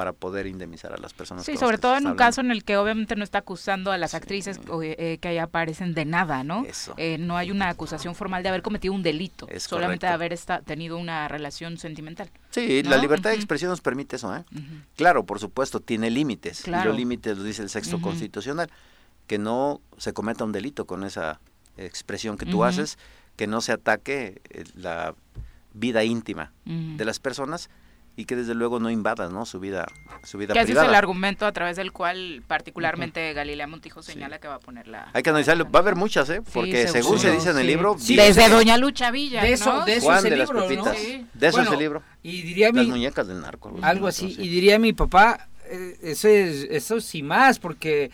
para 0.00 0.14
poder 0.14 0.46
indemnizar 0.46 0.94
a 0.94 0.96
las 0.96 1.12
personas. 1.12 1.44
Sí, 1.44 1.58
sobre 1.58 1.76
todo 1.76 1.94
en 1.98 2.06
un 2.06 2.14
caso 2.14 2.40
en 2.40 2.50
el 2.50 2.64
que 2.64 2.78
obviamente 2.78 3.16
no 3.16 3.22
está 3.22 3.36
acusando 3.36 3.92
a 3.92 3.98
las 3.98 4.14
actrices 4.14 4.58
eh, 4.82 5.18
que 5.20 5.28
ahí 5.28 5.36
aparecen 5.36 5.92
de 5.92 6.06
nada, 6.06 6.42
¿no? 6.42 6.64
Eh, 6.96 7.18
no 7.18 7.36
hay 7.36 7.50
una 7.50 7.68
acusación 7.68 8.14
formal 8.14 8.42
de 8.42 8.48
haber 8.48 8.62
cometido 8.62 8.94
un 8.94 9.02
delito, 9.02 9.46
solamente 9.58 10.06
de 10.06 10.12
haber 10.14 10.34
tenido 10.64 10.96
una 10.96 11.28
relación 11.28 11.76
sentimental. 11.76 12.30
Sí, 12.48 12.82
la 12.82 12.96
libertad 12.96 13.28
de 13.28 13.36
expresión 13.36 13.68
nos 13.68 13.82
permite 13.82 14.16
eso, 14.16 14.34
¿eh? 14.34 14.42
Claro, 14.96 15.26
por 15.26 15.38
supuesto, 15.38 15.80
tiene 15.80 16.08
límites. 16.08 16.66
Y 16.66 16.70
los 16.70 16.96
límites 16.96 17.36
lo 17.36 17.44
dice 17.44 17.60
el 17.60 17.68
sexto 17.68 18.00
constitucional, 18.00 18.70
que 19.26 19.36
no 19.36 19.82
se 19.98 20.14
cometa 20.14 20.44
un 20.44 20.52
delito 20.52 20.86
con 20.86 21.04
esa 21.04 21.40
expresión 21.76 22.38
que 22.38 22.46
tú 22.46 22.64
haces, 22.64 22.96
que 23.36 23.46
no 23.46 23.60
se 23.60 23.72
ataque 23.72 24.40
eh, 24.48 24.64
la 24.76 25.14
vida 25.74 26.04
íntima 26.04 26.54
de 26.64 27.04
las 27.04 27.20
personas 27.20 27.68
y 28.16 28.24
que 28.24 28.36
desde 28.36 28.54
luego 28.54 28.80
no 28.80 28.90
invadas 28.90 29.30
¿no? 29.30 29.46
su 29.46 29.60
vida 29.60 29.86
su 30.24 30.36
vida 30.36 30.52
que 30.52 30.60
ese 30.60 30.72
es 30.72 30.78
el 30.78 30.94
argumento 30.94 31.46
a 31.46 31.52
través 31.52 31.76
del 31.76 31.92
cual 31.92 32.42
particularmente 32.46 33.32
Galilea 33.32 33.66
Montijo 33.66 34.02
señala 34.02 34.38
que 34.38 34.48
va 34.48 34.56
a 34.56 34.60
poner 34.60 34.88
la 34.88 35.10
hay 35.12 35.22
que 35.22 35.30
analizarlo. 35.30 35.70
va 35.70 35.78
a 35.78 35.82
haber 35.82 35.96
muchas 35.96 36.28
¿eh? 36.30 36.42
porque 36.52 36.88
según 36.88 37.18
se 37.18 37.30
dice 37.30 37.50
en 37.50 37.58
el 37.58 37.66
libro 37.66 37.96
desde 37.98 38.48
Doña 38.48 38.76
Lucha 38.76 39.10
Villa 39.10 39.42
de 39.42 39.52
eso, 39.52 39.84
de 39.84 39.96
eso 39.96 40.12
es 40.12 40.24
el 40.24 40.38
libro 40.38 40.68
de 40.68 41.46
eso 41.46 41.60
es 41.60 41.70
el 41.70 41.78
libro. 41.78 42.02
y 42.22 42.42
diría 42.42 42.70
las 42.72 42.86
muñecas 42.86 43.26
del 43.26 43.40
narco 43.40 43.74
algo 43.82 44.06
así 44.08 44.36
y 44.38 44.48
diría 44.48 44.78
mi 44.78 44.92
papá 44.92 45.48
eh, 45.70 45.96
eso 46.02 46.28
es 46.28 46.66
eso 46.70 47.00
sí 47.00 47.22
más 47.22 47.58
porque 47.58 48.10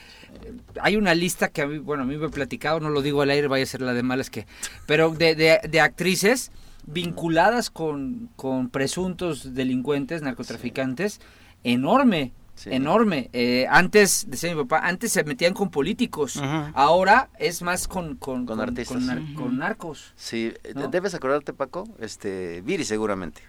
hay 0.81 0.97
una 0.97 1.15
lista 1.15 1.49
que 1.49 1.63
a 1.63 1.67
mí 1.67 1.79
bueno 1.79 2.03
a 2.03 2.07
mí 2.07 2.17
me 2.17 2.27
he 2.27 2.31
platicado 2.31 2.81
no 2.81 2.91
lo 2.91 3.01
digo 3.03 3.23
al 3.23 3.31
aire 3.31 3.49
vaya 3.49 3.65
a 3.65 3.67
ser 3.67 3.81
la 3.81 3.95
de 3.95 4.03
malas 4.03 4.29
que 4.29 4.47
pero 4.85 5.11
de, 5.11 5.35
de, 5.35 5.61
de 5.67 5.81
actrices 5.81 6.53
vinculadas 6.87 7.71
con, 7.71 8.31
con 8.37 8.71
presuntos 8.71 9.55
delincuentes, 9.55 10.23
narcotraficantes, 10.23 11.21
enorme. 11.65 12.33
enorme. 12.65 13.29
Eh, 13.33 13.67
antes, 13.69 14.27
decía 14.29 14.55
mi 14.55 14.63
papá, 14.63 14.87
antes 14.87 15.13
se 15.13 15.25
metían 15.25 15.53
con 15.53 15.71
políticos, 15.71 16.41
ahora 16.75 17.29
es 17.39 17.61
más 17.63 17.89
con, 17.89 18.17
con, 18.17 18.47
con, 18.47 18.61
artistas. 18.61 19.03
Con, 19.35 19.59
narcos. 19.59 20.15
Sí, 20.17 20.55
debes 20.91 21.15
acordarte, 21.15 21.53
Paco, 21.53 21.89
este, 21.99 22.63
Viri 22.63 22.85
seguramente. 22.85 23.43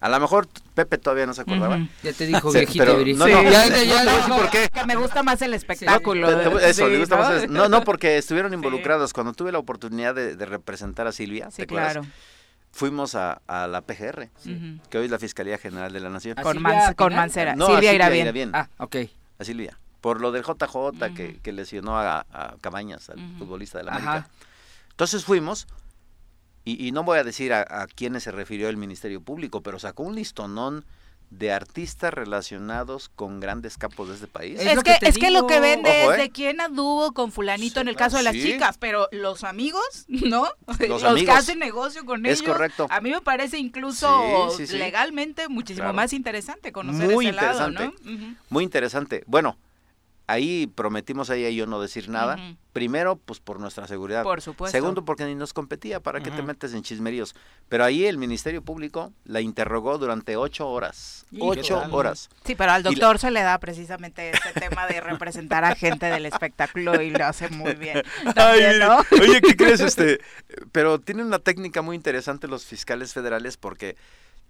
A 0.00 0.08
lo 0.08 0.20
mejor 0.20 0.46
Pepe 0.74 0.96
todavía 0.96 1.26
no 1.26 1.34
se 1.34 1.40
acordaba. 1.40 1.80
Ya 2.04 2.12
te 2.12 2.26
dijo 2.26 2.52
viejito 2.52 2.84
pero. 2.84 2.98
No, 2.98 3.26
no, 3.26 3.42
ya, 3.42 3.82
ya, 3.82 4.28
no, 4.28 4.36
¿por 4.36 4.48
qué? 4.48 4.68
Que 4.72 4.86
me 4.86 4.94
gusta 4.94 5.24
más 5.24 5.42
el 5.42 5.54
espectáculo. 5.54 6.58
eso, 6.60 6.88
le 6.88 7.00
gusta 7.00 7.16
más. 7.16 7.48
no, 7.48 7.68
no, 7.68 7.82
porque 7.82 8.16
estuvieron 8.16 8.54
involucrados. 8.54 9.12
Cuando 9.12 9.32
tuve 9.32 9.50
la 9.50 9.58
oportunidad 9.58 10.14
de, 10.14 10.36
de 10.36 10.46
representar 10.46 11.08
a 11.08 11.12
Silvia, 11.12 11.48
¿te 11.54 11.66
claro 11.66 12.02
fuimos 12.72 13.14
a, 13.14 13.40
a 13.46 13.66
la 13.66 13.82
PGR, 13.82 14.30
que 14.90 14.98
hoy 14.98 15.06
es 15.06 15.10
la 15.10 15.18
Fiscalía 15.18 15.58
General 15.58 15.92
de 15.92 16.00
la 16.00 16.10
Nación. 16.10 16.36
Con, 16.42 16.62
con 16.96 17.14
Mancera. 17.14 17.56
No, 17.56 17.66
Silvia. 17.66 18.50
Ah, 18.52 18.68
ok. 18.78 18.96
A 19.38 19.44
Silvia. 19.44 19.78
Por 20.00 20.20
lo 20.20 20.30
del 20.30 20.44
JJ 20.44 21.14
que, 21.14 21.40
que, 21.40 21.52
lesionó 21.52 21.98
a, 21.98 22.24
a 22.32 22.56
Cabañas, 22.60 23.10
al 23.10 23.18
futbolista 23.36 23.78
de 23.78 23.84
la 23.84 23.92
América. 23.96 24.28
Entonces 24.90 25.24
fuimos, 25.24 25.66
y, 26.64 26.86
y, 26.86 26.92
no 26.92 27.02
voy 27.02 27.18
a 27.18 27.24
decir 27.24 27.52
a, 27.52 27.62
a 27.68 27.86
quiénes 27.86 28.22
se 28.22 28.30
refirió 28.30 28.68
el 28.68 28.76
Ministerio 28.76 29.20
Público, 29.20 29.62
pero 29.62 29.78
sacó 29.78 30.04
un 30.04 30.14
listonón 30.14 30.84
de 31.30 31.52
artistas 31.52 32.12
relacionados 32.12 33.08
con 33.08 33.40
grandes 33.40 33.76
capos 33.76 34.08
de 34.08 34.14
este 34.14 34.26
país. 34.26 34.58
Es, 34.60 34.82
que, 34.82 34.96
es 35.02 35.18
que 35.18 35.30
lo 35.30 35.46
que 35.46 35.60
vende 35.60 36.04
es 36.04 36.10
¿eh? 36.14 36.16
de 36.22 36.30
quién 36.30 36.60
anduvo 36.60 37.12
con 37.12 37.32
fulanito 37.32 37.80
en 37.80 37.88
el 37.88 37.96
caso 37.96 38.16
de 38.16 38.22
las 38.22 38.34
chicas, 38.34 38.78
pero 38.78 39.08
los 39.12 39.44
amigos, 39.44 39.82
¿no? 40.08 40.48
Los, 40.88 41.02
que 41.22 41.30
hacen 41.30 41.58
negocio 41.58 42.04
con 42.04 42.24
es 42.26 42.40
ellos. 42.40 42.52
correcto. 42.52 42.86
A 42.90 43.00
mí 43.00 43.10
me 43.10 43.20
parece 43.20 43.58
incluso 43.58 44.48
legalmente 44.72 45.48
muchísimo 45.48 45.92
más 45.92 46.12
interesante 46.12 46.72
conocer 46.72 47.10
Muy 47.10 47.26
ese 47.26 47.34
interesante. 47.34 47.80
lado, 47.84 47.92
¿no? 48.04 48.36
Muy 48.48 48.64
interesante. 48.64 49.24
Bueno, 49.26 49.58
ahí 50.28 50.66
prometimos 50.66 51.30
ella 51.30 51.48
y 51.48 51.56
yo 51.56 51.66
no 51.66 51.80
decir 51.80 52.08
nada. 52.08 52.38
Primero, 52.72 53.16
pues 53.16 53.40
por 53.40 53.58
nuestra 53.58 53.88
seguridad. 53.88 54.22
Por 54.22 54.40
supuesto. 54.40 54.76
Segundo, 54.76 55.04
porque 55.04 55.24
ni 55.24 55.34
nos 55.34 55.52
competía. 55.52 56.00
¿Para 56.00 56.20
qué 56.20 56.30
te 56.30 56.42
metes 56.42 56.74
en 56.74 56.82
chismeríos? 56.82 57.34
Pero 57.68 57.84
ahí 57.84 58.04
el 58.04 58.18
Ministerio 58.18 58.62
Público 58.62 59.12
la 59.24 59.40
interrogó 59.40 59.98
durante 59.98 60.36
ocho 60.36 60.68
horas. 60.68 61.26
ocho 61.40 61.82
horas. 61.90 62.28
Sí, 62.44 62.54
pero 62.54 62.72
al 62.72 62.84
doctor 62.84 63.18
se 63.18 63.32
le 63.32 63.42
da 63.42 63.58
precisamente 63.58 64.30
este 64.30 64.52
tema 64.60 64.86
de 64.86 65.00
representar 65.00 65.64
a 65.64 65.74
gente 65.74 66.06
del 66.06 66.26
espectáculo 66.26 67.00
y 67.02 67.10
lo 67.10 67.24
hace 67.24 67.48
muy 67.48 67.74
bien. 67.74 68.02
Oye, 69.20 69.40
¿qué 69.40 69.56
crees? 69.56 69.80
este 69.80 70.20
Pero 70.70 71.00
tienen 71.00 71.26
una 71.26 71.38
técnica 71.38 71.82
muy 71.82 71.96
interesante 71.96 72.46
los 72.46 72.66
fiscales 72.66 73.14
federales 73.14 73.56
porque 73.56 73.96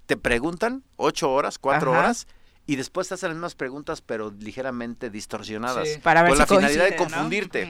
te 0.07 0.17
preguntan 0.17 0.83
ocho 0.97 1.31
horas, 1.31 1.59
cuatro 1.59 1.93
horas 1.93 2.27
y 2.69 2.77
después 2.77 3.09
te 3.09 3.15
hacen 3.15 3.31
las 3.31 3.37
mismas 3.37 3.55
preguntas 3.55 4.03
pero 4.03 4.31
ligeramente 4.31 5.09
distorsionadas 5.09 5.89
Para 6.03 6.23
ver 6.23 6.37
con 6.37 6.37
si 6.37 6.41
la 6.43 6.47
finalidad 6.47 6.85
de 6.85 6.97
confundirte. 6.97 7.67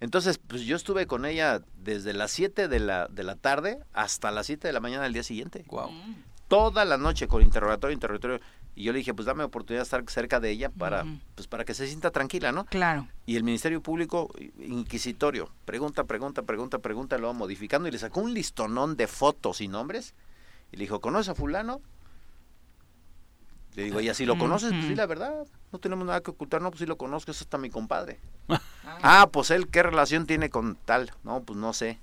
Entonces, 0.00 0.38
pues 0.38 0.62
yo 0.62 0.74
estuve 0.74 1.06
con 1.06 1.26
ella 1.26 1.60
desde 1.76 2.14
las 2.14 2.32
7 2.32 2.66
de 2.66 2.80
la, 2.80 3.08
de 3.08 3.22
la 3.24 3.36
tarde 3.36 3.78
hasta 3.92 4.30
las 4.30 4.46
7 4.46 4.66
de 4.66 4.72
la 4.72 4.80
mañana 4.80 5.04
del 5.04 5.12
día 5.12 5.22
siguiente. 5.22 5.64
Wow. 5.68 5.90
Toda 6.48 6.86
la 6.86 6.96
noche 6.96 7.28
con 7.28 7.42
interrogatorio, 7.42 7.92
interrogatorio. 7.92 8.40
Y 8.74 8.84
yo 8.84 8.92
le 8.92 8.98
dije, 8.98 9.12
pues 9.12 9.26
dame 9.26 9.44
oportunidad 9.44 9.82
de 9.82 9.84
estar 9.84 10.02
cerca 10.08 10.40
de 10.40 10.50
ella 10.50 10.70
para, 10.70 11.04
pues 11.34 11.46
para 11.46 11.66
que 11.66 11.74
se 11.74 11.86
sienta 11.86 12.10
tranquila, 12.10 12.52
¿no? 12.52 12.64
Claro. 12.64 13.06
Y 13.26 13.36
el 13.36 13.44
Ministerio 13.44 13.82
Público, 13.82 14.34
inquisitorio, 14.58 15.50
pregunta, 15.66 16.04
pregunta, 16.04 16.42
pregunta, 16.42 16.78
pregunta, 16.78 17.18
lo 17.18 17.26
va 17.26 17.32
modificando 17.34 17.86
y 17.86 17.92
le 17.92 17.98
sacó 17.98 18.22
un 18.22 18.32
listonón 18.32 18.96
de 18.96 19.06
fotos 19.06 19.60
y 19.60 19.68
nombres. 19.68 20.14
Y 20.72 20.78
le 20.78 20.84
dijo, 20.84 21.02
¿conoces 21.02 21.28
a 21.28 21.34
fulano? 21.34 21.82
Le 23.74 23.84
digo, 23.84 24.00
¿y 24.00 24.08
así 24.08 24.26
lo 24.26 24.36
conoces? 24.36 24.70
Pues 24.70 24.84
sí, 24.84 24.94
la 24.94 25.06
verdad, 25.06 25.46
no 25.72 25.78
tenemos 25.78 26.06
nada 26.06 26.20
que 26.20 26.30
ocultar, 26.30 26.60
no, 26.60 26.70
pues 26.70 26.80
sí 26.80 26.86
lo 26.86 26.98
conozco, 26.98 27.30
es 27.30 27.40
hasta 27.40 27.56
mi 27.56 27.70
compadre. 27.70 28.18
ah, 29.02 29.28
pues 29.32 29.50
él, 29.50 29.68
¿qué 29.68 29.82
relación 29.82 30.26
tiene 30.26 30.50
con 30.50 30.76
tal? 30.84 31.12
No, 31.24 31.42
pues 31.42 31.58
no 31.58 31.72
sé. 31.72 31.98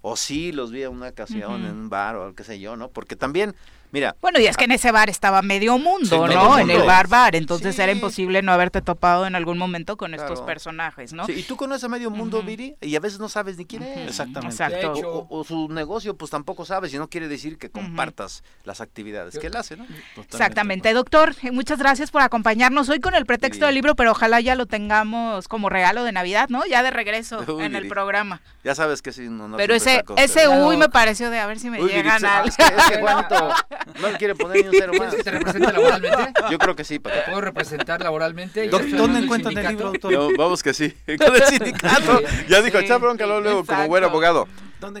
O 0.00 0.16
sí, 0.16 0.50
los 0.50 0.72
vi 0.72 0.82
en 0.82 0.90
una 0.90 1.08
ocasión 1.08 1.64
en 1.64 1.70
un 1.70 1.88
bar 1.88 2.16
o 2.16 2.34
qué 2.34 2.42
sé 2.42 2.58
yo, 2.58 2.76
¿no? 2.76 2.88
Porque 2.88 3.14
también 3.14 3.54
Mira. 3.92 4.16
Bueno, 4.22 4.40
y 4.40 4.46
es 4.46 4.56
que 4.56 4.64
en 4.64 4.72
ese 4.72 4.90
bar 4.90 5.10
estaba 5.10 5.42
medio 5.42 5.76
mundo, 5.76 6.26
¿no? 6.26 6.58
En 6.58 6.70
el 6.70 6.82
bar 6.82 7.08
bar, 7.08 7.36
entonces 7.36 7.78
era 7.78 7.92
imposible 7.92 8.40
no 8.40 8.50
haberte 8.50 8.80
topado 8.80 9.26
en 9.26 9.34
algún 9.34 9.58
momento 9.58 9.98
con 9.98 10.14
estos 10.14 10.40
personajes, 10.40 11.12
¿no? 11.12 11.26
Sí, 11.26 11.32
y 11.32 11.42
tú 11.42 11.56
conoces 11.56 11.84
a 11.84 11.88
medio 11.88 12.10
mundo, 12.10 12.42
Viri, 12.42 12.74
y 12.80 12.96
a 12.96 13.00
veces 13.00 13.18
no 13.18 13.28
sabes 13.28 13.58
ni 13.58 13.66
quién 13.66 13.82
es. 13.82 14.08
Exactamente. 14.08 15.02
O, 15.04 15.44
su 15.44 15.68
negocio, 15.68 16.16
pues 16.16 16.30
tampoco 16.30 16.64
sabes, 16.64 16.94
y 16.94 16.98
no 16.98 17.08
quiere 17.08 17.28
decir 17.28 17.58
que 17.58 17.70
compartas 17.70 18.42
las 18.64 18.80
actividades 18.80 19.38
que 19.38 19.48
él 19.48 19.56
hace, 19.56 19.76
¿no? 19.76 19.86
Exactamente. 20.16 20.92
Doctor, 20.94 21.34
eh, 21.42 21.50
muchas 21.50 21.78
gracias 21.78 22.10
por 22.10 22.22
acompañarnos 22.22 22.88
hoy 22.88 23.00
con 23.00 23.14
el 23.14 23.26
pretexto 23.26 23.66
del 23.66 23.74
libro, 23.74 23.94
pero 23.94 24.12
ojalá 24.12 24.40
ya 24.40 24.54
lo 24.54 24.64
tengamos 24.64 25.48
como 25.48 25.68
regalo 25.68 26.04
de 26.04 26.12
Navidad, 26.12 26.48
¿no? 26.48 26.64
Ya 26.64 26.82
de 26.82 26.90
regreso 26.90 27.44
en 27.60 27.76
el 27.76 27.88
programa. 27.88 28.40
Ya 28.64 28.74
sabes 28.74 29.02
que 29.02 29.12
sí, 29.12 29.28
no, 29.28 29.48
no 29.48 29.58
Pero 29.58 29.74
ese, 29.74 30.02
ese 30.16 30.48
uy 30.48 30.78
me 30.78 30.88
pareció 30.88 31.28
de 31.28 31.38
a 31.38 31.46
ver 31.46 31.58
si 31.58 31.68
me 31.68 31.78
llegan 31.82 32.24
al... 32.24 32.48
Es 32.52 32.56
que, 32.56 32.62
es 32.76 32.84
que 32.84 32.98
no 34.00 34.10
le 34.10 34.18
quiere 34.18 34.34
poner 34.34 34.62
ni 34.62 34.68
un 34.68 34.74
cero 34.76 34.92
más. 34.98 35.14
que 35.14 35.22
te 35.22 35.30
represente 35.30 35.72
laboralmente? 35.72 36.32
Yo 36.50 36.58
creo 36.58 36.76
que 36.76 36.84
sí, 36.84 36.98
¿Te 36.98 37.10
puedo 37.26 37.40
representar 37.40 38.00
laboralmente? 38.00 38.68
¿Dónde 38.68 39.20
encuentran 39.20 39.56
el 39.56 39.68
libro, 39.68 39.92
doctor? 39.92 40.36
vamos 40.36 40.62
que 40.62 40.74
sí. 40.74 40.94
En 41.06 41.20
el 41.22 41.42
sindicato. 41.44 42.20
Ya 42.48 42.62
dijo, 42.62 42.78
echa 42.78 42.98
bronca 42.98 43.26
luego 43.26 43.64
como 43.64 43.88
buen 43.88 44.04
abogado. 44.04 44.48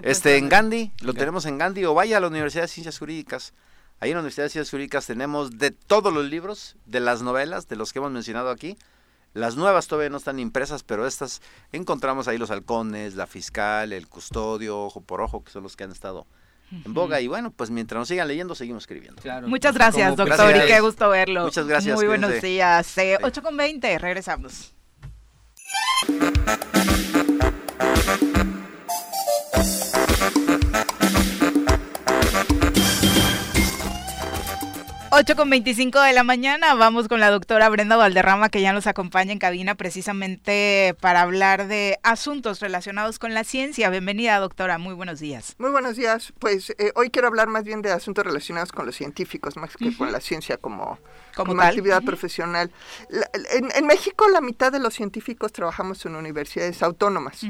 Este, 0.02 0.36
en 0.36 0.48
Gandhi, 0.48 0.92
lo 1.00 1.12
tenemos 1.14 1.44
en 1.46 1.58
Gandhi, 1.58 1.84
o 1.84 1.94
vaya 1.94 2.18
a 2.18 2.20
la 2.20 2.28
Universidad 2.28 2.62
de 2.62 2.68
Ciencias 2.68 2.98
Jurídicas. 2.98 3.52
Ahí 3.98 4.10
en 4.10 4.16
la 4.16 4.20
Universidad 4.20 4.44
de 4.44 4.50
Ciencias 4.50 4.70
Jurídicas 4.70 5.06
tenemos 5.06 5.58
de 5.58 5.70
todos 5.70 6.12
los 6.12 6.24
libros, 6.24 6.76
de 6.86 7.00
las 7.00 7.22
novelas, 7.22 7.68
de 7.68 7.76
los 7.76 7.92
que 7.92 7.98
hemos 7.98 8.12
mencionado 8.12 8.50
aquí. 8.50 8.76
Las 9.34 9.56
nuevas 9.56 9.88
todavía 9.88 10.10
no 10.10 10.18
están 10.18 10.38
impresas, 10.38 10.82
pero 10.82 11.06
estas 11.06 11.40
encontramos 11.72 12.28
ahí 12.28 12.36
los 12.36 12.50
halcones, 12.50 13.14
la 13.14 13.26
fiscal, 13.26 13.92
el 13.92 14.08
custodio, 14.08 14.78
ojo 14.78 15.00
por 15.00 15.20
ojo, 15.20 15.42
que 15.42 15.50
son 15.50 15.62
los 15.62 15.74
que 15.74 15.84
han 15.84 15.92
estado 15.92 16.26
en 16.84 16.94
boga. 16.94 17.20
Y 17.20 17.28
bueno, 17.28 17.50
pues 17.50 17.70
mientras 17.70 17.98
nos 17.98 18.08
sigan 18.08 18.28
leyendo, 18.28 18.54
seguimos 18.54 18.84
escribiendo. 18.84 19.22
Muchas 19.46 19.74
gracias, 19.74 20.16
doctor, 20.16 20.56
y 20.56 20.66
qué 20.66 20.80
gusto 20.80 21.08
verlo. 21.10 21.44
Muchas 21.44 21.66
gracias. 21.66 21.96
Muy 21.96 22.06
buenos 22.06 22.40
días. 22.40 22.96
8 23.22 23.42
con 23.42 23.56
20, 23.56 23.98
regresamos. 23.98 24.74
8 35.14 35.36
con 35.36 35.50
25 35.50 36.00
de 36.00 36.14
la 36.14 36.22
mañana, 36.22 36.72
vamos 36.72 37.06
con 37.06 37.20
la 37.20 37.30
doctora 37.30 37.68
Brenda 37.68 37.96
Valderrama 37.96 38.48
que 38.48 38.62
ya 38.62 38.72
nos 38.72 38.86
acompaña 38.86 39.30
en 39.30 39.38
cabina 39.38 39.74
precisamente 39.74 40.96
para 41.02 41.20
hablar 41.20 41.68
de 41.68 41.98
asuntos 42.02 42.60
relacionados 42.60 43.18
con 43.18 43.34
la 43.34 43.44
ciencia. 43.44 43.90
Bienvenida 43.90 44.38
doctora, 44.38 44.78
muy 44.78 44.94
buenos 44.94 45.20
días. 45.20 45.54
Muy 45.58 45.70
buenos 45.70 45.96
días, 45.96 46.32
pues 46.38 46.70
eh, 46.78 46.92
hoy 46.94 47.10
quiero 47.10 47.28
hablar 47.28 47.48
más 47.48 47.64
bien 47.64 47.82
de 47.82 47.92
asuntos 47.92 48.24
relacionados 48.24 48.72
con 48.72 48.86
los 48.86 48.96
científicos, 48.96 49.54
más 49.58 49.76
que 49.76 49.94
con 49.94 50.10
la 50.12 50.20
ciencia 50.20 50.56
como, 50.56 50.98
como, 51.36 51.60
actividad 51.60 52.02
profesional. 52.02 52.70
en, 53.10 53.86
México 53.86 54.26
la 54.30 54.40
mitad 54.40 54.72
de 54.72 54.78
los 54.78 54.94
científicos 54.94 55.52
trabajamos 55.52 56.06
en 56.06 56.16
universidades 56.16 56.82
autónomas. 56.82 57.42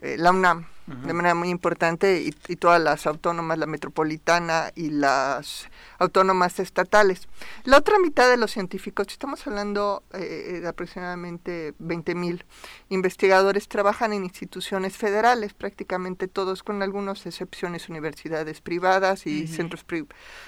Eh, 0.00 0.16
la 0.16 0.30
UNAM, 0.30 0.64
de 0.88 1.12
manera 1.12 1.34
muy 1.34 1.50
importante, 1.50 2.22
y, 2.22 2.34
y, 2.48 2.56
todas 2.56 2.80
las 2.80 3.06
autónomas, 3.06 3.58
la 3.58 3.66
metropolitana 3.66 4.72
y 4.74 4.90
las 4.90 5.68
autónomas 5.98 6.58
estatales. 6.60 7.28
La 7.64 7.78
otra 7.78 7.98
mitad 7.98 8.28
de 8.30 8.36
los 8.36 8.52
científicos, 8.52 9.08
estamos 9.08 9.46
hablando 9.46 10.02
eh, 10.12 10.60
de 10.62 10.68
aproximadamente 10.68 11.74
20 11.78 12.14
mil 12.14 12.44
investigadores, 12.88 13.68
trabajan 13.68 14.12
en 14.12 14.24
instituciones 14.24 14.96
federales, 14.96 15.54
prácticamente 15.54 16.28
todos, 16.28 16.62
con 16.62 16.82
algunas 16.82 17.26
excepciones, 17.26 17.88
universidades 17.88 18.60
privadas 18.60 19.26
y 19.26 19.46
centros 19.46 19.84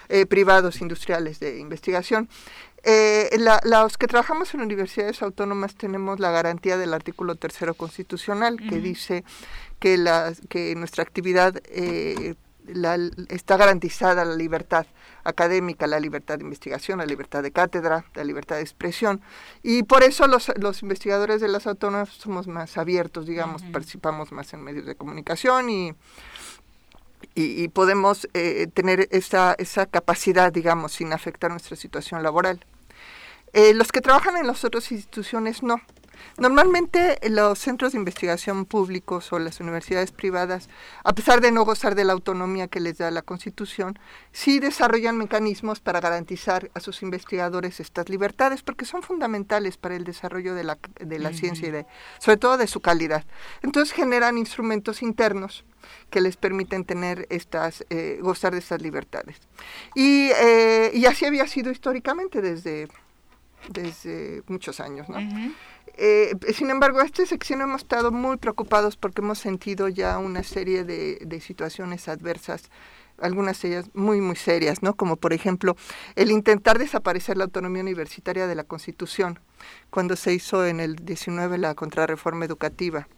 eh, 0.08 0.26
privados 0.26 0.80
industriales 0.80 1.40
de 1.40 1.58
investigación. 1.58 2.28
Eh, 2.82 3.28
los 3.64 3.98
que 3.98 4.06
trabajamos 4.06 4.54
en 4.54 4.62
universidades 4.62 5.20
autónomas 5.20 5.74
tenemos 5.74 6.18
la 6.18 6.30
garantía 6.30 6.78
del 6.78 6.94
artículo 6.94 7.34
tercero 7.34 7.74
constitucional 7.74 8.56
que 8.56 8.78
dice 8.78 9.22
que, 9.80 9.96
la, 9.96 10.32
que 10.48 10.74
nuestra 10.76 11.02
actividad 11.02 11.60
eh, 11.64 12.34
la, 12.66 12.96
está 13.28 13.56
garantizada 13.56 14.24
la 14.24 14.36
libertad 14.36 14.86
académica, 15.24 15.86
la 15.86 16.00
libertad 16.00 16.38
de 16.38 16.44
investigación, 16.44 16.98
la 16.98 17.06
libertad 17.06 17.42
de 17.42 17.50
cátedra, 17.50 18.04
la 18.14 18.24
libertad 18.24 18.56
de 18.56 18.62
expresión. 18.62 19.20
Y 19.62 19.82
por 19.82 20.02
eso 20.02 20.26
los, 20.26 20.52
los 20.58 20.82
investigadores 20.82 21.40
de 21.40 21.48
las 21.48 21.66
autónomas 21.66 22.10
somos 22.10 22.46
más 22.46 22.78
abiertos, 22.78 23.26
digamos, 23.26 23.62
participamos 23.64 24.32
más 24.32 24.52
en 24.54 24.62
medios 24.62 24.86
de 24.86 24.94
comunicación 24.94 25.70
y, 25.70 25.92
y, 27.34 27.68
podemos 27.68 28.28
eh, 28.34 28.66
tener 28.72 29.08
esa, 29.10 29.54
esa 29.58 29.86
capacidad, 29.86 30.52
digamos, 30.52 30.92
sin 30.92 31.12
afectar 31.12 31.50
nuestra 31.50 31.76
situación 31.76 32.22
laboral. 32.22 32.64
Eh, 33.52 33.74
los 33.74 33.90
que 33.90 34.00
trabajan 34.00 34.36
en 34.36 34.46
las 34.46 34.64
otras 34.64 34.92
instituciones 34.92 35.62
no. 35.62 35.80
Normalmente 36.38 37.18
los 37.28 37.58
centros 37.58 37.92
de 37.92 37.98
investigación 37.98 38.64
públicos 38.64 39.32
o 39.32 39.38
las 39.38 39.60
universidades 39.60 40.12
privadas, 40.12 40.68
a 41.04 41.12
pesar 41.12 41.40
de 41.40 41.52
no 41.52 41.64
gozar 41.64 41.94
de 41.94 42.04
la 42.04 42.12
autonomía 42.12 42.68
que 42.68 42.80
les 42.80 42.98
da 42.98 43.10
la 43.10 43.22
Constitución, 43.22 43.98
sí 44.32 44.58
desarrollan 44.58 45.16
mecanismos 45.16 45.80
para 45.80 46.00
garantizar 46.00 46.70
a 46.74 46.80
sus 46.80 47.02
investigadores 47.02 47.80
estas 47.80 48.08
libertades, 48.08 48.62
porque 48.62 48.84
son 48.84 49.02
fundamentales 49.02 49.76
para 49.76 49.96
el 49.96 50.04
desarrollo 50.04 50.54
de 50.54 50.64
la, 50.64 50.78
de 50.98 51.18
la 51.18 51.32
ciencia 51.32 51.68
y 51.68 51.70
de, 51.70 51.86
sobre 52.18 52.36
todo 52.36 52.56
de 52.56 52.66
su 52.66 52.80
calidad. 52.80 53.24
Entonces 53.62 53.94
generan 53.94 54.38
instrumentos 54.38 55.02
internos 55.02 55.64
que 56.10 56.20
les 56.20 56.36
permiten 56.36 56.84
tener 56.84 57.26
estas, 57.30 57.84
eh, 57.90 58.18
gozar 58.20 58.52
de 58.52 58.58
estas 58.58 58.82
libertades. 58.82 59.36
Y, 59.94 60.30
eh, 60.40 60.90
y 60.94 61.06
así 61.06 61.24
había 61.24 61.46
sido 61.46 61.70
históricamente 61.70 62.40
desde, 62.40 62.88
desde 63.68 64.42
muchos 64.46 64.80
años, 64.80 65.08
¿no? 65.08 65.18
Eh, 65.96 66.34
sin 66.54 66.70
embargo, 66.70 67.00
esta 67.00 67.26
sección 67.26 67.60
hemos 67.60 67.82
estado 67.82 68.10
muy 68.10 68.36
preocupados 68.36 68.96
porque 68.96 69.20
hemos 69.20 69.38
sentido 69.38 69.88
ya 69.88 70.18
una 70.18 70.42
serie 70.42 70.84
de, 70.84 71.18
de 71.20 71.40
situaciones 71.40 72.08
adversas 72.08 72.70
algunas 73.20 73.60
de 73.60 73.68
ellas 73.68 73.90
muy, 73.94 74.20
muy 74.20 74.36
serias, 74.36 74.82
¿no? 74.82 74.94
Como 74.94 75.16
por 75.16 75.32
ejemplo 75.32 75.76
el 76.16 76.30
intentar 76.30 76.78
desaparecer 76.78 77.36
la 77.36 77.44
autonomía 77.44 77.82
universitaria 77.82 78.46
de 78.46 78.54
la 78.54 78.64
Constitución, 78.64 79.38
cuando 79.90 80.16
se 80.16 80.32
hizo 80.32 80.66
en 80.66 80.80
el 80.80 80.96
19 80.96 81.58
la 81.58 81.74
contrarreforma 81.74 82.44
educativa. 82.44 83.08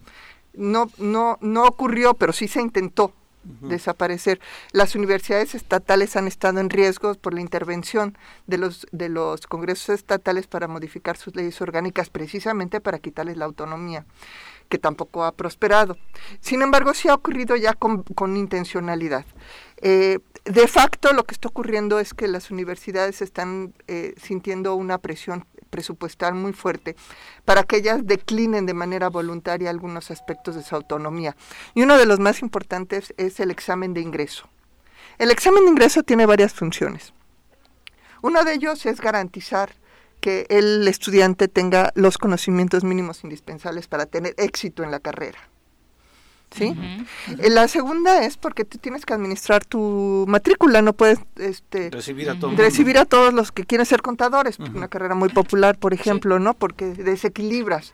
No, 0.54 0.90
no, 0.98 1.38
no 1.40 1.64
ocurrió, 1.64 2.14
pero 2.14 2.32
sí 2.32 2.48
se 2.48 2.60
intentó 2.60 3.14
desaparecer. 3.44 4.40
Las 4.72 4.94
universidades 4.94 5.54
estatales 5.54 6.16
han 6.16 6.26
estado 6.26 6.60
en 6.60 6.70
riesgo 6.70 7.14
por 7.14 7.34
la 7.34 7.40
intervención 7.40 8.16
de 8.46 8.58
los, 8.58 8.86
de 8.92 9.08
los 9.08 9.46
congresos 9.46 9.90
estatales 9.90 10.46
para 10.46 10.68
modificar 10.68 11.16
sus 11.16 11.34
leyes 11.34 11.60
orgánicas 11.60 12.10
precisamente 12.10 12.80
para 12.80 12.98
quitarles 12.98 13.36
la 13.36 13.44
autonomía, 13.44 14.06
que 14.68 14.78
tampoco 14.78 15.24
ha 15.24 15.32
prosperado. 15.32 15.96
Sin 16.40 16.62
embargo, 16.62 16.94
sí 16.94 17.08
ha 17.08 17.14
ocurrido 17.14 17.56
ya 17.56 17.74
con, 17.74 18.04
intencionalidad. 18.36 19.24
Eh, 19.78 20.20
de 20.44 20.68
facto, 20.68 21.12
lo 21.12 21.24
que 21.24 21.34
está 21.34 21.48
ocurriendo 21.48 21.98
es 21.98 22.14
que 22.14 22.28
las 22.28 22.50
universidades 22.50 23.22
están 23.22 23.74
eh, 23.86 24.14
sintiendo 24.16 24.74
una 24.74 24.98
presión 24.98 25.46
presupuestal 25.72 26.34
muy 26.34 26.52
fuerte 26.52 26.94
para 27.46 27.64
que 27.64 27.76
ellas 27.76 28.06
declinen 28.06 28.66
de 28.66 28.74
manera 28.74 29.08
voluntaria 29.08 29.70
algunos 29.70 30.10
aspectos 30.10 30.54
de 30.54 30.62
su 30.62 30.76
autonomía. 30.76 31.34
Y 31.74 31.82
uno 31.82 31.96
de 31.96 32.06
los 32.06 32.20
más 32.20 32.42
importantes 32.42 33.14
es 33.16 33.40
el 33.40 33.50
examen 33.50 33.94
de 33.94 34.02
ingreso. 34.02 34.48
El 35.18 35.30
examen 35.30 35.64
de 35.64 35.70
ingreso 35.70 36.02
tiene 36.02 36.26
varias 36.26 36.52
funciones. 36.52 37.14
Uno 38.20 38.44
de 38.44 38.52
ellos 38.52 38.86
es 38.86 39.00
garantizar 39.00 39.74
que 40.20 40.46
el 40.50 40.86
estudiante 40.86 41.48
tenga 41.48 41.90
los 41.94 42.18
conocimientos 42.18 42.84
mínimos 42.84 43.24
indispensables 43.24 43.88
para 43.88 44.06
tener 44.06 44.34
éxito 44.36 44.84
en 44.84 44.92
la 44.92 45.00
carrera. 45.00 45.51
¿Sí? 46.54 46.74
Eh, 47.38 47.50
la 47.50 47.68
segunda 47.68 48.24
es 48.24 48.36
porque 48.36 48.64
tú 48.64 48.78
tienes 48.78 49.04
que 49.04 49.14
administrar 49.14 49.64
tu 49.64 50.24
matrícula, 50.28 50.82
no 50.82 50.92
puedes 50.92 51.18
este, 51.36 51.90
recibir, 51.90 52.30
a, 52.30 52.38
todos 52.38 52.56
recibir 52.56 52.98
a 52.98 53.04
todos 53.04 53.32
los 53.32 53.52
que 53.52 53.64
quieren 53.64 53.86
ser 53.86 54.02
contadores, 54.02 54.58
una 54.58 54.88
carrera 54.88 55.14
muy 55.14 55.28
popular, 55.28 55.78
por 55.78 55.94
ejemplo, 55.94 56.38
¿no? 56.38 56.54
Porque 56.54 56.86
desequilibras 56.86 57.92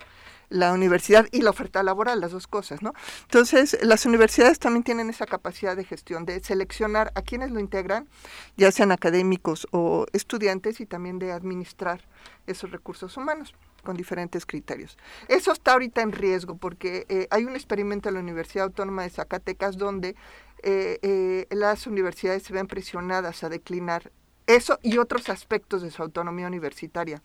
la 0.51 0.72
universidad 0.72 1.26
y 1.30 1.43
la 1.43 1.51
oferta 1.51 1.82
laboral, 1.82 2.20
las 2.20 2.32
dos 2.32 2.47
cosas, 2.47 2.82
¿no? 2.82 2.94
Entonces, 3.22 3.78
las 3.82 4.06
universidades 4.06 4.59
también 4.59 4.82
tienen 4.82 5.10
esa 5.10 5.26
capacidad 5.26 5.76
de 5.76 5.85
gestión, 5.85 6.24
de 6.24 6.40
seleccionar 6.43 7.12
a 7.14 7.22
quienes 7.22 7.51
lo 7.51 7.60
integran, 7.60 8.09
ya 8.56 8.72
sean 8.72 8.93
académicos 8.93 9.68
o 9.72 10.06
estudiantes, 10.12 10.80
y 10.80 10.86
también 10.86 11.18
de 11.18 11.32
administrar 11.32 12.01
esos 12.47 12.70
recursos 12.70 13.16
humanos 13.16 13.55
con 13.82 13.96
diferentes 13.96 14.46
criterios. 14.46 14.96
Eso 15.28 15.52
está 15.52 15.72
ahorita 15.72 16.02
en 16.02 16.12
riesgo 16.12 16.56
porque 16.56 17.06
eh, 17.09 17.26
hay 17.30 17.44
un 17.44 17.56
experimento 17.56 18.09
en 18.09 18.16
la 18.16 18.20
Universidad 18.20 18.66
Autónoma 18.66 19.02
de 19.02 19.10
Zacatecas 19.10 19.76
donde 19.76 20.16
eh, 20.62 20.98
eh, 21.02 21.46
las 21.50 21.86
universidades 21.86 22.42
se 22.42 22.52
ven 22.52 22.66
presionadas 22.66 23.44
a 23.44 23.48
declinar 23.48 24.10
eso 24.46 24.78
y 24.82 24.98
otros 24.98 25.28
aspectos 25.28 25.82
de 25.82 25.90
su 25.90 26.02
autonomía 26.02 26.46
universitaria 26.46 27.22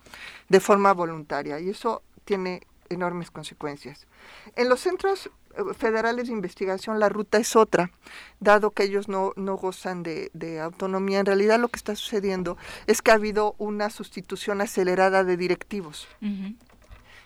de 0.49 0.59
forma 0.59 0.93
voluntaria 0.93 1.59
y 1.59 1.69
eso 1.69 2.03
tiene 2.25 2.61
enormes 2.89 3.31
consecuencias. 3.31 4.07
En 4.55 4.69
los 4.69 4.81
centros 4.81 5.30
federales 5.77 6.27
de 6.27 6.34
investigación 6.34 6.99
la 6.99 7.10
ruta 7.10 7.38
es 7.38 7.55
otra, 7.55 7.91
dado 8.39 8.72
que 8.72 8.84
ellos 8.84 9.07
no, 9.07 9.34
no 9.35 9.55
gozan 9.55 10.03
de, 10.03 10.60
autonomía. 10.61 11.19
En 11.19 11.26
realidad 11.26 11.60
lo 11.60 11.68
que 11.68 11.77
está 11.77 11.95
sucediendo 11.95 12.57
es 12.88 13.01
que 13.01 13.11
ha 13.11 13.15
habido 13.15 13.55
una 13.57 13.89
sustitución 13.89 14.61
acelerada 14.61 15.23
de 15.23 15.38
directivos. 15.38 16.07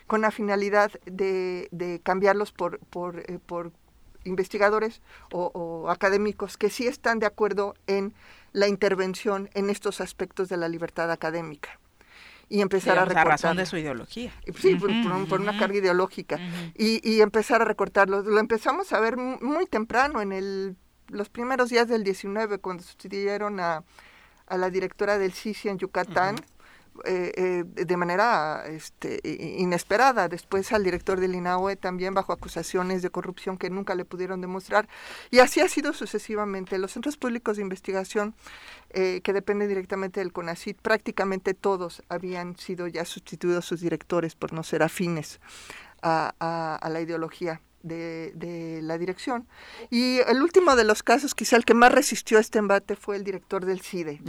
con 0.06 0.22
la 0.22 0.30
finalidad 0.30 0.90
de, 1.04 1.68
de 1.70 2.00
cambiarlos 2.02 2.50
por, 2.50 2.78
por, 2.78 3.18
eh, 3.18 3.38
por 3.44 3.72
investigadores 4.24 5.02
o, 5.32 5.50
o, 5.52 5.90
académicos 5.90 6.56
que 6.56 6.70
sí 6.70 6.86
están 6.86 7.18
de 7.18 7.26
acuerdo 7.26 7.74
en 7.86 8.14
la 8.54 8.68
intervención 8.68 9.50
en 9.52 9.68
estos 9.68 10.00
aspectos 10.00 10.48
de 10.48 10.56
la 10.56 10.68
libertad 10.68 11.10
académica 11.10 11.78
y 12.48 12.60
empezar 12.60 12.98
a 12.98 13.04
recortar. 13.04 13.26
La 13.26 13.30
razón 13.32 13.56
de 13.56 13.66
su 13.66 13.76
ideología. 13.76 14.32
Sí, 14.58 14.74
por, 14.76 14.90
una 15.40 15.58
carga 15.58 15.76
ideológica. 15.76 16.38
y, 16.74 17.00
y, 17.08 17.20
empezar 17.20 17.62
a 17.62 17.64
recortarlo. 17.64 18.22
Lo 18.22 18.40
empezamos 18.40 18.92
a 18.92 19.00
ver 19.00 19.16
muy 19.16 19.66
temprano, 19.66 20.22
en 20.22 20.32
el, 20.32 20.76
los 21.08 21.28
primeros 21.28 21.70
días 21.70 21.88
del 21.88 22.04
19, 22.04 22.58
cuando 22.58 22.82
sustituyeron 22.82 23.60
a, 23.60 23.84
a 24.46 24.56
la 24.56 24.70
directora 24.70 25.18
del 25.18 25.32
CICI 25.32 25.68
en 25.68 25.78
Yucatán. 25.78 26.36
Eh, 27.04 27.32
eh, 27.36 27.64
de 27.84 27.96
manera 27.96 28.64
este, 28.66 29.20
inesperada. 29.24 30.28
Después 30.28 30.72
al 30.72 30.84
director 30.84 31.20
del 31.20 31.34
INAOE 31.34 31.76
también 31.76 32.14
bajo 32.14 32.32
acusaciones 32.32 33.02
de 33.02 33.10
corrupción 33.10 33.56
que 33.58 33.70
nunca 33.70 33.94
le 33.94 34.04
pudieron 34.04 34.40
demostrar. 34.40 34.88
Y 35.30 35.38
así 35.38 35.60
ha 35.60 35.68
sido 35.68 35.92
sucesivamente. 35.92 36.78
Los 36.78 36.92
centros 36.92 37.16
públicos 37.16 37.56
de 37.56 37.62
investigación 37.62 38.34
eh, 38.90 39.20
que 39.22 39.32
dependen 39.32 39.68
directamente 39.68 40.20
del 40.20 40.32
CONACIT, 40.32 40.80
prácticamente 40.80 41.54
todos 41.54 42.02
habían 42.08 42.56
sido 42.56 42.86
ya 42.86 43.04
sustituidos 43.04 43.64
sus 43.64 43.80
directores 43.80 44.34
por 44.34 44.52
no 44.52 44.62
ser 44.62 44.82
afines 44.82 45.40
a 46.00 46.88
la 46.90 47.00
ideología 47.00 47.60
de, 47.82 48.80
la 48.82 48.98
dirección. 48.98 49.46
Y 49.90 50.18
el 50.26 50.42
último 50.42 50.76
de 50.76 50.84
los 50.84 51.02
casos, 51.02 51.34
quizá 51.34 51.56
el 51.56 51.64
que 51.64 51.74
más 51.74 51.92
resistió 51.92 52.38
a 52.38 52.40
este 52.40 52.58
embate, 52.58 52.96
fue 52.96 53.16
el 53.16 53.24
director 53.24 53.64
del 53.64 53.80
CIDE, 53.80 54.20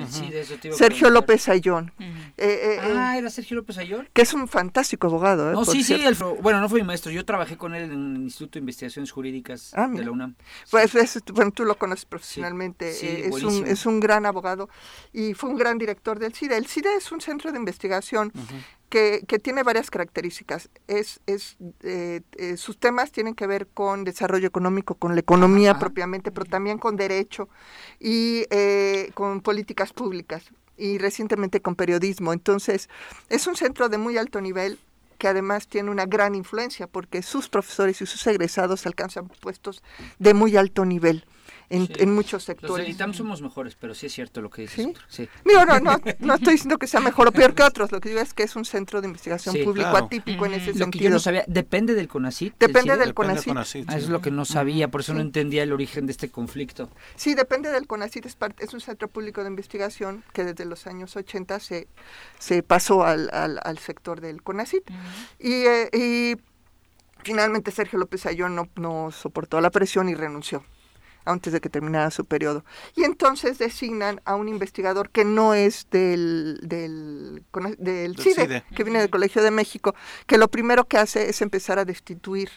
Sergio 0.71 1.09
López 1.09 1.49
Ayón. 1.49 1.93
Eh, 1.99 2.33
eh, 2.37 2.79
ah, 2.95 3.17
era 3.17 3.29
Sergio 3.29 3.57
López 3.57 3.77
Ayón. 3.77 4.07
Que 4.13 4.21
es 4.21 4.33
un 4.33 4.47
fantástico 4.47 5.07
abogado. 5.07 5.51
¿eh? 5.51 5.53
No, 5.53 5.65
sí, 5.65 5.83
sí, 5.83 5.99
bueno, 6.41 6.61
no 6.61 6.69
fue 6.69 6.81
mi 6.81 6.87
maestro, 6.87 7.11
yo 7.11 7.25
trabajé 7.25 7.57
con 7.57 7.75
él 7.75 7.83
en 7.83 8.15
el 8.15 8.21
Instituto 8.23 8.53
de 8.53 8.59
Investigaciones 8.59 9.11
Jurídicas 9.11 9.71
ah, 9.75 9.87
de 9.87 10.03
la 10.03 10.11
UNAM. 10.11 10.35
Pues 10.69 10.91
bueno, 11.33 11.51
tú 11.51 11.65
lo 11.65 11.77
conoces 11.77 12.05
profesionalmente, 12.05 12.89
es, 13.27 13.43
un, 13.43 13.67
es 13.67 13.85
un 13.85 13.99
gran 13.99 14.25
abogado 14.25 14.69
y 15.13 15.33
fue 15.33 15.49
un 15.49 15.57
gran 15.57 15.77
director 15.77 16.19
del 16.19 16.33
CIDE. 16.33 16.57
El 16.57 16.67
CIDE 16.67 16.95
es 16.95 17.11
un 17.11 17.21
centro 17.21 17.51
de 17.51 17.57
investigación 17.57 18.31
que, 18.89 19.23
que, 19.27 19.39
tiene 19.39 19.63
varias 19.63 19.89
características. 19.91 20.69
Es, 20.87 21.19
es, 21.25 21.57
eh, 21.83 22.21
eh, 22.37 22.57
sus 22.57 22.77
temas 22.77 23.11
tienen 23.11 23.35
que 23.35 23.47
ver 23.47 23.67
con 23.67 24.03
desarrollo 24.03 24.47
económico, 24.47 24.95
con 24.95 25.13
la 25.15 25.21
economía 25.21 25.79
propiamente, 25.79 26.31
pero 26.31 26.45
también 26.45 26.77
con 26.77 26.95
derecho 26.95 27.49
y 27.99 28.45
eh, 28.49 29.11
con 29.13 29.41
políticas 29.41 29.93
públicas 29.93 30.43
y 30.77 30.97
recientemente 30.97 31.61
con 31.61 31.75
periodismo. 31.75 32.33
Entonces, 32.33 32.89
es 33.29 33.47
un 33.47 33.55
centro 33.55 33.89
de 33.89 33.97
muy 33.97 34.17
alto 34.17 34.41
nivel 34.41 34.79
que 35.17 35.27
además 35.27 35.67
tiene 35.67 35.91
una 35.91 36.05
gran 36.05 36.33
influencia 36.33 36.87
porque 36.87 37.21
sus 37.21 37.49
profesores 37.49 38.01
y 38.01 38.05
sus 38.05 38.25
egresados 38.25 38.85
alcanzan 38.85 39.27
puestos 39.27 39.83
de 40.17 40.33
muy 40.33 40.55
alto 40.55 40.85
nivel 40.85 41.25
en, 41.69 42.13
muchos 42.13 42.43
sectores. 42.43 42.87
Los 42.87 42.95
ITAM 42.95 43.13
somos 43.13 43.41
mejores, 43.41 43.75
pero 43.75 43.93
sí 43.93 44.07
es 44.07 44.13
cierto 44.13 44.41
lo 44.41 44.49
que 44.49 44.63
dices. 44.63 44.89
¿Sí? 45.07 45.29
no, 45.45 45.79
no, 45.79 45.79
no 46.19 46.35
estoy 46.35 46.53
diciendo 46.53 46.77
que 46.77 46.87
sea 46.87 46.99
mejor 46.99 47.27
o 47.27 47.31
peor 47.31 47.53
que 47.53 47.63
otros, 47.63 47.91
lo 47.91 47.99
que 47.99 48.09
digo 48.09 48.21
es 48.21 48.33
que 48.33 48.43
es 48.43 48.55
un 48.55 48.65
centro 48.65 49.01
de 49.01 49.07
investigación 49.07 49.55
público 49.63 49.95
atípico 49.95 50.45
en 50.45 50.53
ese 50.53 50.73
sentido. 50.73 50.85
Lo 50.85 50.91
que 50.91 50.99
yo 50.99 51.09
no 51.09 51.19
sabía, 51.19 51.43
¿depende 51.47 51.93
del 51.93 52.07
CONACIT? 52.07 52.55
Depende 52.59 52.97
del 52.97 53.13
CONACIT. 53.13 53.85
Ah, 53.87 53.97
es 53.97 54.09
lo 54.09 54.21
que 54.21 54.31
no 54.31 54.45
sabía, 54.45 54.89
por 54.89 55.01
eso 55.01 55.13
no 55.13 55.21
entendía 55.21 55.63
el 55.63 55.71
origen 55.71 56.05
de 56.05 56.11
este 56.11 56.29
conflicto. 56.29 56.89
Sí, 57.15 57.35
depende 57.35 57.71
del 57.71 57.87
CONACIT, 57.87 58.25
es, 58.25 58.37
es 58.59 58.73
un 58.73 58.81
centro 58.81 59.07
público 59.07 59.41
de 59.41 59.49
investigación 59.49 60.23
que 60.33 60.43
desde 60.43 60.65
los 60.65 60.87
años 60.87 61.15
80 61.15 61.59
se, 61.59 61.87
se 62.39 62.63
pasó 62.63 63.03
al, 63.03 63.29
al, 63.31 63.77
sector 63.77 64.21
del 64.21 64.41
CONACIT. 64.41 64.89
y, 65.39 65.51
eh, 65.51 65.89
y 65.93 66.35
finalmente 67.23 67.71
Sergio 67.71 67.99
López 67.99 68.25
Ayón 68.25 68.55
no, 68.55 68.69
no 68.75 69.11
soportó 69.11 69.61
la 69.61 69.69
presión 69.69 70.09
y 70.09 70.15
renunció 70.15 70.63
antes 71.25 71.53
de 71.53 71.61
que 71.61 71.69
terminara 71.69 72.11
su 72.11 72.25
periodo. 72.25 72.63
Y 72.95 73.03
entonces 73.03 73.57
designan 73.57 74.21
a 74.25 74.35
un 74.35 74.49
investigador 74.49 75.09
que 75.09 75.25
no 75.25 75.53
es 75.53 75.87
del, 75.91 76.59
del, 76.63 77.43
del, 77.77 78.17
CIDE, 78.17 78.63
que 78.75 78.83
viene 78.83 78.99
del 78.99 79.09
Colegio 79.09 79.43
de 79.43 79.51
México, 79.51 79.95
que 80.25 80.37
lo 80.37 80.47
primero 80.47 80.85
que 80.85 80.97
hace 80.97 81.29
es 81.29 81.41
empezar 81.41 81.79
a 81.79 81.85
destituir 81.85 82.49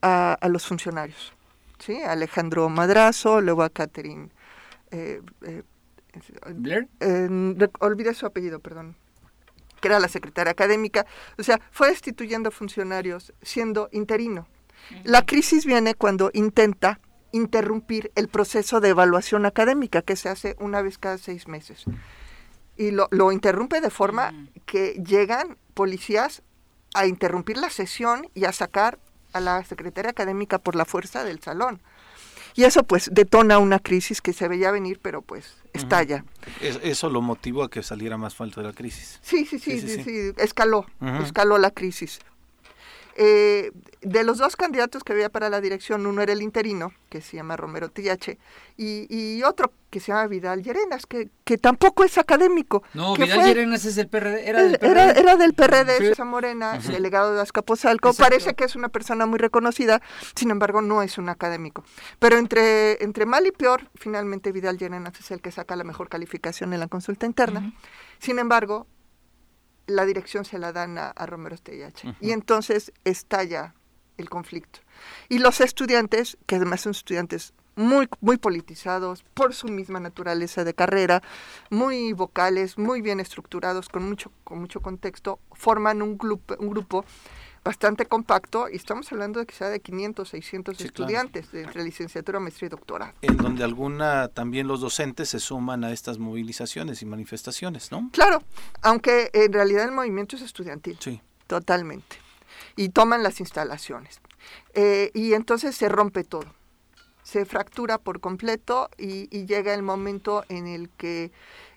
a, 0.00 0.34
a 0.40 0.48
los 0.48 0.66
funcionarios. 0.66 1.32
¿sí? 1.78 2.02
Alejandro 2.02 2.68
Madrazo, 2.68 3.40
luego 3.40 3.62
a 3.62 3.70
Catherine... 3.70 4.30
Eh, 4.90 5.22
eh, 5.42 5.62
¿Blair? 6.54 6.88
olvidé 7.80 8.12
su 8.12 8.26
apellido, 8.26 8.60
perdón. 8.60 8.96
que 9.80 9.88
era 9.88 9.98
la 9.98 10.08
secretaria 10.08 10.50
académica, 10.50 11.06
o 11.38 11.42
sea, 11.42 11.58
fue 11.70 11.88
destituyendo 11.88 12.50
funcionarios 12.50 13.32
siendo 13.40 13.88
interino. 13.92 14.46
La 15.04 15.24
crisis 15.24 15.64
viene 15.64 15.94
cuando 15.94 16.30
intenta 16.34 17.00
interrumpir 17.32 18.12
el 18.14 18.28
proceso 18.28 18.80
de 18.80 18.90
evaluación 18.90 19.46
académica 19.46 20.02
que 20.02 20.16
se 20.16 20.28
hace 20.28 20.56
una 20.60 20.82
vez 20.82 20.98
cada 20.98 21.18
seis 21.18 21.48
meses. 21.48 21.84
Y 22.76 22.90
lo, 22.90 23.08
lo 23.10 23.32
interrumpe 23.32 23.80
de 23.80 23.90
forma 23.90 24.32
que 24.66 25.02
llegan 25.06 25.56
policías 25.74 26.42
a 26.94 27.06
interrumpir 27.06 27.56
la 27.56 27.70
sesión 27.70 28.28
y 28.34 28.44
a 28.44 28.52
sacar 28.52 28.98
a 29.32 29.40
la 29.40 29.64
secretaria 29.64 30.10
académica 30.10 30.58
por 30.58 30.76
la 30.76 30.84
fuerza 30.84 31.24
del 31.24 31.40
salón. 31.40 31.80
Y 32.54 32.64
eso 32.64 32.82
pues 32.82 33.08
detona 33.12 33.58
una 33.58 33.78
crisis 33.78 34.20
que 34.20 34.32
se 34.32 34.46
veía 34.46 34.70
venir, 34.70 35.00
pero 35.00 35.22
pues 35.22 35.54
estalla. 35.72 36.24
eso 36.60 37.08
lo 37.08 37.22
motivó 37.22 37.62
a 37.62 37.70
que 37.70 37.82
saliera 37.82 38.18
más 38.18 38.34
falta 38.34 38.60
de 38.60 38.66
la 38.66 38.72
crisis. 38.74 39.18
Sí, 39.22 39.46
sí, 39.46 39.58
sí, 39.58 39.80
sí, 39.80 40.02
sí, 40.02 40.32
escaló, 40.36 40.86
escaló 41.22 41.56
la 41.58 41.70
crisis. 41.70 42.20
Eh, 43.16 43.72
de 44.00 44.24
los 44.24 44.38
dos 44.38 44.56
candidatos 44.56 45.04
que 45.04 45.12
había 45.12 45.28
para 45.28 45.48
la 45.48 45.60
dirección, 45.60 46.06
uno 46.06 46.22
era 46.22 46.32
el 46.32 46.42
interino, 46.42 46.92
que 47.08 47.20
se 47.20 47.36
llama 47.36 47.56
Romero 47.56 47.88
Tillache, 47.88 48.38
y, 48.76 49.42
otro 49.42 49.72
que 49.90 50.00
se 50.00 50.08
llama 50.08 50.26
Vidal 50.26 50.62
Llerenas, 50.62 51.06
que, 51.06 51.28
que 51.44 51.58
tampoco 51.58 52.02
es 52.04 52.16
académico. 52.16 52.82
No, 52.94 53.14
Vidal 53.14 53.44
Llerenas 53.44 53.84
es 53.84 53.98
el 53.98 54.08
PRD, 54.08 54.48
era 54.48 54.62
del 54.62 54.78
PRD. 54.78 55.20
Era, 55.20 55.36
del 55.36 55.54
PRD, 55.54 56.14
sí. 56.14 56.22
Morena, 56.22 56.78
delegado 56.78 57.34
de 57.34 57.42
Azcapotzalco. 57.42 58.14
Parece 58.14 58.54
que 58.54 58.64
es 58.64 58.74
una 58.74 58.88
persona 58.88 59.26
muy 59.26 59.38
reconocida, 59.38 60.00
sin 60.34 60.50
embargo 60.50 60.80
no 60.80 61.02
es 61.02 61.18
un 61.18 61.28
académico. 61.28 61.84
Pero 62.18 62.38
entre, 62.38 63.02
entre 63.04 63.26
mal 63.26 63.46
y 63.46 63.52
peor, 63.52 63.90
finalmente 63.94 64.52
Vidal 64.52 64.78
Llerenas 64.78 65.20
es 65.20 65.30
el 65.30 65.42
que 65.42 65.52
saca 65.52 65.76
la 65.76 65.84
mejor 65.84 66.08
calificación 66.08 66.72
en 66.72 66.80
la 66.80 66.88
consulta 66.88 67.26
interna. 67.26 67.72
Sin 68.18 68.38
embargo, 68.38 68.86
la 69.86 70.04
dirección 70.04 70.44
se 70.44 70.58
la 70.58 70.72
dan 70.72 70.98
a, 70.98 71.12
Romero 71.26 71.54
Estellache. 71.54 72.14
Y 72.20 72.32
entonces 72.32 72.92
estalla 73.04 73.74
el 74.16 74.28
conflicto. 74.28 74.80
Y 75.28 75.38
los 75.38 75.60
estudiantes, 75.60 76.38
que 76.46 76.56
además 76.56 76.82
son 76.82 76.92
estudiantes 76.92 77.54
muy, 77.74 78.08
muy 78.20 78.36
politizados 78.36 79.24
por 79.34 79.54
su 79.54 79.68
misma 79.68 80.00
naturaleza 80.00 80.64
de 80.64 80.74
carrera, 80.74 81.22
muy 81.70 82.12
vocales, 82.12 82.78
muy 82.78 83.00
bien 83.00 83.20
estructurados, 83.20 83.88
con 83.88 84.08
mucho, 84.08 84.30
con 84.44 84.60
mucho 84.60 84.80
contexto, 84.80 85.38
forman 85.52 86.02
un, 86.02 86.18
grupo, 86.18 86.54
un 86.58 86.70
grupo 86.70 87.04
bastante 87.64 88.06
compacto 88.06 88.68
y 88.68 88.76
estamos 88.76 89.10
hablando 89.12 89.40
de 89.40 89.46
quizá 89.46 89.68
de 89.68 89.80
500, 89.80 90.28
600 90.28 90.80
estudiantes 90.80 91.52
de 91.52 91.62
entre 91.62 91.84
licenciatura, 91.84 92.40
maestría 92.40 92.66
y 92.66 92.70
doctorado. 92.70 93.12
En 93.22 93.36
donde 93.36 93.62
alguna 93.62 94.28
también 94.28 94.66
los 94.66 94.80
docentes 94.80 95.28
se 95.28 95.38
suman 95.38 95.84
a 95.84 95.92
estas 95.92 96.18
movilizaciones 96.18 97.02
y 97.02 97.06
manifestaciones, 97.06 97.92
¿no? 97.92 98.10
Claro, 98.12 98.42
aunque 98.82 99.30
en 99.32 99.52
realidad 99.52 99.84
el 99.84 99.92
movimiento 99.92 100.36
es 100.36 100.42
estudiantil. 100.42 100.96
Sí. 101.00 101.20
Totalmente. 101.46 102.16
Y 102.76 102.88
toman 102.88 103.22
las 103.22 103.40
instalaciones. 103.40 104.20
Eh, 104.74 105.10
y 105.14 105.34
entonces 105.34 105.76
se 105.76 105.88
rompe 105.88 106.24
todo. 106.24 106.46
Se 107.22 107.44
fractura 107.44 107.98
por 107.98 108.20
completo 108.20 108.90
y, 108.98 109.28
y 109.30 109.46
llega 109.46 109.74
el 109.74 109.82
momento 109.82 110.44
en 110.48 110.66
el 110.66 110.88
que 110.90 111.30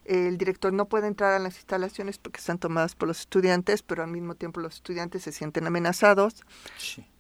el 0.06 0.38
director 0.38 0.72
no 0.72 0.86
puede 0.86 1.08
entrar 1.08 1.34
a 1.34 1.40
las 1.40 1.56
instalaciones 1.56 2.18
porque 2.18 2.40
están 2.40 2.60
tomadas 2.60 2.96
por 2.96 3.08
los 3.08 3.22
estudiantes, 3.22 3.84
pero 3.84 4.04
al 4.04 4.10
mismo 4.10 4.36
tiempo 4.36 4.60
los 4.60 4.76
estudiantes 4.76 5.24
se 5.24 5.32
sienten 5.32 5.68
amenazados 5.68 6.36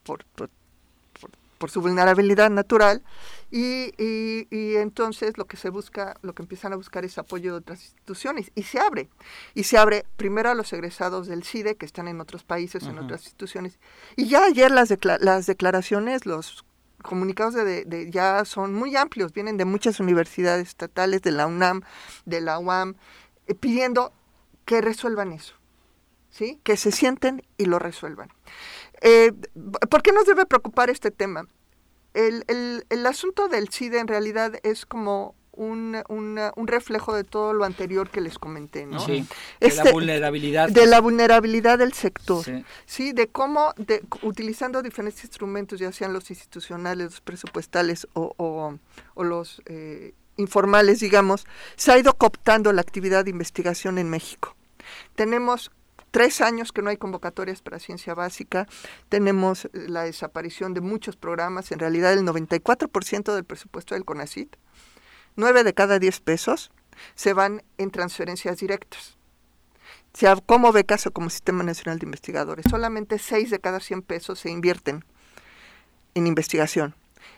por, 0.04 0.26
por, 0.26 0.50
su 1.68 1.82
vulnerabilidad 1.82 2.52
natural 2.52 3.02
y, 3.50 3.92
y, 3.98 4.76
entonces 4.76 5.36
lo 5.36 5.46
que 5.46 5.58
se 5.58 5.72
busca, 5.72 6.16
lo 6.22 6.36
que 6.36 6.44
empiezan 6.44 6.74
a 6.74 6.76
buscar 6.76 7.06
es 7.06 7.18
apoyo 7.18 7.54
de 7.54 7.58
otras 7.58 7.82
instituciones 7.82 8.52
y 8.54 8.62
se 8.62 8.78
abre. 8.80 9.10
Y 9.56 9.64
se 9.64 9.80
abre 9.80 10.06
primero 10.16 10.52
a 10.52 10.54
los 10.54 10.72
egresados 10.74 11.26
del 11.26 11.44
CIDE 11.44 11.76
que 11.76 11.88
están 11.88 12.08
en 12.08 12.22
otros 12.22 12.44
países, 12.44 12.84
en 12.84 13.00
otras 13.00 13.24
instituciones. 13.24 13.80
Y 14.16 14.28
ya 14.28 14.46
ayer 14.46 14.70
las, 14.70 14.94
las 15.22 15.48
declaraciones, 15.48 16.28
los 16.28 16.66
comunicados 17.06 17.54
de, 17.54 18.10
ya 18.12 18.44
son 18.46 18.74
muy 18.74 18.96
amplios, 18.96 19.34
vienen 19.34 19.58
de 19.58 19.66
muchas 19.66 20.00
universidades 20.00 20.68
estatales, 20.68 21.22
de 21.22 21.32
la 21.32 21.48
UNAM, 21.48 21.82
de 22.26 22.42
la 22.42 22.60
UAM, 22.60 22.96
eh, 23.48 23.56
pidiendo 23.56 24.14
que 24.66 24.82
resuelvan 24.82 25.32
eso, 25.32 25.56
¿sí? 26.30 26.60
Que 26.64 26.78
se 26.78 26.92
sienten 26.92 27.44
y 27.58 27.66
lo 27.66 27.80
resuelvan. 27.80 28.30
Eh, 29.02 29.32
¿Por 29.90 30.02
qué 30.02 30.12
nos 30.12 30.26
debe 30.26 30.46
preocupar 30.46 30.90
este 30.90 31.12
tema? 31.12 31.48
El, 32.14 32.44
el, 32.48 32.86
el 32.90 33.06
asunto 33.06 33.48
del 33.48 33.70
CIDE 33.70 34.00
en 34.00 34.08
realidad 34.08 34.54
es 34.64 34.86
como 34.86 35.36
un, 35.56 36.02
un, 36.10 36.68
reflejo 36.68 37.16
de 37.16 37.24
todo 37.24 37.54
lo 37.54 37.66
anterior 37.66 38.10
que 38.10 38.22
les 38.22 38.38
comenté, 38.38 38.86
¿no? 38.86 39.00
Sí, 39.00 39.26
de 39.60 39.68
la 39.68 39.68
este, 39.68 39.92
vulnerabilidad. 39.92 40.70
De 40.70 40.86
la 40.86 41.02
vulnerabilidad 41.02 41.80
del 41.80 41.94
sector, 41.94 42.46
sí, 42.86 43.14
de 43.14 43.28
cómo, 43.28 43.74
de, 43.78 44.04
utilizando 44.22 44.82
diferentes 44.82 45.24
instrumentos, 45.24 45.80
ya 45.80 45.92
sean 45.92 46.14
los 46.14 46.30
institucionales, 46.30 47.06
los 47.06 47.22
presupuestales 47.22 48.08
o, 48.14 48.34
o, 48.38 49.24
los 49.24 49.62
eh, 49.66 50.14
informales, 50.38 51.00
digamos, 51.00 51.46
se 51.76 51.92
ha 51.92 51.98
ido 51.98 52.14
cooptando 52.16 52.72
la 52.74 52.82
actividad 52.82 53.26
de 53.26 53.32
investigación 53.32 53.98
en 53.98 54.10
México. 54.10 54.56
Tenemos 55.16 55.72
tres 56.12 56.40
años 56.40 56.72
que 56.72 56.82
no 56.82 56.90
hay 56.90 56.96
convocatorias 56.96 57.62
para 57.62 57.78
ciencia 57.78 58.14
básica, 58.14 58.68
tenemos 59.10 59.68
la 59.74 60.04
desaparición 60.04 60.74
de 60.74 60.80
muchos 60.80 61.18
programas, 61.18 61.74
en 61.74 61.80
realidad 61.80 62.14
el 62.14 62.26
94% 62.26 63.34
del 63.34 63.44
presupuesto 63.44 63.96
del 63.96 64.06
CONACIT 64.06 64.56
9 65.36 65.64
de 65.64 65.74
cada 65.74 66.00
10 66.00 66.20
pesos 66.22 66.72
se 67.16 67.34
van 67.34 67.64
en 67.78 67.92
transferencias 67.92 68.58
directas, 68.58 69.18
sea 70.14 70.36
como 70.38 70.72
becas 70.72 71.06
o 71.08 71.12
como 71.12 71.30
Sistema 71.30 71.64
Nacional 71.64 72.00
de 72.00 72.06
Investigadores. 72.06 72.66
Solamente 72.70 73.20
6 73.20 73.50
de 73.50 73.60
cada 73.60 73.80
100 73.80 74.02
pesos 74.02 74.40
se 74.40 74.50
invierten 74.50 75.04
en 76.14 76.28
investigación. 76.28 76.96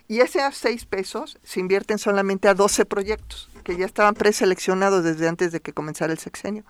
Y 0.07 0.19
esos 0.19 0.55
6 0.55 0.85
pesos 0.85 1.39
se 1.43 1.59
invierten 1.59 1.97
solamente 1.97 2.47
a 2.47 2.53
12 2.53 2.85
proyectos 2.85 3.49
que 3.63 3.75
ya 3.75 3.85
estaban 3.85 4.13
preseleccionados 4.13 5.03
desde 5.03 5.27
antes 5.27 5.51
de 5.51 5.59
que 5.59 5.73
comenzara 5.73 6.13
el 6.13 6.19
sexenio. 6.19 6.63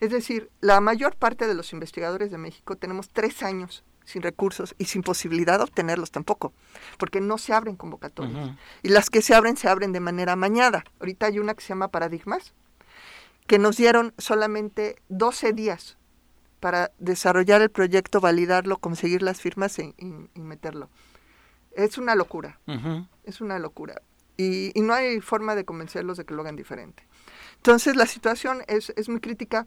Es 0.00 0.10
decir, 0.10 0.50
la 0.60 0.80
mayor 0.80 1.16
parte 1.16 1.46
de 1.46 1.54
los 1.54 1.72
investigadores 1.72 2.30
de 2.30 2.38
México 2.38 2.76
tenemos 2.76 3.10
tres 3.10 3.42
años 3.42 3.84
sin 4.06 4.22
recursos 4.22 4.74
y 4.78 4.86
sin 4.86 5.02
posibilidad 5.02 5.58
de 5.58 5.64
obtenerlos 5.64 6.10
tampoco, 6.10 6.54
porque 6.96 7.20
no 7.20 7.36
se 7.36 7.52
abren 7.52 7.76
convocatorias. 7.76 8.56
Y 8.82 8.88
las 8.88 9.10
que 9.10 9.20
se 9.20 9.34
abren, 9.34 9.56
se 9.56 9.68
abren 9.68 9.92
de 9.92 10.00
manera 10.00 10.32
amañada. 10.32 10.84
Ahorita 11.00 11.26
hay 11.26 11.38
una 11.38 11.54
que 11.54 11.60
se 11.60 11.68
llama 11.68 11.88
Paradigmas, 11.88 12.54
que 13.46 13.58
nos 13.58 13.76
dieron 13.76 14.14
solamente 14.16 14.96
12 15.08 15.52
días 15.52 15.98
para 16.60 16.92
desarrollar 16.98 17.60
el 17.62 17.70
proyecto, 17.70 18.20
validarlo, 18.20 18.78
conseguir 18.78 19.22
las 19.22 19.40
firmas 19.40 19.78
y, 19.78 19.94
meterlo. 20.34 20.88
Es 21.72 21.98
una 21.98 22.14
locura, 22.14 22.58
es 23.24 23.40
una 23.40 23.58
locura. 23.58 24.00
Y, 24.36 24.72
no 24.76 24.94
hay 24.94 25.20
forma 25.20 25.54
de 25.56 25.64
convencerlos 25.64 26.16
de 26.16 26.24
que 26.24 26.34
lo 26.34 26.42
hagan 26.42 26.56
diferente. 26.56 27.02
Entonces 27.56 27.96
la 27.96 28.06
situación 28.06 28.62
es, 28.68 28.92
es 28.96 29.08
muy 29.08 29.20
crítica 29.20 29.66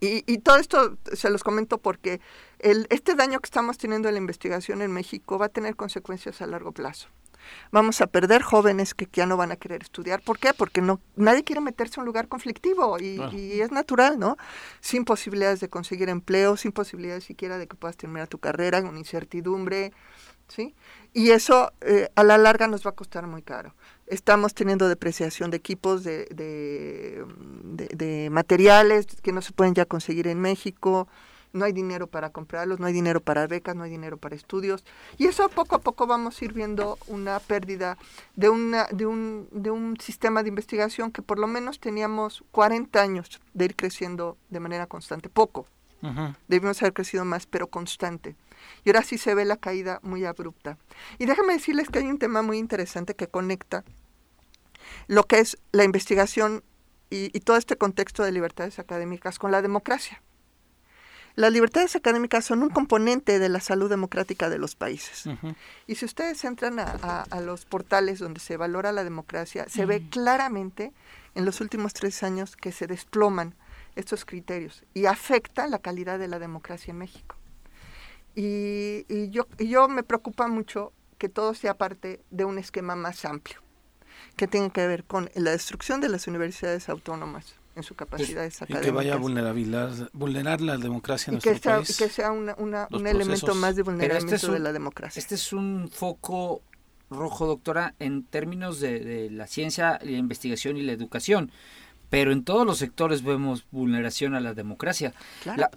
y, 0.00 0.38
todo 0.38 0.58
esto 0.58 0.96
se 1.12 1.28
los 1.28 1.42
comento 1.42 1.78
porque 1.78 2.20
el, 2.60 2.86
este 2.90 3.14
daño 3.14 3.40
que 3.40 3.46
estamos 3.46 3.78
teniendo 3.78 4.08
en 4.08 4.14
la 4.14 4.20
investigación 4.20 4.80
en 4.82 4.92
México 4.92 5.38
va 5.38 5.46
a 5.46 5.48
tener 5.48 5.74
consecuencias 5.74 6.40
a 6.40 6.46
largo 6.46 6.72
plazo. 6.72 7.08
Vamos 7.70 8.00
a 8.00 8.06
perder 8.06 8.42
jóvenes 8.42 8.94
que 8.94 9.08
ya 9.12 9.26
no 9.26 9.36
van 9.36 9.52
a 9.52 9.56
querer 9.56 9.82
estudiar. 9.82 10.20
¿Por 10.20 10.38
qué? 10.38 10.52
Porque 10.54 10.80
no, 10.80 11.00
nadie 11.16 11.44
quiere 11.44 11.60
meterse 11.60 11.94
en 11.96 12.02
un 12.02 12.06
lugar 12.06 12.28
conflictivo 12.28 12.98
y, 12.98 13.20
y, 13.32 13.60
es 13.60 13.72
natural, 13.72 14.18
¿no? 14.18 14.36
Sin 14.80 15.04
posibilidades 15.04 15.60
de 15.60 15.68
conseguir 15.68 16.08
empleo, 16.08 16.56
sin 16.56 16.72
posibilidades 16.72 17.24
siquiera 17.24 17.58
de 17.58 17.66
que 17.66 17.76
puedas 17.76 17.96
terminar 17.96 18.28
tu 18.28 18.38
carrera, 18.38 18.82
con 18.82 18.96
incertidumbre, 18.98 19.92
¿sí? 20.48 20.74
Y 21.14 21.30
eso 21.30 21.72
eh, 21.80 22.08
a 22.14 22.24
la 22.24 22.38
larga 22.38 22.68
nos 22.68 22.84
va 22.84 22.90
a 22.90 22.94
costar 22.94 23.26
muy 23.26 23.42
caro. 23.42 23.74
Estamos 24.06 24.54
teniendo 24.54 24.88
depreciación 24.88 25.50
de 25.50 25.56
equipos, 25.58 26.04
de, 26.04 26.26
de, 26.30 28.28
materiales 28.30 29.06
que 29.22 29.32
no 29.32 29.42
se 29.42 29.52
pueden 29.52 29.74
ya 29.74 29.84
conseguir 29.84 30.26
en 30.28 30.40
México, 30.40 31.08
no 31.52 31.64
hay 31.64 31.72
dinero 31.72 32.06
para 32.06 32.30
comprarlos, 32.30 32.78
no 32.78 32.86
hay 32.86 32.92
dinero 32.92 33.20
para 33.20 33.46
becas, 33.46 33.74
no 33.74 33.82
hay 33.82 33.90
dinero 33.90 34.16
para 34.16 34.36
estudios. 34.36 34.84
Y 35.16 35.26
eso 35.26 35.48
poco 35.48 35.76
a 35.76 35.80
poco 35.80 36.06
vamos 36.06 36.40
a 36.40 36.44
ir 36.44 36.52
viendo 36.52 36.98
una 37.06 37.40
pérdida 37.40 37.98
de, 38.36 38.48
una, 38.48 38.86
de, 38.92 39.06
un, 39.06 39.48
de 39.50 39.70
un 39.70 39.98
sistema 39.98 40.42
de 40.42 40.50
investigación 40.50 41.10
que 41.10 41.22
por 41.22 41.38
lo 41.38 41.46
menos 41.46 41.80
teníamos 41.80 42.44
40 42.50 43.00
años 43.00 43.40
de 43.54 43.66
ir 43.66 43.76
creciendo 43.76 44.36
de 44.50 44.60
manera 44.60 44.86
constante. 44.86 45.28
Poco. 45.28 45.66
Debimos 46.46 46.80
haber 46.80 46.92
crecido 46.92 47.24
más, 47.24 47.46
pero 47.46 47.66
constante. 47.66 48.36
Y 48.84 48.90
ahora 48.90 49.02
sí 49.02 49.18
se 49.18 49.34
ve 49.34 49.44
la 49.44 49.56
caída 49.56 50.00
muy 50.02 50.24
abrupta. 50.24 50.78
Y 51.18 51.26
déjame 51.26 51.54
decirles 51.54 51.88
que 51.88 52.00
hay 52.00 52.06
un 52.06 52.18
tema 52.18 52.42
muy 52.42 52.58
interesante 52.58 53.14
que 53.14 53.28
conecta 53.28 53.84
lo 55.06 55.24
que 55.24 55.40
es 55.40 55.58
la 55.72 55.84
investigación 55.84 56.62
y, 57.10 57.30
todo 57.40 57.56
este 57.56 57.76
contexto 57.76 58.22
de 58.22 58.32
libertades 58.32 58.78
académicas 58.78 59.38
con 59.38 59.50
la 59.50 59.62
democracia. 59.62 60.22
Las 61.34 61.52
libertades 61.52 61.94
académicas 61.94 62.44
son 62.44 62.62
un 62.62 62.68
componente 62.68 63.38
de 63.38 63.48
la 63.48 63.60
salud 63.60 63.88
democrática 63.88 64.50
de 64.50 64.58
los 64.58 64.74
países. 64.74 65.24
Y 65.86 65.94
si 65.94 66.04
ustedes 66.04 66.44
entran 66.44 66.80
a, 66.80 67.40
los 67.40 67.64
portales 67.64 68.18
donde 68.18 68.40
se 68.40 68.56
valora 68.56 68.92
la 68.92 69.04
democracia, 69.04 69.66
se 69.68 69.86
ve 69.86 70.02
claramente 70.10 70.92
en 71.34 71.44
los 71.44 71.60
últimos 71.60 71.94
tres 71.94 72.24
años 72.24 72.56
que 72.56 72.72
se 72.72 72.88
desploman 72.88 73.54
estos 73.94 74.24
criterios 74.24 74.84
y 74.94 75.06
afecta 75.06 75.68
la 75.68 75.78
calidad 75.78 76.18
de 76.18 76.28
la 76.28 76.38
democracia 76.38 76.90
en 76.90 76.98
México. 76.98 77.37
Y, 78.34 79.30
yo, 79.30 79.46
y 79.58 79.68
yo 79.68 79.88
me 79.88 80.02
preocupa 80.02 80.46
mucho 80.48 80.92
que 81.18 81.28
todo 81.28 81.54
sea 81.54 81.74
parte 81.74 82.20
de 82.30 82.44
un 82.44 82.58
esquema 82.58 82.94
más 82.94 83.24
amplio, 83.24 83.60
que 84.36 84.46
tenga 84.46 84.70
que 84.70 84.86
ver 84.86 85.04
con 85.04 85.30
la 85.34 85.50
destrucción 85.50 86.00
de 86.00 86.08
las 86.08 86.28
universidades 86.28 86.88
autónomas, 86.88 87.56
en 87.74 87.82
su 87.82 87.94
capacidad 87.94 88.42
pues, 88.42 88.62
académicas. 88.62 88.82
Y 88.82 88.84
que 88.86 88.90
vaya 88.92 89.14
a 89.14 89.16
vulnerar, 89.16 89.54
vulnerar 90.12 90.60
la 90.60 90.76
democracia 90.76 91.30
en 91.30 91.34
nuestro 91.34 91.52
que 91.52 91.58
sea, 91.58 91.76
país. 91.76 91.96
que 91.96 92.08
sea 92.08 92.30
un 92.32 93.06
elemento 93.06 93.54
más 93.54 93.74
de 93.74 93.82
este 93.82 93.90
vulneramiento 93.90 94.52
de 94.52 94.58
la 94.60 94.72
democracia. 94.72 95.18
Este 95.18 95.34
es 95.34 95.52
un 95.52 95.88
foco 95.92 96.62
rojo, 97.10 97.46
doctora, 97.46 97.94
en 97.98 98.24
términos 98.24 98.80
de, 98.80 99.28
la 99.30 99.46
ciencia, 99.46 99.98
la 100.02 100.18
investigación 100.18 100.76
y 100.76 100.82
la 100.82 100.92
educación. 100.92 101.50
Pero 102.10 102.32
en 102.32 102.42
todos 102.42 102.66
los 102.66 102.78
sectores 102.78 103.22
vemos 103.22 103.66
vulneración 103.70 104.34
a 104.34 104.40
la 104.40 104.54
democracia. 104.54 105.12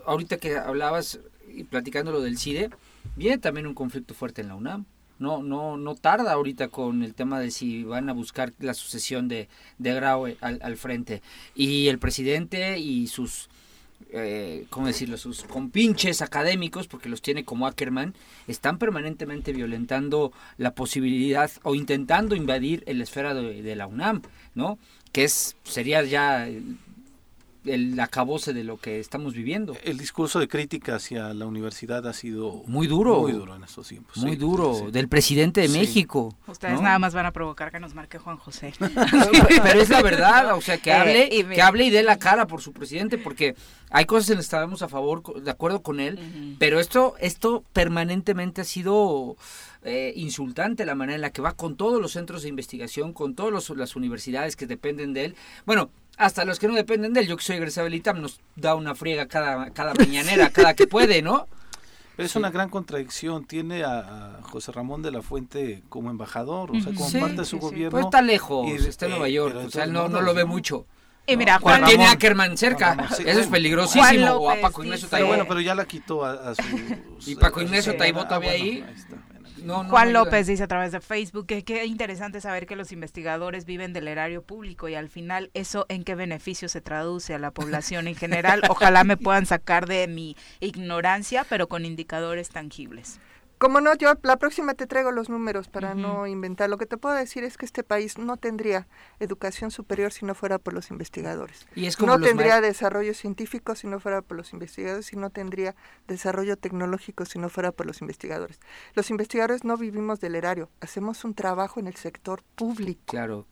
ahorita 0.06 0.38
que 0.38 0.58
hablabas 0.58 1.20
y 1.56 1.64
platicando 1.64 2.12
lo 2.12 2.22
del 2.22 2.38
CIDE, 2.38 2.70
viene 3.16 3.38
también 3.38 3.68
un 3.68 3.74
conflicto 3.74 4.14
fuerte 4.14 4.42
en 4.42 4.48
la 4.48 4.56
UNAM 4.56 4.86
no, 5.22 5.44
no, 5.44 5.78
no 5.78 5.96
tarda 5.96 6.34
ahorita 6.34 6.68
con 6.68 7.04
el 7.04 7.14
tema 7.14 7.40
de 7.40 7.52
si 7.52 7.84
van 7.84 8.10
a 8.10 8.14
buscar 8.14 8.54
la 8.60 8.74
sucesión 8.74 9.28
de, 9.28 9.48
de 9.78 9.92
al, 9.92 10.60
al 10.62 10.78
frente. 10.78 11.22
Y 11.54 11.88
el 11.88 12.00
presidente 12.00 12.80
y 12.80 13.06
sus, 13.06 13.48
eh, 14.12 14.66
¿cómo 14.72 14.88
decirlo?, 14.88 15.18
sus 15.18 15.44
compinches 15.44 16.24
académicos, 16.24 16.88
porque 16.88 17.08
los 17.08 17.22
tiene 17.22 17.46
como 17.46 17.68
Ackerman, 17.68 18.16
están 18.48 18.80
permanentemente 18.80 19.54
violentando 19.54 20.34
la 20.58 20.74
posibilidad 20.74 21.52
o 21.62 21.76
intentando 21.76 22.36
invadir 22.36 22.84
la 22.88 23.04
esfera 23.04 23.36
de, 23.36 23.62
de 23.62 23.76
la 23.76 23.86
UNAM, 23.86 24.24
¿no? 24.56 24.80
Que 25.12 25.26
es, 25.26 25.56
sería 25.64 26.02
ya 26.04 26.50
el 27.66 28.00
acabose 28.00 28.54
de 28.54 28.64
lo 28.64 28.78
que 28.78 29.00
estamos 29.00 29.34
viviendo. 29.34 29.76
El 29.84 29.98
discurso 29.98 30.40
de 30.40 30.48
crítica 30.48 30.96
hacia 30.96 31.34
la 31.34 31.46
universidad 31.46 32.08
ha 32.08 32.14
sido 32.14 32.64
muy 32.66 32.88
duro, 32.88 33.22
muy 33.22 33.34
duro 33.34 33.56
en 33.56 33.64
estos 33.64 33.88
tiempos. 33.88 34.18
Muy 34.18 34.36
duro, 34.36 34.90
del 34.92 35.08
presidente 35.08 35.62
de 35.62 35.70
México. 35.70 36.36
Ustedes 36.48 36.82
nada 36.82 36.98
más 37.00 37.14
van 37.14 37.26
a 37.26 37.32
provocar 37.32 37.72
que 37.72 37.80
nos 37.80 37.94
marque 37.94 38.18
Juan 38.18 38.38
José. 38.38 38.74
Pero 38.80 39.82
es 39.82 39.90
la 39.90 40.02
verdad, 40.02 40.56
o 40.58 40.62
sea, 40.62 40.78
que 40.78 40.92
hable, 40.92 41.30
y 41.32 41.44
que 41.44 41.62
hable 41.62 41.86
y 41.86 41.90
dé 41.90 42.04
la 42.04 42.18
cara 42.18 42.48
por 42.48 42.62
su 42.62 42.74
presidente, 42.74 43.18
porque 43.18 43.56
hay 43.90 44.06
cosas 44.06 44.32
en 44.32 44.38
las 44.38 44.46
que 44.46 44.56
estamos 44.56 44.82
a 44.82 44.88
favor, 44.88 45.44
de 45.44 45.52
acuerdo 45.52 45.84
con 45.84 46.00
él, 46.00 46.56
pero 46.60 46.80
esto, 46.80 47.16
esto 47.20 47.64
permanentemente 47.74 48.62
ha 48.62 48.66
sido 48.66 49.36
eh, 49.84 50.14
insultante 50.16 50.86
la 50.86 50.96
manera 50.96 51.16
en 51.16 51.22
la 51.22 51.32
que 51.32 51.42
va 51.42 51.54
con 51.54 51.76
todos 51.76 52.02
los 52.02 52.12
centros 52.14 52.44
de 52.44 52.50
investigación, 52.50 53.14
con 53.14 53.36
todas 53.36 53.70
las 53.70 53.96
universidades 53.96 54.56
que 54.56 54.68
dependen 54.68 55.14
de 55.14 55.26
él. 55.26 55.36
Bueno, 55.66 55.90
hasta 56.22 56.46
los 56.46 56.60
que 56.60 56.68
no 56.68 56.76
dependen 56.76 57.14
de 57.14 57.22
él. 57.22 57.28
Yo 57.28 57.36
que 57.36 57.44
soy 57.44 57.58
egresado 57.58 57.86
del 57.86 57.96
ITAM 57.96 58.22
nos 58.22 58.40
da 58.56 58.76
una 58.76 58.96
friega 58.96 59.28
cada, 59.28 59.72
cada 59.72 59.94
mañanera, 59.96 60.50
cada 60.52 60.76
que 60.76 60.88
puede, 60.88 61.22
¿no? 61.22 61.48
Pero 62.16 62.26
es 62.28 62.36
una 62.36 62.52
gran 62.52 62.70
contradicción. 62.70 63.46
Tiene 63.46 63.84
a, 63.84 64.40
José 64.44 64.72
Ramón 64.72 65.02
de 65.02 65.12
la 65.12 65.22
Fuente 65.22 65.82
como 65.90 66.12
embajador, 66.12 66.72
o 66.72 66.80
sea, 66.80 66.94
como 66.94 67.12
parte 67.12 67.38
de 67.38 67.46
su 67.46 67.58
gobierno. 67.58 67.92
Pues 67.92 68.06
está 68.06 68.22
lejos, 68.22 68.70
está 68.72 69.06
en 69.06 69.12
Nueva 69.12 69.28
eh, 69.30 69.34
York, 69.34 69.56
o 69.66 69.72
sea, 69.72 69.88
no, 69.88 70.08
no 70.08 70.22
lo 70.22 70.34
ve 70.34 70.46
mucho. 70.46 70.86
Y 71.26 71.38
mira, 71.38 71.60
Juan, 71.60 71.86
tiene 71.86 72.06
a 72.06 72.12
Ackerman 72.12 72.58
cerca. 72.58 73.08
Eso 73.12 73.40
es 73.40 73.48
peligrosísimo. 73.48 74.32
o 74.34 74.52
a 74.52 74.60
Paco 74.60 74.84
Ignacio 74.84 75.08
Pero 75.10 75.28
bueno, 75.28 75.46
pero 75.48 75.62
ya 75.62 75.76
la 75.76 75.86
quitó 75.86 76.26
a, 76.26 76.54
su. 76.56 76.62
y 77.26 77.36
Paco 77.36 77.62
Ignacio 77.62 77.96
Taibo 77.96 78.26
todavía 78.26 78.52
ahí. 78.52 78.84
Juan 79.66 80.14
López 80.14 80.48
dice 80.48 80.64
a 80.64 80.68
través 80.68 80.92
de 80.92 81.02
Facebook 81.02 81.46
que 81.46 81.64
qué 81.64 81.86
interesante 81.86 82.42
saber 82.42 82.66
que 82.66 82.76
los 82.76 82.92
investigadores 82.92 83.66
viven 83.66 83.94
del 83.94 84.08
erario 84.08 84.42
público 84.42 84.90
y 84.90 84.96
al 84.96 85.10
final 85.10 85.52
eso 85.54 85.86
en 85.90 86.04
qué 86.04 86.16
beneficio 86.16 86.70
se 86.70 86.82
traduce 86.82 87.34
a 87.34 87.40
la 87.40 87.52
población 87.52 88.08
en 88.08 88.16
general. 88.16 88.62
Ojalá 88.70 89.04
me 89.04 89.18
puedan 89.18 89.46
sacar 89.46 89.88
de 89.88 90.08
mi 90.08 90.36
ignorancia, 90.60 91.46
pero 91.48 91.68
con 91.68 91.86
indicadores 91.86 92.50
tangibles. 92.50 93.20
Como 93.62 93.80
no, 93.80 93.94
yo 93.94 94.16
la 94.24 94.38
próxima 94.38 94.74
te 94.74 94.88
traigo 94.88 95.12
los 95.12 95.30
números 95.30 95.68
para 95.68 95.94
no 95.94 96.26
inventar. 96.26 96.68
Lo 96.68 96.80
que 96.80 96.88
te 96.88 96.98
puedo 96.98 97.14
decir 97.14 97.44
es 97.44 97.60
que 97.60 97.66
este 97.68 97.84
país 97.84 98.18
no 98.18 98.38
tendría 98.38 98.88
educación 99.20 99.70
superior 99.70 100.12
si 100.12 100.26
no 100.26 100.34
fuera 100.34 100.58
por 100.58 100.74
los 100.74 100.90
investigadores. 100.90 101.68
¿Y 101.76 101.86
es 101.86 102.00
no 102.00 102.20
tendría 102.20 102.60
desarrollo 102.60 103.14
científico 103.14 103.76
si 103.76 103.86
no 103.86 104.00
fuera 104.00 104.24
por 104.24 104.36
los 104.36 104.52
investigadores 104.54 105.14
y 105.14 105.16
no 105.16 105.30
tendría 105.30 105.76
desarrollo 106.08 106.58
tecnológico 106.58 107.26
si 107.26 107.38
no 107.38 107.50
fuera 107.50 107.72
por 107.72 107.86
los 107.86 108.02
investigadores. 108.02 108.60
Los 108.96 109.12
investigadores 109.12 109.64
no 109.64 109.78
vivimos 109.78 110.20
del 110.20 110.34
erario, 110.34 110.72
hacemos 110.80 111.24
un 111.24 111.36
trabajo 111.36 111.80
en 111.80 111.86
el 111.86 111.96
sector 111.98 112.42
público. 112.56 113.04
Claro. 113.06 113.46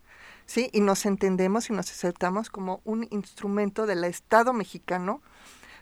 Sí, 0.47 0.71
y 0.73 0.79
nos 0.79 1.05
entendemos 1.05 1.69
y 1.69 1.73
nos 1.73 1.91
aceptamos 1.91 2.49
como 2.49 2.81
un 2.83 3.07
instrumento 3.11 3.85
del 3.85 4.03
Estado 4.03 4.53
mexicano 4.53 5.21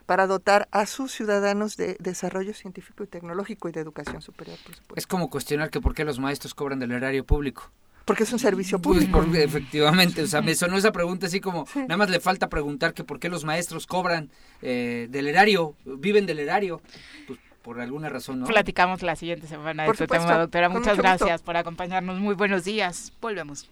para 0.07 0.25
dotar 0.25 0.69
a 0.71 0.85
sus 0.85 1.11
ciudadanos 1.11 1.75
de 1.75 1.97
desarrollo 1.99 2.53
científico 2.53 3.03
y 3.03 3.07
tecnológico 3.07 3.67
y 3.69 3.73
de 3.73 3.81
educación 3.81 4.21
superior, 4.21 4.57
por 4.65 4.73
supuesto. 4.73 4.95
Es 4.95 5.05
como 5.05 5.29
cuestionar 5.29 5.69
que 5.69 5.81
por 5.81 5.93
qué 5.93 6.05
los 6.05 6.17
maestros 6.17 6.55
cobran 6.55 6.79
del 6.79 6.93
erario 6.93 7.25
público. 7.25 7.69
Porque 8.05 8.23
es 8.23 8.31
un 8.31 8.39
servicio 8.39 8.79
pues, 8.79 9.05
público. 9.05 9.37
efectivamente, 9.37 10.23
o 10.23 10.27
sea, 10.27 10.41
me 10.41 10.55
sonó 10.55 10.77
esa 10.77 10.93
pregunta 10.93 11.27
así 11.27 11.41
como, 11.41 11.67
nada 11.75 11.97
más 11.97 12.09
le 12.09 12.21
falta 12.21 12.47
preguntar 12.47 12.93
que 12.93 13.03
por 13.03 13.19
qué 13.19 13.27
los 13.27 13.43
maestros 13.43 13.85
cobran 13.85 14.31
eh, 14.61 15.07
del 15.11 15.27
erario, 15.27 15.75
viven 15.83 16.25
del 16.25 16.39
erario. 16.39 16.81
Pues 17.27 17.37
por 17.61 17.81
alguna 17.81 18.07
razón, 18.07 18.39
¿no? 18.39 18.45
Platicamos 18.45 19.01
la 19.01 19.17
siguiente 19.17 19.45
semana 19.45 19.83
de 19.83 19.89
este 19.91 20.07
tema, 20.07 20.37
doctora. 20.37 20.69
Muchas 20.69 20.97
gracias 20.97 21.41
por 21.41 21.57
acompañarnos. 21.57 22.17
Muy 22.17 22.33
buenos 22.33 22.63
días. 22.63 23.11
Volvemos. 23.19 23.69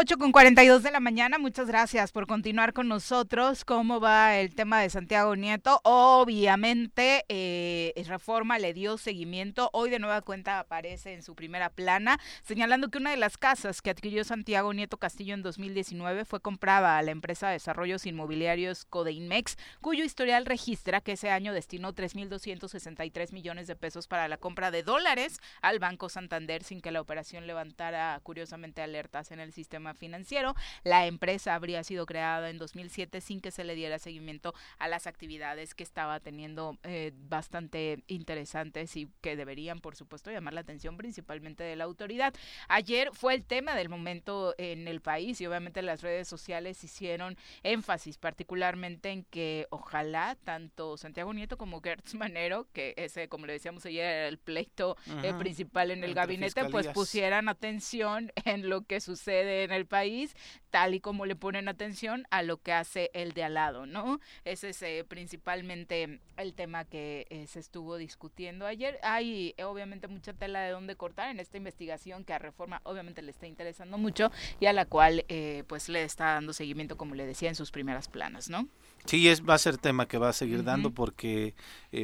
8 0.00 0.16
con 0.16 0.30
42 0.30 0.84
de 0.84 0.92
la 0.92 1.00
mañana, 1.00 1.38
muchas 1.38 1.66
gracias 1.66 2.12
por 2.12 2.28
continuar 2.28 2.72
con 2.72 2.86
nosotros. 2.86 3.64
¿Cómo 3.64 3.98
va 3.98 4.36
el 4.36 4.54
tema 4.54 4.80
de 4.80 4.90
Santiago 4.90 5.34
Nieto? 5.34 5.80
Obviamente, 5.82 7.24
eh, 7.28 7.92
Reforma 8.06 8.60
le 8.60 8.74
dio 8.74 8.96
seguimiento. 8.96 9.70
Hoy 9.72 9.90
de 9.90 9.98
nueva 9.98 10.20
cuenta 10.20 10.60
aparece 10.60 11.14
en 11.14 11.24
su 11.24 11.34
primera 11.34 11.68
plana, 11.68 12.20
señalando 12.44 12.90
que 12.90 12.98
una 12.98 13.10
de 13.10 13.16
las 13.16 13.36
casas 13.38 13.82
que 13.82 13.90
adquirió 13.90 14.22
Santiago 14.22 14.72
Nieto 14.72 14.98
Castillo 14.98 15.34
en 15.34 15.42
2019 15.42 16.24
fue 16.24 16.38
comprada 16.38 16.96
a 16.96 17.02
la 17.02 17.10
empresa 17.10 17.48
de 17.48 17.54
desarrollos 17.54 18.06
inmobiliarios 18.06 18.84
Codeinmex, 18.84 19.56
cuyo 19.80 20.04
historial 20.04 20.46
registra 20.46 21.00
que 21.00 21.14
ese 21.14 21.30
año 21.30 21.52
destinó 21.52 21.92
3.263 21.92 23.32
millones 23.32 23.66
de 23.66 23.74
pesos 23.74 24.06
para 24.06 24.28
la 24.28 24.36
compra 24.36 24.70
de 24.70 24.84
dólares 24.84 25.40
al 25.60 25.80
Banco 25.80 26.08
Santander 26.08 26.62
sin 26.62 26.80
que 26.80 26.92
la 26.92 27.00
operación 27.00 27.48
levantara 27.48 28.20
curiosamente 28.22 28.80
alertas 28.80 29.32
en 29.32 29.40
el 29.40 29.52
sistema 29.52 29.87
financiero. 29.94 30.54
La 30.84 31.06
empresa 31.06 31.54
habría 31.54 31.84
sido 31.84 32.06
creada 32.06 32.50
en 32.50 32.58
2007 32.58 33.20
sin 33.20 33.40
que 33.40 33.50
se 33.50 33.64
le 33.64 33.74
diera 33.74 33.98
seguimiento 33.98 34.54
a 34.78 34.88
las 34.88 35.06
actividades 35.06 35.74
que 35.74 35.82
estaba 35.82 36.20
teniendo 36.20 36.78
eh, 36.82 37.12
bastante 37.14 38.02
interesantes 38.06 38.96
y 38.96 39.08
que 39.20 39.36
deberían, 39.36 39.80
por 39.80 39.96
supuesto, 39.96 40.30
llamar 40.30 40.54
la 40.54 40.60
atención 40.60 40.96
principalmente 40.96 41.64
de 41.64 41.76
la 41.76 41.84
autoridad. 41.84 42.34
Ayer 42.68 43.10
fue 43.12 43.34
el 43.34 43.44
tema 43.44 43.74
del 43.74 43.88
momento 43.88 44.54
en 44.58 44.88
el 44.88 45.00
país 45.00 45.40
y 45.40 45.46
obviamente 45.46 45.82
las 45.82 46.02
redes 46.02 46.28
sociales 46.28 46.82
hicieron 46.84 47.36
énfasis 47.62 48.18
particularmente 48.18 49.10
en 49.10 49.24
que 49.24 49.66
ojalá 49.70 50.36
tanto 50.44 50.96
Santiago 50.96 51.32
Nieto 51.32 51.56
como 51.56 51.80
Gertz 51.80 52.14
Manero, 52.14 52.66
que 52.72 52.94
ese, 52.96 53.28
como 53.28 53.46
le 53.46 53.54
decíamos 53.54 53.84
ayer, 53.86 54.04
era 54.04 54.28
el 54.28 54.38
pleito 54.38 54.96
eh, 55.22 55.34
principal 55.38 55.90
en 55.90 56.04
el 56.04 56.14
gabinete, 56.14 56.64
pues 56.66 56.88
pusieran 56.88 57.48
atención 57.48 58.32
en 58.44 58.68
lo 58.68 58.82
que 58.82 59.00
sucede 59.00 59.67
en 59.68 59.74
el 59.74 59.86
país, 59.86 60.34
tal 60.70 60.94
y 60.94 61.00
como 61.00 61.26
le 61.26 61.36
ponen 61.36 61.68
atención 61.68 62.26
a 62.30 62.42
lo 62.42 62.60
que 62.60 62.72
hace 62.72 63.10
el 63.14 63.32
de 63.32 63.44
al 63.44 63.54
lado, 63.54 63.86
¿no? 63.86 64.20
Ese 64.44 64.70
es 64.70 64.82
eh, 64.82 65.04
principalmente 65.06 66.20
el 66.36 66.54
tema 66.54 66.84
que 66.84 67.26
eh, 67.30 67.46
se 67.46 67.60
estuvo 67.60 67.96
discutiendo 67.96 68.66
ayer. 68.66 68.98
Hay 69.02 69.54
eh, 69.56 69.64
obviamente 69.64 70.08
mucha 70.08 70.32
tela 70.32 70.60
de 70.60 70.70
dónde 70.70 70.96
cortar 70.96 71.30
en 71.30 71.40
esta 71.40 71.56
investigación 71.56 72.24
que 72.24 72.32
a 72.32 72.38
Reforma 72.38 72.80
obviamente 72.84 73.22
le 73.22 73.30
está 73.30 73.46
interesando 73.46 73.98
mucho 73.98 74.30
y 74.60 74.66
a 74.66 74.72
la 74.72 74.84
cual 74.84 75.24
pues 75.66 75.88
le 75.88 76.02
está 76.04 76.34
dando 76.34 76.52
seguimiento, 76.52 76.96
como 76.96 77.14
le 77.14 77.26
decía, 77.26 77.48
en 77.48 77.54
sus 77.54 77.70
primeras 77.70 78.08
planas, 78.08 78.48
¿no? 78.48 78.68
Sí, 79.04 79.28
es, 79.28 79.46
va 79.46 79.54
a 79.54 79.58
ser 79.58 79.78
tema 79.78 80.06
que 80.06 80.18
va 80.18 80.30
a 80.30 80.32
seguir 80.32 80.64
dando 80.64 80.90
porque 80.90 81.54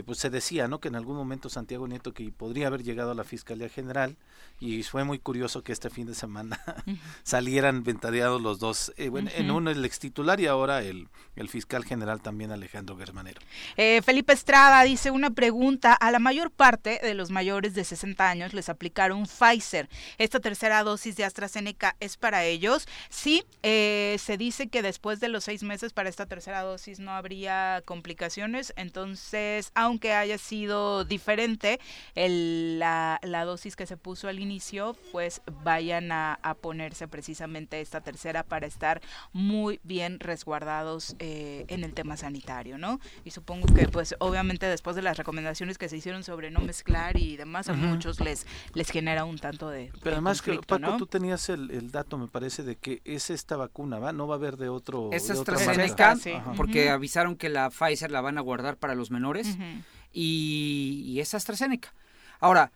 pues 0.04 0.18
se 0.18 0.30
decía 0.30 0.68
no 0.68 0.80
que 0.80 0.88
en 0.88 0.96
algún 0.96 1.16
momento 1.16 1.48
Santiago 1.48 1.86
Nieto 1.88 2.12
que 2.12 2.30
podría 2.30 2.68
haber 2.68 2.82
llegado 2.82 3.10
a 3.10 3.14
la 3.14 3.24
Fiscalía 3.24 3.68
General 3.68 4.16
y 4.60 4.82
fue 4.82 5.04
muy 5.04 5.18
curioso 5.18 5.62
que 5.62 5.72
este 5.72 5.90
fin 5.90 6.06
de 6.06 6.14
semana 6.14 6.58
salieran 7.22 7.82
ventadeados 7.82 8.40
los 8.40 8.58
dos, 8.58 8.92
eh, 8.96 9.08
bueno, 9.08 9.30
en 9.34 9.50
uno 9.50 9.70
el 9.70 9.84
ex 9.84 9.98
titular 9.98 10.40
y 10.40 10.46
ahora 10.46 10.82
el, 10.82 11.08
el 11.36 11.48
fiscal 11.48 11.84
general 11.84 12.22
también 12.22 12.50
Alejandro 12.50 12.96
Germanero. 12.96 13.40
Eh, 13.76 14.00
Felipe 14.02 14.32
Estrada 14.32 14.82
dice 14.84 15.10
una 15.10 15.30
pregunta, 15.30 15.92
a 15.92 16.10
la 16.10 16.18
mayor 16.18 16.50
parte 16.50 17.00
de 17.02 17.14
los 17.14 17.30
mayores 17.30 17.74
de 17.74 17.84
60 17.84 18.28
años 18.28 18.54
les 18.54 18.68
aplicaron 18.68 19.26
Pfizer, 19.26 19.88
¿esta 20.18 20.40
tercera 20.40 20.82
dosis 20.82 21.16
de 21.16 21.24
AstraZeneca 21.24 21.96
es 22.00 22.16
para 22.16 22.44
ellos? 22.44 22.86
Sí, 23.10 23.44
eh, 23.62 24.16
se 24.18 24.38
dice 24.38 24.68
que 24.68 24.82
después 24.82 25.20
de 25.20 25.28
los 25.28 25.44
seis 25.44 25.62
meses 25.62 25.92
para 25.92 26.08
esta 26.08 26.26
tercera 26.26 26.62
dosis 26.62 27.00
no 27.00 27.10
habría 27.10 27.82
complicaciones, 27.84 28.72
entonces 28.76 29.72
aunque 29.74 30.14
haya 30.14 30.38
sido 30.38 31.04
diferente 31.04 31.80
el, 32.14 32.78
la, 32.78 33.18
la 33.22 33.44
dosis 33.44 33.76
que 33.76 33.86
se 33.86 33.96
puso 33.96 34.28
al 34.34 34.40
inicio, 34.40 34.96
pues 35.12 35.40
vayan 35.62 36.10
a, 36.12 36.38
ponerse 36.60 37.08
precisamente 37.08 37.80
esta 37.80 38.00
tercera 38.00 38.42
para 38.42 38.66
estar 38.66 39.00
muy 39.32 39.80
bien 39.82 40.20
resguardados 40.20 41.16
eh, 41.18 41.64
en 41.68 41.84
el 41.84 41.94
tema 41.94 42.16
sanitario, 42.16 42.78
¿no? 42.78 43.00
Y 43.24 43.30
supongo 43.30 43.66
que 43.66 43.88
pues 43.88 44.14
obviamente 44.18 44.66
después 44.66 44.96
de 44.96 45.02
las 45.02 45.16
recomendaciones 45.16 45.78
que 45.78 45.88
se 45.88 45.96
hicieron 45.96 46.22
sobre 46.22 46.50
no 46.50 46.60
mezclar 46.60 47.16
y 47.16 47.36
demás, 47.36 47.68
a 47.68 47.74
muchos 47.74 48.20
les 48.20 48.46
les 48.72 48.90
genera 48.90 49.24
un 49.24 49.38
tanto 49.38 49.68
de... 49.68 49.90
Pero 50.02 50.16
además, 50.16 50.42
que, 50.42 50.58
Paco, 50.66 50.96
tú 50.96 51.06
tenías 51.06 51.48
el, 51.48 51.90
dato, 51.90 52.18
me 52.18 52.28
parece, 52.28 52.62
de 52.62 52.76
que 52.76 53.00
es 53.04 53.30
esta 53.30 53.56
vacuna, 53.56 53.98
¿va? 53.98 54.12
No 54.12 54.26
va 54.26 54.34
a 54.34 54.38
haber 54.38 54.56
de 54.56 54.68
otro... 54.68 55.10
Es 55.12 55.30
AstraZeneca, 55.30 56.16
porque 56.56 56.90
avisaron 56.90 57.36
que 57.36 57.48
la 57.48 57.70
Pfizer 57.70 58.10
la 58.10 58.20
van 58.20 58.38
a 58.38 58.40
guardar 58.40 58.76
para 58.76 58.94
los 58.94 59.10
menores 59.10 59.56
y, 60.12 61.04
y 61.06 61.20
es 61.20 61.34
AstraZeneca. 61.34 61.94
Ahora, 62.40 62.72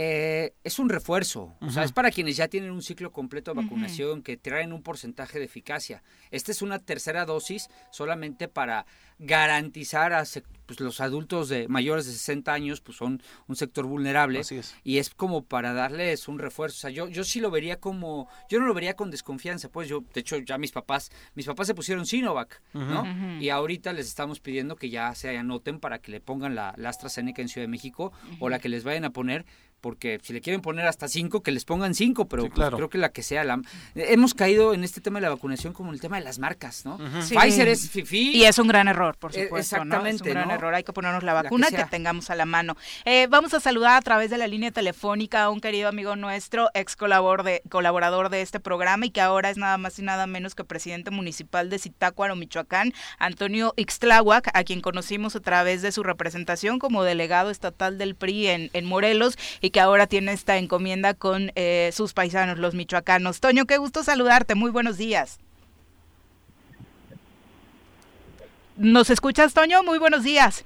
eh, 0.00 0.54
es 0.62 0.78
un 0.78 0.88
refuerzo, 0.88 1.56
o 1.60 1.70
sea, 1.70 1.82
es 1.82 1.90
para 1.90 2.12
quienes 2.12 2.36
ya 2.36 2.46
tienen 2.46 2.70
un 2.70 2.82
ciclo 2.82 3.10
completo 3.10 3.52
de 3.52 3.62
vacunación, 3.62 4.22
que 4.22 4.36
traen 4.36 4.72
un 4.72 4.84
porcentaje 4.84 5.40
de 5.40 5.46
eficacia. 5.46 6.04
Esta 6.30 6.52
es 6.52 6.62
una 6.62 6.78
tercera 6.78 7.24
dosis 7.24 7.68
solamente 7.90 8.46
para 8.46 8.86
garantizar 9.18 10.12
a 10.12 10.22
pues, 10.66 10.78
los 10.78 11.00
adultos 11.00 11.48
de 11.48 11.66
mayores 11.66 12.06
de 12.06 12.12
60 12.12 12.52
años, 12.52 12.80
pues 12.80 12.96
son 12.96 13.20
un 13.48 13.56
sector 13.56 13.86
vulnerable. 13.86 14.42
Y 14.84 14.98
es 14.98 15.10
como 15.10 15.42
para 15.42 15.72
darles 15.72 16.28
un 16.28 16.38
refuerzo. 16.38 16.76
O 16.76 16.80
sea, 16.80 16.90
yo, 16.90 17.08
yo 17.08 17.24
sí 17.24 17.40
lo 17.40 17.50
vería 17.50 17.80
como, 17.80 18.28
yo 18.48 18.60
no 18.60 18.66
lo 18.66 18.74
vería 18.74 18.94
con 18.94 19.10
desconfianza, 19.10 19.68
pues 19.68 19.88
yo, 19.88 20.04
de 20.14 20.20
hecho, 20.20 20.38
ya 20.38 20.58
mis 20.58 20.70
papás, 20.70 21.10
mis 21.34 21.46
papás 21.46 21.66
se 21.66 21.74
pusieron 21.74 22.06
Sinovac, 22.06 22.62
¿no? 22.72 23.40
Y 23.40 23.48
ahorita 23.48 23.92
les 23.92 24.06
estamos 24.06 24.38
pidiendo 24.38 24.76
que 24.76 24.90
ya 24.90 25.12
se 25.16 25.36
anoten 25.36 25.80
para 25.80 25.98
que 25.98 26.12
le 26.12 26.20
pongan 26.20 26.54
la, 26.54 26.72
la 26.76 26.90
AstraZeneca 26.90 27.42
en 27.42 27.48
Ciudad 27.48 27.64
de 27.64 27.70
México 27.72 28.12
o 28.38 28.48
la 28.48 28.60
que 28.60 28.68
les 28.68 28.84
vayan 28.84 29.04
a 29.04 29.10
poner 29.10 29.44
porque 29.80 30.18
si 30.22 30.32
le 30.32 30.40
quieren 30.40 30.60
poner 30.60 30.86
hasta 30.86 31.08
cinco, 31.08 31.42
que 31.42 31.50
les 31.50 31.64
pongan 31.64 31.94
cinco, 31.94 32.26
pero 32.28 32.48
pues, 32.48 32.70
creo 32.70 32.88
que 32.88 32.98
la 32.98 33.10
que 33.10 33.22
sea 33.22 33.44
la... 33.44 33.60
Hemos 33.94 34.34
caído 34.34 34.74
en 34.74 34.84
este 34.84 35.00
tema 35.00 35.18
de 35.18 35.22
la 35.22 35.30
vacunación 35.30 35.72
como 35.72 35.92
el 35.92 36.00
tema 36.00 36.16
de 36.16 36.24
las 36.24 36.38
marcas, 36.38 36.84
¿no? 36.84 36.98
Pfizer 36.98 37.68
es 37.68 37.90
fifi. 37.90 38.36
Y 38.36 38.44
es 38.44 38.58
un 38.58 38.68
gran 38.68 38.88
error, 38.88 39.16
por 39.16 39.30
e, 39.30 39.44
supuesto, 39.44 39.76
Exactamente, 39.76 40.24
¿no? 40.24 40.30
Es 40.30 40.36
un 40.36 40.42
gran 40.42 40.50
error, 40.50 40.74
hay 40.74 40.84
que 40.84 40.92
ponernos 40.92 41.22
la 41.22 41.34
vacuna 41.34 41.68
que, 41.68 41.84
tengamos 41.84 42.30
a 42.30 42.34
la 42.34 42.44
mano. 42.44 42.76
Eh, 43.04 43.26
vamos 43.30 43.54
a 43.54 43.60
saludar 43.60 43.96
a 43.96 44.02
través 44.02 44.30
de 44.30 44.38
la 44.38 44.46
línea 44.46 44.70
telefónica 44.70 45.44
a 45.44 45.50
un 45.50 45.60
querido 45.60 45.88
amigo 45.88 46.16
nuestro, 46.16 46.70
ex 46.74 46.96
colaborador 46.96 47.44
de, 47.44 47.62
colaborador 47.68 48.28
de 48.30 48.42
este 48.42 48.60
programa 48.60 49.06
y 49.06 49.10
que 49.10 49.20
ahora 49.20 49.50
es 49.50 49.56
nada 49.56 49.78
más 49.78 49.98
y 49.98 50.02
nada 50.02 50.26
menos 50.26 50.54
que 50.54 50.64
presidente 50.64 51.10
municipal 51.10 51.70
de 51.70 51.78
Zitácuaro, 51.78 52.36
Michoacán, 52.36 52.92
Antonio 53.18 53.74
Ixtláhuac, 53.76 54.50
a 54.54 54.64
quien 54.64 54.80
conocimos 54.80 55.36
a 55.36 55.40
través 55.40 55.82
de 55.82 55.92
su 55.92 56.02
representación 56.02 56.78
como 56.78 57.02
delegado 57.02 57.50
estatal 57.50 57.98
del 57.98 58.14
PRI 58.14 58.48
en, 58.48 58.70
en 58.72 58.84
Morelos 58.84 59.38
y 59.60 59.67
que 59.70 59.80
ahora 59.80 60.06
tiene 60.06 60.32
esta 60.32 60.56
encomienda 60.56 61.14
con 61.14 61.52
eh, 61.54 61.90
sus 61.92 62.12
paisanos, 62.12 62.58
los 62.58 62.74
michoacanos. 62.74 63.40
Toño, 63.40 63.66
qué 63.66 63.78
gusto 63.78 64.02
saludarte, 64.02 64.54
muy 64.54 64.70
buenos 64.70 64.96
días. 64.96 65.38
¿Nos 68.76 69.10
escuchas, 69.10 69.54
Toño? 69.54 69.82
Muy 69.82 69.98
buenos 69.98 70.22
días 70.22 70.64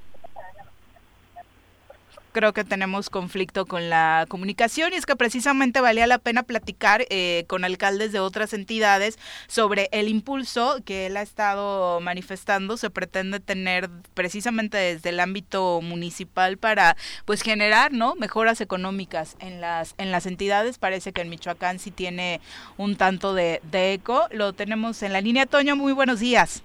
creo 2.33 2.53
que 2.53 2.65
tenemos 2.65 3.11
conflicto 3.11 3.67
con 3.67 3.91
la 3.91 4.27
comunicación 4.29 4.93
y 4.93 4.97
es 4.97 5.07
que 5.07 5.17
precisamente 5.17 5.81
valía 5.81 6.07
la 6.07 6.19
pena 6.19 6.43
platicar 6.43 7.05
eh, 7.11 7.45
con 7.47 7.65
alcaldes 7.65 8.13
de 8.13 8.21
otras 8.21 8.53
entidades 8.53 9.19
sobre 9.47 9.89
el 9.93 10.09
impulso 10.09 10.79
que 10.85 11.07
él 11.07 11.17
ha 11.17 11.23
estado 11.23 12.01
manifestando, 12.01 12.77
se 12.77 12.91
pretende 12.91 13.41
tener 13.41 13.91
precisamente 14.15 14.77
desde 14.77 15.11
el 15.11 15.21
ámbito 15.21 15.81
municipal 15.83 16.57
para 16.57 16.97
pues 17.25 17.43
generar 17.43 17.93
no 17.93 18.15
mejoras 18.15 18.61
económicas 18.61 19.37
en 19.39 19.61
las 19.61 19.95
en 19.99 20.11
las 20.11 20.27
entidades. 20.27 20.79
Parece 20.79 21.13
que 21.13 21.21
en 21.21 21.29
Michoacán 21.29 21.79
sí 21.79 21.91
tiene 21.91 22.41
un 22.77 22.97
tanto 22.97 23.35
de, 23.35 23.61
de 23.71 23.95
eco. 23.95 24.27
Lo 24.31 24.53
tenemos 24.53 25.03
en 25.03 25.13
la 25.13 25.21
línea. 25.21 25.47
Toño 25.47 25.77
muy 25.77 25.93
buenos 25.93 26.21
días 26.21 26.63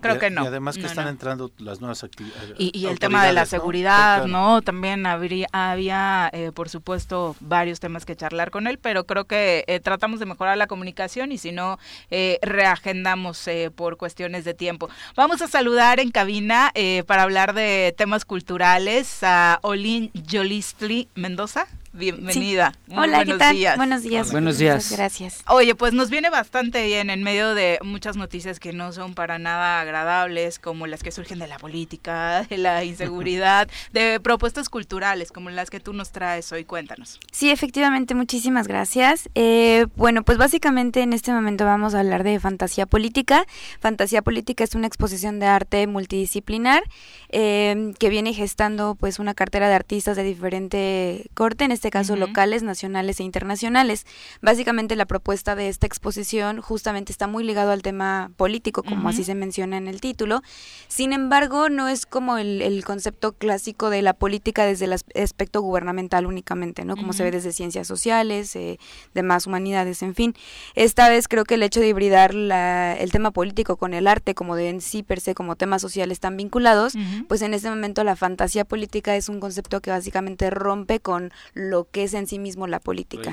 Creo 0.00 0.18
que 0.18 0.30
no. 0.30 0.44
Y 0.44 0.46
además 0.46 0.76
que 0.76 0.86
están 0.86 1.08
entrando 1.08 1.50
las 1.58 1.80
nuevas 1.80 2.04
actividades. 2.04 2.54
Y, 2.58 2.86
el 2.86 2.98
tema 2.98 3.24
de 3.24 3.32
la 3.32 3.46
seguridad, 3.46 4.26
¿no? 4.26 4.62
También 4.62 5.06
habría, 5.06 5.46
había, 5.52 6.30
eh, 6.32 6.52
por 6.52 6.68
supuesto, 6.68 7.36
varios 7.40 7.80
temas 7.80 8.04
que 8.04 8.16
charlar 8.16 8.50
con 8.50 8.66
él, 8.66 8.78
pero 8.78 9.04
creo 9.04 9.24
que 9.24 9.64
eh, 9.66 9.80
tratamos 9.80 10.20
de 10.20 10.26
mejorar 10.26 10.56
la 10.56 10.66
comunicación 10.66 11.32
y 11.32 11.38
si 11.38 11.52
no, 11.52 11.78
eh, 12.10 12.38
reagendamos 12.42 13.48
por 13.74 13.96
cuestiones 13.96 14.44
de 14.44 14.54
tiempo. 14.54 14.88
Vamos 15.16 15.42
a 15.42 15.48
saludar 15.48 16.00
en 16.00 16.10
cabina 16.10 16.72
para 17.06 17.22
hablar 17.22 17.54
de 17.54 17.94
temas 17.96 18.24
culturales 18.24 19.22
a 19.22 19.58
Olin 19.62 20.10
Yolistli 20.12 21.08
Mendoza. 21.14 21.66
Bienvenida. 21.92 22.74
Hola, 22.90 23.18
buenos 23.18 23.34
¿qué 23.34 23.38
tal? 23.38 23.56
Días. 23.56 23.76
Buenos 23.76 24.02
días. 24.02 24.30
Buenos 24.30 24.58
días. 24.58 24.92
gracias. 24.92 25.42
Oye, 25.48 25.74
pues 25.74 25.92
nos 25.94 26.10
viene 26.10 26.30
bastante 26.30 26.84
bien 26.84 27.10
en 27.10 27.22
medio 27.22 27.54
de 27.54 27.78
muchas 27.82 28.16
noticias 28.16 28.60
que 28.60 28.72
no 28.72 28.92
son 28.92 29.14
para 29.14 29.38
nada 29.38 29.80
agradables, 29.80 30.58
como 30.58 30.86
las 30.86 31.02
que 31.02 31.10
surgen 31.10 31.38
de 31.38 31.46
la 31.46 31.58
política, 31.58 32.44
de 32.48 32.58
la 32.58 32.84
inseguridad, 32.88 33.68
de 33.92 34.20
propuestas 34.20 34.68
culturales, 34.68 35.32
como 35.32 35.50
las 35.50 35.70
que 35.70 35.80
tú 35.80 35.92
nos 35.92 36.10
traes 36.10 36.52
hoy. 36.52 36.64
Cuéntanos. 36.64 37.18
Sí, 37.32 37.50
efectivamente, 37.50 38.14
muchísimas 38.14 38.68
gracias. 38.68 39.28
Eh, 39.34 39.86
bueno, 39.96 40.22
pues 40.22 40.36
básicamente 40.36 41.00
en 41.00 41.12
este 41.12 41.32
momento 41.32 41.64
vamos 41.64 41.94
a 41.94 42.00
hablar 42.00 42.22
de 42.22 42.38
fantasía 42.38 42.86
política. 42.86 43.46
Fantasía 43.80 44.22
política 44.22 44.64
es 44.64 44.74
una 44.74 44.86
exposición 44.86 45.40
de 45.40 45.46
arte 45.46 45.86
multidisciplinar 45.86 46.82
eh, 47.30 47.92
que 47.98 48.08
viene 48.08 48.34
gestando 48.34 48.94
pues 48.94 49.18
una 49.18 49.34
cartera 49.34 49.68
de 49.68 49.74
artistas 49.74 50.16
de 50.16 50.22
diferente 50.22 51.30
corte. 51.34 51.64
En 51.64 51.77
este 51.78 51.90
caso 51.90 52.16
locales, 52.16 52.62
nacionales 52.62 53.20
e 53.20 53.22
internacionales. 53.22 54.04
Básicamente 54.42 54.96
la 54.96 55.06
propuesta 55.06 55.54
de 55.54 55.68
esta 55.68 55.86
exposición 55.86 56.60
justamente 56.60 57.12
está 57.12 57.28
muy 57.28 57.44
ligado 57.44 57.70
al 57.70 57.82
tema 57.82 58.32
político, 58.36 58.82
como 58.82 59.08
así 59.08 59.22
se 59.22 59.34
menciona 59.34 59.76
en 59.76 59.86
el 59.86 60.00
título. 60.00 60.42
Sin 60.88 61.12
embargo, 61.12 61.68
no 61.68 61.88
es 61.88 62.04
como 62.04 62.36
el, 62.36 62.82
concepto 62.84 63.32
clásico 63.32 63.90
de 63.90 64.02
la 64.02 64.14
política 64.14 64.64
desde 64.64 64.86
el 64.86 64.92
aspecto 64.92 65.60
gubernamental 65.60 66.26
únicamente, 66.26 66.84
¿no? 66.84 66.96
Como 66.96 67.12
se 67.12 67.22
ve 67.22 67.30
desde 67.30 67.52
ciencias 67.52 67.86
sociales, 67.86 68.56
eh, 68.56 68.78
demás 69.14 69.46
humanidades, 69.46 70.02
en 70.02 70.14
fin. 70.14 70.34
Esta 70.74 71.08
vez 71.08 71.28
creo 71.28 71.44
que 71.44 71.54
el 71.54 71.62
hecho 71.62 71.80
de 71.80 71.88
hibridar 71.88 72.34
la, 72.34 72.94
el 72.94 73.12
tema 73.12 73.30
político 73.30 73.76
con 73.76 73.94
el 73.94 74.06
arte, 74.06 74.34
como 74.34 74.56
de 74.56 74.70
en 74.70 74.80
sí 74.80 75.02
per 75.02 75.20
se, 75.20 75.34
como 75.34 75.56
temas 75.56 75.82
sociales 75.82 76.16
están 76.16 76.36
vinculados, 76.36 76.94
pues 77.28 77.42
en 77.42 77.54
este 77.54 77.68
momento 77.68 78.02
la 78.04 78.16
fantasía 78.16 78.64
política 78.64 79.14
es 79.16 79.28
un 79.28 79.38
concepto 79.38 79.80
que 79.80 79.90
básicamente 79.90 80.50
rompe 80.50 81.00
con 81.00 81.30
lo 81.68 81.88
que 81.90 82.04
es 82.04 82.14
en 82.14 82.26
sí 82.26 82.38
mismo 82.38 82.66
la 82.66 82.80
política. 82.80 83.32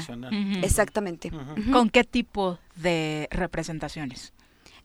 Exactamente. 0.62 1.32
¿Con 1.72 1.90
qué 1.90 2.03
tipo 2.03 2.60
de 2.76 3.28
representaciones? 3.32 4.34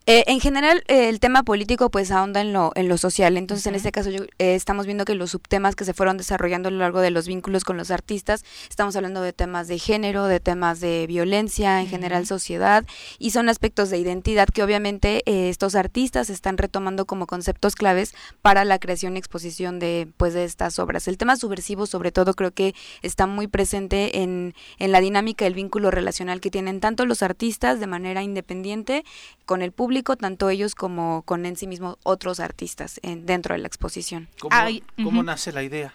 Eh, 0.07 0.23
en 0.25 0.39
general, 0.39 0.83
eh, 0.87 1.09
el 1.09 1.19
tema 1.19 1.43
político 1.43 1.91
pues 1.91 2.09
ahonda 2.09 2.41
en 2.41 2.53
lo, 2.53 2.71
en 2.73 2.89
lo 2.89 2.97
social. 2.97 3.37
Entonces, 3.37 3.67
en 3.67 3.75
este 3.75 3.91
caso, 3.91 4.09
yo, 4.09 4.23
eh, 4.39 4.55
estamos 4.55 4.87
viendo 4.87 5.05
que 5.05 5.13
los 5.13 5.29
subtemas 5.29 5.75
que 5.75 5.85
se 5.85 5.93
fueron 5.93 6.17
desarrollando 6.17 6.69
a 6.69 6.71
lo 6.71 6.79
largo 6.79 7.01
de 7.01 7.11
los 7.11 7.27
vínculos 7.27 7.63
con 7.63 7.77
los 7.77 7.91
artistas, 7.91 8.43
estamos 8.67 8.95
hablando 8.95 9.21
de 9.21 9.31
temas 9.31 9.67
de 9.67 9.77
género, 9.77 10.25
de 10.25 10.39
temas 10.39 10.79
de 10.79 11.05
violencia, 11.05 11.81
en 11.81 11.87
general 11.87 12.25
sociedad, 12.25 12.83
y 13.19 13.29
son 13.29 13.47
aspectos 13.47 13.91
de 13.91 13.99
identidad 13.99 14.47
que 14.47 14.63
obviamente 14.63 15.21
estos 15.25 15.75
artistas 15.75 16.31
están 16.31 16.57
retomando 16.57 17.05
como 17.05 17.27
conceptos 17.27 17.75
claves 17.75 18.15
para 18.41 18.65
la 18.65 18.79
creación 18.79 19.15
y 19.15 19.19
exposición 19.19 19.77
de, 19.77 20.07
pues, 20.17 20.33
de 20.33 20.45
estas 20.45 20.79
obras. 20.79 21.07
El 21.07 21.19
tema 21.19 21.35
subversivo, 21.35 21.85
sobre 21.85 22.11
todo, 22.11 22.33
creo 22.33 22.51
que 22.51 22.73
está 23.03 23.27
muy 23.27 23.45
presente 23.45 24.23
en, 24.23 24.55
en 24.79 24.91
la 24.91 24.99
dinámica 24.99 25.45
del 25.45 25.53
vínculo 25.53 25.91
relacional 25.91 26.41
que 26.41 26.49
tienen 26.49 26.79
tanto 26.79 27.05
los 27.05 27.21
artistas 27.21 27.79
de 27.79 27.85
manera 27.85 28.23
independiente 28.23 29.03
con 29.45 29.61
el 29.61 29.71
público, 29.71 29.90
tanto 30.15 30.49
ellos 30.49 30.75
como 30.75 31.23
con 31.23 31.45
en 31.45 31.55
sí 31.55 31.67
mismos 31.67 31.97
otros 32.03 32.39
artistas 32.39 32.99
en, 33.03 33.25
dentro 33.25 33.53
de 33.53 33.59
la 33.59 33.67
exposición. 33.67 34.29
¿Cómo, 34.39 35.23
nace 35.23 35.51
la 35.51 35.63
idea? 35.63 35.93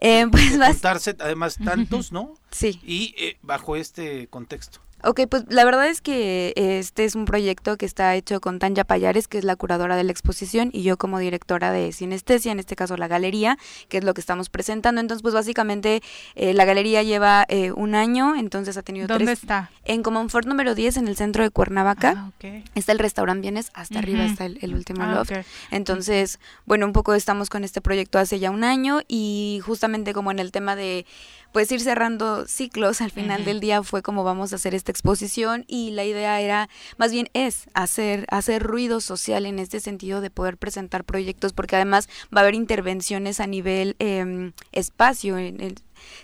Eh, 0.00 0.26
pues 0.30 0.56
juntarse 0.56 1.16
además 1.18 1.56
tantos, 1.62 2.12
¿no? 2.12 2.34
Sí. 2.50 2.80
Y 2.84 3.14
eh, 3.18 3.38
bajo 3.42 3.76
este 3.76 4.28
contexto. 4.28 4.80
Ok, 5.02 5.22
pues 5.28 5.44
la 5.48 5.64
verdad 5.64 5.88
es 5.88 6.00
que 6.00 6.52
este 6.56 7.04
es 7.04 7.14
un 7.14 7.24
proyecto 7.24 7.76
que 7.76 7.86
está 7.86 8.14
hecho 8.14 8.40
con 8.40 8.58
Tanya 8.58 8.84
Payares, 8.84 9.28
que 9.28 9.38
es 9.38 9.44
la 9.44 9.56
curadora 9.56 9.96
de 9.96 10.04
la 10.04 10.12
exposición, 10.12 10.70
y 10.72 10.82
yo 10.82 10.96
como 10.96 11.18
directora 11.18 11.72
de 11.72 11.92
Sinestesia, 11.92 12.52
en 12.52 12.58
este 12.58 12.76
caso 12.76 12.96
la 12.96 13.08
galería, 13.08 13.58
que 13.88 13.98
es 13.98 14.04
lo 14.04 14.14
que 14.14 14.20
estamos 14.20 14.50
presentando. 14.50 15.00
Entonces, 15.00 15.22
pues 15.22 15.34
básicamente 15.34 16.02
eh, 16.34 16.54
la 16.54 16.64
galería 16.64 17.02
lleva 17.02 17.46
eh, 17.48 17.72
un 17.72 17.94
año, 17.94 18.34
entonces 18.36 18.76
ha 18.76 18.82
tenido 18.82 19.06
¿Dónde 19.06 19.32
está? 19.32 19.70
En 19.84 20.02
Comonfort 20.02 20.46
número 20.46 20.74
10, 20.74 20.98
en 20.98 21.08
el 21.08 21.16
centro 21.16 21.42
de 21.42 21.50
Cuernavaca. 21.50 22.14
Ah, 22.16 22.30
Está 22.74 22.92
el 22.92 22.98
restaurante 22.98 23.40
Bienes, 23.40 23.70
hasta 23.74 23.98
arriba 23.98 24.24
está 24.24 24.44
el, 24.44 24.74
último 24.74 25.02
ah, 25.02 25.14
loft. 25.14 25.32
Entonces, 25.70 26.40
bueno, 26.66 26.86
un 26.86 26.92
poco 26.92 27.14
estamos 27.14 27.48
con 27.48 27.64
este 27.64 27.80
proyecto 27.80 28.18
hace 28.18 28.38
ya 28.38 28.50
un 28.50 28.64
año 28.64 29.00
y 29.08 29.60
justamente 29.64 30.12
como 30.12 30.30
en 30.30 30.38
el 30.38 30.52
tema 30.52 30.76
de 30.76 31.06
pues 31.52 31.70
ir 31.72 31.80
cerrando 31.80 32.46
ciclos. 32.46 33.00
Al 33.00 33.10
final 33.10 33.44
del 33.44 33.60
día 33.60 33.82
fue 33.82 34.02
como 34.02 34.24
vamos 34.24 34.52
a 34.52 34.56
hacer 34.56 34.74
esta 34.74 34.92
exposición 34.92 35.64
y 35.66 35.90
la 35.90 36.04
idea 36.04 36.40
era, 36.40 36.68
más 36.96 37.12
bien 37.12 37.28
es 37.32 37.68
hacer, 37.74 38.26
hacer 38.30 38.62
ruido 38.62 39.00
social 39.00 39.46
en 39.46 39.58
este 39.58 39.80
sentido 39.80 40.20
de 40.20 40.30
poder 40.30 40.56
presentar 40.56 41.04
proyectos 41.04 41.52
porque 41.52 41.76
además 41.76 42.08
va 42.34 42.40
a 42.40 42.42
haber 42.42 42.54
intervenciones 42.54 43.40
a 43.40 43.46
nivel 43.46 43.96
em, 43.98 44.52
espacio, 44.72 45.38
en 45.38 45.60
el, 45.60 45.74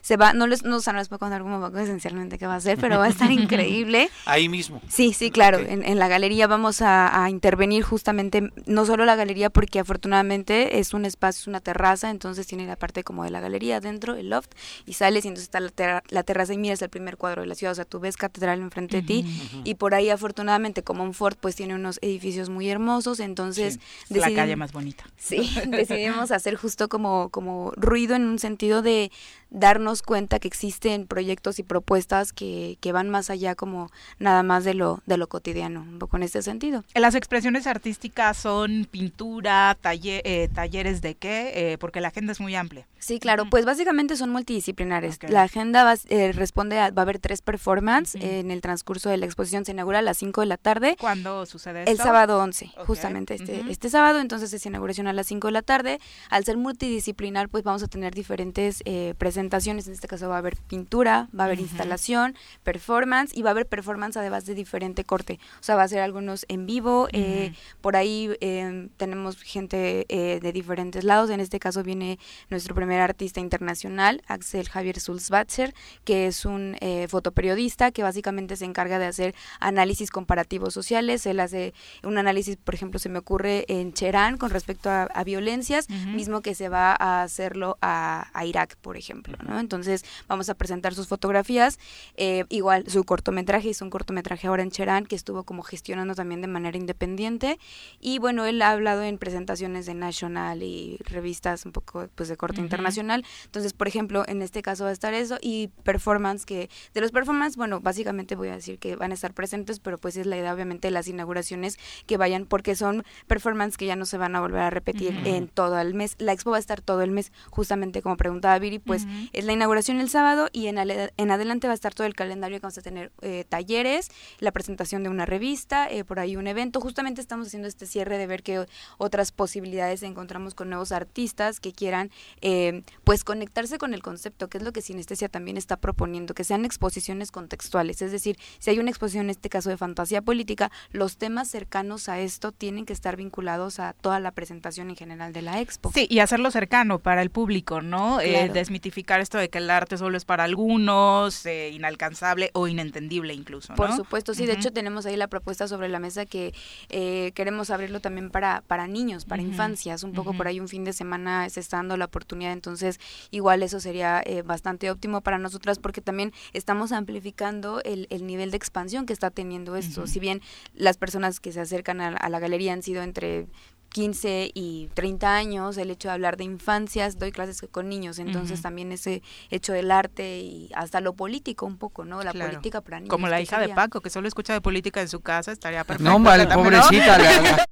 se 0.01 0.17
va, 0.17 0.33
no 0.33 0.47
les, 0.47 0.65
no, 0.65 0.77
o 0.77 0.81
sea, 0.81 0.93
no 0.93 0.99
les 0.99 1.09
puedo 1.09 1.21
contar 1.21 1.43
como 1.43 1.67
esencialmente 1.79 2.39
qué 2.39 2.47
va 2.47 2.57
a 2.57 2.61
ser, 2.61 2.79
pero 2.79 2.99
va 2.99 3.07
a 3.07 3.09
estar 3.09 3.31
increíble. 3.33 4.11
Ahí 4.25 4.49
mismo. 4.49 4.81
Sí, 4.89 5.13
sí, 5.13 5.31
claro, 5.31 5.59
en, 5.59 5.85
en, 5.85 5.99
la 5.99 6.09
galería 6.09 6.47
vamos 6.47 6.83
a, 6.83 7.25
a, 7.25 7.31
intervenir 7.31 7.83
justamente, 7.83 8.51
no 8.67 8.87
solo 8.87 9.05
la 9.05 9.17
galería, 9.17 9.51
porque 9.51 9.79
afortunadamente 9.79 10.79
es 10.79 10.95
un 10.95 11.05
espacio, 11.05 11.41
es 11.43 11.47
una 11.47 11.61
terraza, 11.61 12.11
entonces 12.11 12.47
tiene 12.47 12.67
la 12.67 12.77
parte 12.77 13.05
como 13.05 13.25
de 13.25 13.31
la 13.31 13.41
galería 13.41 13.77
adentro, 13.77 14.15
el 14.15 14.31
loft, 14.31 14.53
y 14.87 14.95
sales 14.95 15.25
y 15.25 15.29
entonces 15.29 15.45
está 15.53 15.61
la, 15.61 16.03
la 16.09 16.23
terraza 16.23 16.55
y 16.55 16.59
miras 16.59 16.83
el 16.83 16.89
primer 16.89 17.17
cuadro 17.17 17.43
de 17.43 17.49
la 17.49 17.55
ciudad, 17.55 17.73
o 17.73 17.77
sea, 17.77 17.85
tú 17.85 18.01
ves 18.01 18.17
catedral 18.17 18.61
enfrente 18.61 18.97
de 18.99 19.03
ti, 19.03 19.25
y 19.65 19.75
por 19.75 19.95
ahí 19.95 20.11
afortunadamente 20.11 20.83
como 20.83 21.05
un 21.05 21.15
fort 21.15 21.39
pues 21.41 21.57
tiene 21.57 21.75
unos 21.75 21.99
edificios 22.03 22.49
muy 22.49 22.69
hermosos, 22.69 23.21
entonces... 23.21 23.79
la 24.09 24.33
calle 24.33 24.57
más 24.57 24.73
bonita. 24.73 25.05
Sí, 25.17 25.51
decidimos 25.69 26.31
hacer 26.31 26.57
justo 26.57 26.89
como, 26.89 27.29
como 27.31 27.73
ruido 27.77 28.15
en 28.15 28.27
un 28.27 28.39
sentido 28.39 28.83
de 28.83 29.11
darnos 29.51 30.03
cuenta 30.03 30.39
que 30.39 30.49
existen 30.49 31.07
proyectos 31.07 31.59
y 31.59 31.63
propuestas 31.63 32.33
que, 32.33 32.79
que 32.81 32.93
van 32.93 33.09
más 33.11 33.31
allá 33.31 33.55
como 33.55 33.91
nada 34.19 34.43
más 34.43 34.65
de 34.65 34.75
lo, 34.75 35.03
de 35.07 35.17
lo 35.17 35.29
cotidiano, 35.29 35.83
un 35.83 35.99
poco 35.99 36.17
en 36.17 36.25
este 36.25 36.43
sentido. 36.43 36.85
Las 36.95 37.15
expresiones 37.15 37.67
artísticas 37.67 38.37
son 38.37 38.87
pintura, 38.91 39.77
eh, 39.83 40.49
talleres 40.53 41.01
de 41.01 41.15
qué, 41.15 41.73
eh, 41.73 41.79
porque 41.79 42.01
la 42.01 42.09
agenda 42.09 42.33
es 42.33 42.41
muy 42.41 42.55
amplia. 42.55 42.87
Sí, 42.99 43.21
claro, 43.21 43.49
pues 43.49 43.65
básicamente 43.65 44.17
son 44.17 44.31
multidisciplinares. 44.31 45.19
La 45.29 45.43
agenda 45.43 45.85
va, 45.85 45.95
eh, 46.09 46.33
responde 46.33 46.79
a, 46.79 46.91
va 46.91 47.03
a 47.03 47.05
haber 47.05 47.19
tres 47.19 47.41
performances 47.41 48.21
en 48.21 48.51
el 48.51 48.61
transcurso 48.61 49.11
de 49.11 49.17
la 49.17 49.27
exposición, 49.27 49.65
se 49.65 49.73
inaugura 49.73 50.01
a 50.01 50.03
las 50.03 50.17
5 50.17 50.41
de 50.41 50.47
la 50.47 50.57
tarde. 50.57 50.97
¿Cuándo 50.99 51.47
sucede 51.47 51.81
esto? 51.81 51.91
El 51.93 51.99
sábado 51.99 52.39
11, 52.41 52.73
justamente 52.87 53.35
este, 53.35 53.63
este 53.69 53.91
sábado, 53.91 54.19
entonces 54.21 54.53
es 54.53 54.67
inauguración 54.67 55.07
a 55.07 55.13
las 55.13 55.27
5 55.29 55.49
de 55.49 55.53
la 55.53 55.63
tarde. 55.63 56.01
Al 56.31 56.45
ser 56.45 56.57
multidisciplinar, 56.57 57.49
pues 57.49 57.63
vamos 57.63 57.83
a 57.83 57.89
tener 57.89 58.15
diferentes 58.15 58.83
presentaciones 59.19 59.36
presentaciones, 59.37 59.87
en 59.87 59.93
este 59.93 60.09
caso 60.09 60.31
va 60.31 60.37
a 60.37 60.39
haber 60.39 60.57
pintura, 60.57 61.29
va 61.39 61.45
a 61.45 61.47
haber 61.47 61.61
instalación, 61.61 62.35
performance 62.65 63.37
y 63.37 63.43
va 63.43 63.51
a 63.51 63.53
haber 63.53 63.67
performance 63.67 64.17
además 64.17 64.47
de 64.47 64.55
diferente 64.55 65.05
corte. 65.05 65.39
O 65.61 65.63
sea, 65.63 65.77
va 65.77 65.83
a 65.83 65.89
ser 65.89 66.01
algunos 66.01 66.47
en 66.49 66.65
vivo, 66.65 67.07
eh, 67.13 67.53
por 67.83 67.97
ahí 67.97 68.31
eh, 68.41 68.89
tenemos 68.97 69.37
gente 69.43 70.07
eh, 70.09 70.41
de 70.41 70.53
diferentes 70.53 71.05
lados, 71.05 71.29
en 71.29 71.41
este 71.41 71.59
caso 71.59 71.83
viene 71.83 72.19
nuestro 72.49 72.75
primer 72.75 72.99
artista 73.03 73.39
internacional, 73.41 74.23
Axel 74.27 74.71
Javier 74.71 75.01
Sulzbatzer, 75.01 75.75
que 76.05 76.27
es 76.27 76.47
un 76.47 76.79
fotoperiodista 77.09 77.91
que 77.91 78.03
básicamente 78.03 78.57
se 78.57 78.65
encarga 78.65 78.99
de 78.99 79.05
hacer 79.05 79.35
análisis 79.61 80.11
comparativos 80.11 80.73
sociales, 80.73 81.27
él 81.27 81.41
hace 81.41 81.75
un 82.03 82.17
análisis, 82.17 82.57
por 82.57 82.75
ejemplo, 82.75 82.99
se 82.99 83.11
me 83.11 83.19
ocurre 83.19 83.67
en 83.69 83.93
Cherán 83.93 84.39
con 84.39 84.49
respecto 84.49 84.89
a, 84.89 85.25
violencias, 85.25 85.91
mismo 85.91 86.41
que 86.41 86.55
se 86.55 86.69
va 86.69 86.97
a 86.99 87.23
hacerlo 87.23 87.77
a 87.83 88.43
Irak, 88.47 88.77
por 88.77 88.97
ejemplo. 88.97 89.26
Entonces 89.59 90.05
vamos 90.29 90.49
a 90.49 90.55
presentar 90.55 90.95
sus 90.95 91.09
fotografías, 91.09 91.79
eh, 92.17 92.45
igual 92.49 92.85
su 92.89 93.05
cortometraje, 93.05 93.69
hizo 93.69 93.85
un 93.85 93.91
cortometraje 93.91 94.47
ahora 94.47 94.63
en 94.63 94.71
Cherán 94.71 95.07
que 95.07 95.17
estuvo 95.17 95.45
como 95.45 95.63
gestionando 95.63 96.15
también 96.15 96.41
de 96.41 96.49
manera 96.49 96.77
independiente. 96.77 97.59
Y 98.01 98.19
bueno, 98.19 98.45
él 98.47 98.61
ha 98.63 98.71
hablado 98.71 99.03
en 99.03 99.19
presentaciones 99.19 99.87
de 99.87 99.95
National 99.95 100.63
y 100.63 100.99
revistas 101.05 101.67
un 101.67 101.73
poco 101.73 102.09
pues 102.15 102.29
de 102.29 102.37
corte 102.37 102.61
internacional, 102.61 103.25
entonces 103.45 103.73
por 103.73 103.89
ejemplo 103.89 104.25
en 104.27 104.43
este 104.43 104.63
caso 104.63 104.85
va 104.85 104.91
a 104.91 104.93
estar 104.93 105.15
eso 105.15 105.39
y 105.41 105.69
performance 105.83 106.45
que 106.45 106.71
de 106.95 107.01
los 107.01 107.13
performance, 107.13 107.57
bueno, 107.57 107.81
básicamente 107.81 108.37
voy 108.37 108.49
a 108.49 108.55
decir 108.55 108.79
que 108.79 108.97
van 108.97 109.11
a 109.11 109.15
estar 109.15 109.35
presentes, 109.35 109.81
pero 109.81 109.99
pues 109.99 110.17
es 110.17 110.27
la 110.27 110.37
idea 110.37 110.53
obviamente 110.53 110.89
de 110.89 110.93
las 110.93 111.09
inauguraciones 111.09 111.79
que 112.07 112.17
vayan 112.17 112.47
porque 112.47 112.75
son 112.75 113.05
performance 113.27 113.77
que 113.77 113.87
ya 113.87 113.97
no 113.97 114.07
se 114.07 114.19
van 114.19 114.37
a 114.37 114.41
volver 114.41 114.61
a 114.61 114.71
repetir 114.71 115.17
en 115.25 115.49
todo 115.49 115.79
el 115.79 115.95
mes, 115.95 116.17
la 116.19 116.33
expo 116.33 116.51
va 116.51 116.57
a 116.57 116.61
estar 116.61 116.81
todo 116.81 117.03
el 117.03 117.11
mes, 117.11 117.33
justamente 117.51 118.03
como 118.03 118.17
preguntaba 118.17 118.59
Viri, 118.59 118.79
pues 118.79 119.07
es 119.33 119.45
la 119.45 119.53
inauguración 119.53 120.01
el 120.01 120.09
sábado 120.09 120.49
y 120.53 120.67
en, 120.67 120.79
en 120.79 121.31
adelante 121.31 121.67
va 121.67 121.73
a 121.73 121.75
estar 121.75 121.95
todo 121.95 122.07
el 122.07 122.15
calendario 122.15 122.59
que 122.59 122.63
vamos 122.63 122.79
a 122.79 122.83
tener 122.83 123.13
eh, 123.23 123.45
talleres, 123.49 124.11
la 124.39 124.53
presentación 124.53 125.03
de 125.03 125.09
una 125.09 125.27
revista, 125.27 125.89
eh, 125.91 126.05
por 126.05 126.19
ahí 126.19 126.37
un 126.37 126.47
evento. 126.47 126.81
Justamente 126.81 127.21
estamos 127.21 127.49
haciendo 127.49 127.69
este 127.69 127.87
cierre 127.87 128.19
de 128.19 128.27
ver 128.27 128.43
qué 128.43 128.67
otras 128.99 129.33
posibilidades 129.33 130.03
encontramos 130.03 130.55
con 130.55 130.69
nuevos 130.69 130.93
artistas 130.93 131.61
que 131.61 131.73
quieran 131.73 132.11
eh, 132.41 132.83
pues 133.05 133.25
conectarse 133.25 133.79
con 133.79 133.95
el 133.95 134.03
concepto, 134.03 134.49
que 134.49 134.59
es 134.59 134.65
lo 134.65 134.73
que 134.73 134.83
Sinestesia 134.83 135.29
también 135.29 135.57
está 135.57 135.77
proponiendo, 135.77 136.35
que 136.35 136.45
sean 136.45 136.65
exposiciones 136.65 137.31
contextuales. 137.31 138.03
Es 138.03 138.13
decir, 138.13 138.39
si 138.59 138.71
hay 138.71 138.79
una 138.79 138.91
exposición 138.91 139.27
en 139.27 139.31
este 139.31 139.49
caso 139.49 139.71
de 139.71 139.77
fantasía 139.77 140.23
política, 140.23 140.71
los 140.91 141.17
temas 141.17 141.49
cercanos 141.49 142.09
a 142.09 142.21
esto 142.21 142.53
tienen 142.53 142.87
que 142.87 142.93
estar 142.93 143.17
vinculados 143.17 143.81
a 143.81 143.95
toda 143.95 144.21
la 144.21 144.33
presentación 144.33 144.91
en 144.91 144.97
general 144.97 145.33
de 145.33 145.43
la 145.43 145.61
expo. 145.61 145.91
Sí, 145.95 146.07
y 146.11 146.19
hacerlo 146.19 146.51
cercano 146.51 146.99
para 146.99 147.23
el 147.23 147.31
público, 147.31 147.81
¿no? 147.81 148.19
desmitificar 148.19 149.06
esto 149.15 149.39
de 149.39 149.49
que 149.49 149.59
el 149.59 149.71
arte 149.71 149.97
solo 149.97 150.17
es 150.17 150.25
para 150.25 150.45
algunos, 150.45 151.47
eh, 151.47 151.71
inalcanzable 151.71 152.51
o 152.53 152.69
inentendible 152.69 153.33
incluso. 153.33 153.75
Por 153.75 153.93
supuesto, 153.95 154.35
sí. 154.35 154.47
De 154.47 154.53
hecho, 154.53 154.73
tenemos 154.73 155.07
ahí 155.07 155.17
la 155.17 155.29
propuesta 155.29 155.69
sobre 155.69 155.89
la 155.89 155.99
mesa 155.99 156.27
que 156.27 156.55
eh, 156.89 157.33
queremos 157.35 157.71
abrirlo 157.71 158.01
también 158.01 158.31
para, 158.31 158.63
para 158.67 158.87
niños, 158.87 159.25
para 159.25 159.43
infancias. 159.43 160.03
Un 160.03 160.13
poco 160.13 160.35
por 160.35 160.49
ahí 160.49 160.61
un 160.61 160.69
fin 160.69 160.85
de 160.85 160.93
semana 160.93 161.49
se 161.49 161.61
está 161.61 161.79
dando 161.79 161.97
la 161.97 162.07
oportunidad. 162.07 162.53
Entonces, 162.53 163.01
igual 163.31 163.63
eso 163.63 163.81
sería 163.81 164.23
eh, 164.25 164.43
bastante 164.43 164.91
óptimo 164.91 165.21
para 165.21 165.39
nosotras 165.39 165.79
porque 165.79 166.01
también 166.01 166.33
estamos 166.53 166.93
amplificando 166.93 167.81
el, 167.85 168.07
el 168.11 168.27
nivel 168.27 168.51
de 168.51 168.57
expansión 168.57 169.07
que 169.07 169.13
está 169.13 169.31
teniendo 169.31 169.77
esto. 169.77 170.07
Si 170.07 170.21
bien 170.21 170.43
las 170.75 170.97
personas 170.97 171.41
que 171.41 171.53
se 171.53 171.61
acercan 171.61 172.01
a 172.01 172.29
la 172.29 172.39
galería 172.39 172.73
han 172.73 172.83
sido 172.83 173.03
entre 173.03 173.47
15 173.91 174.51
y 174.55 174.89
30 174.95 175.35
años, 175.35 175.77
el 175.79 175.91
hecho 175.91 176.09
de 176.09 176.15
hablar 176.15 176.37
de 176.37 176.45
infancias, 176.45 177.19
doy 177.19 177.33
clases 177.33 177.65
con 177.71 177.89
niños, 177.89 178.19
entonces 178.19 178.63
también 178.63 178.93
ese 178.93 179.23
hecho 179.51 179.73
del 179.73 179.91
arte 179.91 180.39
y 180.41 180.71
hasta 180.75 181.01
lo 181.01 181.15
político 181.15 181.67
un 181.67 181.79
poco, 181.79 182.05
¿no? 182.05 182.23
La 182.23 182.33
política 182.33 182.81
para 182.81 182.99
niños. 182.99 183.11
Como 183.11 183.29
la 183.29 183.41
hija 183.41 183.59
de 183.59 183.69
Paco, 183.71 184.01
que 184.01 184.11
solo 184.11 184.29
escucha 184.29 184.53
de 184.53 184.61
política 184.61 185.01
en 185.01 185.09
su 185.09 185.21
casa, 185.21 185.53
estaría 185.53 185.85
perfecto. 185.85 186.11
No, 186.11 186.19
mal, 186.19 186.47
pobrecita. 186.49 187.67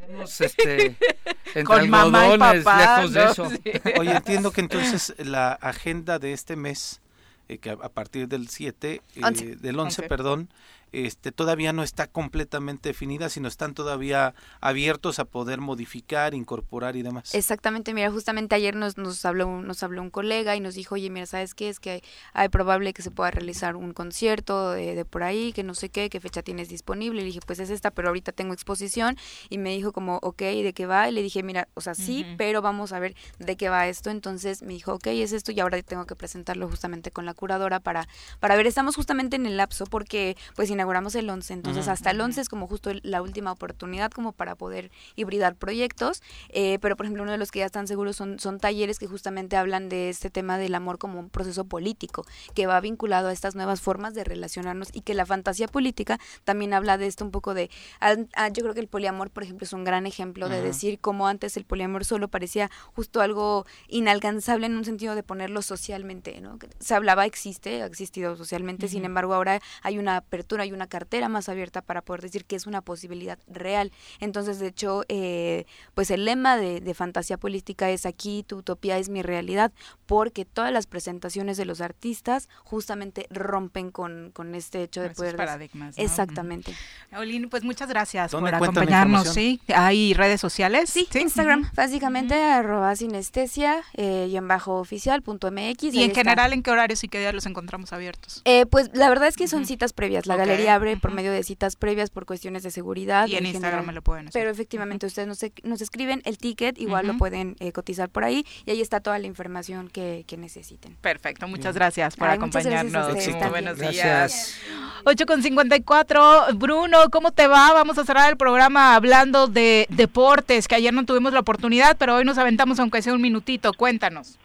tenemos 0.00 0.40
este, 0.40 0.96
con 1.64 1.88
mamá 1.90 2.34
y 2.34 2.38
papá, 2.38 2.96
lejos 2.96 3.12
de 3.12 3.24
eso. 3.24 3.48
Oye, 4.00 4.16
entiendo 4.16 4.52
que 4.52 4.60
entonces 4.62 5.14
la 5.18 5.52
agenda 5.52 6.18
de 6.18 6.32
este 6.32 6.56
mes, 6.56 7.00
eh, 7.48 7.58
que 7.58 7.70
a, 7.70 7.76
partir 7.76 8.28
del 8.28 8.48
7, 8.48 9.02
eh, 9.16 9.56
del 9.60 9.78
11, 9.78 10.02
perdón, 10.04 10.48
este, 10.92 11.32
todavía 11.32 11.72
no 11.72 11.82
está 11.82 12.06
completamente 12.06 12.90
definida, 12.90 13.28
sino 13.28 13.48
están 13.48 13.74
todavía 13.74 14.34
abiertos 14.60 15.18
a 15.18 15.24
poder 15.24 15.60
modificar, 15.60 16.34
incorporar 16.34 16.96
y 16.96 17.02
demás. 17.02 17.34
Exactamente, 17.34 17.94
mira, 17.94 18.10
justamente 18.10 18.54
ayer 18.54 18.76
nos, 18.76 18.98
nos, 18.98 19.24
habló, 19.24 19.62
nos 19.62 19.82
habló 19.82 20.02
un 20.02 20.10
colega 20.10 20.54
y 20.56 20.60
nos 20.60 20.74
dijo, 20.74 20.94
oye, 20.94 21.10
mira, 21.10 21.26
¿sabes 21.26 21.54
qué? 21.54 21.68
Es 21.68 21.80
que 21.80 22.02
hay, 22.32 22.48
probable 22.48 22.92
que 22.92 23.02
se 23.02 23.10
pueda 23.10 23.30
realizar 23.30 23.76
un 23.76 23.92
concierto 23.92 24.72
de, 24.72 25.04
por 25.04 25.22
ahí, 25.22 25.52
que 25.52 25.62
no 25.62 25.74
sé 25.74 25.88
qué, 25.88 26.10
qué 26.10 26.20
fecha 26.20 26.42
tienes 26.42 26.68
disponible. 26.68 27.20
Y 27.20 27.24
le 27.24 27.26
dije, 27.26 27.40
pues 27.44 27.58
es 27.58 27.70
esta, 27.70 27.90
pero 27.90 28.08
ahorita 28.08 28.32
tengo 28.32 28.52
exposición. 28.52 29.16
Y 29.48 29.58
me 29.58 29.70
dijo 29.70 29.92
como, 29.92 30.18
ok, 30.18 30.40
¿de 30.40 30.72
qué 30.74 30.86
va? 30.86 31.08
Y 31.08 31.12
le 31.12 31.22
dije, 31.22 31.42
mira, 31.42 31.68
o 31.74 31.80
sea, 31.80 31.94
sí, 31.94 32.26
pero 32.36 32.62
vamos 32.62 32.92
a 32.92 32.98
ver 32.98 33.14
de 33.38 33.56
qué 33.56 33.68
va 33.68 33.88
esto. 33.88 34.10
Entonces 34.10 34.62
me 34.62 34.74
dijo, 34.74 34.94
ok, 34.94 35.06
es 35.08 35.32
esto 35.32 35.52
y 35.52 35.60
ahora 35.60 35.80
tengo 35.82 36.06
que 36.06 36.14
presentarlo 36.14 36.68
justamente 36.68 37.10
con 37.10 37.26
la 37.26 37.34
curadora 37.34 37.80
para, 37.80 38.06
para 38.40 38.56
ver, 38.56 38.66
estamos 38.66 38.96
justamente 38.96 39.36
en 39.36 39.46
el 39.46 39.56
lapso 39.56 39.86
porque 39.86 40.36
pues 40.54 40.68
inauguramos 40.82 41.14
el 41.14 41.30
11, 41.30 41.52
entonces 41.54 41.86
hasta 41.86 42.10
el 42.10 42.20
11 42.20 42.40
es 42.40 42.48
como 42.48 42.66
justo 42.66 42.90
la 43.02 43.22
última 43.22 43.52
oportunidad 43.52 44.10
como 44.10 44.32
para 44.32 44.56
poder 44.56 44.90
hibridar 45.14 45.54
proyectos, 45.54 46.22
eh, 46.48 46.78
pero 46.80 46.96
por 46.96 47.06
ejemplo 47.06 47.22
uno 47.22 47.30
de 47.30 47.38
los 47.38 47.52
que 47.52 47.60
ya 47.60 47.66
están 47.66 47.86
seguros 47.86 48.16
son, 48.16 48.40
son 48.40 48.58
talleres 48.58 48.98
que 48.98 49.06
justamente 49.06 49.56
hablan 49.56 49.88
de 49.88 50.10
este 50.10 50.28
tema 50.28 50.58
del 50.58 50.74
amor 50.74 50.98
como 50.98 51.20
un 51.20 51.30
proceso 51.30 51.66
político, 51.66 52.26
que 52.54 52.66
va 52.66 52.80
vinculado 52.80 53.28
a 53.28 53.32
estas 53.32 53.54
nuevas 53.54 53.80
formas 53.80 54.12
de 54.14 54.24
relacionarnos 54.24 54.88
y 54.92 55.02
que 55.02 55.14
la 55.14 55.24
fantasía 55.24 55.68
política 55.68 56.18
también 56.42 56.74
habla 56.74 56.98
de 56.98 57.06
esto 57.06 57.24
un 57.24 57.30
poco 57.30 57.54
de, 57.54 57.70
ah, 58.00 58.16
ah, 58.34 58.48
yo 58.48 58.64
creo 58.64 58.74
que 58.74 58.80
el 58.80 58.88
poliamor 58.88 59.30
por 59.30 59.44
ejemplo 59.44 59.64
es 59.64 59.72
un 59.72 59.84
gran 59.84 60.06
ejemplo 60.06 60.48
de 60.48 60.62
decir 60.62 60.98
cómo 60.98 61.28
antes 61.28 61.56
el 61.56 61.64
poliamor 61.64 62.04
solo 62.04 62.26
parecía 62.26 62.72
justo 62.96 63.20
algo 63.20 63.66
inalcanzable 63.86 64.66
en 64.66 64.76
un 64.76 64.84
sentido 64.84 65.14
de 65.14 65.22
ponerlo 65.22 65.62
socialmente, 65.62 66.40
¿no? 66.40 66.58
Se 66.80 66.96
hablaba, 66.96 67.24
existe, 67.24 67.82
ha 67.82 67.86
existido 67.86 68.34
socialmente, 68.34 68.88
sin 68.88 69.04
embargo 69.04 69.34
ahora 69.34 69.60
hay 69.82 69.98
una 69.98 70.16
apertura, 70.16 70.64
hay 70.64 70.71
una 70.74 70.86
carta 70.86 71.12
más 71.28 71.48
abierta 71.48 71.82
para 71.82 72.02
poder 72.02 72.22
decir 72.22 72.44
que 72.44 72.56
es 72.56 72.66
una 72.66 72.80
posibilidad 72.80 73.38
real. 73.46 73.92
Entonces, 74.20 74.58
de 74.58 74.68
hecho, 74.68 75.04
eh, 75.08 75.66
pues 75.94 76.10
el 76.10 76.24
lema 76.24 76.56
de, 76.56 76.92
fantasía 76.94 77.38
política 77.38 77.90
es 77.90 78.04
aquí, 78.04 78.44
tu 78.46 78.58
utopía 78.58 78.98
es 78.98 79.08
mi 79.08 79.22
realidad, 79.22 79.72
porque 80.04 80.44
todas 80.44 80.70
las 80.72 80.86
presentaciones 80.86 81.56
de 81.56 81.64
los 81.64 81.80
artistas 81.80 82.48
justamente 82.64 83.26
rompen 83.30 83.90
con, 83.90 84.30
con 84.32 84.54
este 84.54 84.82
hecho 84.82 85.00
de 85.00 85.10
poder... 85.10 85.36
paradigmas. 85.36 85.96
Exactamente. 85.96 86.74
Olin, 87.16 87.48
pues 87.48 87.64
muchas 87.64 87.88
gracias 87.88 88.32
por 88.32 88.54
acompañarnos. 88.54 89.28
¿sí? 89.28 89.60
¿Hay 89.74 90.12
redes 90.12 90.40
sociales? 90.40 90.90
Sí, 90.90 91.08
Instagram, 91.14 91.70
básicamente, 91.74 92.34
arroba 92.34 92.94
sinestesia 92.94 93.82
eh, 93.94 94.28
y 94.30 94.36
en 94.36 94.48
bajo 94.48 94.78
oficial 94.78 95.22
punto 95.22 95.50
mx. 95.50 95.94
¿Y 95.94 96.02
en 96.02 96.14
general 96.14 96.52
en 96.52 96.62
qué 96.62 96.70
horarios 96.70 97.02
y 97.04 97.08
qué 97.08 97.20
días 97.20 97.34
los 97.34 97.46
encontramos 97.46 97.92
abiertos? 97.92 98.42
Eh, 98.44 98.66
pues 98.66 98.90
la 98.92 99.08
verdad 99.08 99.28
es 99.28 99.36
que 99.36 99.48
son 99.48 99.64
citas 99.64 99.94
previas. 99.94 100.26
La 100.26 100.36
galería 100.36 100.61
y 100.62 100.66
abre 100.68 100.96
por 100.96 101.12
medio 101.12 101.32
de 101.32 101.42
citas 101.42 101.76
previas 101.76 102.10
por 102.10 102.26
cuestiones 102.26 102.62
de 102.62 102.70
seguridad. 102.70 103.26
Y 103.26 103.36
en 103.36 103.46
Instagram 103.46 103.86
me 103.86 103.92
lo 103.92 104.02
pueden 104.02 104.28
hacer. 104.28 104.40
Pero 104.40 104.50
efectivamente, 104.50 105.06
ustedes 105.06 105.28
nos, 105.28 105.40
nos, 105.62 105.80
escriben 105.80 106.22
el 106.24 106.38
ticket, 106.38 106.78
igual 106.78 107.06
lo 107.06 107.16
pueden 107.18 107.56
eh, 107.60 107.72
cotizar 107.72 108.08
por 108.08 108.24
ahí 108.24 108.46
y 108.64 108.70
ahí 108.70 108.80
está 108.80 109.00
toda 109.00 109.18
la 109.18 109.26
información 109.26 109.88
que, 109.88 110.24
que 110.26 110.36
necesiten. 110.36 110.96
Perfecto, 111.00 111.48
muchas 111.48 111.74
gracias 111.74 112.16
por 112.16 112.28
acompañarnos. 112.28 113.14
buenos 113.50 113.78
días. 113.78 114.56
8 115.04 115.26
con 115.26 115.42
54. 115.42 116.54
Bruno, 116.54 116.98
¿cómo 117.10 117.32
te 117.32 117.46
va? 117.46 117.72
Vamos 117.72 117.98
a 117.98 118.04
cerrar 118.04 118.30
el 118.30 118.36
programa 118.36 118.94
hablando 118.94 119.48
de 119.48 119.86
deportes, 119.90 120.68
que 120.68 120.76
ayer 120.76 120.92
no 120.92 121.04
tuvimos 121.04 121.32
la 121.32 121.40
oportunidad, 121.40 121.96
pero 121.96 122.16
hoy 122.16 122.24
nos 122.24 122.38
aventamos 122.38 122.78
aunque 122.78 123.02
sea 123.02 123.14
un 123.14 123.22
minutito. 123.22 123.72
Cuéntanos. 123.72 124.38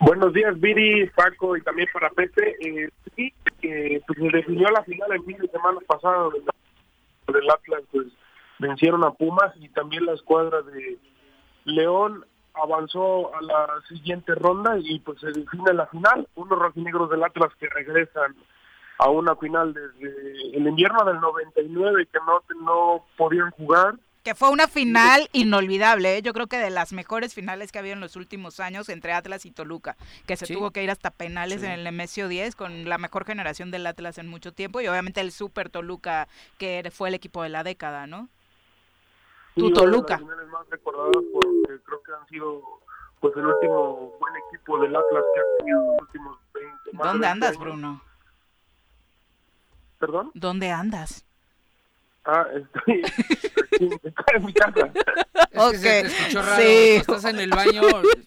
Buenos 0.00 0.32
días, 0.32 0.58
Viri, 0.60 1.08
Paco 1.10 1.56
y 1.56 1.62
también 1.62 1.88
para 1.92 2.10
Pepe. 2.10 2.56
Eh, 2.60 2.90
sí, 3.14 3.32
eh, 3.62 4.02
pues 4.06 4.18
se 4.18 4.36
definió 4.36 4.68
la 4.70 4.82
final 4.82 5.12
el 5.12 5.22
fin 5.22 5.38
de 5.38 5.48
semana 5.48 5.78
pasado 5.86 6.30
del 6.30 7.50
Atlas, 7.50 7.82
pues 7.92 8.06
vencieron 8.58 9.04
a 9.04 9.12
Pumas 9.12 9.52
y 9.56 9.68
también 9.68 10.04
la 10.06 10.14
escuadra 10.14 10.62
de 10.62 10.98
León 11.64 12.24
avanzó 12.54 13.34
a 13.34 13.42
la 13.42 13.68
siguiente 13.88 14.34
ronda 14.34 14.76
y 14.78 15.00
pues 15.00 15.20
se 15.20 15.28
define 15.28 15.72
la 15.72 15.86
final. 15.86 16.28
Unos 16.34 16.58
rojinegros 16.58 17.10
del 17.10 17.24
Atlas 17.24 17.52
que 17.58 17.68
regresan 17.68 18.34
a 18.98 19.08
una 19.10 19.34
final 19.36 19.74
desde 19.74 20.56
el 20.56 20.66
invierno 20.66 21.04
del 21.04 21.20
99 21.20 22.06
que 22.12 22.18
no, 22.26 22.42
no 22.64 23.04
podían 23.16 23.50
jugar 23.52 23.94
que 24.24 24.34
fue 24.34 24.50
una 24.50 24.66
final 24.68 25.28
inolvidable, 25.32 26.16
¿eh? 26.16 26.22
yo 26.22 26.32
creo 26.32 26.46
que 26.46 26.56
de 26.56 26.70
las 26.70 26.94
mejores 26.94 27.34
finales 27.34 27.70
que 27.70 27.78
ha 27.78 27.80
habido 27.80 27.92
en 27.92 28.00
los 28.00 28.16
últimos 28.16 28.58
años 28.58 28.88
entre 28.88 29.12
Atlas 29.12 29.44
y 29.44 29.50
Toluca, 29.50 29.98
que 30.26 30.36
se 30.36 30.46
tuvo 30.46 30.70
que 30.70 30.82
ir 30.82 30.90
hasta 30.90 31.10
penales 31.10 31.62
en 31.62 31.70
el 31.70 31.84
Nemesio 31.84 32.26
10 32.26 32.56
con 32.56 32.88
la 32.88 32.96
mejor 32.96 33.26
generación 33.26 33.70
del 33.70 33.86
Atlas 33.86 34.16
en 34.16 34.26
mucho 34.26 34.52
tiempo 34.52 34.80
y 34.80 34.88
obviamente 34.88 35.20
el 35.20 35.30
Super 35.30 35.68
Toluca 35.68 36.26
que 36.56 36.90
fue 36.90 37.10
el 37.10 37.14
equipo 37.14 37.42
de 37.42 37.50
la 37.50 37.62
década, 37.62 38.06
¿no? 38.06 38.30
tu 39.54 39.70
Toluca. 39.72 40.18
Las 40.18 40.48
más 40.48 40.68
recordadas 40.70 41.22
porque 41.32 41.82
creo 41.84 42.02
que 42.02 42.12
han 42.18 42.26
sido 42.28 42.62
pues 43.20 43.36
el 43.36 43.44
último 43.44 44.16
buen 44.18 44.34
equipo 44.48 44.80
del 44.80 44.96
Atlas 44.96 45.24
que 45.34 45.40
ha 45.40 45.58
tenido 45.58 45.80
los 45.92 46.00
últimos 46.00 46.38
20 46.54 46.90
¿Dónde 46.92 47.26
andas, 47.26 47.58
Bruno? 47.58 48.02
¿Perdón? 49.98 50.30
¿Dónde 50.32 50.70
andas? 50.70 51.26
Ah, 52.26 52.46
estoy, 52.54 53.02
en 54.34 54.44
mi 54.44 54.52
casa. 54.52 54.90
Es 55.50 55.70
que 55.70 55.78
se 55.78 56.02
te 56.02 56.06
escuchó 56.06 56.42
raro. 56.42 56.62
Sí. 56.62 56.96
Estás 56.96 57.24
en 57.26 57.38
el 57.38 57.50
baño, 57.50 57.82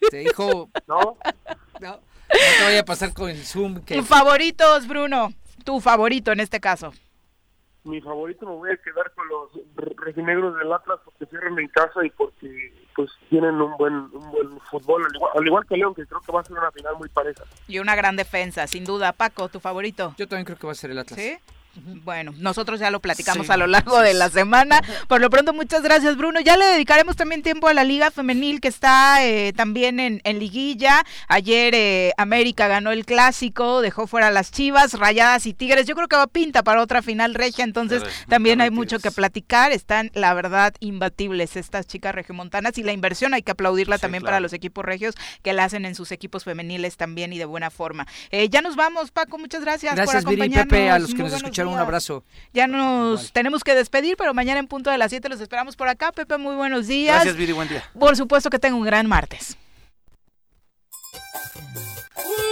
te 0.10 0.18
dijo. 0.18 0.70
No. 0.88 1.18
No. 1.82 1.92
No 1.92 2.00
te 2.30 2.64
vaya 2.64 2.80
a 2.82 2.86
pasar 2.86 3.14
con 3.14 3.30
el 3.30 3.44
Zoom. 3.44 3.84
Que... 3.84 3.96
Tus 3.96 4.08
favoritos, 4.08 4.88
Bruno. 4.88 5.34
Tu 5.64 5.80
favorito 5.82 6.32
en 6.32 6.40
este 6.40 6.60
caso. 6.60 6.94
Mi 7.84 8.02
favorito 8.02 8.46
me 8.46 8.54
voy 8.54 8.72
a 8.72 8.78
quedar 8.78 9.12
con 9.14 9.28
los 9.30 9.96
rojinegros 9.96 10.58
del 10.58 10.72
Atlas 10.72 11.00
porque 11.06 11.26
cierran 11.26 11.58
en 11.58 11.68
casa 11.70 12.06
y 12.06 12.10
porque 12.10 12.74
pues 12.96 13.10
tienen 13.30 13.62
un 13.62 13.78
buen 13.78 13.94
un 13.94 14.32
buen 14.32 14.60
fútbol, 14.70 15.06
al 15.06 15.16
igual, 15.16 15.32
al 15.36 15.48
igual 15.48 15.66
que 15.66 15.78
León, 15.78 15.96
que 15.96 16.06
creo 16.06 16.20
que 16.20 16.32
va 16.32 16.42
a 16.42 16.44
ser 16.44 16.58
una 16.58 16.72
final 16.72 16.96
muy 16.98 17.08
pareja. 17.08 17.44
Y 17.68 17.80
una 17.80 17.96
gran 17.96 18.18
defensa, 18.18 18.68
sin 18.68 18.84
duda. 18.84 19.14
Paco, 19.14 19.48
¿tu 19.48 19.62
favorito? 19.62 20.14
Yo 20.18 20.28
también 20.28 20.46
creo 20.46 20.58
que 20.58 20.68
va 20.68 20.74
a 20.74 20.76
ser 20.76 20.92
el 20.92 21.00
Atlas. 21.00 21.20
¿Sí? 21.20 21.38
Bueno, 22.04 22.34
nosotros 22.38 22.80
ya 22.80 22.92
lo 22.92 23.00
platicamos 23.00 23.50
a 23.50 23.58
lo 23.58 23.68
largo 23.68 24.00
de 24.00 24.14
la 24.14 24.30
semana. 24.38 24.82
Por 25.08 25.22
lo 25.22 25.30
pronto, 25.30 25.54
muchas 25.54 25.82
gracias, 25.84 26.18
Bruno. 26.18 26.40
Ya 26.40 26.58
le 26.58 26.66
dedicaremos 26.66 27.16
también 27.16 27.44
tiempo 27.44 27.68
a 27.68 27.74
la 27.74 27.84
Liga 27.84 28.12
Femenil 28.12 28.62
que 28.62 28.68
está 28.68 29.26
eh, 29.26 29.54
también 29.54 30.00
en, 30.00 30.40
liguilla. 30.40 31.04
Ayer 31.28 31.74
eh, 31.76 32.14
América 32.18 32.68
ganó 32.68 32.92
el 32.92 33.06
clásico, 33.06 33.82
dejó 33.82 34.08
fuera 34.08 34.32
las 34.32 34.52
Chivas, 34.52 34.94
Rayadas 34.94 35.46
y 35.46 35.54
Tigres. 35.54 35.86
Yo 35.88 35.96
creo 35.96 36.08
que 36.08 36.16
va 36.16 36.28
pinta 36.28 36.64
para 36.64 36.82
otra 36.82 37.02
final 37.02 37.34
regia, 37.34 37.64
entonces 37.64 38.04
también 38.28 38.62
hay 38.62 38.72
mucho 38.72 39.00
que 39.00 39.12
platicar. 39.12 39.72
Están, 39.72 40.12
la 40.14 40.34
verdad, 40.34 40.74
imbatibles 40.80 41.56
estas 41.56 41.88
chicas 41.88 42.14
regiomontanas 42.14 42.78
y 42.78 42.84
la 42.84 42.94
inversión 42.94 43.34
hay 43.34 43.42
que 43.42 43.52
aplaudirla 43.52 43.98
también 43.98 44.24
para 44.24 44.40
los 44.40 44.54
equipos 44.54 44.86
regios 44.86 45.16
que 45.42 45.54
la 45.54 45.66
hacen 45.66 45.86
en 45.86 45.96
sus 45.96 46.12
equipos 46.12 46.44
femeniles 46.44 46.98
también 46.98 47.34
y 47.34 47.38
de 47.38 47.46
buena 47.46 47.70
forma. 47.70 48.08
Eh, 48.32 48.50
ya 48.50 48.62
nos 48.62 48.76
vamos, 48.76 49.12
Paco, 49.12 49.38
muchas 49.38 49.62
gracias, 49.62 49.96
gracias 49.96 50.24
por 50.24 50.34
acompañarnos. 50.34 50.68
Pepe, 50.68 50.90
a 50.90 51.00
los 51.00 51.14
que 51.14 51.24
nos 51.24 51.34
escucharon 51.34 51.67
un 51.68 51.80
abrazo. 51.80 52.24
Ya 52.54 52.68
nos 52.68 53.32
tenemos 53.32 53.64
que 53.64 53.76
despedir, 53.76 54.16
pero 54.18 54.34
mañana 54.34 54.60
en 54.60 54.68
punto 54.68 54.90
de 54.90 54.98
las 54.98 55.10
7 55.10 55.30
los 55.30 55.42
esperamos 55.42 55.76
por 55.76 55.88
acá. 55.88 56.12
Pepe, 56.12 56.38
muy 56.38 56.56
buenos 56.56 56.88
días. 56.88 57.16
Gracias, 57.16 57.36
Viri, 57.36 57.52
buen 57.54 57.70
día. 57.70 57.84
Por 57.98 58.16
supuesto 58.16 58.50
que 58.50 58.60
tenga 58.60 58.76
un 58.76 58.86
gran 58.86 59.08
martes. 59.08 59.58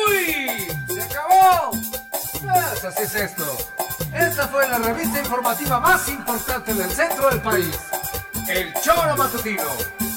¡Uy! 0.07 0.67
¡Se 0.93 1.01
acabó! 1.01 1.71
Pues 1.71 2.85
así 2.85 3.03
es 3.03 3.15
esto. 3.15 3.57
Esta 4.13 4.47
fue 4.47 4.67
la 4.69 4.77
revista 4.77 5.19
informativa 5.19 5.79
más 5.79 6.07
importante 6.07 6.73
del 6.73 6.89
centro 6.89 7.29
del 7.29 7.41
país. 7.41 7.77
El 8.47 8.73
Choro 8.81 9.17
Matutino. 9.17 9.63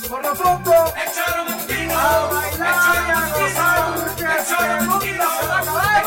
Por 0.09 0.23
lo 0.23 0.35
pronto, 0.35 0.73
el 0.73 1.13
Choro 1.13 1.45
Matutino. 1.45 1.99
A 1.99 2.27
bailar 2.27 3.41
el 3.41 3.55
Choro 3.55 3.91
Matutino. 3.97 4.33
El 4.33 4.47
Choro 4.47 4.85
Matutino. 4.85 5.23
El 5.23 5.29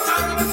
Choro 0.05 0.35
Matutino. 0.35 0.50